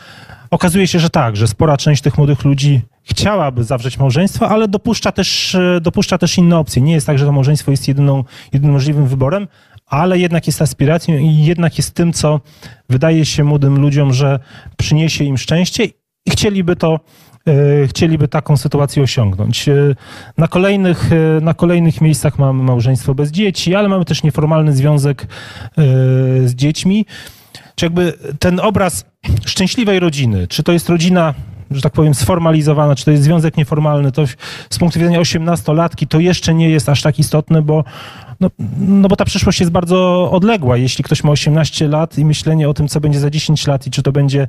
Okazuje 0.51 0.87
się, 0.87 0.99
że 0.99 1.09
tak, 1.09 1.35
że 1.35 1.47
spora 1.47 1.77
część 1.77 2.01
tych 2.01 2.17
młodych 2.17 2.45
ludzi 2.45 2.81
chciałaby 3.03 3.63
zawrzeć 3.63 3.97
małżeństwo, 3.97 4.49
ale 4.49 4.67
dopuszcza 4.67 5.11
też, 5.11 5.55
e, 5.55 5.81
dopuszcza 5.81 6.17
też 6.17 6.37
inne 6.37 6.57
opcje. 6.57 6.81
Nie 6.81 6.93
jest 6.93 7.07
tak, 7.07 7.17
że 7.17 7.25
to 7.25 7.31
małżeństwo 7.31 7.71
jest 7.71 7.87
jedyną, 7.87 8.23
jedynym 8.53 8.73
możliwym 8.73 9.07
wyborem, 9.07 9.47
ale 9.87 10.19
jednak 10.19 10.47
jest 10.47 10.61
aspiracją 10.61 11.17
i 11.17 11.45
jednak 11.45 11.77
jest 11.77 11.93
tym, 11.93 12.13
co 12.13 12.39
wydaje 12.89 13.25
się 13.25 13.43
młodym 13.43 13.81
ludziom, 13.81 14.13
że 14.13 14.39
przyniesie 14.77 15.23
im 15.23 15.37
szczęście 15.37 15.85
i 16.25 16.31
chcieliby 16.31 16.75
to 16.75 16.99
chcieliby 17.87 18.27
taką 18.27 18.57
sytuację 18.57 19.03
osiągnąć. 19.03 19.69
E, 19.69 19.95
Na 20.37 20.47
kolejnych, 20.47 21.09
e, 21.13 21.41
na 21.41 21.53
kolejnych 21.53 22.01
miejscach 22.01 22.39
mamy 22.39 22.63
małżeństwo 22.63 23.15
bez 23.15 23.31
dzieci, 23.31 23.75
ale 23.75 23.89
mamy 23.89 24.05
też 24.05 24.23
nieformalny 24.23 24.73
związek 24.73 25.21
e, 25.21 25.27
z 26.47 26.55
dziećmi. 26.55 27.05
Czy 27.75 27.85
jakby 27.85 28.13
ten 28.39 28.59
obraz 28.59 29.05
szczęśliwej 29.45 29.99
rodziny, 29.99 30.47
czy 30.47 30.63
to 30.63 30.71
jest 30.71 30.89
rodzina, 30.89 31.33
że 31.71 31.81
tak 31.81 31.93
powiem, 31.93 32.13
sformalizowana, 32.13 32.95
czy 32.95 33.05
to 33.05 33.11
jest 33.11 33.23
związek 33.23 33.57
nieformalny, 33.57 34.11
to 34.11 34.25
z 34.69 34.79
punktu 34.79 34.99
widzenia 34.99 35.19
osiemnastolatki 35.19 36.07
to 36.07 36.19
jeszcze 36.19 36.53
nie 36.53 36.69
jest 36.69 36.89
aż 36.89 37.01
tak 37.01 37.19
istotne, 37.19 37.61
bo 37.61 37.83
no, 38.41 38.49
no 38.79 39.07
bo 39.07 39.15
ta 39.15 39.25
przyszłość 39.25 39.59
jest 39.59 39.71
bardzo 39.71 40.31
odległa. 40.31 40.77
Jeśli 40.77 41.03
ktoś 41.03 41.23
ma 41.23 41.31
18 41.31 41.87
lat 41.87 42.17
i 42.17 42.25
myślenie 42.25 42.69
o 42.69 42.73
tym, 42.73 42.87
co 42.87 42.99
będzie 42.99 43.19
za 43.19 43.29
10 43.29 43.67
lat 43.67 43.87
i 43.87 43.91
czy 43.91 44.03
to 44.03 44.11
będzie 44.11 44.47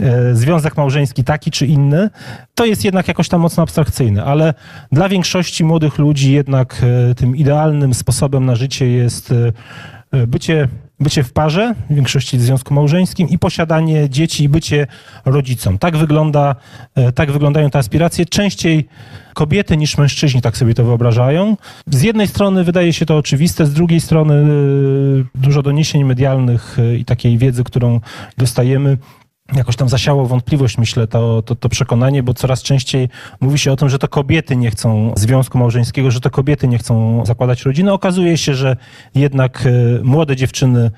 e, 0.00 0.34
związek 0.34 0.76
małżeński 0.76 1.24
taki 1.24 1.50
czy 1.50 1.66
inny, 1.66 2.10
to 2.54 2.64
jest 2.64 2.84
jednak 2.84 3.08
jakoś 3.08 3.28
tam 3.28 3.40
mocno 3.40 3.62
abstrakcyjne, 3.62 4.24
ale 4.24 4.54
dla 4.92 5.08
większości 5.08 5.64
młodych 5.64 5.98
ludzi 5.98 6.32
jednak 6.32 6.82
e, 7.10 7.14
tym 7.14 7.36
idealnym 7.36 7.94
sposobem 7.94 8.46
na 8.46 8.54
życie 8.54 8.88
jest 8.88 9.32
e, 9.32 9.52
bycie, 10.26 10.68
bycie 11.00 11.22
w 11.22 11.32
parze, 11.32 11.74
w 11.90 11.94
większości 11.94 12.38
w 12.38 12.42
związku 12.42 12.74
małżeńskim 12.74 13.28
i 13.28 13.38
posiadanie 13.38 14.10
dzieci 14.10 14.44
i 14.44 14.48
bycie 14.48 14.86
rodzicą. 15.24 15.78
Tak, 15.78 15.96
wygląda, 15.96 16.56
e, 16.94 17.12
tak 17.12 17.32
wyglądają 17.32 17.70
te 17.70 17.78
aspiracje. 17.78 18.26
Częściej 18.26 18.88
kobiety 19.34 19.76
niż 19.76 19.98
mężczyźni 19.98 20.42
tak 20.42 20.56
sobie 20.56 20.74
to 20.74 20.84
wyobrażają. 20.84 21.56
Z 21.86 22.02
jednej 22.02 22.28
strony 22.28 22.64
wydaje 22.64 22.92
się 22.92 23.06
to 23.06 23.16
oczywiste, 23.16 23.66
z 23.66 23.72
drugiej 23.72 24.00
strony 24.00 24.34
e, 24.34 24.46
dużo 25.34 25.62
doniesień 25.62 26.04
medialnych 26.04 26.78
e, 26.78 26.96
i 26.96 27.04
takiej 27.04 27.38
wiedzy, 27.38 27.64
którą 27.64 28.00
dostajemy, 28.38 28.98
jakoś 29.54 29.76
tam 29.76 29.88
zasiało 29.88 30.26
wątpliwość, 30.26 30.78
myślę, 30.78 31.06
to, 31.06 31.42
to, 31.42 31.54
to 31.54 31.68
przekonanie, 31.68 32.22
bo 32.22 32.34
coraz 32.34 32.62
częściej 32.62 33.08
mówi 33.40 33.58
się 33.58 33.72
o 33.72 33.76
tym, 33.76 33.88
że 33.88 33.98
to 33.98 34.08
kobiety 34.08 34.56
nie 34.56 34.70
chcą 34.70 35.12
związku 35.16 35.58
małżeńskiego, 35.58 36.10
że 36.10 36.20
to 36.20 36.30
kobiety 36.30 36.68
nie 36.68 36.78
chcą 36.78 37.22
zakładać 37.26 37.62
rodziny. 37.62 37.92
Okazuje 37.92 38.38
się, 38.38 38.54
że 38.54 38.76
jednak 39.14 39.66
e, 39.66 40.02
młode 40.02 40.36
dziewczyny 40.36 40.90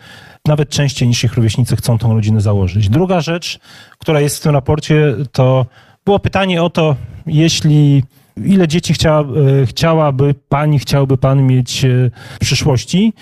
nawet 0.46 0.68
częściej 0.68 1.08
niż 1.08 1.24
ich 1.24 1.34
rówieśnicy 1.34 1.76
chcą 1.76 1.98
tą 1.98 2.14
rodzinę 2.14 2.40
założyć. 2.40 2.88
Druga 2.88 3.20
rzecz, 3.20 3.60
która 3.98 4.20
jest 4.20 4.38
w 4.38 4.40
tym 4.40 4.52
raporcie, 4.52 5.14
to 5.32 5.66
było 6.04 6.18
pytanie 6.18 6.62
o 6.62 6.70
to, 6.70 6.96
jeśli 7.26 8.02
ile 8.36 8.68
dzieci 8.68 8.94
chciała, 8.94 9.24
chciałaby 9.66 10.34
pani, 10.48 10.78
chciałby 10.78 11.18
pan 11.18 11.46
mieć 11.46 11.84
e, 11.84 12.10
w 12.34 12.38
przyszłości. 12.38 13.12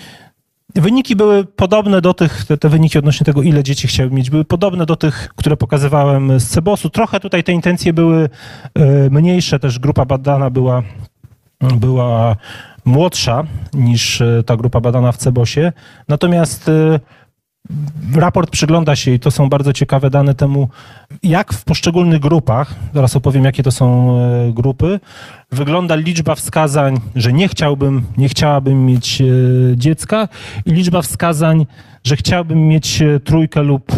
Wyniki 0.75 1.15
były 1.15 1.45
podobne 1.45 2.01
do 2.01 2.13
tych, 2.13 2.45
te, 2.45 2.57
te 2.57 2.69
wyniki 2.69 2.99
odnośnie 2.99 3.25
tego, 3.25 3.41
ile 3.41 3.63
dzieci 3.63 3.87
chciały 3.87 4.11
mieć, 4.11 4.29
były 4.29 4.45
podobne 4.45 4.85
do 4.85 4.95
tych, 4.95 5.29
które 5.35 5.57
pokazywałem 5.57 6.39
z 6.39 6.47
Cebosu. 6.47 6.89
Trochę 6.89 7.19
tutaj 7.19 7.43
te 7.43 7.51
intencje 7.51 7.93
były 7.93 8.29
e, 8.73 9.09
mniejsze, 9.09 9.59
też 9.59 9.79
grupa 9.79 10.05
badana 10.05 10.49
była, 10.49 10.83
była 11.61 12.35
młodsza 12.85 13.43
niż 13.73 14.21
e, 14.21 14.43
ta 14.45 14.57
grupa 14.57 14.81
badana 14.81 15.11
w 15.11 15.17
Cebosie. 15.17 15.71
Natomiast 16.07 16.69
e, 16.69 16.99
raport 18.15 18.49
przygląda 18.49 18.95
się, 18.95 19.11
i 19.11 19.19
to 19.19 19.31
są 19.31 19.49
bardzo 19.49 19.73
ciekawe 19.73 20.09
dane 20.09 20.35
temu, 20.35 20.69
jak 21.23 21.53
w 21.53 21.63
poszczególnych 21.63 22.19
grupach, 22.19 22.75
zaraz 22.93 23.15
opowiem, 23.15 23.45
jakie 23.45 23.63
to 23.63 23.71
są 23.71 24.17
e, 24.19 24.51
grupy, 24.53 24.99
wygląda 25.51 25.95
liczba 25.95 26.35
wskazań, 26.35 26.99
że 27.15 27.33
nie 27.33 27.47
chciałbym, 27.47 28.03
nie 28.17 28.29
chciałabym 28.29 28.85
mieć 28.85 29.21
e, 29.21 29.25
dziecka 29.75 30.27
i 30.65 30.71
liczba 30.71 31.01
wskazań, 31.01 31.65
że 32.03 32.15
chciałbym 32.15 32.67
mieć 32.67 33.01
e, 33.01 33.19
trójkę 33.19 33.63
lub 33.63 33.91
e, 33.91 33.95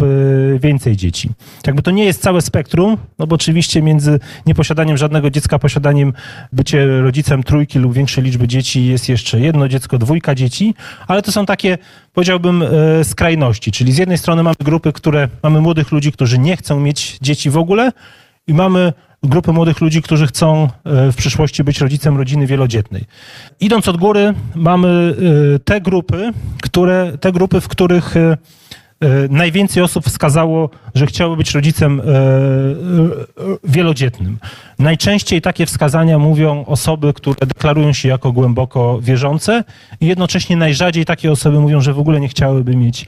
więcej 0.58 0.96
dzieci. 0.96 1.30
Jakby 1.66 1.82
to 1.82 1.90
nie 1.90 2.04
jest 2.04 2.22
całe 2.22 2.42
spektrum, 2.42 2.96
no 3.18 3.26
bo 3.26 3.34
oczywiście 3.34 3.82
między 3.82 4.20
nieposiadaniem 4.46 4.96
żadnego 4.96 5.30
dziecka, 5.30 5.58
posiadaniem 5.58 6.12
bycie 6.52 7.00
rodzicem 7.00 7.42
trójki 7.42 7.78
lub 7.78 7.92
większej 7.92 8.24
liczby 8.24 8.48
dzieci 8.48 8.86
jest 8.86 9.08
jeszcze 9.08 9.40
jedno 9.40 9.68
dziecko, 9.68 9.98
dwójka 9.98 10.34
dzieci, 10.34 10.74
ale 11.06 11.22
to 11.22 11.32
są 11.32 11.46
takie, 11.46 11.78
powiedziałbym, 12.12 12.62
e, 12.62 13.04
skrajności. 13.04 13.72
Czyli 13.72 13.92
z 13.92 13.98
jednej 13.98 14.18
strony 14.18 14.42
mamy 14.42 14.56
grupy, 14.60 14.92
które, 14.92 15.28
mamy 15.42 15.60
młodych 15.60 15.92
ludzi, 15.92 16.12
którzy 16.12 16.38
nie 16.38 16.56
chcą 16.56 16.80
mieć 16.80 17.18
dzieci 17.20 17.50
w 17.50 17.56
ogóle 17.56 17.92
i 18.46 18.54
mamy 18.54 18.92
grupy 19.22 19.52
młodych 19.52 19.80
ludzi, 19.80 20.02
którzy 20.02 20.26
chcą 20.26 20.68
e, 20.84 21.12
w 21.12 21.16
przyszłości 21.16 21.64
być 21.64 21.80
rodzicem 21.80 22.16
rodziny 22.16 22.46
wielodzietnej. 22.46 23.04
Idąc 23.60 23.88
od 23.88 23.96
góry, 23.96 24.34
mamy 24.54 25.14
e, 25.54 25.58
te 25.58 25.80
grupy, 25.80 26.32
które, 26.62 27.12
te 27.20 27.32
grupy, 27.32 27.60
w 27.60 27.68
których 27.68 28.16
e, 28.16 28.36
najwięcej 29.30 29.82
osób 29.82 30.04
wskazało, 30.04 30.70
że 30.94 31.06
chciały 31.06 31.36
być 31.36 31.54
rodzicem 31.54 32.00
e, 32.00 32.04
e, 32.04 32.08
wielodzietnym. 33.64 34.38
Najczęściej 34.78 35.40
takie 35.40 35.66
wskazania 35.66 36.18
mówią 36.18 36.64
osoby, 36.66 37.12
które 37.12 37.46
deklarują 37.46 37.92
się 37.92 38.08
jako 38.08 38.32
głęboko 38.32 38.98
wierzące 39.02 39.64
i 40.00 40.06
jednocześnie 40.06 40.56
najrzadziej 40.56 41.04
takie 41.04 41.32
osoby 41.32 41.60
mówią, 41.60 41.80
że 41.80 41.92
w 41.92 41.98
ogóle 41.98 42.20
nie 42.20 42.28
chciałyby 42.28 42.76
mieć 42.76 43.06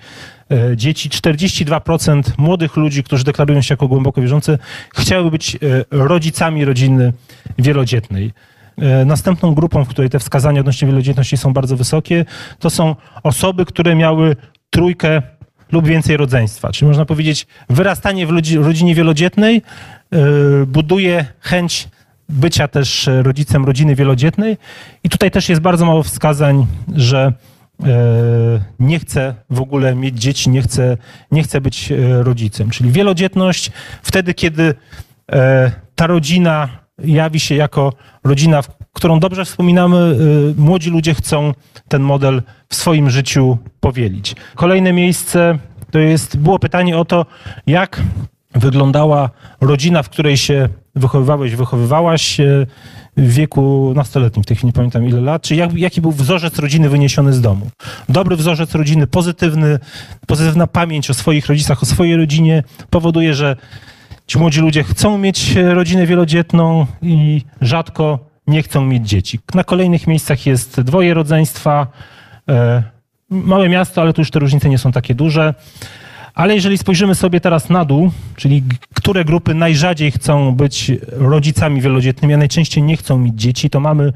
e, 0.51 0.77
dzieci. 0.77 1.11
42% 1.11 2.23
młodych 2.39 2.77
ludzi, 2.77 3.03
którzy 3.03 3.25
deklarują 3.25 3.63
się 3.63 3.73
jako 3.73 3.89
głęboko 3.89 4.21
wierzące, 4.21 4.59
chciałyby 4.95 5.31
być 5.31 5.57
e, 5.57 5.59
rodzicami 5.91 6.65
rodziny 6.65 7.13
wielodzietnej. 7.59 8.33
E, 8.79 9.05
Następną 9.05 9.55
grupą, 9.55 9.85
w 9.85 9.89
której 9.89 10.11
te 10.11 10.19
wskazania 10.19 10.61
odnośnie 10.61 10.89
wielodzietności 10.89 11.37
są 11.37 11.53
bardzo 11.53 11.77
wysokie, 11.77 12.25
to 12.59 12.71
są 12.71 12.97
osoby, 13.23 13.65
które 13.65 13.95
miały 13.95 14.37
trójkę 14.71 15.23
lub 15.75 15.87
więcej 15.87 16.17
rodzeństwa. 16.17 16.73
Czyli 16.73 16.89
można 16.89 17.05
powiedzieć, 17.05 17.47
wyrastanie 17.71 18.27
w 18.27 18.31
rodzinie 18.57 18.95
wielodzietnej 18.95 19.63
e, 20.13 20.19
buduje 20.67 21.27
chęć 21.41 21.89
bycia 22.29 22.69
też 22.69 23.09
e, 23.09 23.23
rodzicem 23.23 23.65
rodziny 23.65 23.95
wielodzietnej. 23.95 24.57
I 25.05 25.09
tutaj 25.09 25.31
też 25.31 25.49
jest 25.49 25.61
bardzo 25.61 25.87
mało 25.87 26.03
wskazań, 26.03 26.67
że 26.95 27.33
e, 27.83 27.87
nie 28.79 28.99
chce 28.99 29.35
w 29.51 29.61
ogóle 29.61 29.95
mieć 29.95 30.21
dzieci, 30.21 30.51
nie 30.51 30.63
chce, 30.63 30.97
nie 31.31 31.43
chce 31.43 31.61
być 31.61 31.93
e, 31.93 32.23
rodzicem. 32.23 32.71
Czyli 32.71 32.91
wielodzietność 32.91 33.71
wtedy, 34.03 34.35
kiedy 34.35 34.75
ta 35.95 36.07
rodzina 36.07 36.69
jawi 36.99 37.41
się 37.41 37.55
jako 37.55 37.93
rodzina, 38.25 38.63
którą 38.93 39.21
dobrze 39.21 39.45
wspominamy. 39.45 40.17
y, 40.57 40.61
Młodzi 40.61 40.91
ludzie 40.91 41.15
chcą 41.15 41.55
ten 41.89 42.03
model 42.03 42.43
w 42.75 42.77
swoim 42.77 43.11
życiu 43.11 43.59
powielić. 43.81 44.37
Kolejne 44.55 44.93
miejsce 44.93 45.59
to 45.91 45.99
jest, 45.99 46.37
było 46.37 46.59
pytanie 46.59 46.99
o 46.99 47.05
to, 47.05 47.27
jak 47.67 48.03
wyglądała 48.55 49.31
rodzina, 49.61 50.03
w 50.03 50.09
której 50.09 50.37
się 50.37 50.69
wychowywałeś, 50.95 51.55
wychowywałaś 51.55 52.41
e, 52.41 52.67
w 53.17 53.33
wieku 53.33 53.93
nastoletnim, 53.97 54.43
w 54.43 54.47
tej 54.47 54.57
chwili 54.57 54.67
nie 54.67 54.73
pamiętam 54.73 55.09
ile 55.09 55.21
lat, 55.21 55.43
czy 55.43 55.55
jak, 55.55 55.73
jaki 55.73 56.01
był 56.01 56.13
wzorzec 56.13 56.59
rodziny 56.59 56.89
wyniesiony 56.89 57.33
z 57.33 57.41
domu. 57.41 57.71
Dobry 58.09 58.37
wzorzec 58.37 58.75
rodziny, 58.75 59.07
pozytywny, 59.07 59.79
pozytywna 60.27 60.67
pamięć 60.67 61.11
o 61.11 61.15
swoich 61.15 61.47
rodzicach, 61.47 61.83
o 61.83 61.87
swojej 61.87 62.17
rodzinie 62.17 62.63
powoduje, 62.91 63.35
że 63.35 63.57
ci 64.27 64.39
młodzi 64.39 64.61
ludzie 64.61 64.83
chcą 64.83 65.19
mieć 65.19 65.57
e, 65.57 65.75
rodzinę 65.75 66.07
wielodzietną 66.07 66.87
i 67.03 67.43
rzadko 67.61 68.19
nie 68.47 68.63
chcą 68.63 68.85
mieć 68.85 69.09
dzieci. 69.09 69.39
Na 69.55 69.65
kolejnych 69.65 70.07
miejscach 70.07 70.47
jest 70.47 70.81
dwoje 70.81 71.15
rodzeństwa, 71.15 71.87
małe 73.31 73.69
miasto, 73.69 74.01
ale 74.01 74.13
tu 74.13 74.21
już 74.21 74.31
te 74.31 74.39
różnice 74.39 74.69
nie 74.69 74.79
są 74.79 74.93
takie 74.93 75.15
duże. 75.15 75.55
Ale 76.35 76.55
jeżeli 76.55 76.79
spojrzymy 76.79 77.15
sobie 77.15 77.41
teraz 77.41 77.71
na 77.71 77.85
dół, 77.85 78.11
czyli 78.37 78.63
które 78.95 79.25
grupy 79.25 79.55
najrzadziej 79.55 80.11
chcą 80.11 80.55
być 80.55 80.93
rodzicami 81.13 81.81
wielodzietnymi, 81.81 82.35
a 82.35 82.37
najczęściej 82.37 82.83
nie 82.83 82.97
chcą 82.97 83.19
mieć 83.19 83.35
dzieci, 83.35 83.71
to 83.71 83.81
mamy 83.81 84.13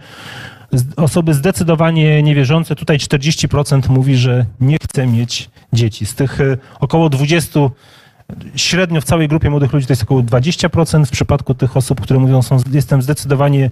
osoby 0.96 1.34
zdecydowanie 1.34 2.22
niewierzące. 2.22 2.76
Tutaj 2.76 2.98
40% 2.98 3.88
mówi, 3.88 4.16
że 4.16 4.46
nie 4.60 4.76
chce 4.82 5.06
mieć 5.06 5.50
dzieci. 5.72 6.06
Z 6.06 6.14
tych 6.14 6.40
y, 6.40 6.58
około 6.80 7.08
20 7.08 7.60
średnio 8.56 9.00
w 9.00 9.04
całej 9.04 9.28
grupie 9.28 9.50
młodych 9.50 9.72
ludzi 9.72 9.86
to 9.86 9.92
jest 9.92 10.02
około 10.02 10.22
20%. 10.22 11.06
W 11.06 11.10
przypadku 11.10 11.54
tych 11.54 11.76
osób, 11.76 12.00
które 12.00 12.20
mówią, 12.20 12.42
są, 12.42 12.56
jestem 12.72 13.02
zdecydowanie 13.02 13.70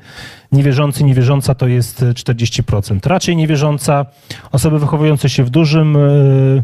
niewierzący, 0.52 1.04
niewierząca, 1.04 1.54
to 1.54 1.66
jest 1.68 2.02
y, 2.02 2.12
40%. 2.14 3.06
Raczej 3.06 3.36
niewierząca, 3.36 4.06
osoby 4.52 4.78
wychowujące 4.78 5.28
się 5.28 5.44
w 5.44 5.50
dużym, 5.50 5.96
y, 5.96 6.62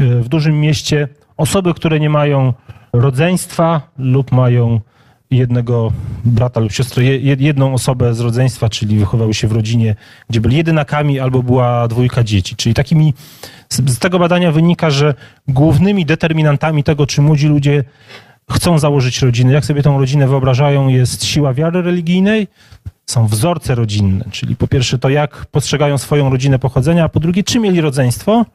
y, 0.00 0.20
w 0.22 0.28
dużym 0.28 0.60
mieście, 0.60 1.08
osoby, 1.36 1.74
które 1.74 2.00
nie 2.00 2.10
mają 2.10 2.52
rodzeństwa 2.92 3.80
lub 3.98 4.32
mają 4.32 4.80
jednego 5.30 5.92
brata 6.24 6.60
lub 6.60 6.72
siostrę, 6.72 7.04
je- 7.04 7.18
je- 7.18 7.36
jedną 7.38 7.74
osobę 7.74 8.14
z 8.14 8.20
rodzeństwa, 8.20 8.68
czyli 8.68 8.98
wychowały 8.98 9.34
się 9.34 9.48
w 9.48 9.52
rodzinie, 9.52 9.96
gdzie 10.30 10.40
byli 10.40 10.56
jedynakami 10.56 11.20
albo 11.20 11.42
była 11.42 11.88
dwójka 11.88 12.24
dzieci. 12.24 12.56
Czyli 12.56 12.74
takimi, 12.74 13.14
z, 13.68 13.98
tego 13.98 14.18
badania 14.18 14.52
wynika, 14.52 14.90
że 14.90 15.14
głównymi 15.48 16.06
determinantami 16.06 16.84
tego, 16.84 17.06
czy 17.06 17.22
młodzi 17.22 17.48
ludzie 17.48 17.84
chcą 18.50 18.78
założyć 18.78 19.22
rodzinę, 19.22 19.52
jak 19.52 19.64
sobie 19.64 19.82
tą 19.82 19.98
rodzinę 19.98 20.28
wyobrażają, 20.28 20.88
jest 20.88 21.24
siła 21.24 21.54
wiary 21.54 21.82
religijnej, 21.82 22.48
są 23.08 23.26
wzorce 23.26 23.74
rodzinne, 23.74 24.24
czyli 24.30 24.56
po 24.56 24.68
pierwsze 24.68 24.98
to, 24.98 25.08
jak 25.08 25.46
postrzegają 25.46 25.98
swoją 25.98 26.30
rodzinę 26.30 26.58
pochodzenia, 26.58 27.04
a 27.04 27.08
po 27.08 27.20
drugie, 27.20 27.44
czy 27.44 27.58
mieli 27.58 27.80
rodzeństwo. 27.80 28.46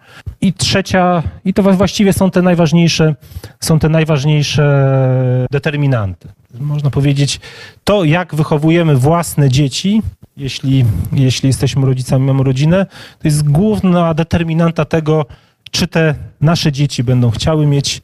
I 0.42 0.54
trzecia, 0.54 1.24
i 1.46 1.54
to 1.54 1.64
właściwie 1.64 2.14
są 2.14 2.32
te 2.32 2.42
najważniejsze, 2.42 3.16
są 3.60 3.80
te 3.80 3.90
najważniejsze 3.90 5.48
determinanty. 5.52 6.28
Można 6.60 6.90
powiedzieć, 6.90 7.40
to 7.84 8.04
jak 8.04 8.36
wychowujemy 8.36 8.96
własne 8.96 9.50
dzieci, 9.50 10.02
jeśli, 10.38 10.86
jeśli 11.14 11.48
jesteśmy 11.48 11.86
rodzicami, 11.86 12.26
mamy 12.26 12.44
rodzinę, 12.44 12.86
to 13.20 13.28
jest 13.28 13.50
główna 13.50 14.14
determinanta 14.14 14.86
tego, 14.86 15.26
czy 15.72 15.88
te 15.88 16.16
nasze 16.42 16.72
dzieci 16.72 17.04
będą 17.04 17.32
chciały 17.32 17.66
mieć 17.66 18.02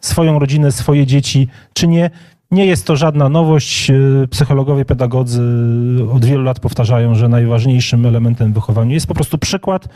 swoją 0.00 0.38
rodzinę, 0.38 0.72
swoje 0.72 1.06
dzieci, 1.06 1.48
czy 1.72 1.88
nie. 1.88 2.10
Nie 2.50 2.66
jest 2.66 2.86
to 2.86 2.96
żadna 2.96 3.28
nowość. 3.28 3.88
Yy, 3.88 4.28
Psychologowie, 4.30 4.84
pedagodzy 4.84 5.42
od 6.12 6.24
wielu 6.24 6.42
lat 6.42 6.60
powtarzają, 6.60 7.14
że 7.14 7.28
najważniejszym 7.28 8.06
elementem 8.06 8.52
wychowania 8.52 8.94
jest 8.94 9.06
po 9.06 9.14
prostu 9.14 9.38
przykład 9.38 9.88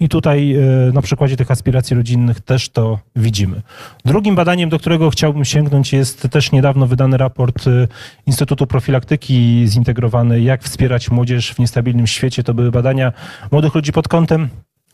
i 0.00 0.08
tutaj 0.08 0.48
yy, 0.48 0.90
na 0.94 1.02
przykładzie 1.02 1.36
tych 1.36 1.50
aspiracji 1.50 1.96
rodzinnych 1.96 2.40
też 2.40 2.68
to 2.68 2.98
widzimy. 3.16 3.62
Drugim 4.04 4.34
badaniem, 4.34 4.70
do 4.70 4.78
którego 4.78 5.10
chciałbym 5.10 5.44
sięgnąć 5.44 5.92
jest 5.92 6.28
też 6.28 6.52
niedawno 6.52 6.86
wydany 6.86 7.16
raport 7.16 7.66
yy, 7.66 7.88
Instytutu 8.26 8.66
Profilaktyki 8.66 9.64
Zintegrowanej 9.66 10.44
Jak 10.44 10.62
wspierać 10.62 11.10
młodzież 11.10 11.54
w 11.54 11.58
niestabilnym 11.58 12.06
świecie. 12.06 12.42
To 12.42 12.54
były 12.54 12.70
badania 12.70 13.12
młodych 13.50 13.74
ludzi 13.74 13.92
pod 13.92 14.08
kątem 14.08 14.48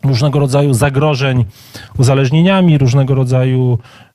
różnego 0.05 0.39
rodzaju 0.39 0.75
zagrożeń 0.75 1.45
uzależnieniami, 1.99 2.79
różnego 2.79 3.15
rodzaju 3.15 3.79
e, 4.01 4.06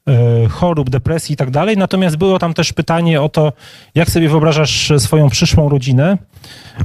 chorób, 0.50 0.90
depresji 0.90 1.34
i 1.34 1.38
tak 1.38 1.52
dalej. 1.52 1.78
Natomiast 1.78 2.16
było 2.16 2.40
tam 2.40 2.54
też 2.54 2.74
pytanie 2.74 3.22
o 3.22 3.30
to, 3.30 3.54
jak 3.96 4.10
sobie 4.10 4.30
wyobrażasz 4.30 4.92
swoją 4.98 5.30
przyszłą 5.30 5.70
rodzinę. 5.70 6.18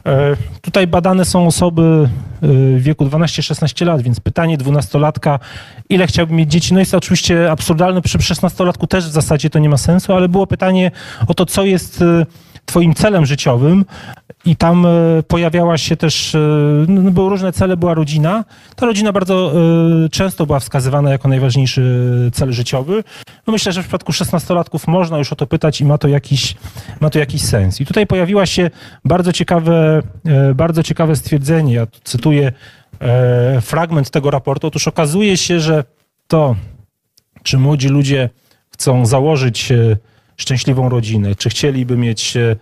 E, 0.06 0.36
Tutaj 0.62 0.86
badane 0.86 1.24
są 1.24 1.47
osoby 1.47 1.82
e, 1.82 2.09
w 2.48 2.82
wieku 2.82 3.05
12-16 3.05 3.86
lat, 3.86 4.02
więc 4.02 4.20
pytanie 4.20 4.59
dwunastolatka, 4.59 5.38
ile 5.88 6.06
chciałby 6.06 6.34
mieć 6.34 6.52
dzieci, 6.52 6.74
no 6.74 6.80
jest 6.80 6.90
to 6.90 6.98
oczywiście 6.98 7.51
absurdalne, 7.51 8.02
przy 8.02 8.18
16-latku 8.18 8.86
też 8.86 9.05
w 9.09 9.12
zasadzie 9.12 9.51
to 9.51 9.59
nie 9.59 9.68
ma 9.68 9.76
sensu, 9.76 10.12
ale 10.12 10.28
było 10.28 10.47
pytanie 10.47 10.90
o 11.26 11.34
to, 11.34 11.47
co 11.47 11.64
jest 11.64 12.02
e, 12.02 12.26
twoim 12.66 12.94
celem 12.94 13.26
życiowym 13.26 13.84
i 14.47 14.56
tam 14.56 14.86
e, 14.86 15.22
pojawiała 15.28 15.78
się 15.78 15.97
też, 15.97 16.34
e, 16.34 16.38
no, 16.88 17.10
były 17.10 17.30
różne 17.30 17.52
cele, 17.52 17.76
była 17.76 17.94
rodzina. 17.94 18.44
Ta 18.76 18.86
rodzina 18.86 19.12
bardzo 19.12 19.52
e, 20.05 20.09
często 20.09 20.47
była 20.47 20.60
wskazywana 20.60 21.10
jako 21.10 21.28
najważniejszy 21.28 22.30
cel 22.34 22.52
życiowy. 22.52 23.05
No 23.47 23.52
myślę, 23.52 23.72
że 23.72 23.82
w 23.82 23.84
przypadku 23.84 24.12
16-latków 24.12 24.90
można 24.90 25.18
już 25.18 25.32
o 25.32 25.36
to 25.36 25.47
pytać 25.47 25.80
i 25.80 25.84
ma 25.84 25.98
to 25.98 26.09
jakiś, 26.09 26.56
ma 27.01 27.10
to 27.10 27.18
jakiś 27.18 27.43
sens. 27.43 27.80
I 27.80 27.86
tutaj 27.86 28.06
pojawiła 28.06 28.47
się 28.47 28.70
bardzo 29.05 29.32
ciekawe, 29.32 30.02
bardzo 30.55 30.82
ciekawe 30.82 31.16
stwierdzenie, 31.16 31.74
ja 31.74 31.86
tu 31.86 32.01
cytuję 32.05 32.52
fragment 33.60 34.10
tego 34.10 34.30
raportu. 34.30 34.66
Otóż 34.66 34.88
okazuje 34.88 35.36
się, 35.36 35.60
że 35.60 35.84
to, 36.28 36.56
czy 37.43 37.59
młodzi 37.59 37.88
ludzie 37.88 38.30
chcą 38.70 39.06
założyć 39.06 39.72
szczęśliwą 40.37 40.89
rodzinę, 40.89 41.35
czy 41.35 41.51
chcieliby 41.51 41.97
mieć 41.97 42.37
e, 42.37 42.57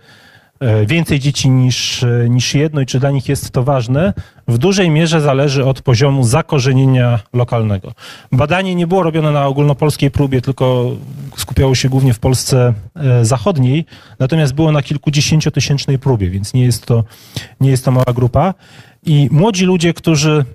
e, 0.59 0.85
więcej 0.85 1.19
dzieci 1.19 1.49
niż, 1.49 2.03
e, 2.03 2.29
niż 2.29 2.53
jedno 2.53 2.81
i 2.81 2.85
czy 2.85 2.99
dla 2.99 3.11
nich 3.11 3.29
jest 3.29 3.51
to 3.51 3.63
ważne, 3.63 4.13
w 4.47 4.57
dużej 4.57 4.89
mierze 4.89 5.21
zależy 5.21 5.65
od 5.65 5.81
poziomu 5.81 6.23
zakorzenienia 6.23 7.19
lokalnego. 7.33 7.93
Badanie 8.31 8.75
nie 8.75 8.87
było 8.87 9.03
robione 9.03 9.31
na 9.31 9.47
ogólnopolskiej 9.47 10.11
próbie, 10.11 10.41
tylko 10.41 10.91
skupiało 11.37 11.75
się 11.75 11.89
głównie 11.89 12.13
w 12.13 12.19
Polsce 12.19 12.73
zachodniej, 13.21 13.85
natomiast 14.19 14.53
było 14.53 14.71
na 14.71 14.81
kilkudziesięciotysięcznej 14.81 15.99
próbie, 15.99 16.29
więc 16.29 16.53
nie 16.53 16.63
jest 16.63 16.85
to, 16.85 17.03
nie 17.61 17.69
jest 17.69 17.85
to 17.85 17.91
mała 17.91 18.13
grupa. 18.15 18.53
I 19.05 19.27
młodzi 19.31 19.65
ludzie, 19.65 19.93
którzy 19.93 20.45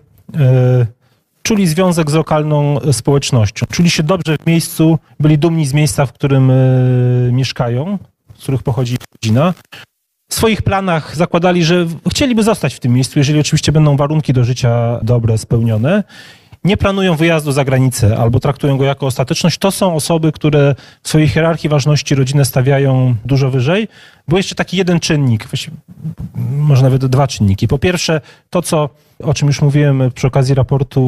czuli 1.42 1.66
związek 1.66 2.10
z 2.10 2.14
lokalną 2.14 2.80
e, 2.80 2.92
społecznością, 2.92 3.66
czuli 3.70 3.90
się 3.90 4.02
dobrze 4.02 4.36
w 4.36 4.46
miejscu, 4.46 4.98
byli 5.20 5.38
dumni 5.38 5.66
z 5.66 5.72
miejsca, 5.72 6.06
w 6.06 6.12
którym 6.12 6.50
e, 6.50 6.54
mieszkają, 7.32 7.98
z 8.34 8.42
których 8.42 8.62
pochodzi 8.62 8.96
rodzina. 9.14 9.54
W 10.30 10.34
swoich 10.34 10.62
planach 10.62 11.16
zakładali, 11.16 11.64
że 11.64 11.86
chcieliby 12.10 12.42
zostać 12.42 12.74
w 12.74 12.80
tym 12.80 12.92
miejscu, 12.92 13.18
jeżeli 13.18 13.40
oczywiście 13.40 13.72
będą 13.72 13.96
warunki 13.96 14.32
do 14.32 14.44
życia 14.44 15.00
dobre, 15.02 15.38
spełnione. 15.38 16.04
Nie 16.64 16.76
planują 16.76 17.16
wyjazdu 17.16 17.52
za 17.52 17.64
granicę 17.64 18.16
albo 18.18 18.40
traktują 18.40 18.76
go 18.76 18.84
jako 18.84 19.06
ostateczność. 19.06 19.58
To 19.58 19.70
są 19.70 19.94
osoby, 19.94 20.32
które 20.32 20.74
w 21.02 21.08
swojej 21.08 21.28
hierarchii 21.28 21.70
ważności 21.70 22.14
rodzinę 22.14 22.44
stawiają 22.44 23.14
dużo 23.24 23.50
wyżej. 23.50 23.88
Był 24.30 24.36
jeszcze 24.36 24.54
taki 24.54 24.76
jeden 24.76 25.00
czynnik, 25.00 25.48
może 26.56 26.82
nawet 26.82 27.06
dwa 27.06 27.26
czynniki. 27.26 27.68
Po 27.68 27.78
pierwsze, 27.78 28.20
to 28.50 28.62
co, 28.62 28.88
o 29.22 29.34
czym 29.34 29.48
już 29.48 29.62
mówiłem 29.62 30.02
przy 30.14 30.26
okazji 30.26 30.54
raportu 30.54 31.00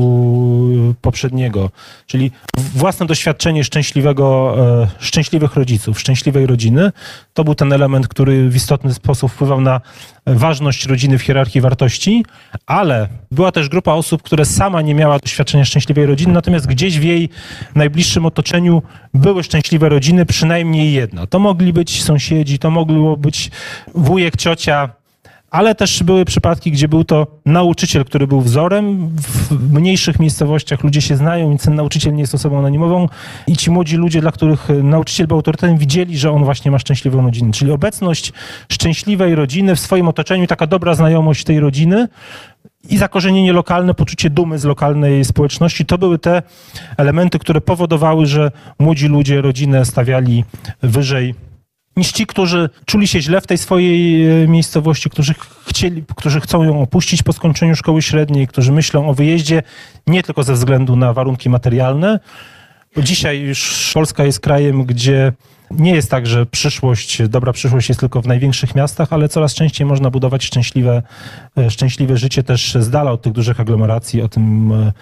poprzedniego, 1.00 1.70
czyli 2.06 2.30
własne 2.56 3.06
doświadczenie 3.06 3.64
szczęśliwego, 3.64 4.56
e, 4.82 4.88
szczęśliwych 4.98 5.54
rodziców, 5.54 6.00
szczęśliwej 6.00 6.46
rodziny, 6.46 6.92
to 7.34 7.44
był 7.44 7.54
ten 7.54 7.72
element, 7.72 8.08
który 8.08 8.48
w 8.48 8.56
istotny 8.56 8.94
sposób 8.94 9.32
wpływał 9.32 9.60
na 9.60 9.80
ważność 10.26 10.86
rodziny 10.86 11.18
w 11.18 11.22
hierarchii 11.22 11.60
wartości, 11.60 12.24
ale 12.66 13.08
była 13.30 13.52
też 13.52 13.68
grupa 13.68 13.92
osób, 13.92 14.22
które 14.22 14.44
sama 14.44 14.82
nie 14.82 14.94
miała 14.94 15.18
doświadczenia 15.18 15.64
szczęśliwej 15.64 16.06
rodziny, 16.06 16.32
natomiast 16.32 16.66
gdzieś 16.66 16.98
w 16.98 17.02
jej 17.02 17.28
najbliższym 17.74 18.26
otoczeniu 18.26 18.82
były 19.14 19.42
szczęśliwe 19.42 19.88
rodziny, 19.88 20.26
przynajmniej 20.26 20.92
jedna. 20.92 21.26
To 21.26 21.38
mogli 21.38 21.72
być 21.72 22.02
sąsiedzi, 22.02 22.58
to 22.58 22.70
mogło 23.12 23.22
być 23.22 23.50
wujek, 23.94 24.36
ciocia, 24.36 24.88
ale 25.50 25.74
też 25.74 26.02
były 26.02 26.24
przypadki, 26.24 26.72
gdzie 26.72 26.88
był 26.88 27.04
to 27.04 27.26
nauczyciel, 27.46 28.04
który 28.04 28.26
był 28.26 28.40
wzorem. 28.40 29.08
W 29.50 29.72
mniejszych 29.72 30.20
miejscowościach 30.20 30.84
ludzie 30.84 31.00
się 31.00 31.16
znają, 31.16 31.48
więc 31.48 31.64
ten 31.64 31.74
nauczyciel 31.74 32.14
nie 32.14 32.20
jest 32.20 32.34
osobą 32.34 32.58
anonimową 32.58 33.08
i 33.46 33.56
ci 33.56 33.70
młodzi 33.70 33.96
ludzie, 33.96 34.20
dla 34.20 34.32
których 34.32 34.68
nauczyciel 34.82 35.26
był 35.26 35.36
autorytetem, 35.36 35.78
widzieli, 35.78 36.18
że 36.18 36.30
on 36.30 36.44
właśnie 36.44 36.70
ma 36.70 36.78
szczęśliwą 36.78 37.22
rodzinę. 37.22 37.52
Czyli 37.52 37.70
obecność 37.70 38.32
szczęśliwej 38.72 39.34
rodziny 39.34 39.76
w 39.76 39.80
swoim 39.80 40.08
otoczeniu, 40.08 40.46
taka 40.46 40.66
dobra 40.66 40.94
znajomość 40.94 41.44
tej 41.44 41.60
rodziny 41.60 42.08
i 42.90 42.98
zakorzenienie 42.98 43.52
lokalne, 43.52 43.94
poczucie 43.94 44.30
dumy 44.30 44.58
z 44.58 44.64
lokalnej 44.64 45.24
społeczności, 45.24 45.86
to 45.86 45.98
były 45.98 46.18
te 46.18 46.42
elementy, 46.96 47.38
które 47.38 47.60
powodowały, 47.60 48.26
że 48.26 48.50
młodzi 48.78 49.08
ludzie 49.08 49.40
rodzinę 49.40 49.84
stawiali 49.84 50.44
wyżej 50.82 51.34
niż 51.96 52.12
ci, 52.12 52.26
którzy 52.26 52.70
czuli 52.86 53.08
się 53.08 53.20
źle 53.20 53.40
w 53.40 53.46
tej 53.46 53.58
swojej 53.58 54.26
e, 54.42 54.48
miejscowości, 54.48 55.10
którzy 55.10 55.34
chcieli, 55.68 56.04
którzy 56.16 56.40
chcą 56.40 56.62
ją 56.62 56.82
opuścić 56.82 57.22
po 57.22 57.32
skończeniu 57.32 57.76
szkoły 57.76 58.02
średniej, 58.02 58.48
którzy 58.48 58.72
myślą 58.72 59.08
o 59.08 59.14
wyjeździe 59.14 59.62
nie 60.06 60.22
tylko 60.22 60.42
ze 60.42 60.52
względu 60.52 60.96
na 60.96 61.12
warunki 61.12 61.50
materialne, 61.50 62.20
bo 62.96 63.02
dzisiaj 63.02 63.40
już 63.40 63.90
Polska 63.94 64.24
jest 64.24 64.40
krajem, 64.40 64.84
gdzie 64.84 65.32
nie 65.70 65.94
jest 65.94 66.10
tak, 66.10 66.26
że 66.26 66.46
przyszłość, 66.46 67.22
dobra 67.28 67.52
przyszłość 67.52 67.88
jest 67.88 68.00
tylko 68.00 68.22
w 68.22 68.26
największych 68.26 68.74
miastach, 68.74 69.12
ale 69.12 69.28
coraz 69.28 69.54
częściej 69.54 69.86
można 69.86 70.10
budować 70.10 70.44
szczęśliwe, 70.44 71.02
e, 71.58 71.70
szczęśliwe 71.70 72.16
życie 72.16 72.42
też 72.42 72.74
z 72.80 72.90
dala 72.90 73.12
od 73.12 73.22
tych 73.22 73.32
dużych 73.32 73.60
aglomeracji. 73.60 74.22
O 74.22 74.28
tym 74.28 74.72
e, 74.72 74.92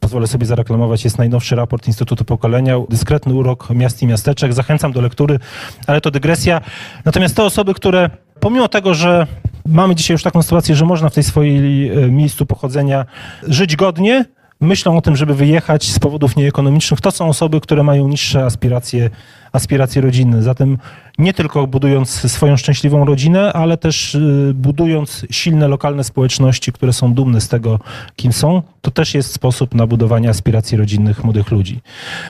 pozwolę 0.00 0.26
sobie 0.26 0.46
zareklamować. 0.46 1.04
Jest 1.04 1.18
najnowszy 1.18 1.56
raport 1.56 1.86
Instytutu 1.86 2.24
Pokolenia, 2.24 2.76
dyskretny 2.88 3.34
urok 3.34 3.70
miast 3.70 4.02
i 4.02 4.06
miasteczek. 4.06 4.52
Zachęcam 4.52 4.92
do 4.92 5.00
lektury, 5.00 5.38
ale 5.86 6.00
to 6.00 6.10
dygresja. 6.10 6.60
Natomiast 7.04 7.36
te 7.36 7.44
osoby, 7.44 7.74
które 7.74 8.10
pomimo 8.40 8.68
tego, 8.68 8.94
że 8.94 9.26
mamy 9.66 9.94
dzisiaj 9.94 10.14
już 10.14 10.22
taką 10.22 10.42
sytuację, 10.42 10.74
że 10.76 10.84
można 10.84 11.08
w 11.08 11.14
tej 11.14 11.24
swojej 11.24 11.88
e, 11.90 12.10
miejscu 12.10 12.46
pochodzenia 12.46 13.06
żyć 13.42 13.76
godnie, 13.76 14.24
myślą 14.60 14.96
o 14.96 15.00
tym, 15.00 15.16
żeby 15.16 15.34
wyjechać 15.34 15.90
z 15.90 15.98
powodów 15.98 16.36
nieekonomicznych, 16.36 17.00
to 17.00 17.10
są 17.10 17.28
osoby, 17.28 17.60
które 17.60 17.82
mają 17.82 18.08
niższe 18.08 18.44
aspiracje, 18.44 19.10
aspiracje 19.52 20.02
rodzinne. 20.02 20.42
Zatem 20.42 20.78
nie 21.18 21.34
tylko 21.34 21.66
budując 21.66 22.10
swoją 22.10 22.56
szczęśliwą 22.56 23.04
rodzinę, 23.04 23.52
ale 23.52 23.76
też 23.76 24.14
y, 24.14 24.52
budując 24.54 25.26
silne 25.30 25.68
lokalne 25.68 26.04
społeczności, 26.04 26.72
które 26.72 26.92
są 26.92 27.14
dumne 27.14 27.40
z 27.40 27.48
tego, 27.48 27.80
kim 28.16 28.32
są, 28.32 28.62
to 28.80 28.90
też 28.90 29.14
jest 29.14 29.32
sposób 29.32 29.74
na 29.74 29.86
budowanie 29.86 30.28
aspiracji 30.28 30.78
rodzinnych 30.78 31.24
młodych 31.24 31.50
ludzi. 31.50 31.80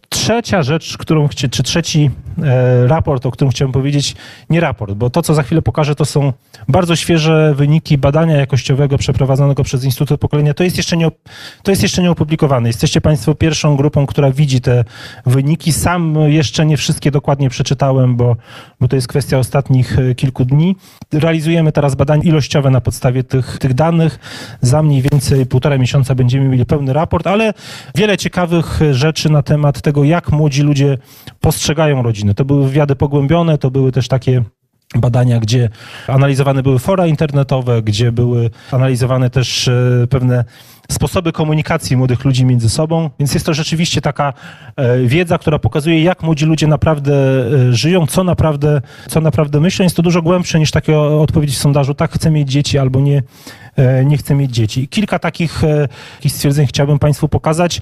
Trzecia 0.09 0.63
rzecz, 0.63 0.99
którą 0.99 1.29
chcie, 1.29 1.49
czy 1.49 1.63
trzeci 1.63 2.11
e, 2.43 2.87
raport, 2.87 3.27
o 3.27 3.31
którym 3.31 3.51
chciałem 3.51 3.73
powiedzieć, 3.73 4.17
nie 4.51 4.61
raport, 4.61 4.95
bo 4.95 5.11
to, 5.11 5.23
co 5.23 5.35
za 5.35 5.43
chwilę 5.43 5.63
pokażę, 5.63 5.95
to 5.95 6.05
są 6.05 6.33
bardzo 6.69 6.97
świeże 6.97 7.55
wyniki 7.55 7.99
badania 7.99 8.37
jakościowego 8.37 8.99
przeprowadzonego 8.99 9.65
przez 9.65 9.85
Instytut 9.85 10.21
Pokolenia. 10.21 10.55
To 10.55 10.65
jest 10.65 10.77
jeszcze 10.77 10.97
nie, 10.97 11.11
to 11.63 11.73
jest 11.73 11.83
jeszcze 11.83 12.03
nie 12.03 12.11
opublikowane. 12.11 12.69
Jesteście 12.69 13.01
Państwo 13.01 13.35
pierwszą 13.35 13.77
grupą, 13.77 14.07
która 14.07 14.31
widzi 14.31 14.61
te 14.61 14.85
wyniki. 15.27 15.73
Sam 15.73 16.17
jeszcze 16.27 16.67
nie 16.67 16.77
wszystkie 16.77 17.10
dokładnie 17.11 17.51
przeczytałem, 17.51 18.17
bo 18.17 18.37
bo 18.81 18.89
to 18.89 18.97
jest 18.97 19.09
kwestia 19.09 19.39
ostatnich 19.39 19.99
e, 19.99 20.15
kilku 20.15 20.45
dni. 20.45 20.77
Realizujemy 21.13 21.73
teraz 21.73 21.95
badania 21.95 22.23
ilościowe 22.23 22.71
na 22.71 22.81
podstawie 22.81 23.25
tych, 23.25 23.59
tych 23.59 23.75
danych. 23.75 24.19
Za 24.61 24.83
mniej 24.83 25.03
więcej 25.03 25.47
półtora 25.47 25.79
miesiąca 25.79 26.15
będziemy 26.15 26.49
mieli 26.49 26.67
pełny 26.67 26.93
raport, 26.93 27.27
ale 27.27 27.55
wiele 27.95 28.19
ciekawych 28.19 28.81
rzeczy 28.91 29.31
na 29.31 29.43
temat 29.43 29.81
tego, 29.83 30.05
jak 30.05 30.33
młodzi 30.33 30.63
ludzie 30.63 30.99
postrzegają 31.41 32.03
rodziny. 32.03 32.35
To 32.35 32.45
były 32.45 32.65
wywiady 32.65 32.97
pogłębione, 32.97 33.59
to 33.59 33.71
były 33.71 33.93
też 33.93 34.09
takie 34.09 34.45
badania, 34.95 35.41
gdzie 35.41 35.69
analizowane 36.07 36.63
były 36.63 36.79
fora 36.79 37.07
internetowe, 37.07 37.83
gdzie 37.83 38.13
były 38.13 38.51
analizowane 38.73 39.31
też 39.31 39.69
e, 39.69 40.07
pewne 40.11 40.45
sposoby 40.91 41.33
komunikacji 41.33 41.97
młodych 41.97 42.25
ludzi 42.25 42.45
między 42.45 42.69
sobą, 42.69 43.11
więc 43.19 43.35
jest 43.35 43.47
to 43.47 43.55
rzeczywiście 43.55 44.01
taka 44.01 44.33
e, 44.77 44.99
wiedza, 44.99 45.39
która 45.39 45.59
pokazuje, 45.59 46.03
jak 46.03 46.23
młodzi 46.23 46.47
ludzie 46.47 46.67
naprawdę 46.67 47.15
e, 47.15 47.73
żyją, 47.73 48.07
co 48.07 48.25
naprawdę, 48.25 48.83
co 49.09 49.21
naprawdę 49.21 49.61
myślą. 49.61 49.83
Jest 49.83 49.97
to 49.97 50.03
dużo 50.03 50.23
głębsze 50.23 50.59
niż 50.59 50.71
takie 50.71 50.99
odpowiedzi 50.99 51.55
w 51.55 51.59
sondażu, 51.59 51.95
tak, 51.95 52.13
chcę 52.13 52.31
mieć 52.31 52.51
dzieci 52.51 52.79
albo 52.79 53.01
nie, 53.01 53.23
e, 53.77 54.05
nie 54.05 54.17
chcę 54.17 54.35
mieć 54.35 54.51
dzieci. 54.51 54.89
Kilka 54.89 55.19
takich, 55.19 55.63
stwierdzeń 56.29 56.67
chciałbym 56.67 56.99
Państwu 56.99 57.29
pokazać. 57.29 57.81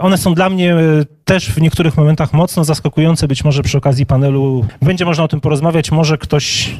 One 0.00 0.18
są 0.18 0.34
dla 0.34 0.50
mnie 0.50 0.76
też 1.24 1.50
w 1.50 1.60
niektórych 1.60 1.96
momentach 1.96 2.32
mocno 2.32 2.64
zaskakujące. 2.64 3.28
Być 3.28 3.44
może 3.44 3.62
przy 3.62 3.78
okazji 3.78 4.06
panelu 4.06 4.66
będzie 4.82 5.04
można 5.04 5.24
o 5.24 5.28
tym 5.28 5.40
porozmawiać. 5.40 5.90
Może 5.90 6.18
ktoś 6.18 6.74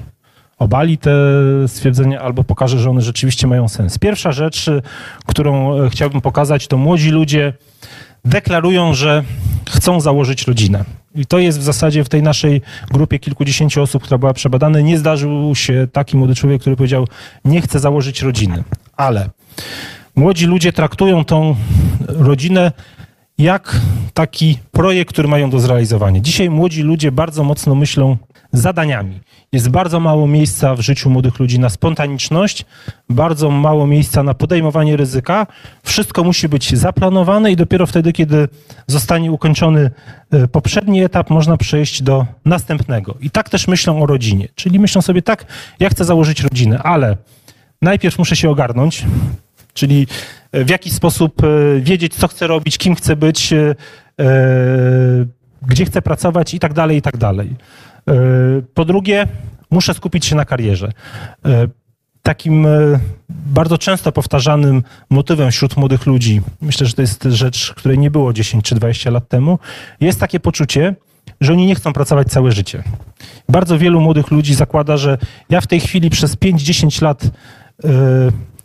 obali 0.65 0.99
te 0.99 1.13
stwierdzenia 1.67 2.21
albo 2.21 2.45
pokaże, 2.45 2.79
że 2.79 2.91
one 2.91 3.03
rzeczywiście 3.03 3.47
mają 3.47 3.69
sens. 3.69 3.99
Pierwsza 3.99 4.33
rzecz, 4.33 4.71
którą 5.27 5.83
e, 5.83 5.91
chciałbym 5.91 6.21
pokazać, 6.21 6.67
to 6.67 6.77
młodzi 6.77 7.11
ludzie 7.11 7.53
deklarują, 8.25 8.95
że 8.95 9.25
chcą 9.69 10.01
założyć 10.01 10.47
rodzinę. 10.47 10.85
I 11.15 11.27
to 11.27 11.39
jest 11.39 11.59
w 11.59 11.63
zasadzie 11.63 12.05
w 12.05 12.09
tej 12.09 12.23
naszej 12.23 12.63
grupie 12.91 13.19
kilkudziesięciu 13.19 13.83
osób, 13.83 14.03
która 14.03 14.19
była 14.19 14.33
przebadana, 14.33 14.81
nie 14.81 14.99
zdarzył 14.99 15.55
się 15.55 15.89
taki 15.93 16.17
młody 16.17 16.35
człowiek, 16.35 16.61
który 16.61 16.77
powiedział, 16.77 17.07
nie 17.45 17.61
chcę 17.61 17.79
założyć 17.79 18.23
rodziny. 18.23 18.65
Ale 18.97 19.31
młodzi 20.17 20.47
ludzie 20.47 20.73
traktują 20.73 21.25
tą 21.25 21.57
rodzinę 22.09 22.73
jak 23.39 23.81
taki 24.15 24.59
projekt, 24.73 25.13
który 25.13 25.29
mają 25.29 25.51
do 25.51 25.61
zrealizowania. 25.61 26.21
Dzisiaj 26.21 26.51
młodzi 26.51 26.83
ludzie 26.83 27.13
bardzo 27.13 27.45
mocno 27.45 27.75
myślą 27.75 28.17
zadaniami. 28.53 29.21
Jest 29.55 29.69
bardzo 29.69 30.01
mało 30.01 30.27
miejsca 30.27 30.75
w 30.75 30.81
życiu 30.81 31.11
młodych 31.11 31.39
ludzi 31.39 31.59
na 31.59 31.69
spontaniczność, 31.71 32.65
bardzo 33.09 33.51
mało 33.51 33.87
miejsca 33.87 34.23
na 34.23 34.35
podejmowanie 34.35 34.97
ryzyka. 34.97 35.47
Wszystko 35.83 36.25
musi 36.25 36.49
być 36.49 36.77
zaplanowane 36.77 37.53
i 37.53 37.57
dopiero 37.57 37.87
wtedy, 37.87 38.13
kiedy 38.13 38.49
zostanie 38.87 39.33
ukończony 39.33 39.91
e, 40.31 40.49
poprzedni 40.49 41.05
etap, 41.05 41.31
można 41.31 41.57
przejść 41.57 42.03
do 42.03 42.27
następnego. 42.45 43.15
I 43.21 43.31
tak 43.31 43.49
też 43.49 43.69
myślą 43.69 44.03
o 44.03 44.07
rodzinie. 44.07 44.49
Czyli 44.55 44.79
myślą 44.79 45.03
sobie 45.03 45.23
tak, 45.23 45.47
ja 45.81 45.89
chcę 45.89 46.05
założyć 46.05 46.41
rodzinę, 46.41 46.79
ale 46.83 47.17
najpierw 47.83 48.19
muszę 48.19 48.37
się 48.37 48.51
ogarnąć, 48.51 49.05
czyli 49.75 50.07
w 50.53 50.71
jakiś 50.71 50.93
sposób 50.93 51.45
e, 51.45 51.81
wiedzieć, 51.81 52.15
co 52.15 52.29
chcę 52.29 52.47
robić, 52.47 52.79
kim 52.79 52.95
chcę 52.95 53.17
być, 53.17 53.53
e, 53.53 53.75
gdzie 55.63 55.85
chcę 55.85 56.03
pracować 56.03 56.55
i 56.55 56.59
tak 56.59 56.73
dalej, 56.73 56.97
i 56.97 57.03
tak 57.03 57.17
dalej. 57.17 57.57
E, 58.09 58.13
po 58.75 58.85
drugie, 58.85 59.27
muszę 59.71 59.95
skupić 59.95 60.27
się 60.27 60.37
na 60.37 60.45
karierze. 60.45 60.93
E, 61.45 61.69
takim 62.23 62.67
e, 62.67 63.01
bardzo 63.29 63.79
często 63.79 64.13
powtarzanym 64.13 64.83
motywem 65.11 65.51
wśród 65.51 65.77
młodych 65.77 66.07
ludzi, 66.07 66.41
myślę, 66.61 66.87
że 66.87 66.93
to 66.93 67.03
jest 67.03 67.23
rzecz, 67.23 67.73
której 67.77 67.99
nie 67.99 68.11
było 68.11 68.33
10 68.33 68.65
czy 68.65 68.75
20 68.75 69.11
lat 69.11 69.29
temu, 69.29 69.59
jest 70.01 70.21
takie 70.21 70.41
poczucie, 70.41 70.95
że 71.41 71.53
oni 71.53 71.67
nie 71.67 71.75
chcą 71.75 71.93
pracować 71.93 72.29
całe 72.29 72.53
życie. 72.53 72.83
Bardzo 73.49 73.79
wielu 73.79 74.01
młodych 74.01 74.31
ludzi 74.31 74.55
zakłada, 74.55 74.97
że 74.97 75.19
ja 75.51 75.61
w 75.61 75.67
tej 75.67 75.81
chwili 75.81 76.11
przez 76.11 76.37
5-10 76.37 77.03
lat 77.03 77.31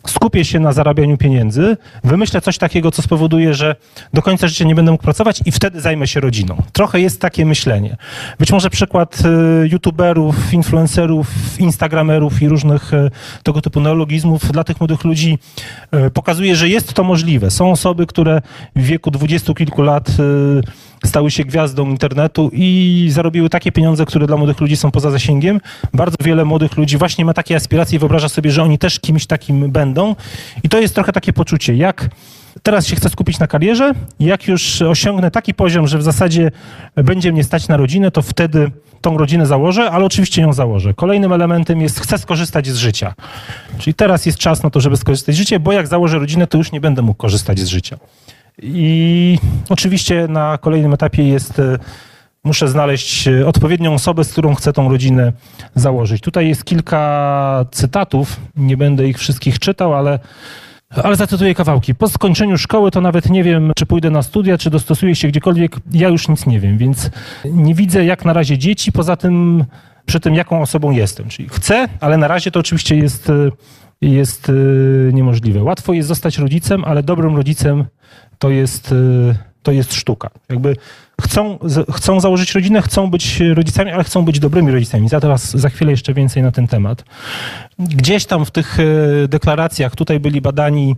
skupię 0.07 0.45
się 0.45 0.59
na 0.59 0.71
zarabianiu 0.71 1.17
pieniędzy, 1.17 1.77
wymyślę 2.03 2.41
coś 2.41 2.57
takiego, 2.57 2.91
co 2.91 3.01
spowoduje, 3.01 3.53
że 3.53 3.76
do 4.13 4.21
końca 4.21 4.47
życia 4.47 4.65
nie 4.65 4.76
będę 4.76 4.91
mógł 4.91 5.03
pracować 5.03 5.41
i 5.45 5.51
wtedy 5.51 5.81
zajmę 5.81 6.07
się 6.07 6.19
rodziną. 6.19 6.61
Trochę 6.73 6.99
jest 6.99 7.21
takie 7.21 7.45
myślenie. 7.45 7.97
Być 8.39 8.51
może 8.51 8.69
przykład 8.69 9.21
y, 9.63 9.67
youtuberów, 9.67 10.53
influencerów, 10.53 11.27
instagramerów 11.59 12.41
i 12.41 12.49
różnych 12.49 12.93
y, 12.93 13.11
tego 13.43 13.61
typu 13.61 13.81
neologizmów 13.81 14.51
dla 14.51 14.63
tych 14.63 14.80
młodych 14.80 15.03
ludzi 15.03 15.38
y, 16.07 16.11
pokazuje, 16.11 16.55
że 16.55 16.69
jest 16.69 16.93
to 16.93 17.03
możliwe. 17.03 17.51
Są 17.51 17.71
osoby, 17.71 18.07
które 18.07 18.41
w 18.76 18.84
wieku 18.84 19.11
dwudziestu 19.11 19.53
kilku 19.53 19.81
lat 19.81 20.09
stały 21.05 21.31
się 21.31 21.43
gwiazdą 21.43 21.89
internetu 21.89 22.49
i 22.53 23.07
zarobiły 23.11 23.49
takie 23.49 23.71
pieniądze, 23.71 24.05
które 24.05 24.27
dla 24.27 24.38
młodych 24.38 24.61
ludzi 24.61 24.77
są 24.77 24.91
poza 24.91 25.11
zasięgiem. 25.11 25.61
Bardzo 25.93 26.17
wiele 26.23 26.45
młodych 26.45 26.77
ludzi 26.77 26.97
właśnie 26.97 27.26
ma 27.26 27.34
takie 27.34 27.55
aspiracje 27.55 27.95
i 27.95 27.99
wyobraża 27.99 28.30
sobie, 28.30 28.51
że 28.51 28.63
oni 28.63 28.77
też 28.77 28.99
kimś 28.99 29.26
takim 29.26 29.71
będą. 29.71 30.15
I 30.63 30.69
to 30.69 30.80
jest 30.80 30.95
trochę 30.95 31.11
takie 31.11 31.34
poczucie, 31.34 31.76
jak 31.76 32.09
teraz 32.63 32.88
się 32.88 32.95
chcę 32.95 33.09
skupić 33.09 33.39
na 33.39 33.47
karierze, 33.47 33.93
jak 34.19 34.47
już 34.47 34.81
osiągnę 34.81 35.31
taki 35.31 35.53
poziom, 35.53 35.88
że 35.88 35.97
w 35.97 36.03
zasadzie 36.03 36.51
będzie 36.95 37.31
mnie 37.31 37.43
stać 37.43 37.67
na 37.67 37.77
rodzinę, 37.77 38.11
to 38.11 38.21
wtedy 38.21 38.71
tą 39.01 39.17
rodzinę 39.17 39.45
założę, 39.45 39.91
ale 39.91 40.05
oczywiście 40.05 40.41
ją 40.41 40.53
założę. 40.53 40.93
Kolejnym 40.93 41.34
elementem 41.34 41.81
jest 41.81 41.99
chcę 41.99 42.17
skorzystać 42.17 42.67
z 42.67 42.76
życia. 42.76 43.13
Czyli 43.77 43.93
teraz 43.93 44.26
jest 44.26 44.38
czas 44.38 44.63
na 44.63 44.69
to, 44.69 44.81
żeby 44.81 44.97
skorzystać 44.97 45.35
z 45.35 45.38
życia, 45.38 45.59
bo 45.59 45.71
jak 45.71 45.88
założę 45.88 46.19
rodzinę, 46.19 46.47
to 46.47 46.57
już 46.57 46.71
nie 46.71 46.81
będę 46.81 47.01
mógł 47.01 47.17
korzystać 47.17 47.59
z 47.59 47.67
życia. 47.67 47.97
I 48.61 49.38
oczywiście 49.69 50.27
na 50.27 50.57
kolejnym 50.57 50.94
etapie 50.94 51.27
jest, 51.27 51.60
e, 51.60 51.80
muszę 52.44 52.68
znaleźć 52.68 53.27
e, 53.27 53.48
odpowiednią 53.48 53.94
osobę, 53.94 54.23
z 54.23 54.31
którą 54.31 54.56
chcę 54.56 54.73
tą 54.73 54.90
rodzinę 54.90 55.34
założyć. 55.76 56.22
Tutaj 56.22 56.48
jest 56.48 56.65
kilka 56.65 57.65
cytatów, 57.72 58.40
nie 58.56 58.77
będę 58.77 59.07
ich 59.07 59.18
wszystkich 59.18 59.60
czytał, 59.60 59.94
ale 59.94 60.19
ale 61.03 61.15
zacytuję 61.15 61.56
kawałki. 61.56 61.95
Po 61.95 62.10
skończeniu 62.10 62.57
szkoły 62.57 62.91
to 62.91 63.02
nawet 63.02 63.30
nie 63.30 63.44
wiem, 63.44 63.72
czy 63.76 63.86
pójdę 63.86 64.10
na 64.10 64.23
studia, 64.23 64.57
czy 64.57 64.69
dostosuję 64.69 65.15
się 65.15 65.27
gdziekolwiek. 65.27 65.76
Ja 65.91 66.10
już 66.10 66.27
nic 66.27 66.45
nie 66.45 66.60
wiem, 66.60 66.77
więc 66.77 67.10
nie 67.45 67.76
widzę 67.76 68.06
jak 68.06 68.26
na 68.26 68.34
razie 68.34 68.57
dzieci, 68.57 68.91
poza 68.91 69.15
tym 69.15 69.65
przy 70.06 70.19
tym, 70.19 70.36
jaką 70.36 70.61
osobą 70.61 70.91
jestem. 70.91 71.30
Czyli 71.30 71.49
chcę, 71.49 71.88
ale 71.99 72.18
na 72.18 72.27
razie 72.27 72.52
to 72.52 72.60
oczywiście 72.60 72.95
jest, 72.95 73.30
e, 73.30 73.34
jest 74.01 74.51
niemożliwe. 75.13 75.63
Łatwo 75.63 75.93
jest 75.93 76.07
zostać 76.07 76.38
rodzicem, 76.38 76.84
ale 76.85 77.03
dobrym 77.03 77.35
rodzicem 77.35 77.85
to 78.39 78.49
jest, 78.49 78.91
y, 78.91 79.35
to 79.63 79.71
jest 79.71 79.93
sztuka. 79.93 80.30
Jakby 80.49 80.76
chcą, 81.21 81.59
chcą 81.95 82.19
założyć 82.19 82.55
rodzinę, 82.55 82.81
chcą 82.81 83.09
być 83.09 83.39
rodzicami, 83.39 83.91
ale 83.91 84.03
chcą 84.03 84.26
być 84.26 84.39
dobrymi 84.39 84.71
rodzicami. 84.71 85.09
Za 85.09 85.19
teraz 85.19 85.51
za 85.51 85.69
chwilę 85.69 85.91
jeszcze 85.91 86.13
więcej 86.13 86.43
na 86.43 86.51
ten 86.51 86.67
temat. 86.67 87.03
Gdzieś 87.80 88.26
tam 88.26 88.45
w 88.45 88.51
tych 88.51 88.80
y, 88.80 89.27
deklaracjach, 89.27 89.95
tutaj 89.95 90.19
byli 90.19 90.41
badani 90.41 90.95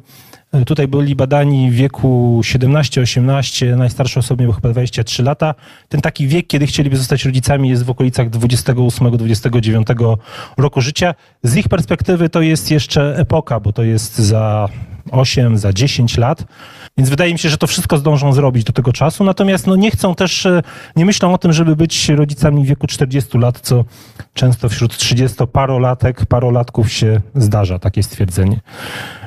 Tutaj 0.66 0.88
byli 0.88 1.16
badani 1.16 1.72
w 1.72 1.74
wieku 1.74 2.42
17-18, 2.44 3.78
najstarsze 3.78 4.20
osoby 4.20 4.44
miały 4.44 4.56
chyba 4.56 4.70
23 4.70 5.24
lata. 5.24 5.56
Ten 5.90 6.02
taki 6.02 6.28
wiek, 6.28 6.48
kiedy 6.48 6.68
chcieliby 6.68 6.98
zostać 6.98 7.26
rodzicami, 7.26 7.70
jest 7.70 7.84
w 7.84 7.90
okolicach 7.90 8.30
28-29 8.30 10.18
roku 10.58 10.82
życia. 10.82 11.14
Z 11.44 11.56
ich 11.56 11.70
perspektywy 11.70 12.30
to 12.30 12.42
jest 12.42 12.72
jeszcze 12.72 13.18
epoka, 13.18 13.60
bo 13.60 13.74
to 13.74 13.84
jest 13.84 14.20
za 14.20 14.70
8, 15.12 15.58
za 15.58 15.74
10 15.74 16.18
lat. 16.18 16.46
Więc 16.98 17.10
wydaje 17.10 17.34
mi 17.34 17.40
się, 17.40 17.50
że 17.50 17.58
to 17.58 17.68
wszystko 17.68 17.98
zdążą 17.98 18.34
zrobić 18.34 18.64
do 18.64 18.74
tego 18.74 18.94
czasu. 18.94 19.24
Natomiast 19.24 19.68
no, 19.68 19.76
nie 19.76 19.92
chcą 19.92 20.16
też, 20.16 20.46
e, 20.46 20.62
nie 20.96 21.06
myślą 21.06 21.34
o 21.34 21.38
tym, 21.38 21.54
żeby 21.54 21.76
być 21.76 22.10
rodzicami 22.10 22.64
w 22.64 22.68
wieku 22.68 22.88
40 22.88 23.38
lat, 23.38 23.60
co 23.60 23.86
często 24.34 24.70
wśród 24.70 24.94
30-parolatek, 24.94 26.26
parolatków 26.26 26.92
się 26.92 27.22
zdarza, 27.36 27.80
takie 27.80 28.04
stwierdzenie. 28.04 28.60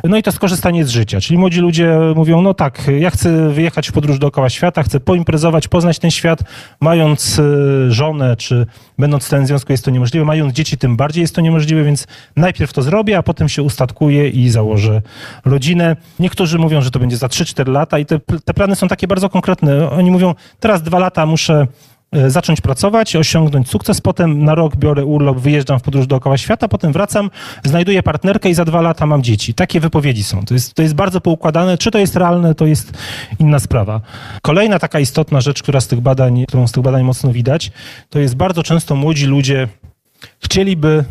No 0.09 0.17
i 0.17 0.23
to 0.23 0.33
skorzystanie 0.33 0.85
z 0.85 0.91
życia. 0.91 1.21
Czyli 1.21 1.39
młodzi 1.39 1.61
ludzie 1.61 1.99
mówią, 2.17 2.43
no 2.43 2.55
tak, 2.55 2.91
ja 2.99 3.11
chcę 3.11 3.49
wyjechać 3.49 3.89
w 3.89 3.93
podróż 3.93 4.19
dookoła 4.19 4.51
świata, 4.51 4.83
chcę 4.83 5.01
poimprezować, 5.01 5.69
poznać 5.69 5.99
ten 5.99 6.11
świat, 6.11 6.41
mając 6.81 7.39
e, 7.39 7.43
żonę, 7.91 8.37
czy 8.37 8.67
będąc 8.99 9.27
w 9.27 9.31
tym 9.31 9.47
związku 9.47 9.73
jest 9.73 9.85
to 9.85 9.91
niemożliwe, 9.91 10.27
mając 10.27 10.53
dzieci 10.53 10.79
tym 10.79 10.97
bardziej 10.97 11.23
jest 11.23 11.35
to 11.35 11.41
niemożliwe, 11.41 11.85
więc 11.85 12.07
najpierw 12.37 12.73
to 12.73 12.83
zrobię, 12.83 13.19
a 13.19 13.23
potem 13.23 13.49
się 13.49 13.63
ustatkuję 13.63 14.29
i 14.29 14.49
założę 14.49 15.03
rodzinę. 15.45 15.97
Niektórzy 16.21 16.59
mówią, 16.59 16.83
że 16.83 16.91
to 16.91 16.99
będzie 16.99 17.17
za 17.17 17.27
3-4 17.27 17.69
lata 17.69 17.99
i 17.99 18.07
te, 18.07 18.21
te 18.45 18.55
plany 18.55 18.77
są 18.77 18.89
takie 18.89 19.07
bardzo 19.07 19.29
konkretne. 19.29 19.91
Oni 19.91 20.11
mówią, 20.11 20.35
teraz 20.61 20.83
dwa 20.83 20.99
lata 20.99 21.27
muszę 21.27 21.67
zacząć 22.27 22.61
pracować, 22.61 23.17
osiągnąć 23.17 23.71
sukces, 23.71 24.01
potem 24.01 24.45
na 24.45 24.55
rok 24.55 24.77
biorę 24.77 25.05
urlop, 25.05 25.39
wyjeżdżam 25.39 25.79
w 25.79 25.83
podróż 25.83 26.07
dookoła 26.07 26.39
świata, 26.39 26.69
potem 26.69 26.93
wracam, 26.93 27.31
znajduję 27.65 28.03
partnerkę 28.03 28.51
i 28.51 28.55
za 28.55 28.65
dwa 28.65 28.81
lata 28.81 29.07
mam 29.07 29.23
dzieci. 29.23 29.55
Takie 29.55 29.81
wypowiedzi 29.81 30.25
są. 30.25 30.45
To 30.45 30.55
jest, 30.55 30.75
to 30.75 30.83
jest 30.83 30.95
bardzo 30.95 31.21
poukładane. 31.21 31.79
Czy 31.79 31.91
to 31.91 31.99
jest 31.99 32.17
realne, 32.17 32.55
to 32.55 32.67
jest 32.67 32.93
inna 33.39 33.59
sprawa. 33.59 34.01
Kolejna 34.43 34.79
taka 34.79 35.01
istotna 35.01 35.41
rzecz, 35.41 35.63
która 35.63 35.81
z 35.81 35.89
tych 35.89 36.01
badań, 36.01 36.45
którą 36.49 36.67
z 36.67 36.73
tych 36.73 36.83
badań 36.83 37.03
mocno 37.03 37.33
widać, 37.33 37.73
to 38.11 38.19
jest 38.19 38.35
bardzo 38.37 38.63
często 38.63 38.97
młodzi 38.97 39.27
ludzie 39.27 39.69
chcieliby 40.39 41.05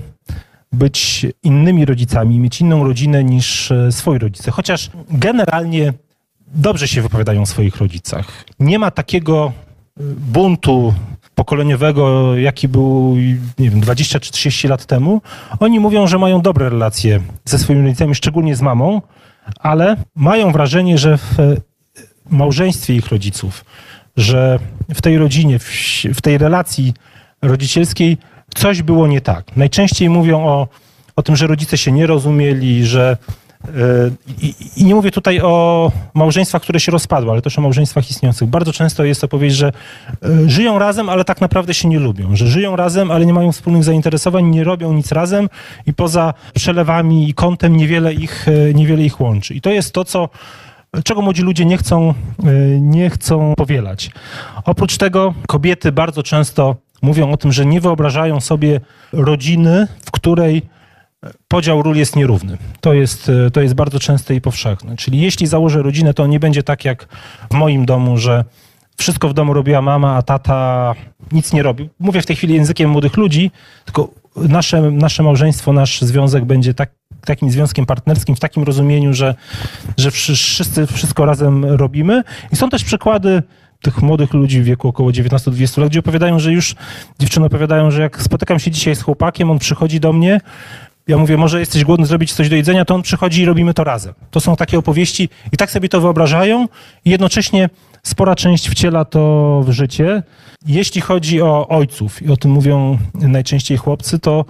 być 0.72 1.26
innymi 1.44 1.86
rodzicami, 1.86 2.40
mieć 2.40 2.62
inną 2.62 2.84
rodzinę 2.84 3.24
niż 3.24 3.72
e, 3.72 3.92
swoi 3.92 4.20
rodzice. 4.20 4.52
Chociaż 4.52 4.90
generalnie 5.10 5.94
dobrze 6.48 6.88
się 6.88 7.02
wypowiadają 7.02 7.42
o 7.42 7.46
swoich 7.46 7.78
rodzicach. 7.78 8.46
Nie 8.60 8.80
ma 8.80 8.92
takiego 8.92 9.52
buntu 10.18 10.94
pokoleniowego, 11.36 12.36
jaki 12.38 12.68
był 12.68 13.16
nie 13.60 13.70
wiem, 13.70 13.80
20 13.80 14.20
czy 14.20 14.32
30 14.32 14.68
lat 14.68 14.86
temu. 14.86 15.22
Oni 15.60 15.80
mówią, 15.80 16.08
że 16.08 16.18
mają 16.18 16.42
dobre 16.42 16.70
relacje 16.70 17.20
ze 17.46 17.60
swoimi 17.60 17.84
rodzicami, 17.84 18.16
szczególnie 18.16 18.56
z 18.56 18.62
mamą, 18.62 19.02
ale 19.60 19.96
mają 20.16 20.52
wrażenie, 20.52 20.98
że 20.98 21.18
w 21.18 21.40
e, 21.40 21.56
małżeństwie 22.30 22.96
ich 22.96 23.08
rodziców, 23.08 23.66
że 24.18 24.60
w 24.94 25.02
tej 25.02 25.18
rodzinie, 25.18 25.60
w, 26.14 26.22
tej 26.22 26.38
relacji 26.38 26.94
rodzicielskiej 27.42 28.18
coś 28.56 28.82
było 28.82 29.08
nie 29.08 29.22
tak. 29.22 29.58
Najczęściej 29.58 30.10
mówią 30.10 30.46
o, 30.46 30.68
o 31.16 31.24
tym, 31.24 31.36
że 31.36 31.48
rodzice 31.48 31.78
się 31.78 31.92
nie 31.92 32.08
rozumieli, 32.08 32.86
że 32.86 33.18
i, 34.42 34.56
I, 34.76 34.86
nie 34.86 34.96
mówię 34.96 35.12
tutaj 35.12 35.42
o 35.42 35.92
małżeństwach, 36.14 36.62
które 36.62 36.80
się 36.80 36.92
rozpadły, 36.92 37.32
ale 37.32 37.42
też 37.42 37.60
o 37.60 37.62
małżeństwach 37.62 38.10
istniejących. 38.10 38.48
Bardzo 38.48 38.74
często 38.74 39.04
jest 39.04 39.22
to 39.22 39.28
powiedzieć, 39.28 39.58
że 39.58 39.72
e, 40.24 40.50
żyją 40.50 40.80
razem, 40.80 41.10
ale 41.10 41.26
tak 41.26 41.42
naprawdę 41.42 41.74
się 41.74 41.88
nie 41.88 42.00
lubią, 42.00 42.36
że 42.36 42.48
żyją 42.48 42.76
razem, 42.76 43.12
ale 43.12 43.26
nie 43.26 43.34
mają 43.34 43.52
wspólnych 43.52 43.84
zainteresowań, 43.84 44.46
nie 44.46 44.64
robią 44.64 44.94
nic 44.94 45.12
razem 45.12 45.50
i 45.86 45.94
poza 45.94 46.34
przelewami 46.54 47.30
i 47.30 47.34
kątem 47.34 47.78
niewiele 47.78 48.14
ich, 48.14 48.48
e, 48.48 48.74
niewiele 48.74 49.04
ich 49.04 49.22
łączy. 49.22 49.54
I 49.54 49.62
to 49.62 49.70
jest 49.70 49.94
to, 49.94 50.06
co 50.06 50.30
czego 51.04 51.22
młodzi 51.22 51.42
ludzie 51.42 51.66
nie 51.66 51.78
chcą, 51.78 52.10
e, 52.10 52.80
nie 52.80 53.10
chcą 53.10 53.54
powielać. 53.58 54.12
Oprócz 54.66 54.98
tego 54.98 55.34
kobiety 55.48 55.92
bardzo 55.92 56.24
często 56.24 56.76
mówią 57.02 57.32
o 57.32 57.38
tym, 57.38 57.52
że 57.52 57.66
nie 57.66 57.82
wyobrażają 57.82 58.42
sobie 58.42 58.80
rodziny, 59.14 59.88
w 60.06 60.12
której 60.12 60.62
podział 61.48 61.82
ról 61.82 61.96
jest 61.96 62.16
nierówny. 62.16 62.58
To 62.82 62.94
jest, 62.94 63.30
e, 63.30 63.52
to 63.52 63.62
jest 63.62 63.74
bardzo 63.74 64.00
częste 64.00 64.36
i 64.36 64.42
powszechne. 64.42 64.96
Czyli 64.96 65.22
jeśli 65.22 65.48
założę 65.48 65.82
rodzinę, 65.82 66.14
to 66.14 66.28
nie 66.28 66.40
będzie 66.40 66.64
tak 66.64 66.86
jak 66.86 67.08
w 67.52 67.54
moim 67.54 67.86
domu, 67.86 68.18
że 68.18 68.46
wszystko 68.98 69.30
w 69.30 69.34
domu 69.34 69.54
robiła 69.54 69.82
mama, 69.82 70.16
a 70.16 70.22
tata 70.22 70.94
nic 71.32 71.54
nie 71.54 71.64
robił. 71.64 71.90
Mówię 72.00 72.22
w 72.22 72.26
tej 72.26 72.36
chwili 72.36 72.54
językiem 72.54 72.90
młodych 72.90 73.18
ludzi, 73.18 73.52
tylko 73.86 74.10
nasze, 74.36 74.82
nasze 74.82 75.24
małżeństwo, 75.24 75.74
nasz 75.74 76.02
związek 76.02 76.46
będzie 76.46 76.74
tak, 76.74 76.92
takim 77.26 77.52
związkiem 77.52 77.86
partnerskim 77.86 78.36
w 78.36 78.40
takim 78.40 78.64
rozumieniu, 78.64 79.14
że, 79.14 79.36
że 79.98 80.12
wszyscy 80.12 80.88
wszystko 80.88 81.26
razem 81.26 81.66
robimy. 81.66 82.24
I 82.52 82.56
są 82.56 82.70
też 82.70 82.84
przykłady 82.84 83.44
tych 83.82 84.02
młodych 84.02 84.34
ludzi 84.34 84.62
w 84.62 84.66
wieku 84.66 84.88
około 84.88 85.10
19-20 85.12 85.82
lat, 85.82 85.90
gdzie 85.90 86.00
opowiadają, 86.00 86.40
że 86.40 86.52
już 86.52 86.76
dziewczyny 87.20 87.46
opowiadają, 87.46 87.92
że 87.92 88.02
jak 88.02 88.22
spotykam 88.22 88.60
się 88.60 88.72
dzisiaj 88.72 88.96
z 88.96 89.02
chłopakiem, 89.02 89.52
on 89.52 89.60
przychodzi 89.60 90.00
do 90.00 90.14
mnie, 90.14 90.40
ja 91.08 91.18
mówię, 91.18 91.38
może 91.38 91.60
jesteś 91.60 91.84
głodny 91.84 92.06
zrobić 92.06 92.34
coś 92.34 92.50
do 92.50 92.56
jedzenia, 92.56 92.86
to 92.86 92.96
on 92.96 93.02
przychodzi 93.02 93.42
i 93.42 93.46
robimy 93.46 93.74
to 93.74 93.84
razem. 93.84 94.14
To 94.32 94.40
są 94.40 94.56
takie 94.56 94.80
opowieści 94.80 95.30
i 95.52 95.58
tak 95.58 95.72
sobie 95.72 95.90
to 95.90 96.02
wyobrażają 96.02 96.68
i 97.06 97.10
jednocześnie 97.10 97.70
spora 98.04 98.36
część 98.36 98.70
wciela 98.70 99.06
to 99.06 99.62
w 99.66 99.72
życie. 99.72 100.24
Jeśli 100.68 101.02
chodzi 101.02 101.42
o 101.42 101.68
ojców, 101.68 102.22
i 102.22 102.32
o 102.32 102.38
tym 102.38 102.52
mówią 102.52 102.98
najczęściej 103.14 103.78
chłopcy, 103.78 104.20
to 104.20 104.46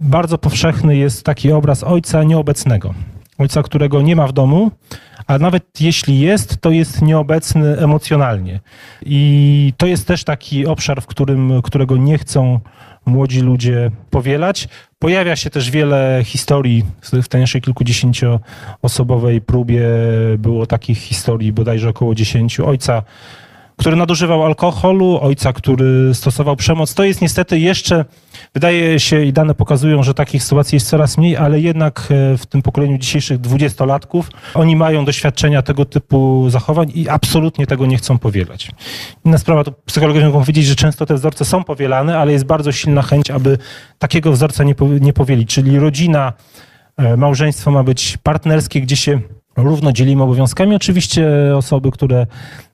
bardzo 0.00 0.38
powszechny 0.38 0.96
jest 0.96 1.24
taki 1.24 1.52
obraz 1.52 1.84
ojca 1.84 2.24
nieobecnego. 2.24 2.94
Ojca, 3.38 3.62
którego 3.62 4.02
nie 4.02 4.16
ma 4.16 4.26
w 4.26 4.32
domu, 4.32 4.70
a 5.26 5.38
nawet 5.38 5.80
jeśli 5.80 6.20
jest, 6.20 6.60
to 6.60 6.70
jest 6.70 7.02
nieobecny 7.02 7.78
emocjonalnie. 7.78 8.60
I 9.02 9.72
to 9.76 9.86
jest 9.86 10.06
też 10.06 10.24
taki 10.24 10.66
obszar, 10.66 11.02
w 11.02 11.06
którym, 11.06 11.62
którego 11.62 11.96
nie 11.96 12.18
chcą 12.18 12.60
młodzi 13.08 13.40
ludzie 13.40 13.90
powielać. 14.10 14.68
Pojawia 14.98 15.36
się 15.36 15.50
też 15.50 15.70
wiele 15.70 16.20
historii. 16.24 16.84
W 17.22 17.28
tej 17.28 17.40
naszej 17.40 17.60
kilkudziesięcioosobowej 17.60 19.40
próbie 19.40 19.82
było 20.38 20.66
takich 20.66 20.98
historii 20.98 21.52
bodajże 21.52 21.88
około 21.88 22.14
dziesięciu. 22.14 22.66
Ojca 22.66 23.02
który 23.78 23.96
nadużywał 23.96 24.44
alkoholu, 24.44 25.18
ojca, 25.22 25.52
który 25.52 26.14
stosował 26.14 26.56
przemoc. 26.56 26.94
To 26.94 27.04
jest 27.04 27.20
niestety 27.20 27.58
jeszcze, 27.58 28.04
wydaje 28.54 29.00
się 29.00 29.24
i 29.24 29.32
dane 29.32 29.54
pokazują, 29.54 30.02
że 30.02 30.14
takich 30.14 30.42
sytuacji 30.42 30.76
jest 30.76 30.88
coraz 30.88 31.18
mniej, 31.18 31.36
ale 31.36 31.60
jednak 31.60 32.08
e, 32.10 32.36
w 32.36 32.46
tym 32.46 32.62
pokoleniu 32.62 32.98
dzisiejszych 32.98 33.38
dwudziestolatków 33.38 34.30
oni 34.54 34.76
mają 34.76 35.04
doświadczenia 35.04 35.62
tego 35.62 35.84
typu 35.84 36.50
zachowań 36.50 36.92
i 36.94 37.08
absolutnie 37.08 37.66
tego 37.66 37.86
nie 37.86 37.96
chcą 37.96 38.18
powielać. 38.18 38.70
Inna 39.24 39.38
sprawa, 39.38 39.64
to 39.64 39.72
psychologowie 39.72 40.26
mogą 40.26 40.40
powiedzieć, 40.40 40.66
że 40.66 40.74
często 40.74 41.06
te 41.06 41.14
wzorce 41.14 41.44
są 41.44 41.64
powielane, 41.64 42.18
ale 42.18 42.32
jest 42.32 42.44
bardzo 42.44 42.72
silna 42.72 43.02
chęć, 43.02 43.30
aby 43.30 43.58
takiego 43.98 44.32
wzorca 44.32 44.64
nie, 44.64 44.74
nie 45.00 45.12
powielić. 45.12 45.54
Czyli 45.54 45.78
rodzina, 45.78 46.32
e, 46.96 47.16
małżeństwo 47.16 47.70
ma 47.70 47.82
być 47.82 48.16
partnerskie, 48.22 48.80
gdzie 48.80 48.96
się 48.96 49.20
równo 49.64 49.92
dzielimy 49.92 50.22
obowiązkami. 50.22 50.76
Oczywiście 50.76 51.26
osoby, 51.56 51.90
które 51.90 52.26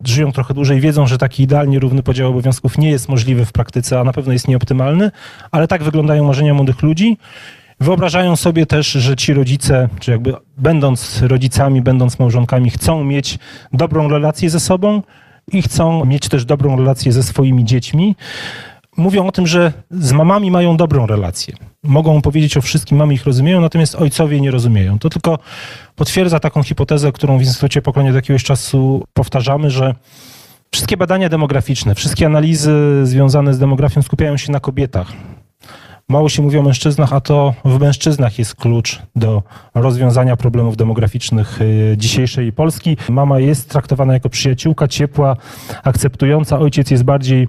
żyją 0.04 0.32
trochę 0.32 0.54
dłużej, 0.54 0.80
wiedzą, 0.80 1.06
że 1.06 1.18
taki 1.18 1.42
idealnie 1.42 1.78
równy 1.78 2.02
podział 2.02 2.30
obowiązków 2.30 2.78
nie 2.78 2.90
jest 2.90 3.08
możliwy 3.08 3.44
w 3.44 3.52
praktyce, 3.52 4.00
a 4.00 4.04
na 4.04 4.12
pewno 4.12 4.32
jest 4.32 4.48
nieoptymalny, 4.48 5.10
ale 5.50 5.68
tak 5.68 5.82
wyglądają 5.82 6.24
marzenia 6.24 6.54
młodych 6.54 6.82
ludzi. 6.82 7.18
Wyobrażają 7.80 8.36
sobie 8.36 8.66
też, 8.66 8.86
że 8.86 9.16
ci 9.16 9.34
rodzice, 9.34 9.88
czy 10.00 10.10
jakby 10.10 10.34
będąc 10.56 11.22
rodzicami, 11.22 11.82
będąc 11.82 12.18
małżonkami, 12.18 12.70
chcą 12.70 13.04
mieć 13.04 13.38
dobrą 13.72 14.08
relację 14.08 14.50
ze 14.50 14.60
sobą 14.60 15.02
i 15.52 15.62
chcą 15.62 16.04
mieć 16.04 16.28
też 16.28 16.44
dobrą 16.44 16.76
relację 16.76 17.12
ze 17.12 17.22
swoimi 17.22 17.64
dziećmi. 17.64 18.16
Mówią 18.96 19.26
o 19.26 19.32
tym, 19.32 19.46
że 19.46 19.72
z 19.90 20.12
mamami 20.12 20.50
mają 20.50 20.76
dobrą 20.76 21.06
relację 21.06 21.56
mogą 21.84 22.22
powiedzieć 22.22 22.56
o 22.56 22.60
wszystkim, 22.60 22.98
mamy 22.98 23.14
ich 23.14 23.24
rozumieją, 23.24 23.60
natomiast 23.60 23.94
ojcowie 23.94 24.40
nie 24.40 24.50
rozumieją. 24.50 24.98
To 24.98 25.10
tylko 25.10 25.38
potwierdza 25.96 26.40
taką 26.40 26.62
hipotezę, 26.62 27.12
którą 27.12 27.38
w 27.38 27.42
Instytucie 27.42 27.82
Pokolenia 27.82 28.12
do 28.12 28.18
jakiegoś 28.18 28.44
czasu 28.44 29.04
powtarzamy, 29.12 29.70
że 29.70 29.94
wszystkie 30.72 30.96
badania 30.96 31.28
demograficzne, 31.28 31.94
wszystkie 31.94 32.26
analizy 32.26 33.00
związane 33.02 33.54
z 33.54 33.58
demografią 33.58 34.02
skupiają 34.02 34.36
się 34.36 34.52
na 34.52 34.60
kobietach. 34.60 35.12
Mało 36.08 36.28
się 36.28 36.42
mówi 36.42 36.58
o 36.58 36.62
mężczyznach, 36.62 37.12
a 37.12 37.20
to 37.20 37.54
w 37.64 37.80
mężczyznach 37.80 38.38
jest 38.38 38.54
klucz 38.54 39.02
do 39.16 39.42
rozwiązania 39.74 40.36
problemów 40.36 40.76
demograficznych 40.76 41.60
y, 41.60 41.94
dzisiejszej 41.98 42.52
Polski. 42.52 42.96
Mama 43.08 43.40
jest 43.40 43.70
traktowana 43.70 44.12
jako 44.12 44.28
przyjaciółka, 44.28 44.88
ciepła, 44.88 45.36
akceptująca, 45.82 46.58
ojciec 46.58 46.90
jest 46.90 47.04
bardziej 47.04 47.48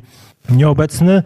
nieobecny. 0.49 1.23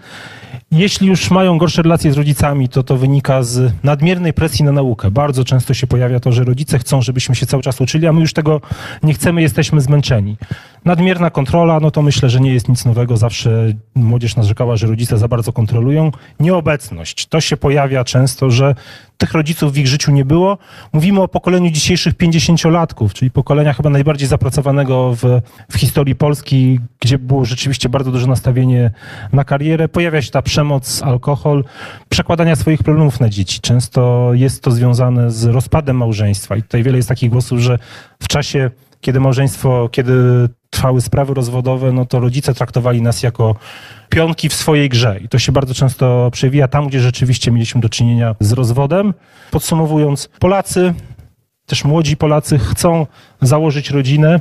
Jeśli 0.71 1.07
już 1.07 1.31
mają 1.31 1.57
gorsze 1.57 1.81
relacje 1.81 2.13
z 2.13 2.17
rodzicami, 2.17 2.69
to 2.69 2.83
to 2.83 2.97
wynika 2.97 3.43
z 3.43 3.73
nadmiernej 3.83 4.33
presji 4.33 4.65
na 4.65 4.71
naukę. 4.71 5.11
Bardzo 5.11 5.43
często 5.43 5.73
się 5.73 5.87
pojawia 5.87 6.19
to, 6.19 6.31
że 6.31 6.43
rodzice 6.43 6.79
chcą, 6.79 7.01
żebyśmy 7.01 7.35
się 7.35 7.45
cały 7.45 7.63
czas 7.63 7.81
uczyli, 7.81 8.07
a 8.07 8.13
my 8.13 8.21
już 8.21 8.33
tego 8.33 8.61
nie 9.03 9.13
chcemy, 9.13 9.41
jesteśmy 9.41 9.81
zmęczeni. 9.81 10.37
Nadmierna 10.85 11.29
kontrola, 11.29 11.79
no 11.79 11.91
to 11.91 12.01
myślę, 12.01 12.29
że 12.29 12.39
nie 12.39 12.53
jest 12.53 12.69
nic 12.69 12.85
nowego. 12.85 13.17
Zawsze 13.17 13.73
młodzież 13.95 14.35
narzekała, 14.35 14.75
że 14.75 14.87
rodzice 14.87 15.17
za 15.17 15.27
bardzo 15.27 15.53
kontrolują. 15.53 16.11
Nieobecność. 16.39 17.25
To 17.25 17.41
się 17.41 17.57
pojawia 17.57 18.03
często, 18.03 18.51
że 18.51 18.75
tych 19.19 19.31
rodziców 19.31 19.73
w 19.73 19.77
ich 19.77 19.87
życiu 19.87 20.11
nie 20.11 20.25
było. 20.25 20.57
Mówimy 20.93 21.21
o 21.21 21.27
pokoleniu 21.27 21.71
dzisiejszych 21.71 22.13
50-latków, 22.13 23.13
czyli 23.13 23.31
pokolenia 23.31 23.73
chyba 23.73 23.89
najbardziej 23.89 24.27
zapracowanego 24.27 25.15
w, 25.15 25.41
w 25.71 25.77
historii 25.77 26.15
Polski, 26.15 26.79
gdzie 26.99 27.17
było 27.17 27.45
rzeczywiście 27.45 27.89
bardzo 27.89 28.11
duże 28.11 28.27
nastawienie 28.27 28.91
na 29.33 29.43
karierę. 29.43 29.87
Pojawia 29.87 30.21
się 30.21 30.31
ta 30.31 30.41
przemoc, 30.41 31.03
alkohol, 31.03 31.63
przekładania 32.09 32.55
swoich 32.55 32.83
problemów 32.83 33.19
na 33.19 33.29
dzieci. 33.29 33.59
Często 33.59 34.31
jest 34.33 34.63
to 34.63 34.71
związane 34.71 35.31
z 35.31 35.45
rozpadem 35.45 35.97
małżeństwa 35.97 36.55
i 36.55 36.61
tutaj 36.61 36.83
wiele 36.83 36.97
jest 36.97 37.09
takich 37.09 37.29
głosów, 37.29 37.59
że 37.59 37.79
w 38.19 38.27
czasie 38.27 38.71
kiedy 39.01 39.19
małżeństwo, 39.19 39.89
kiedy 39.91 40.13
trwały 40.69 41.01
sprawy 41.01 41.33
rozwodowe, 41.33 41.91
no 41.91 42.05
to 42.05 42.19
rodzice 42.19 42.53
traktowali 42.53 43.01
nas 43.01 43.23
jako 43.23 43.55
pionki 44.09 44.49
w 44.49 44.53
swojej 44.53 44.89
grze. 44.89 45.19
I 45.23 45.29
to 45.29 45.39
się 45.39 45.51
bardzo 45.51 45.73
często 45.73 46.29
przewija 46.31 46.67
tam, 46.67 46.87
gdzie 46.87 46.99
rzeczywiście 46.99 47.51
mieliśmy 47.51 47.81
do 47.81 47.89
czynienia 47.89 48.35
z 48.39 48.51
rozwodem. 48.51 49.13
Podsumowując, 49.51 50.29
Polacy, 50.39 50.93
też 51.65 51.83
młodzi 51.83 52.17
Polacy 52.17 52.59
chcą 52.59 53.07
założyć 53.41 53.89
rodzinę, 53.89 54.39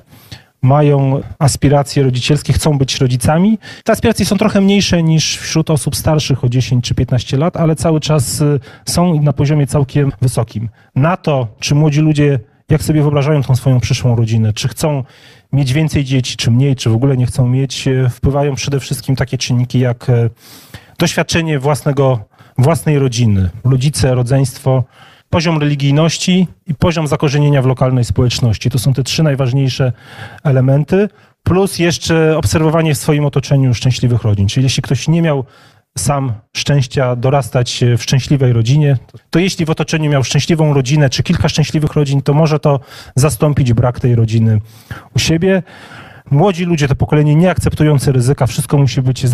mają 0.62 1.20
aspiracje 1.38 2.02
rodzicielskie, 2.02 2.52
chcą 2.52 2.78
być 2.78 3.00
rodzicami. 3.00 3.58
Te 3.84 3.92
aspiracje 3.92 4.26
są 4.26 4.36
trochę 4.36 4.60
mniejsze 4.60 5.02
niż 5.02 5.36
wśród 5.38 5.70
osób 5.70 5.96
starszych 5.96 6.44
o 6.44 6.48
10 6.48 6.84
czy 6.84 6.94
15 6.94 7.36
lat, 7.36 7.56
ale 7.56 7.76
cały 7.76 8.00
czas 8.00 8.40
y, 8.40 8.60
są 8.84 9.22
na 9.22 9.32
poziomie 9.32 9.66
całkiem 9.66 10.12
wysokim. 10.20 10.68
Na 10.94 11.16
to, 11.16 11.48
czy 11.60 11.74
młodzi 11.74 12.00
ludzie 12.00 12.40
jak 12.70 12.82
sobie 12.82 13.02
wyobrażają 13.02 13.42
tą 13.42 13.56
swoją 13.56 13.80
przyszłą 13.80 14.16
rodzinę, 14.16 14.52
czy 14.52 14.68
chcą 14.68 15.04
mieć 15.52 15.72
więcej 15.72 16.04
dzieci, 16.04 16.36
czy 16.36 16.50
mniej, 16.50 16.76
czy 16.76 16.90
w 16.90 16.94
ogóle 16.94 17.16
nie 17.16 17.26
chcą 17.26 17.48
mieć, 17.48 17.88
e, 17.88 18.08
wpływają 18.08 18.54
przede 18.54 18.80
wszystkim 18.80 19.16
takie 19.16 19.38
czynniki 19.38 19.78
jak 19.78 20.10
e, 20.10 20.30
doświadczenie 20.98 21.58
własnego, 21.58 22.24
własnej 22.58 22.98
rodziny, 22.98 23.50
rodzice, 23.64 24.14
rodzeństwo, 24.14 24.84
poziom 25.30 25.58
religijności 25.58 26.48
i 26.66 26.74
poziom 26.74 27.06
zakorzenienia 27.06 27.62
w 27.62 27.66
lokalnej 27.66 28.04
społeczności. 28.04 28.70
To 28.70 28.78
są 28.78 28.92
te 28.94 29.02
trzy 29.02 29.22
najważniejsze 29.22 29.92
elementy, 30.44 31.08
plus 31.42 31.78
jeszcze 31.78 32.36
obserwowanie 32.36 32.94
w 32.94 32.98
swoim 32.98 33.24
otoczeniu 33.24 33.74
szczęśliwych 33.74 34.22
rodzin. 34.22 34.48
Czyli 34.48 34.64
jeśli 34.64 34.82
ktoś 34.82 35.08
nie 35.08 35.22
miał 35.22 35.44
sam 35.98 36.32
szczęścia 36.56 37.16
dorastać 37.16 37.84
w 37.98 38.02
szczęśliwej 38.02 38.52
rodzinie, 38.52 38.96
to 39.30 39.38
jeśli 39.38 39.64
w 39.64 39.70
otoczeniu 39.70 40.10
miał 40.10 40.24
szczęśliwą 40.24 40.74
rodzinę, 40.74 41.10
czy 41.10 41.22
kilka 41.22 41.48
szczęśliwych 41.48 41.94
rodzin, 41.94 42.22
to 42.22 42.34
może 42.34 42.58
to 42.58 42.80
zastąpić 43.16 43.72
brak 43.72 44.00
tej 44.00 44.14
rodziny 44.14 44.60
u 45.16 45.18
siebie. 45.18 45.62
Młodzi 46.30 46.64
ludzie, 46.64 46.88
to 46.88 46.94
pokolenie 46.94 47.34
nieakceptujące 47.34 48.12
ryzyka, 48.12 48.46
wszystko 48.46 48.78
musi 48.78 49.02
być 49.02 49.26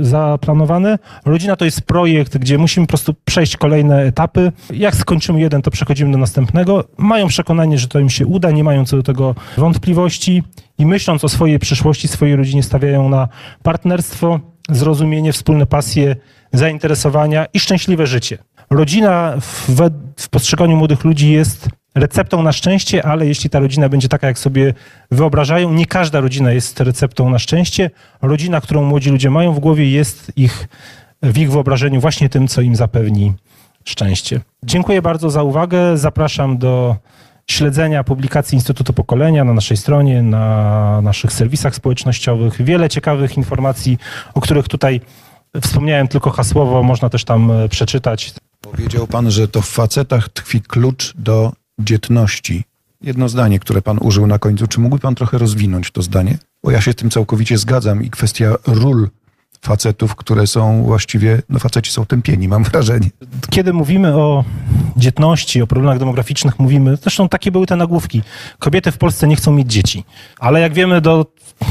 zaplanowane. 0.00 0.98
Rodzina 1.24 1.56
to 1.56 1.64
jest 1.64 1.82
projekt, 1.82 2.38
gdzie 2.38 2.58
musimy 2.58 2.86
po 2.86 2.88
prostu 2.88 3.14
przejść 3.24 3.56
kolejne 3.56 4.02
etapy. 4.02 4.52
Jak 4.70 4.96
skończymy 4.96 5.40
jeden, 5.40 5.62
to 5.62 5.70
przechodzimy 5.70 6.12
do 6.12 6.18
następnego. 6.18 6.84
Mają 6.98 7.26
przekonanie, 7.26 7.78
że 7.78 7.88
to 7.88 7.98
im 7.98 8.10
się 8.10 8.26
uda, 8.26 8.50
nie 8.50 8.64
mają 8.64 8.84
co 8.84 8.96
do 8.96 9.02
tego 9.02 9.34
wątpliwości 9.56 10.42
i 10.78 10.86
myśląc 10.86 11.24
o 11.24 11.28
swojej 11.28 11.58
przyszłości, 11.58 12.08
swojej 12.08 12.36
rodzinie, 12.36 12.62
stawiają 12.62 13.08
na 13.08 13.28
partnerstwo, 13.62 14.40
zrozumienie, 14.70 15.32
wspólne 15.32 15.66
pasje, 15.66 16.16
zainteresowania 16.52 17.46
i 17.54 17.60
szczęśliwe 17.60 18.06
życie. 18.06 18.38
Rodzina 18.70 19.34
w, 19.40 19.90
w 20.16 20.28
postrzeganiu 20.28 20.76
młodych 20.76 21.04
ludzi 21.04 21.32
jest 21.32 21.68
receptą 21.94 22.42
na 22.42 22.52
szczęście, 22.52 23.06
ale 23.06 23.26
jeśli 23.26 23.50
ta 23.50 23.58
rodzina 23.58 23.88
będzie 23.88 24.08
taka, 24.08 24.26
jak 24.26 24.38
sobie 24.38 24.74
wyobrażają, 25.10 25.72
nie 25.72 25.86
każda 25.86 26.20
rodzina 26.20 26.52
jest 26.52 26.80
receptą 26.80 27.30
na 27.30 27.38
szczęście. 27.38 27.90
Rodzina, 28.22 28.60
którą 28.60 28.82
młodzi 28.84 29.10
ludzie 29.10 29.30
mają 29.30 29.52
w 29.52 29.60
głowie, 29.60 29.90
jest 29.90 30.32
ich 30.36 30.68
w 31.22 31.38
ich 31.38 31.52
wyobrażeniu 31.52 32.00
właśnie 32.00 32.28
tym, 32.28 32.48
co 32.48 32.60
im 32.60 32.76
zapewni 32.76 33.34
szczęście. 33.84 34.40
Dziękuję 34.62 35.02
bardzo 35.02 35.30
za 35.30 35.42
uwagę. 35.42 35.96
Zapraszam 35.98 36.58
do 36.58 36.96
śledzenia 37.50 38.04
publikacji 38.04 38.56
Instytutu 38.56 38.92
Pokolenia 38.92 39.44
na 39.44 39.54
naszej 39.54 39.76
stronie, 39.76 40.22
na 40.22 41.00
naszych 41.02 41.32
serwisach 41.32 41.74
społecznościowych. 41.74 42.62
Wiele 42.62 42.88
ciekawych 42.88 43.36
informacji, 43.36 43.98
o 44.34 44.40
których 44.40 44.68
tutaj 44.68 45.00
wspomniałem 45.62 46.08
tylko 46.08 46.30
hasłowo, 46.30 46.82
można 46.82 47.10
też 47.10 47.24
tam 47.24 47.50
e, 47.50 47.68
przeczytać. 47.68 48.34
Powiedział 48.60 49.06
pan, 49.06 49.30
że 49.30 49.48
to 49.48 49.62
w 49.62 49.68
facetach 49.68 50.28
tkwi 50.28 50.60
klucz 50.60 51.14
do 51.16 51.52
dzietności. 51.78 52.64
Jedno 53.02 53.28
zdanie, 53.28 53.58
które 53.58 53.82
pan 53.82 53.98
użył 53.98 54.26
na 54.26 54.38
końcu. 54.38 54.66
Czy 54.66 54.80
mógłby 54.80 55.00
pan 55.00 55.14
trochę 55.14 55.38
rozwinąć 55.38 55.90
to 55.90 56.02
zdanie? 56.02 56.38
Bo 56.64 56.70
ja 56.70 56.80
się 56.80 56.92
z 56.92 56.94
tym 56.94 57.10
całkowicie 57.10 57.58
zgadzam 57.58 58.04
i 58.04 58.10
kwestia 58.10 58.54
ról 58.66 59.08
facetów, 59.62 60.14
które 60.14 60.46
są 60.46 60.82
właściwie, 60.82 61.42
no 61.48 61.58
faceci 61.58 61.92
są 61.92 62.06
tępieni, 62.06 62.48
mam 62.48 62.64
wrażenie. 62.64 63.10
Kiedy 63.50 63.72
mówimy 63.72 64.16
o 64.16 64.44
dzietności, 64.96 65.62
o 65.62 65.66
problemach 65.66 65.98
demograficznych, 65.98 66.58
mówimy, 66.58 66.96
zresztą 66.96 67.28
takie 67.28 67.50
były 67.52 67.66
te 67.66 67.76
nagłówki, 67.76 68.22
kobiety 68.58 68.92
w 68.92 68.98
Polsce 68.98 69.28
nie 69.28 69.36
chcą 69.36 69.52
mieć 69.52 69.72
dzieci. 69.72 70.04
Ale 70.38 70.60
jak 70.60 70.74
wiemy, 70.74 71.00
do 71.00 71.26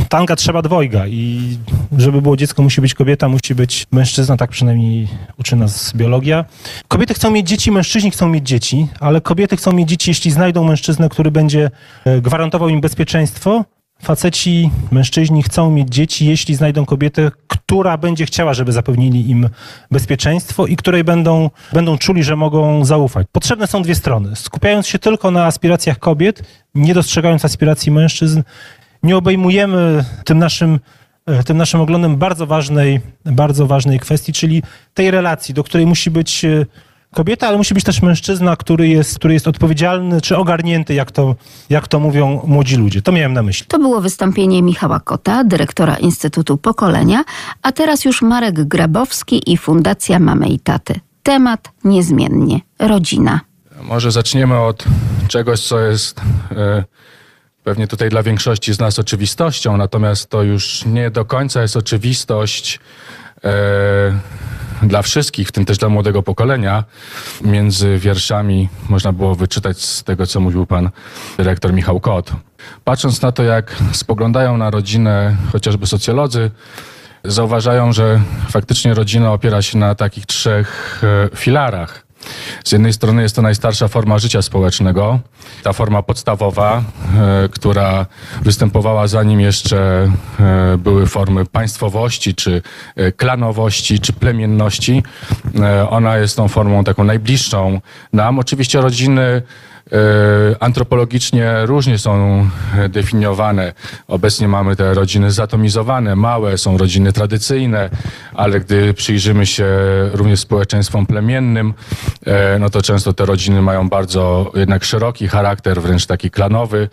tanga 0.10 0.36
trzeba 0.36 0.62
dwojga 0.62 1.08
i 1.08 1.58
żeby 1.98 2.22
było 2.22 2.38
dziecko, 2.38 2.64
musi 2.64 2.82
być 2.82 2.94
kobieta, 2.94 3.30
musi 3.30 3.56
być 3.56 3.88
mężczyzna, 3.92 4.38
tak 4.38 4.50
przynajmniej 4.50 5.08
uczy 5.40 5.56
nas 5.56 5.94
biologia. 5.96 6.46
Kobiety 6.88 7.14
chcą 7.14 7.32
mieć 7.32 7.48
dzieci, 7.48 7.72
mężczyźni 7.72 8.12
chcą 8.12 8.30
mieć 8.30 8.48
dzieci, 8.48 8.88
ale 9.00 9.22
kobiety 9.22 9.58
chcą 9.58 9.72
mieć 9.72 9.90
dzieci, 9.90 10.10
jeśli 10.10 10.32
znajdą 10.32 10.64
mężczyznę, 10.64 11.10
który 11.10 11.32
będzie 11.32 11.72
e, 12.06 12.22
gwarantował 12.22 12.70
im 12.70 12.82
bezpieczeństwo, 12.82 13.66
Faceci, 14.06 14.72
mężczyźni 14.92 15.44
chcą 15.44 15.72
mieć 15.72 15.90
dzieci, 15.90 16.26
jeśli 16.26 16.56
znajdą 16.56 16.86
kobietę, 16.86 17.32
która 17.48 17.98
będzie 17.98 18.26
chciała, 18.26 18.54
żeby 18.54 18.72
zapewnili 18.72 19.30
im 19.30 19.50
bezpieczeństwo 19.92 20.68
i 20.68 20.76
której 20.76 21.04
będą, 21.04 21.50
będą 21.74 21.98
czuli, 21.98 22.24
że 22.24 22.36
mogą 22.36 22.86
zaufać. 22.86 23.28
Potrzebne 23.32 23.68
są 23.68 23.82
dwie 23.82 23.96
strony. 23.96 24.36
Skupiając 24.36 24.88
się 24.88 25.00
tylko 25.00 25.32
na 25.32 25.46
aspiracjach 25.46 26.00
kobiet, 26.00 26.44
nie 26.76 26.94
dostrzegając 26.94 27.46
aspiracji 27.46 27.92
mężczyzn, 27.92 28.44
nie 29.04 29.18
obejmujemy 29.18 30.06
tym 30.26 30.40
naszym, 30.40 30.80
tym 31.46 31.58
naszym 31.58 31.82
oglądem 31.82 32.18
bardzo 32.18 32.48
ważnej, 32.48 33.02
bardzo 33.26 33.68
ważnej 33.68 34.00
kwestii, 34.00 34.34
czyli 34.34 34.64
tej 34.94 35.12
relacji, 35.12 35.54
do 35.54 35.64
której 35.64 35.86
musi 35.86 36.12
być 36.12 36.46
kobieta, 37.16 37.48
ale 37.48 37.58
musi 37.58 37.74
być 37.74 37.84
też 37.84 38.02
mężczyzna, 38.02 38.56
który 38.56 38.88
jest, 38.88 39.16
który 39.16 39.34
jest 39.34 39.48
odpowiedzialny 39.48 40.22
czy 40.22 40.38
ogarnięty, 40.38 40.94
jak 40.94 41.12
to, 41.12 41.36
jak 41.70 41.88
to 41.88 42.00
mówią 42.00 42.42
młodzi 42.48 42.76
ludzie. 42.76 43.02
To 43.02 43.12
miałem 43.12 43.34
na 43.34 43.44
myśli. 43.44 43.66
To 43.68 43.80
było 43.80 44.02
wystąpienie 44.02 44.64
Michała 44.64 45.00
Kota, 45.00 45.44
dyrektora 45.44 45.96
Instytutu 45.96 46.58
Pokolenia, 46.58 47.24
a 47.62 47.72
teraz 47.72 48.06
już 48.06 48.22
Marek 48.22 48.64
Grabowski 48.64 49.52
i 49.52 49.58
Fundacja 49.58 50.20
Mamy 50.20 50.48
i 50.48 50.60
Taty. 50.60 51.00
Temat 51.24 51.72
niezmiennie 51.84 52.60
rodzina. 52.80 53.40
Może 53.82 54.12
zaczniemy 54.12 54.60
od 54.60 54.86
czegoś, 55.28 55.60
co 55.60 55.80
jest 55.80 56.22
e, 56.52 56.84
pewnie 57.64 57.88
tutaj 57.88 58.10
dla 58.10 58.24
większości 58.24 58.74
z 58.74 58.80
nas 58.80 59.00
oczywistością, 59.00 59.78
natomiast 59.78 60.30
to 60.30 60.44
już 60.44 60.86
nie 60.86 61.12
do 61.12 61.26
końca 61.26 61.62
jest 61.62 61.78
oczywistość. 61.78 62.80
E, 63.44 63.50
dla 64.84 65.02
wszystkich, 65.02 65.48
w 65.48 65.52
tym 65.52 65.66
też 65.66 65.78
dla 65.78 65.90
młodego 65.90 66.24
pokolenia. 66.24 66.84
Między 67.42 67.98
wierszami 67.98 68.70
można 68.90 69.12
było 69.12 69.36
wyczytać 69.36 69.82
z 69.82 70.04
tego, 70.04 70.28
co 70.28 70.40
mówił 70.40 70.66
pan 70.66 70.90
dyrektor 71.38 71.74
Michał 71.74 72.00
Kot. 72.00 72.32
Patrząc 72.84 73.22
na 73.22 73.32
to, 73.32 73.44
jak 73.44 73.76
spoglądają 73.92 74.58
na 74.58 74.70
rodzinę 74.70 75.36
chociażby 75.52 75.88
socjolodzy, 75.88 76.52
zauważają, 77.24 77.94
że 77.94 78.22
faktycznie 78.50 78.94
rodzina 78.94 79.34
opiera 79.34 79.62
się 79.62 79.78
na 79.78 79.96
takich 79.96 80.26
trzech 80.26 81.02
e, 81.34 81.38
filarach. 81.38 82.05
Z 82.64 82.72
jednej 82.72 82.94
strony 82.94 83.22
jest 83.22 83.36
to 83.36 83.42
najstarsza 83.42 83.88
forma 83.88 84.20
życia 84.20 84.42
społecznego, 84.42 85.20
ta 85.64 85.74
forma 85.74 86.04
podstawowa, 86.04 86.84
e, 87.18 87.50
która 87.50 88.06
występowała 88.42 89.08
zanim 89.08 89.40
jeszcze 89.40 90.12
e, 90.40 90.78
były 90.78 91.08
formy 91.08 91.46
państwowości, 91.46 92.36
czy 92.36 92.62
e, 92.96 93.12
klanowości, 93.12 94.00
czy 94.00 94.14
plemienności. 94.14 95.04
Ona 95.90 96.18
jest 96.18 96.36
tą 96.36 96.48
formą 96.48 96.84
taką 96.84 97.04
najbliższą 97.04 97.82
nam. 98.14 98.40
Oczywiście 98.40 98.82
rodziny 98.82 99.42
antropologicznie 100.60 101.54
różnie 101.66 101.98
są 101.98 102.46
definiowane. 102.90 103.74
Obecnie 104.08 104.48
mamy 104.48 104.76
te 104.76 104.94
rodziny 104.94 105.32
zatomizowane, 105.32 106.16
małe, 106.16 106.58
są 106.58 106.78
rodziny 106.78 107.14
tradycyjne, 107.14 107.90
ale 108.34 108.60
gdy 108.60 108.94
przyjrzymy 108.94 109.46
się 109.46 109.66
również 110.14 110.40
społeczeństwom 110.40 111.06
plemiennym, 111.06 111.74
e, 112.26 112.60
no 112.60 112.70
to 112.70 112.82
często 112.82 113.14
te 113.14 113.26
rodziny 113.26 113.62
mają 113.62 113.90
bardzo 113.90 114.52
jednak 114.56 114.84
szeroki 114.84 115.28
charakter, 115.28 115.82
wręcz 115.82 116.06
taki 116.06 116.32
klanowy. 116.32 116.90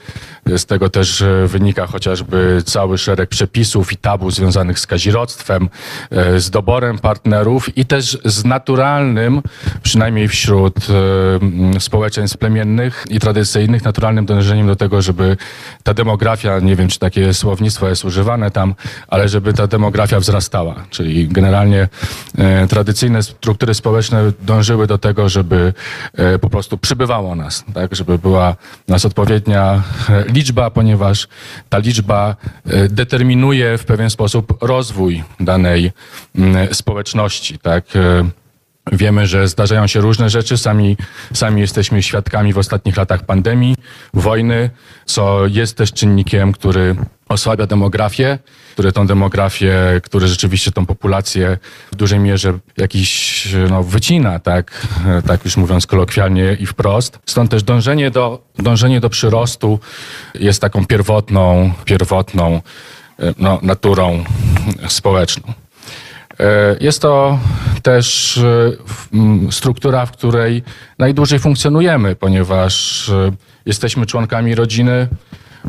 Z 0.47 0.67
tego 0.67 0.91
też 0.91 1.25
wynika 1.47 1.87
chociażby 1.87 2.63
cały 2.67 2.99
szereg 2.99 3.29
przepisów 3.29 3.93
i 3.93 3.97
tabu 3.97 4.31
związanych 4.31 4.79
z 4.79 4.87
kazirodztwem, 4.87 5.69
e, 6.11 6.41
z 6.41 6.51
doborem 6.51 6.99
partnerów 6.99 7.79
i 7.79 7.85
też 7.87 8.19
z 8.25 8.45
naturalnym, 8.45 9.43
przynajmniej 9.83 10.29
wśród 10.29 10.75
społeczeństw 11.79 12.39
plemiennych, 12.39 12.82
naturalnych 12.83 13.05
i 13.11 13.21
tradycyjnych, 13.21 13.85
naturalnym 13.85 14.27
dążeniem 14.27 14.67
do 14.67 14.77
tego, 14.77 15.03
żeby 15.03 15.37
ta 15.83 15.95
demografia, 15.95 16.59
nie 16.59 16.77
wiem 16.77 16.89
czy 16.89 16.99
takie 16.99 17.35
słownictwo 17.35 17.89
jest 17.89 18.05
używane 18.05 18.51
tam, 18.51 18.75
ale 19.09 19.29
żeby 19.29 19.53
ta 19.53 19.67
demografia 19.67 20.21
wzrastała. 20.21 20.75
Czyli 20.91 21.29
generalnie 21.29 21.89
e, 22.39 22.67
tradycyjne 22.67 23.23
struktury 23.23 23.75
społeczne 23.75 24.33
dążyły 24.41 24.87
do 24.87 24.99
tego, 24.99 25.29
żeby 25.29 25.75
e, 26.15 26.39
po 26.39 26.51
prostu 26.51 26.79
przybywało 26.79 27.35
nas, 27.35 27.65
tak? 27.75 27.95
żeby 27.95 28.19
była 28.19 28.57
nas 28.89 29.05
odpowiednia 29.05 29.83
e, 30.09 30.25
liczba, 30.33 30.71
ponieważ 30.71 31.29
ta 31.69 31.79
liczba 31.79 32.37
e, 32.67 32.89
determinuje 32.89 33.79
w 33.79 33.85
pewien 33.85 34.11
sposób 34.11 34.59
rozwój 34.61 35.25
danej 35.41 35.93
mm, 36.35 36.75
społeczności. 36.75 37.59
Tak? 37.59 37.85
Wiemy, 38.93 39.27
że 39.27 39.49
zdarzają 39.49 39.87
się 39.87 40.01
różne 40.01 40.31
rzeczy. 40.31 40.59
Sami, 40.59 40.97
sami 41.35 41.61
jesteśmy 41.61 42.03
świadkami 42.03 42.53
w 42.53 42.59
ostatnich 42.59 42.97
latach 42.97 43.27
pandemii, 43.27 43.77
wojny, 44.15 44.71
co 45.07 45.47
jest 45.47 45.77
też 45.77 45.93
czynnikiem, 45.93 46.53
który 46.53 46.97
osłabia 47.29 47.67
demografię, 47.67 48.39
który 48.73 48.93
tą 48.93 49.07
demografię, 49.07 50.01
który 50.03 50.29
rzeczywiście 50.29 50.73
tą 50.73 50.87
populację 50.87 51.59
w 51.93 51.97
dużej 51.97 52.19
mierze 52.19 52.59
jakiś 52.77 53.49
no, 53.71 53.83
wycina, 53.83 54.39
tak, 54.39 54.87
tak 55.27 55.45
już 55.45 55.57
mówiąc 55.57 55.87
kolokwialnie 55.87 56.57
i 56.61 56.67
wprost. 56.67 57.19
Stąd 57.27 57.51
też 57.51 57.63
dążenie 57.63 58.11
do, 58.11 58.45
dążenie 58.59 59.01
do 59.01 59.11
przyrostu 59.11 59.81
jest 60.35 60.61
taką 60.61 60.87
pierwotną, 60.87 61.73
pierwotną 61.85 62.61
no, 63.39 63.59
naturą 63.63 64.25
społeczną. 64.89 65.53
E, 66.41 66.77
Jest 66.81 67.03
to 67.03 67.39
też 67.83 68.39
e, 68.39 69.53
struktura, 69.53 70.07
w 70.07 70.13
której 70.13 70.63
najdłużej 70.99 71.39
funkcjonujemy, 71.39 72.17
ponieważ 72.17 73.09
e, 73.09 73.33
jesteśmy 73.67 74.07
członkami 74.07 74.55
rodziny. 74.55 75.09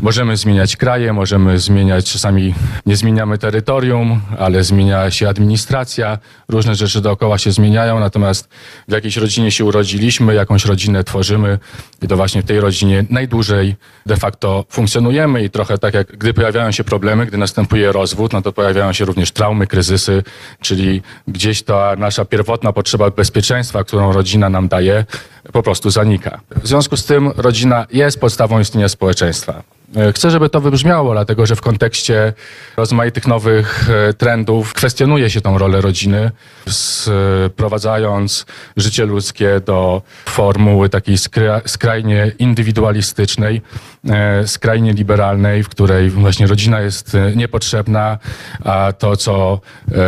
Możemy 0.01 0.37
zmieniać 0.37 0.75
kraje, 0.75 1.13
możemy 1.13 1.59
zmieniać, 1.59 2.11
czasami 2.11 2.53
nie 2.85 2.95
zmieniamy 2.95 3.37
terytorium, 3.37 4.21
ale 4.39 4.63
zmienia 4.63 5.11
się 5.11 5.29
administracja, 5.29 6.17
różne 6.49 6.75
rzeczy 6.75 7.01
dookoła 7.01 7.37
się 7.37 7.51
zmieniają, 7.51 7.99
natomiast 7.99 8.49
w 8.87 8.91
jakiejś 8.91 9.17
rodzinie 9.17 9.51
się 9.51 9.65
urodziliśmy, 9.65 10.33
jakąś 10.33 10.65
rodzinę 10.65 11.03
tworzymy 11.03 11.59
i 12.01 12.07
to 12.07 12.15
właśnie 12.15 12.41
w 12.41 12.45
tej 12.45 12.59
rodzinie 12.59 13.05
najdłużej 13.09 13.75
de 14.05 14.17
facto 14.17 14.65
funkcjonujemy 14.69 15.43
i 15.43 15.49
trochę 15.49 15.77
tak 15.77 15.93
jak 15.93 16.17
gdy 16.17 16.33
pojawiają 16.33 16.71
się 16.71 16.83
problemy, 16.83 17.25
gdy 17.25 17.37
następuje 17.37 17.91
rozwód, 17.91 18.33
no 18.33 18.41
to 18.41 18.51
pojawiają 18.51 18.93
się 18.93 19.05
również 19.05 19.31
traumy, 19.31 19.67
kryzysy, 19.67 20.23
czyli 20.61 21.01
gdzieś 21.27 21.63
ta 21.63 21.95
nasza 21.95 22.25
pierwotna 22.25 22.73
potrzeba 22.73 23.09
bezpieczeństwa, 23.09 23.83
którą 23.83 24.13
rodzina 24.13 24.49
nam 24.49 24.67
daje, 24.67 25.05
po 25.51 25.63
prostu 25.63 25.89
zanika. 25.89 26.39
W 26.63 26.67
związku 26.67 26.97
z 26.97 27.05
tym 27.05 27.31
rodzina 27.37 27.87
jest 27.91 28.19
podstawą 28.19 28.59
istnienia 28.59 28.89
społeczeństwa. 28.89 29.63
E, 29.95 30.13
Chcę, 30.13 30.31
żeby 30.31 30.49
to 30.49 30.61
wybrzmiało, 30.61 31.13
dlatego 31.13 31.45
że 31.45 31.55
w 31.55 31.61
kontekście 31.61 32.33
rozmaitych 32.77 33.27
nowych 33.27 33.89
e, 33.89 34.13
trendów 34.13 34.73
kwestionuje 34.73 35.29
się 35.29 35.41
tą 35.41 35.57
rolę 35.57 35.81
rodziny, 35.81 36.31
sprowadzając 36.67 38.45
życie 38.77 39.05
ludzkie 39.05 39.61
do 39.65 40.01
formuły 40.25 40.89
takiej 40.89 41.15
skra- 41.15 41.61
skrajnie 41.65 42.31
indywidualistycznej, 42.39 43.61
e, 44.09 44.47
skrajnie 44.47 44.93
liberalnej, 44.93 45.63
w 45.63 45.69
której 45.69 46.09
właśnie 46.09 46.47
rodzina 46.47 46.81
jest 46.81 47.15
e, 47.15 47.35
niepotrzebna, 47.35 48.17
a 48.63 48.93
to, 48.97 49.17
co 49.17 49.59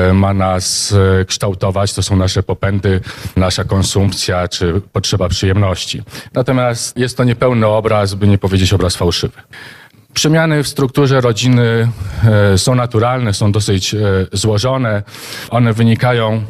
e, 0.10 0.14
ma 0.14 0.34
nas 0.34 0.94
e, 1.22 1.26
kształtować, 1.26 1.94
to 1.94 2.03
są 2.03 2.16
nasze 2.16 2.44
popędy, 2.44 3.02
nasza 3.36 3.64
konsumpcja 3.64 4.48
czy 4.48 4.82
potrzeba 4.94 5.30
przyjemności. 5.30 6.03
Natomiast 6.34 6.98
jest 6.98 7.18
to 7.18 7.24
niepełny 7.24 7.68
obraz, 7.68 8.14
by 8.14 8.28
nie 8.28 8.38
powiedzieć 8.38 8.74
obraz 8.74 8.95
fałszywy. 8.95 9.41
Przemiany 10.16 10.64
w 10.64 10.68
strukturze 10.68 11.22
rodziny 11.22 11.90
e, 12.54 12.58
są 12.58 12.76
naturalne, 12.76 13.34
są 13.34 13.52
dosyć 13.52 13.94
e, 13.94 14.00
złożone. 14.34 15.04
One 15.50 15.74
wynikają, 15.74 16.44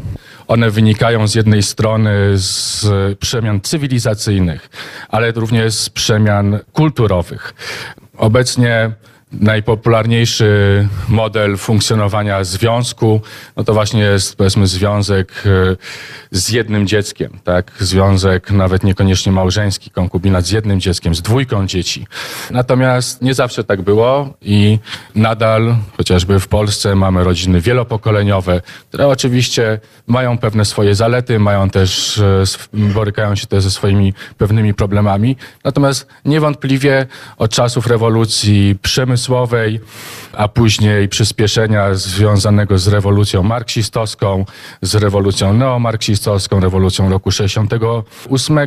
one 0.48 0.72
wynikają 0.72 1.28
z 1.28 1.36
jednej 1.36 1.64
strony 1.64 2.12
z 2.36 2.86
przemian 3.20 3.62
cywilizacyjnych, 3.62 4.70
ale 5.10 5.32
również 5.32 5.74
z 5.74 5.90
przemian 5.90 6.60
kulturowych. 6.74 7.54
Obecnie 8.18 8.92
najpopularniejszy 9.32 10.88
model 11.08 11.58
funkcjonowania 11.58 12.44
związku, 12.44 13.22
no 13.56 13.64
to 13.64 13.74
właśnie 13.74 14.02
jest 14.02 14.36
powiedzmy 14.36 14.68
związek 14.68 15.44
e, 15.46 15.76
z 16.32 16.50
jednym 16.50 16.88
dzieckiem, 16.88 17.40
tak? 17.44 17.72
Związek 17.80 18.52
nawet 18.52 18.84
niekoniecznie 18.84 19.32
małżeński, 19.32 19.90
konkubinat 19.90 20.46
z 20.46 20.52
jednym 20.52 20.80
dzieckiem, 20.80 21.16
z 21.16 21.22
dwójką 21.22 21.68
dzieci. 21.68 22.08
Natomiast 22.52 23.22
nie 23.22 23.34
zawsze 23.34 23.64
tak 23.64 23.82
było 23.82 24.34
i 24.42 24.80
nadal, 25.16 25.76
chociażby 25.98 26.40
w 26.40 26.48
Polsce, 26.48 26.96
mamy 26.96 27.24
rodziny 27.24 27.62
wielopokoleniowe, 27.62 28.62
które 28.90 29.08
oczywiście 29.08 29.80
mają 30.08 30.38
pewne 30.38 30.66
swoje 30.66 30.96
zalety, 30.96 31.40
mają 31.40 31.70
też, 31.70 32.18
e, 32.18 32.44
borykają 32.74 33.36
się 33.36 33.48
też 33.48 33.64
ze 33.64 33.72
swoimi 33.72 34.14
pewnymi 34.38 34.74
problemami. 34.74 35.38
Natomiast 35.64 36.08
niewątpliwie 36.26 37.08
od 37.38 37.52
czasów 37.52 37.88
rewolucji 37.88 38.76
przemysłowej, 38.82 39.25
a 40.34 40.48
później 40.48 41.10
przyspieszenia 41.10 41.94
związanego 41.94 42.78
z 42.78 42.88
rewolucją 42.88 43.44
marksistowską, 43.44 44.46
z 44.82 44.96
rewolucją 44.96 45.54
neomarksistowską, 45.54 46.60
rewolucją 46.60 47.10
roku 47.10 47.32
68, 47.32 48.58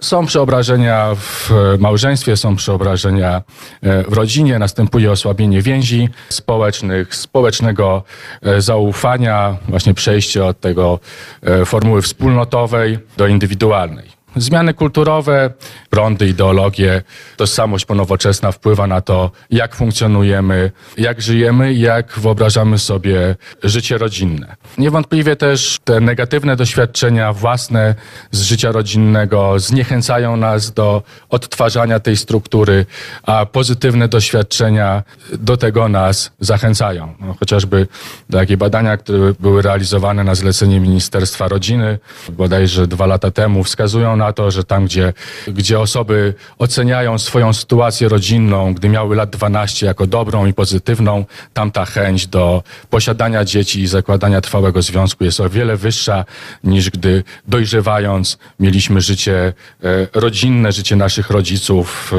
są 0.00 0.26
przeobrażenia 0.26 1.14
w 1.14 1.50
małżeństwie, 1.78 2.36
są 2.36 2.56
przeobrażenia 2.56 3.42
e, 3.82 4.02
w 4.02 4.12
rodzinie, 4.12 4.58
następuje 4.58 5.10
osłabienie 5.12 5.62
więzi 5.62 6.08
społecznych, 6.28 7.14
społecznego 7.14 8.02
e, 8.42 8.60
zaufania, 8.60 9.56
właśnie 9.68 9.94
przejście 9.94 10.44
od 10.44 10.60
tego 10.60 10.98
e, 11.42 11.64
formuły 11.64 12.02
wspólnotowej 12.02 12.98
do 13.16 13.26
indywidualnej. 13.26 14.11
Zmiany 14.36 14.74
kulturowe, 14.74 15.50
prądy, 15.90 16.28
ideologie, 16.28 17.02
tożsamość 17.36 17.84
ponowoczesna 17.84 18.52
wpływa 18.52 18.86
na 18.86 19.00
to, 19.00 19.30
jak 19.50 19.74
funkcjonujemy, 19.74 20.70
jak 20.98 21.22
żyjemy 21.22 21.72
jak 21.82 22.18
wyobrażamy 22.18 22.78
sobie 22.78 23.36
życie 23.62 23.98
rodzinne. 23.98 24.56
Niewątpliwie 24.78 25.36
też 25.36 25.78
te 25.84 26.00
negatywne 26.00 26.56
doświadczenia 26.56 27.32
własne 27.32 27.94
z 28.30 28.42
życia 28.42 28.72
rodzinnego 28.72 29.58
zniechęcają 29.58 30.36
nas 30.36 30.72
do 30.72 31.02
odtwarzania 31.28 32.00
tej 32.00 32.16
struktury, 32.16 32.86
a 33.22 33.46
pozytywne 33.46 34.08
doświadczenia 34.08 35.02
do 35.32 35.56
tego 35.56 35.88
nas 35.88 36.32
zachęcają. 36.40 37.14
No, 37.20 37.34
chociażby 37.40 37.86
takie 38.32 38.56
badania, 38.56 38.96
które 38.96 39.32
były 39.40 39.62
realizowane 39.62 40.24
na 40.24 40.34
zlecenie 40.34 40.80
Ministerstwa 40.80 41.48
Rodziny, 41.48 41.98
bodajże 42.28 42.86
dwa 42.86 43.06
lata 43.06 43.30
temu, 43.30 43.64
wskazują 43.64 44.16
na 44.22 44.32
to, 44.32 44.50
że 44.50 44.64
tam, 44.64 44.84
gdzie, 44.84 45.12
gdzie 45.46 45.80
osoby 45.80 46.34
oceniają 46.58 47.18
swoją 47.18 47.52
sytuację 47.52 48.08
rodzinną, 48.08 48.74
gdy 48.74 48.88
miały 48.88 49.16
lat 49.16 49.30
12 49.30 49.86
jako 49.86 50.06
dobrą 50.06 50.46
i 50.46 50.52
pozytywną, 50.54 51.24
tam 51.52 51.70
ta 51.70 51.84
chęć 51.84 52.26
do 52.26 52.62
posiadania 52.90 53.44
dzieci 53.44 53.80
i 53.80 53.86
zakładania 53.86 54.40
trwałego 54.40 54.82
związku 54.82 55.24
jest 55.24 55.40
o 55.40 55.50
wiele 55.50 55.76
wyższa 55.76 56.24
niż 56.64 56.90
gdy 56.90 57.24
dojrzewając 57.48 58.38
mieliśmy 58.60 59.00
życie 59.00 59.52
e, 59.82 60.06
rodzinne, 60.14 60.72
życie 60.72 60.96
naszych 60.96 61.30
rodziców, 61.30 62.12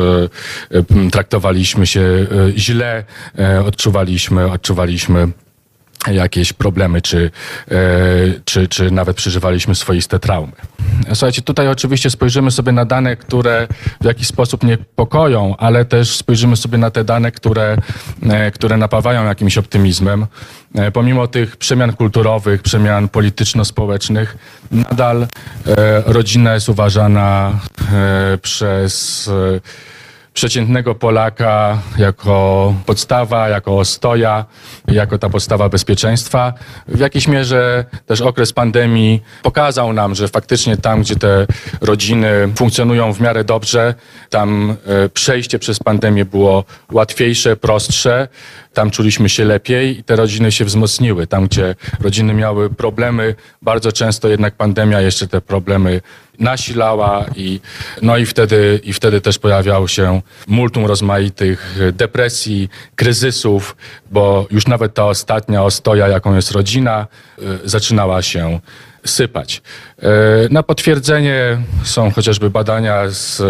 e, 0.71 0.79
e, 0.79 1.09
traktowaliśmy 1.11 1.87
się 1.87 2.03
źle, 2.55 3.03
odczuwaliśmy, 3.65 4.51
odczuwaliśmy 4.51 5.27
jakieś 6.11 6.53
problemy, 6.53 7.01
czy, 7.01 7.31
e, 7.71 7.75
czy, 8.45 8.67
czy 8.67 8.91
nawet 8.91 9.17
przeżywaliśmy 9.17 9.75
swoiste 9.75 10.19
traumy. 10.19 10.51
Słuchajcie, 11.13 11.41
tutaj 11.41 11.67
oczywiście 11.67 12.09
spojrzymy 12.09 12.51
sobie 12.51 12.71
na 12.71 12.85
dane, 12.85 13.15
które 13.15 13.67
w 14.01 14.05
jakiś 14.05 14.27
sposób 14.27 14.63
niepokoją, 14.63 15.57
ale 15.57 15.85
też 15.85 16.15
spojrzymy 16.15 16.57
sobie 16.57 16.77
na 16.77 16.91
te 16.91 17.03
dane, 17.03 17.31
które, 17.31 17.77
e, 18.29 18.51
które 18.51 18.77
napawają 18.77 19.25
jakimś 19.25 19.57
optymizmem. 19.57 20.25
E, 20.75 20.91
Pomimo 20.91 21.27
tych 21.27 21.57
przemian 21.57 21.93
kulturowych, 21.93 22.61
przemian 22.61 23.09
polityczno-społecznych, 23.09 24.37
nadal 24.71 25.27
rodzina 26.05 26.53
jest 26.53 26.69
uważana 26.69 27.59
przez 28.41 29.29
przeciętnego 30.33 30.95
Polaka 30.95 31.81
jako 31.97 32.73
podstawa, 32.85 33.49
jako 33.49 33.79
ostoja, 33.79 34.45
jako 34.87 35.17
ta 35.17 35.29
podstawa 35.29 35.69
bezpieczeństwa. 35.69 36.53
W 36.87 36.99
jakiejś 36.99 37.27
mierze 37.27 37.85
też 38.05 38.21
okres 38.21 38.53
pandemii 38.53 39.21
pokazał 39.43 39.93
nam, 39.93 40.15
że 40.15 40.27
faktycznie 40.27 40.77
tam, 40.77 41.01
gdzie 41.01 41.15
te 41.15 41.47
rodziny 41.81 42.49
funkcjonują 42.55 43.13
w 43.13 43.21
miarę 43.21 43.43
dobrze, 43.43 43.93
tam 44.29 44.75
e, 44.85 45.09
przejście 45.09 45.59
przez 45.59 45.79
pandemię 45.79 46.25
było 46.25 46.63
łatwiejsze, 46.91 47.55
prostsze, 47.55 48.27
tam 48.73 48.91
czuliśmy 48.91 49.29
się 49.29 49.45
lepiej 49.45 49.99
i 49.99 50.03
te 50.03 50.15
rodziny 50.15 50.51
się 50.51 50.65
wzmocniły. 50.65 51.27
Tam, 51.27 51.47
gdzie 51.47 51.75
rodziny 52.01 52.33
miały 52.33 52.69
problemy, 52.69 53.35
bardzo 53.61 53.91
często 53.91 54.27
jednak 54.27 54.55
pandemia 54.55 55.01
jeszcze 55.01 55.27
te 55.27 55.41
problemy 55.41 56.01
nasilała 56.39 57.25
i, 57.35 57.59
no 58.01 58.17
i 58.17 58.25
wtedy, 58.25 58.81
i 58.83 58.93
wtedy 58.93 59.21
też 59.21 59.39
pojawiało 59.39 59.87
się 59.87 60.21
multum 60.47 60.85
rozmaitych 60.85 61.77
depresji, 61.93 62.69
kryzysów, 62.95 63.75
bo 64.11 64.47
już 64.51 64.67
nawet 64.67 64.93
ta 64.93 65.05
ostatnia 65.05 65.63
ostoja, 65.63 66.07
jaką 66.07 66.35
jest 66.35 66.51
rodzina, 66.51 67.07
y, 67.39 67.69
zaczynała 67.69 68.21
się 68.21 68.59
sypać. 69.05 69.61
E, 70.03 70.49
Na 70.49 70.63
potwierdzenie 70.63 71.61
są 71.83 72.11
chociażby 72.11 72.49
badania 72.49 73.09
z 73.09 73.41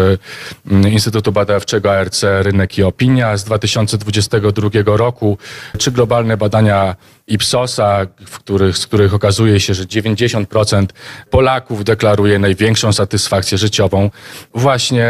mm, 0.70 0.92
Instytutu 0.92 1.32
Badawczego 1.32 1.92
ARC 1.92 2.22
Rynek 2.22 2.78
i 2.78 2.82
Opinia 2.82 3.36
z 3.36 3.44
2022 3.44 4.68
roku, 4.84 5.38
czy 5.78 5.90
globalne 5.90 6.36
badania 6.36 6.96
Ipsosa, 7.26 8.06
których, 8.32 8.78
z 8.78 8.86
których 8.86 9.14
okazuje 9.14 9.60
się, 9.60 9.74
że 9.74 9.84
90% 9.84 10.86
Polaków 11.30 11.84
deklaruje 11.84 12.38
największą 12.38 12.92
satysfakcję 12.92 13.58
życiową. 13.58 14.10
Właśnie 14.54 15.04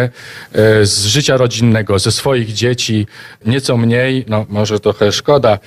e, 0.52 0.86
z 0.86 1.04
życia 1.06 1.36
rodzinnego, 1.36 1.98
ze 1.98 2.12
swoich 2.12 2.52
dzieci, 2.52 3.06
nieco 3.46 3.76
mniej, 3.76 4.24
no 4.28 4.46
może 4.48 4.80
trochę 4.80 5.12
szkoda, 5.12 5.58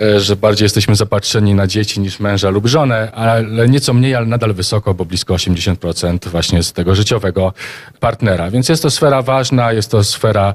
e, 0.00 0.20
że 0.20 0.36
bardziej 0.36 0.64
jesteśmy 0.64 0.96
zapatrzeni 0.96 1.54
na 1.54 1.66
dzieci 1.66 2.00
niż 2.00 2.20
męża 2.20 2.50
lub 2.50 2.66
żonę, 2.66 3.12
ale 3.12 3.68
nieco 3.68 3.94
mniej, 3.94 4.14
ale 4.14 4.26
nadal 4.26 4.54
wysoko, 4.54 4.94
bo 4.94 5.04
blisko 5.04 5.21
80% 5.30 6.28
właśnie 6.28 6.62
z 6.62 6.72
tego 6.72 6.94
życiowego 6.94 7.52
partnera. 8.00 8.50
Więc 8.50 8.68
jest 8.68 8.82
to 8.82 8.90
sfera 8.90 9.22
ważna, 9.22 9.72
jest 9.72 9.90
to 9.90 10.04
sfera, 10.04 10.54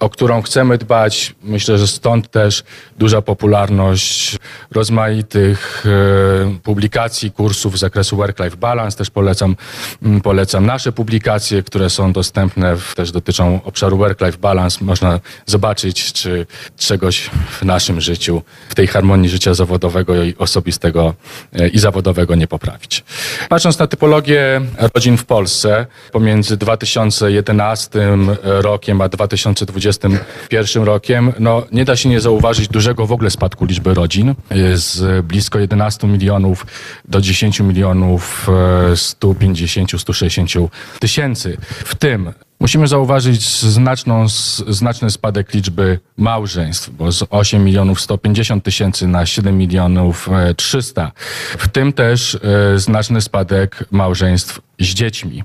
o 0.00 0.10
którą 0.10 0.42
chcemy 0.42 0.78
dbać. 0.78 1.34
Myślę, 1.42 1.78
że 1.78 1.86
stąd 1.86 2.30
też 2.30 2.64
duża 2.98 3.22
popularność 3.22 4.38
rozmaitych 4.70 5.84
e, 5.86 6.58
publikacji, 6.62 7.30
kursów 7.30 7.76
z 7.76 7.80
zakresu 7.80 8.16
work-life 8.16 8.56
balance. 8.56 8.98
Też 8.98 9.10
polecam, 9.10 9.56
mm, 10.02 10.20
polecam 10.20 10.66
nasze 10.66 10.92
publikacje, 10.92 11.62
które 11.62 11.90
są 11.90 12.12
dostępne, 12.12 12.76
też 12.96 13.12
dotyczą 13.12 13.60
obszaru 13.64 13.98
work-life 13.98 14.38
balance. 14.38 14.84
Można 14.84 15.20
zobaczyć, 15.46 16.12
czy 16.12 16.46
czegoś 16.76 17.30
w 17.60 17.64
naszym 17.64 18.00
życiu, 18.00 18.42
w 18.68 18.74
tej 18.74 18.86
harmonii 18.86 19.28
życia 19.28 19.54
zawodowego 19.54 20.24
i 20.24 20.34
osobistego 20.38 21.14
e, 21.52 21.68
i 21.68 21.78
zawodowego 21.78 22.34
nie 22.34 22.46
poprawić. 22.46 23.04
Patrząc 23.48 23.78
na 23.78 23.86
typologię 23.98 24.60
rodzin 24.94 25.16
w 25.16 25.24
Polsce 25.24 25.86
pomiędzy 26.12 26.56
2011 26.56 28.00
rokiem 28.42 29.00
a 29.00 29.08
2021 29.08 30.82
rokiem, 30.82 31.32
no 31.38 31.66
nie 31.72 31.84
da 31.84 31.96
się 31.96 32.08
nie 32.08 32.20
zauważyć 32.20 32.68
dużego 32.68 33.06
w 33.06 33.12
ogóle 33.12 33.30
spadku 33.30 33.64
liczby 33.64 33.94
rodzin 33.94 34.34
z 34.74 35.26
blisko 35.26 35.58
11 35.58 36.06
milionów 36.06 36.66
do 37.04 37.20
10 37.20 37.60
milionów 37.60 38.48
e, 38.48 38.92
150-160 38.92 40.68
tysięcy. 41.00 41.56
W 41.84 41.94
tym 41.94 42.32
Musimy 42.60 42.88
zauważyć 42.88 43.60
znaczną, 43.60 44.26
znaczny 44.68 45.10
spadek 45.10 45.54
liczby 45.54 46.00
małżeństw, 46.16 46.90
bo 46.90 47.12
z 47.12 47.24
8 47.30 47.64
milionów 47.64 48.00
150 48.00 48.64
tysięcy 48.64 49.06
na 49.06 49.26
7 49.26 49.58
milionów 49.58 50.28
e, 50.32 50.54
300. 50.54 51.12
W 51.58 51.68
tym 51.68 51.92
też 51.92 52.34
e, 52.74 52.78
znaczny 52.78 53.20
spadek 53.20 53.84
małżeństw 53.90 54.60
z 54.80 54.84
dziećmi. 54.84 55.44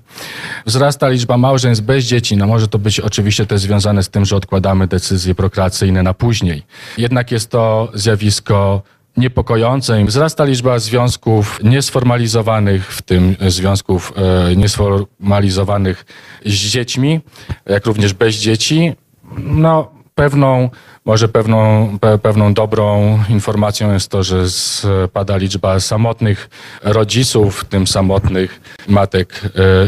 Wzrasta 0.66 1.10
liczba 1.10 1.38
małżeństw 1.38 1.86
bez 1.86 2.06
dzieci. 2.06 2.38
No 2.38 2.48
może 2.48 2.68
to 2.68 2.80
być 2.80 3.00
oczywiście 3.00 3.46
też 3.46 3.62
związane 3.62 4.04
z 4.04 4.10
tym, 4.10 4.26
że 4.26 4.36
odkładamy 4.36 4.88
decyzje 4.88 5.36
prokreacyjne 5.36 6.04
na 6.04 6.14
później. 6.14 6.64
Jednak 6.98 7.32
jest 7.32 7.50
to 7.50 7.92
zjawisko 7.94 8.82
niepokojące. 9.18 10.06
Wzrasta 10.06 10.46
liczba 10.46 10.80
związków 10.80 11.60
niesformalizowanych, 11.64 12.94
w 12.94 13.02
tym 13.02 13.36
związków 13.48 14.14
e, 14.16 14.56
niesformalizowanych 14.56 16.06
z 16.46 16.52
dziećmi, 16.54 17.20
jak 17.66 17.86
również 17.86 18.14
bez 18.14 18.36
dzieci. 18.36 18.94
No, 19.38 19.92
pewną, 20.16 20.70
może 21.06 21.28
pewną, 21.28 21.90
pe, 22.02 22.18
pewną 22.18 22.54
dobrą 22.54 23.20
informacją 23.30 23.94
jest 23.94 24.10
to, 24.10 24.24
że 24.24 24.50
spada 24.50 25.38
liczba 25.38 25.80
samotnych 25.80 26.50
rodziców, 26.84 27.60
w 27.60 27.66
tym 27.66 27.88
samotnych 27.88 28.62
matek 28.88 29.42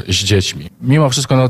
e, 0.07 0.13
z 0.13 0.15
dziećmi. 0.15 0.69
Mimo 0.81 1.09
wszystko, 1.09 1.35
no, 1.35 1.49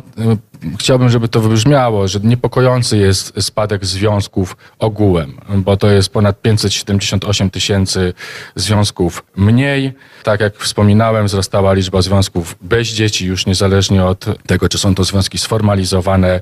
chciałbym, 0.79 1.09
żeby 1.09 1.27
to 1.27 1.41
wybrzmiało, 1.41 2.07
że 2.07 2.19
niepokojący 2.23 2.97
jest 2.97 3.43
spadek 3.43 3.85
związków 3.85 4.57
ogółem, 4.79 5.37
bo 5.49 5.77
to 5.77 5.89
jest 5.89 6.09
ponad 6.09 6.41
578 6.41 7.49
tysięcy 7.49 8.13
związków 8.55 9.23
mniej. 9.35 9.93
Tak 10.23 10.39
jak 10.39 10.57
wspominałem, 10.57 11.25
wzrastała 11.25 11.73
liczba 11.73 12.01
związków 12.01 12.55
bez 12.61 12.87
dzieci, 12.87 13.25
już 13.25 13.45
niezależnie 13.45 14.05
od 14.05 14.25
tego, 14.47 14.69
czy 14.69 14.77
są 14.77 14.95
to 14.95 15.03
związki 15.03 15.37
sformalizowane, 15.37 16.41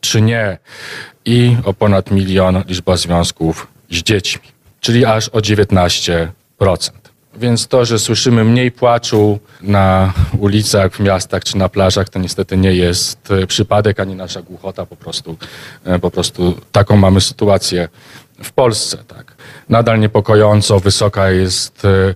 czy 0.00 0.20
nie. 0.20 0.58
I 1.24 1.56
o 1.64 1.72
ponad 1.74 2.10
milion 2.10 2.62
liczba 2.66 2.96
związków 2.96 3.66
z 3.90 3.96
dziećmi, 3.96 4.48
czyli 4.80 5.04
aż 5.04 5.28
o 5.28 5.38
19%. 5.38 6.28
Więc 7.34 7.68
to, 7.68 7.84
że 7.84 7.98
słyszymy 7.98 8.44
mniej 8.44 8.70
płaczu 8.72 9.38
na 9.62 10.12
ulicach, 10.38 10.92
w 10.92 11.00
miastach 11.00 11.44
czy 11.44 11.56
na 11.56 11.68
plażach, 11.68 12.08
to 12.08 12.18
niestety 12.18 12.56
nie 12.56 12.72
jest 12.72 13.30
e, 13.30 13.46
przypadek 13.46 14.00
ani 14.00 14.14
nasza 14.14 14.42
głuchota. 14.42 14.86
Po 14.86 14.96
prostu, 14.96 15.36
e, 15.84 15.98
po 15.98 16.10
prostu 16.10 16.58
taką 16.72 16.96
mamy 16.96 17.20
sytuację 17.20 17.88
w 18.42 18.52
Polsce. 18.52 18.96
Tak. 18.96 19.34
Nadal 19.68 20.00
niepokojąco 20.00 20.80
wysoka 20.80 21.30
jest 21.30 21.84
e, 21.84 22.14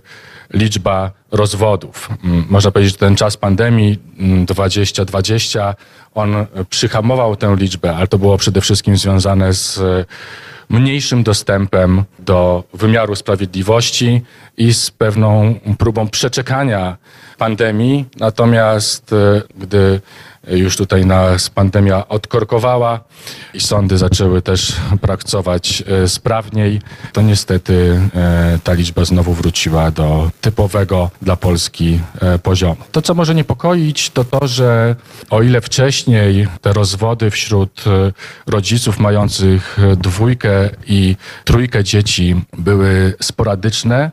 liczba 0.53 1.11
rozwodów. 1.31 2.09
Mm, 2.23 2.45
Można 2.49 2.71
powiedzieć, 2.71 2.93
że 2.93 2.99
ten 2.99 3.15
czas 3.15 3.37
pandemii 3.37 3.99
mm, 4.19 4.45
2020, 4.45 5.75
on 6.15 6.45
przyhamował 6.69 7.35
tę 7.35 7.55
liczbę, 7.59 7.95
ale 7.95 8.07
to 8.07 8.17
było 8.17 8.37
przede 8.37 8.61
wszystkim 8.61 8.97
związane 8.97 9.53
z 9.53 9.79
mniejszym 10.69 11.23
dostępem 11.23 12.03
do 12.19 12.63
wymiaru 12.73 13.15
sprawiedliwości 13.15 14.21
i 14.57 14.73
z 14.73 14.91
pewną 14.91 15.55
próbą 15.77 16.07
przeczekania 16.07 16.97
pandemii. 17.37 18.05
Natomiast 18.19 19.13
e, 19.13 19.41
gdy 19.57 20.01
już 20.47 20.77
tutaj 20.77 21.05
nas 21.05 21.49
pandemia 21.49 22.07
odkorkowała 22.07 22.99
i 23.53 23.59
sądy 23.59 23.97
zaczęły 23.97 24.41
też 24.41 24.73
pracować 25.01 25.83
e, 25.87 26.07
sprawniej, 26.07 26.81
to 27.13 27.21
niestety 27.21 28.01
e, 28.15 28.59
ta 28.63 28.73
liczba 28.73 29.05
znowu 29.05 29.33
wróciła 29.33 29.91
do 29.91 30.31
typowego 30.41 31.09
dla 31.21 31.35
Polski 31.35 31.99
poziomu. 32.43 32.75
To, 32.91 33.01
co 33.01 33.13
może 33.13 33.35
niepokoić, 33.35 34.09
to 34.09 34.23
to, 34.23 34.47
że 34.47 34.95
o 35.29 35.41
ile 35.41 35.61
wcześniej 35.61 36.47
te 36.61 36.73
rozwody 36.73 37.31
wśród 37.31 37.83
rodziców 38.47 38.99
mających 38.99 39.77
dwójkę 39.97 40.69
i 40.87 41.15
trójkę 41.43 41.83
dzieci 41.83 42.41
były 42.57 43.13
sporadyczne, 43.21 44.11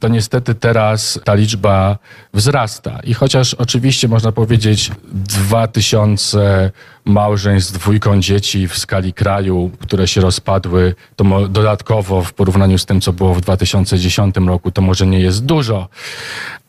to 0.00 0.08
niestety 0.08 0.54
teraz 0.54 1.20
ta 1.24 1.34
liczba 1.34 1.98
wzrasta. 2.34 3.00
I 3.04 3.14
chociaż 3.14 3.54
oczywiście 3.54 4.08
można 4.08 4.32
powiedzieć 4.32 4.90
2000 5.12 6.70
małżeństw 7.04 7.70
z 7.70 7.72
dwójką 7.72 8.20
dzieci 8.20 8.68
w 8.68 8.78
skali 8.78 9.12
kraju, 9.12 9.70
które 9.80 10.08
się 10.08 10.20
rozpadły, 10.20 10.94
to 11.16 11.48
dodatkowo 11.48 12.22
w 12.22 12.32
porównaniu 12.32 12.78
z 12.78 12.86
tym, 12.86 13.00
co 13.00 13.12
było 13.12 13.34
w 13.34 13.40
2010 13.40 14.36
roku, 14.36 14.70
to 14.70 14.82
może 14.82 15.06
nie 15.06 15.20
jest 15.20 15.44
dużo, 15.44 15.88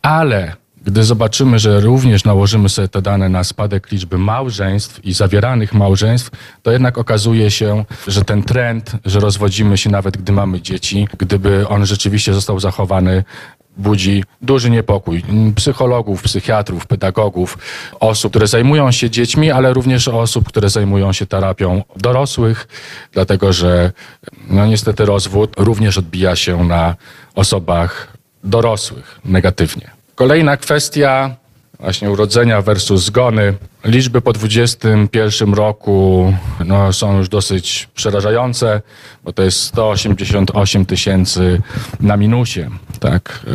ale 0.02 0.61
gdy 0.86 1.03
zobaczymy, 1.03 1.60
że 1.60 1.80
również 1.80 2.24
nałożymy 2.24 2.70
sobie 2.70 2.88
te 2.88 3.02
dane 3.02 3.30
na 3.30 3.44
spadek 3.44 3.91
liczby 3.91 4.18
małżeństw 4.18 5.06
i 5.06 5.14
zawieranych 5.14 5.74
małżeństw, 5.74 6.30
to 6.64 6.72
jednak 6.72 6.98
okazuje 6.98 7.52
się, 7.52 7.86
że 8.08 8.24
ten 8.24 8.44
trend, 8.44 8.91
że 9.06 9.20
rozwodzimy 9.20 9.78
się 9.78 9.90
nawet 9.90 10.18
gdy 10.18 10.32
mamy 10.32 10.62
dzieci, 10.62 11.08
gdyby 11.18 11.68
on 11.68 11.86
rzeczywiście 11.86 12.34
został 12.34 12.60
zachowany, 12.60 13.24
budzi 13.78 14.24
duży 14.41 14.70
niepokój 14.70 15.24
psychologów, 15.56 16.22
psychiatrów, 16.22 16.88
pedagogów, 16.88 17.58
osób, 17.99 18.32
które 18.32 18.48
zajmują 18.48 18.91
się 18.91 19.10
dziećmi, 19.10 19.52
ale 19.52 19.74
również 19.74 20.08
osób, 20.08 20.48
które 20.48 20.70
zajmują 20.70 21.14
się 21.14 21.26
terapią 21.26 21.84
dorosłych, 21.95 22.68
dlatego 23.12 23.53
że 23.53 23.91
no 24.49 24.66
niestety 24.66 25.06
rozwód 25.06 25.53
również 25.58 25.98
odbija 25.98 26.36
się 26.36 26.64
na 26.64 26.95
osobach 27.36 28.08
dorosłych 28.44 29.20
negatywnie. 29.26 30.01
Kolejna 30.16 30.58
kwestia, 30.58 31.36
właśnie 31.80 32.12
urodzenia 32.12 32.62
versus 32.62 33.04
zgony. 33.04 33.54
Liczby 33.86 34.22
po 34.22 34.34
2021 34.34 35.54
roku 35.54 36.34
no, 36.66 36.94
są 36.94 37.18
już 37.18 37.30
dosyć 37.30 37.90
przerażające, 37.96 38.82
bo 39.24 39.34
to 39.34 39.44
jest 39.44 39.60
188 39.60 40.86
tysięcy 40.86 41.62
na 42.00 42.18
minusie. 42.18 42.70
Tak. 43.00 43.46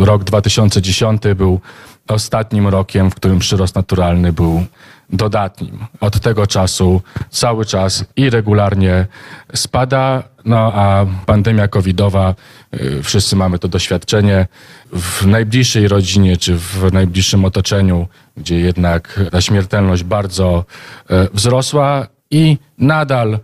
Y, 0.00 0.04
Rok 0.04 0.24
2010 0.24 1.22
był 1.36 1.60
ostatnim 2.08 2.68
rokiem, 2.68 3.10
w 3.10 3.14
którym 3.14 3.38
przyrost 3.38 3.74
naturalny 3.74 4.32
był 4.32 4.64
dodatnim. 5.10 5.78
Od 6.00 6.20
tego 6.20 6.46
czasu 6.46 7.02
cały 7.30 7.64
czas 7.64 8.04
i 8.16 8.30
regularnie 8.30 9.06
spada, 9.54 10.22
no 10.44 10.72
a 10.74 11.06
pandemia 11.26 11.68
covidowa, 11.68 12.34
y, 12.74 13.02
wszyscy 13.02 13.36
mamy 13.36 13.58
to 13.58 13.68
doświadczenie, 13.68 14.46
w 14.92 15.26
najbliższej 15.26 15.88
rodzinie 15.88 16.36
czy 16.36 16.58
w 16.58 16.92
najbliższym 16.92 17.44
otoczeniu, 17.44 18.08
gdzie 18.36 18.60
jednak 18.60 19.20
ta 19.30 19.40
śmiertelność 19.40 20.02
bardzo 20.02 20.64
e, 21.10 21.28
wzrosła 21.32 22.06
i 22.30 22.58
nadal 22.78 23.38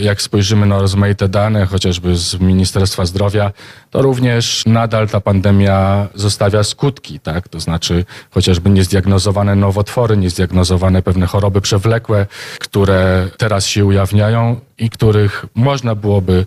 jak 0.00 0.22
spojrzymy 0.22 0.66
na 0.66 0.78
rozmaite 0.78 1.28
dane, 1.28 1.66
chociażby 1.66 2.16
z 2.16 2.40
Ministerstwa 2.40 3.06
Zdrowia, 3.06 3.52
to 3.90 4.02
również 4.02 4.62
nadal 4.66 5.08
ta 5.08 5.20
pandemia 5.20 6.06
zostawia 6.14 6.62
skutki, 6.62 7.20
tak? 7.20 7.48
To 7.48 7.60
znaczy 7.60 8.04
chociażby 8.30 8.70
niezdiagnozowane 8.70 9.56
nowotwory, 9.56 10.16
niezdiagnozowane 10.16 11.02
pewne 11.02 11.26
choroby 11.26 11.60
przewlekłe, 11.60 12.26
które 12.58 13.28
teraz 13.36 13.66
się 13.66 13.84
ujawniają 13.84 14.60
i 14.78 14.90
których 14.90 15.46
można 15.54 15.94
byłoby 15.94 16.46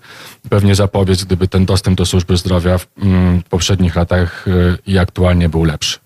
pewnie 0.50 0.76
zapobiec, 0.76 1.24
gdyby 1.24 1.48
ten 1.48 1.66
dostęp 1.66 1.98
do 1.98 2.06
służby 2.06 2.38
zdrowia 2.38 2.78
w, 2.78 2.88
mm, 3.02 3.42
poprzednich 3.50 3.96
latach 3.96 4.48
y, 4.48 4.78
i 4.88 4.98
aktualnie 4.98 5.50
był 5.50 5.64
lepszy. 5.64 6.00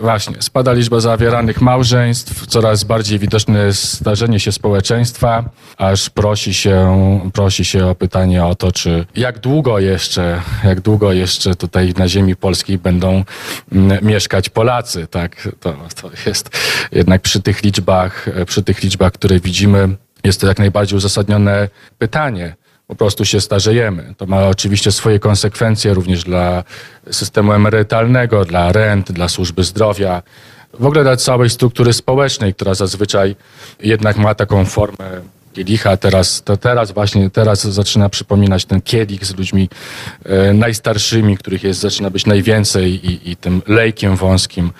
Właśnie, 0.00 0.34
spada 0.40 0.72
liczba 0.72 1.00
zawieranych 1.00 1.60
małżeństw, 1.60 2.46
coraz 2.46 2.84
bardziej 2.84 3.18
widoczne 3.18 3.72
starzenie 3.72 4.40
się 4.40 4.52
społeczeństwa, 4.52 5.44
aż 5.76 6.10
prosi 6.10 6.54
się, 6.54 7.20
prosi 7.32 7.64
się 7.64 7.86
o 7.86 7.94
pytanie 7.94 8.44
o 8.44 8.54
to, 8.54 8.72
czy 8.72 9.06
jak 9.16 9.38
długo 9.38 9.78
jeszcze, 9.78 10.42
jak 10.64 10.80
długo 10.80 11.12
jeszcze 11.12 11.54
tutaj 11.54 11.94
na 11.96 12.08
ziemi 12.08 12.36
polskiej 12.36 12.78
będą 12.78 13.24
mm, 13.72 13.98
mieszkać 14.04 14.48
Polacy, 14.48 15.06
tak? 15.06 15.48
To, 15.60 15.76
to 16.02 16.10
jest 16.26 16.50
jednak 16.92 17.22
przy 17.22 17.42
tych 17.42 17.62
liczbach, 17.62 18.26
przy 18.46 18.62
tych 18.62 18.82
liczbach, 18.82 19.12
które 19.12 19.40
widzimy, 19.40 19.88
jest 20.24 20.40
to 20.40 20.46
jak 20.46 20.58
najbardziej 20.58 20.96
uzasadnione 20.96 21.68
pytanie 21.98 22.56
po 22.90 22.96
prostu 22.96 23.24
się 23.24 23.40
starzejemy. 23.40 24.14
To 24.16 24.26
ma 24.26 24.46
oczywiście 24.46 24.92
swoje 24.92 25.18
konsekwencje 25.18 25.94
również 25.94 26.24
dla 26.24 26.64
systemu 27.10 27.52
emerytalnego, 27.52 28.44
dla 28.44 28.72
rent, 28.72 29.12
dla 29.12 29.28
służby 29.28 29.64
zdrowia, 29.64 30.22
w 30.80 30.86
ogóle 30.86 31.02
dla 31.02 31.16
całej 31.16 31.50
struktury 31.50 31.92
społecznej, 31.92 32.54
która 32.54 32.74
zazwyczaj 32.74 33.36
jednak 33.80 34.16
ma 34.16 34.34
taką 34.34 34.64
formę 34.64 35.20
kielicha. 35.52 35.96
Teraz, 35.96 36.42
to 36.42 36.56
teraz 36.56 36.92
właśnie, 36.92 37.30
teraz 37.30 37.62
zaczyna 37.62 38.08
przypominać 38.08 38.64
ten 38.64 38.80
kielich 38.80 39.26
z 39.26 39.36
ludźmi 39.36 39.68
e, 40.24 40.52
najstarszymi, 40.52 41.36
których 41.36 41.64
jest, 41.64 41.80
zaczyna 41.80 42.10
być 42.10 42.26
najwięcej 42.26 43.06
i, 43.10 43.30
i 43.30 43.36
tym 43.36 43.62
lejkiem 43.66 44.16
wąskim 44.16 44.70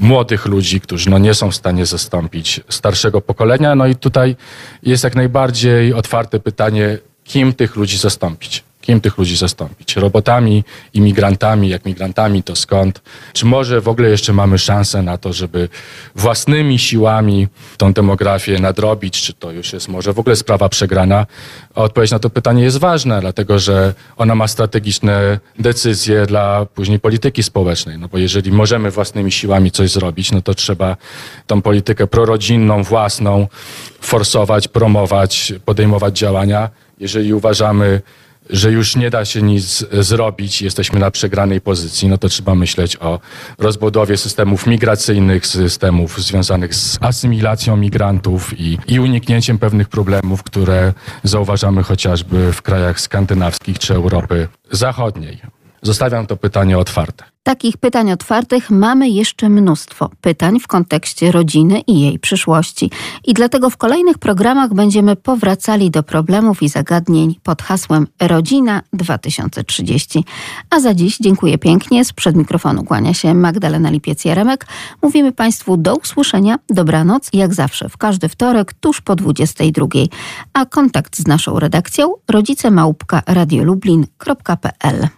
młodych 0.00 0.46
ludzi, 0.46 0.80
którzy 0.80 1.10
no, 1.10 1.18
nie 1.18 1.34
są 1.34 1.50
w 1.50 1.56
stanie 1.56 1.86
zastąpić 1.86 2.60
starszego 2.68 3.20
pokolenia. 3.20 3.74
No 3.74 3.86
i 3.86 3.94
tutaj 3.94 4.36
jest 4.82 5.04
jak 5.04 5.14
najbardziej 5.14 5.94
otwarte 5.94 6.40
pytanie, 6.40 6.98
kim 7.26 7.52
tych 7.52 7.76
ludzi 7.76 7.98
zastąpić. 7.98 8.64
Kim 8.86 9.00
tych 9.00 9.18
ludzi 9.18 9.36
zastąpić? 9.36 9.96
Robotami, 9.96 10.64
imigrantami, 10.94 11.68
jak 11.68 11.84
migrantami, 11.84 12.42
to 12.42 12.56
skąd? 12.56 13.02
Czy 13.32 13.46
może 13.46 13.80
w 13.80 13.88
ogóle 13.88 14.08
jeszcze 14.08 14.32
mamy 14.32 14.58
szansę 14.58 15.02
na 15.02 15.18
to, 15.18 15.32
żeby 15.32 15.68
własnymi 16.14 16.78
siłami 16.78 17.48
tą 17.76 17.92
demografię 17.92 18.58
nadrobić? 18.58 19.22
Czy 19.22 19.32
to 19.32 19.52
już 19.52 19.72
jest 19.72 19.88
może 19.88 20.12
w 20.12 20.18
ogóle 20.18 20.36
sprawa 20.36 20.68
przegrana? 20.68 21.26
Odpowiedź 21.74 22.10
na 22.10 22.18
to 22.18 22.30
pytanie 22.30 22.62
jest 22.62 22.78
ważna, 22.78 23.20
dlatego 23.20 23.58
że 23.58 23.94
ona 24.16 24.34
ma 24.34 24.48
strategiczne 24.48 25.38
decyzje 25.58 26.26
dla 26.26 26.66
później 26.66 27.00
polityki 27.00 27.42
społecznej. 27.42 27.98
No 27.98 28.08
bo 28.08 28.18
jeżeli 28.18 28.52
możemy 28.52 28.90
własnymi 28.90 29.32
siłami 29.32 29.70
coś 29.70 29.90
zrobić, 29.90 30.32
no 30.32 30.42
to 30.42 30.54
trzeba 30.54 30.96
tą 31.46 31.62
politykę 31.62 32.06
prorodzinną, 32.06 32.82
własną 32.82 33.48
forsować, 34.00 34.68
promować, 34.68 35.52
podejmować 35.64 36.18
działania 36.18 36.70
jeżeli 36.98 37.34
uważamy, 37.34 38.02
że 38.50 38.72
już 38.72 38.96
nie 38.96 39.10
da 39.10 39.24
się 39.24 39.42
nic 39.42 39.84
zrobić, 39.92 40.62
jesteśmy 40.62 41.00
na 41.00 41.10
przegranej 41.10 41.60
pozycji, 41.60 42.08
no 42.08 42.18
to 42.18 42.28
trzeba 42.28 42.54
myśleć 42.54 42.96
o 42.96 43.20
rozbudowie 43.58 44.16
systemów 44.16 44.66
migracyjnych, 44.66 45.46
systemów 45.46 46.20
związanych 46.20 46.74
z 46.74 46.98
asymilacją 47.00 47.76
migrantów 47.76 48.60
i, 48.60 48.78
i 48.88 49.00
uniknięciem 49.00 49.58
pewnych 49.58 49.88
problemów, 49.88 50.42
które 50.42 50.92
zauważamy 51.24 51.82
chociażby 51.82 52.52
w 52.52 52.62
krajach 52.62 53.00
skandynawskich 53.00 53.78
czy 53.78 53.94
Europy 53.94 54.48
Zachodniej. 54.70 55.40
Zostawiam 55.82 56.26
to 56.26 56.36
pytanie 56.36 56.78
otwarte. 56.78 57.35
Takich 57.46 57.76
pytań 57.76 58.12
otwartych 58.12 58.70
mamy 58.70 59.08
jeszcze 59.08 59.48
mnóstwo. 59.48 60.10
Pytań 60.20 60.60
w 60.60 60.66
kontekście 60.66 61.32
rodziny 61.32 61.80
i 61.80 62.00
jej 62.00 62.18
przyszłości. 62.18 62.90
I 63.24 63.34
dlatego 63.34 63.70
w 63.70 63.76
kolejnych 63.76 64.18
programach 64.18 64.74
będziemy 64.74 65.16
powracali 65.16 65.90
do 65.90 66.02
problemów 66.02 66.62
i 66.62 66.68
zagadnień 66.68 67.34
pod 67.42 67.62
hasłem 67.62 68.06
Rodzina 68.20 68.82
2030. 68.92 70.24
A 70.70 70.80
za 70.80 70.94
dziś 70.94 71.18
dziękuję 71.20 71.58
pięknie. 71.58 72.04
Sprzed 72.04 72.36
mikrofonu 72.36 72.84
kłania 72.84 73.14
się 73.14 73.34
Magdalena 73.34 73.90
Lipiec-Jaremek. 73.90 74.66
Mówimy 75.02 75.32
Państwu 75.32 75.76
do 75.76 75.96
usłyszenia, 75.96 76.58
dobranoc, 76.68 77.30
jak 77.32 77.54
zawsze 77.54 77.88
w 77.88 77.96
każdy 77.96 78.28
wtorek 78.28 78.74
tuż 78.74 79.00
po 79.00 79.16
22. 79.16 79.86
A 80.52 80.66
kontakt 80.66 81.16
z 81.18 81.26
naszą 81.26 81.58
redakcją 81.58 82.12
rodzicemałpka 82.28 83.22
radiolublin.pl 83.26 85.08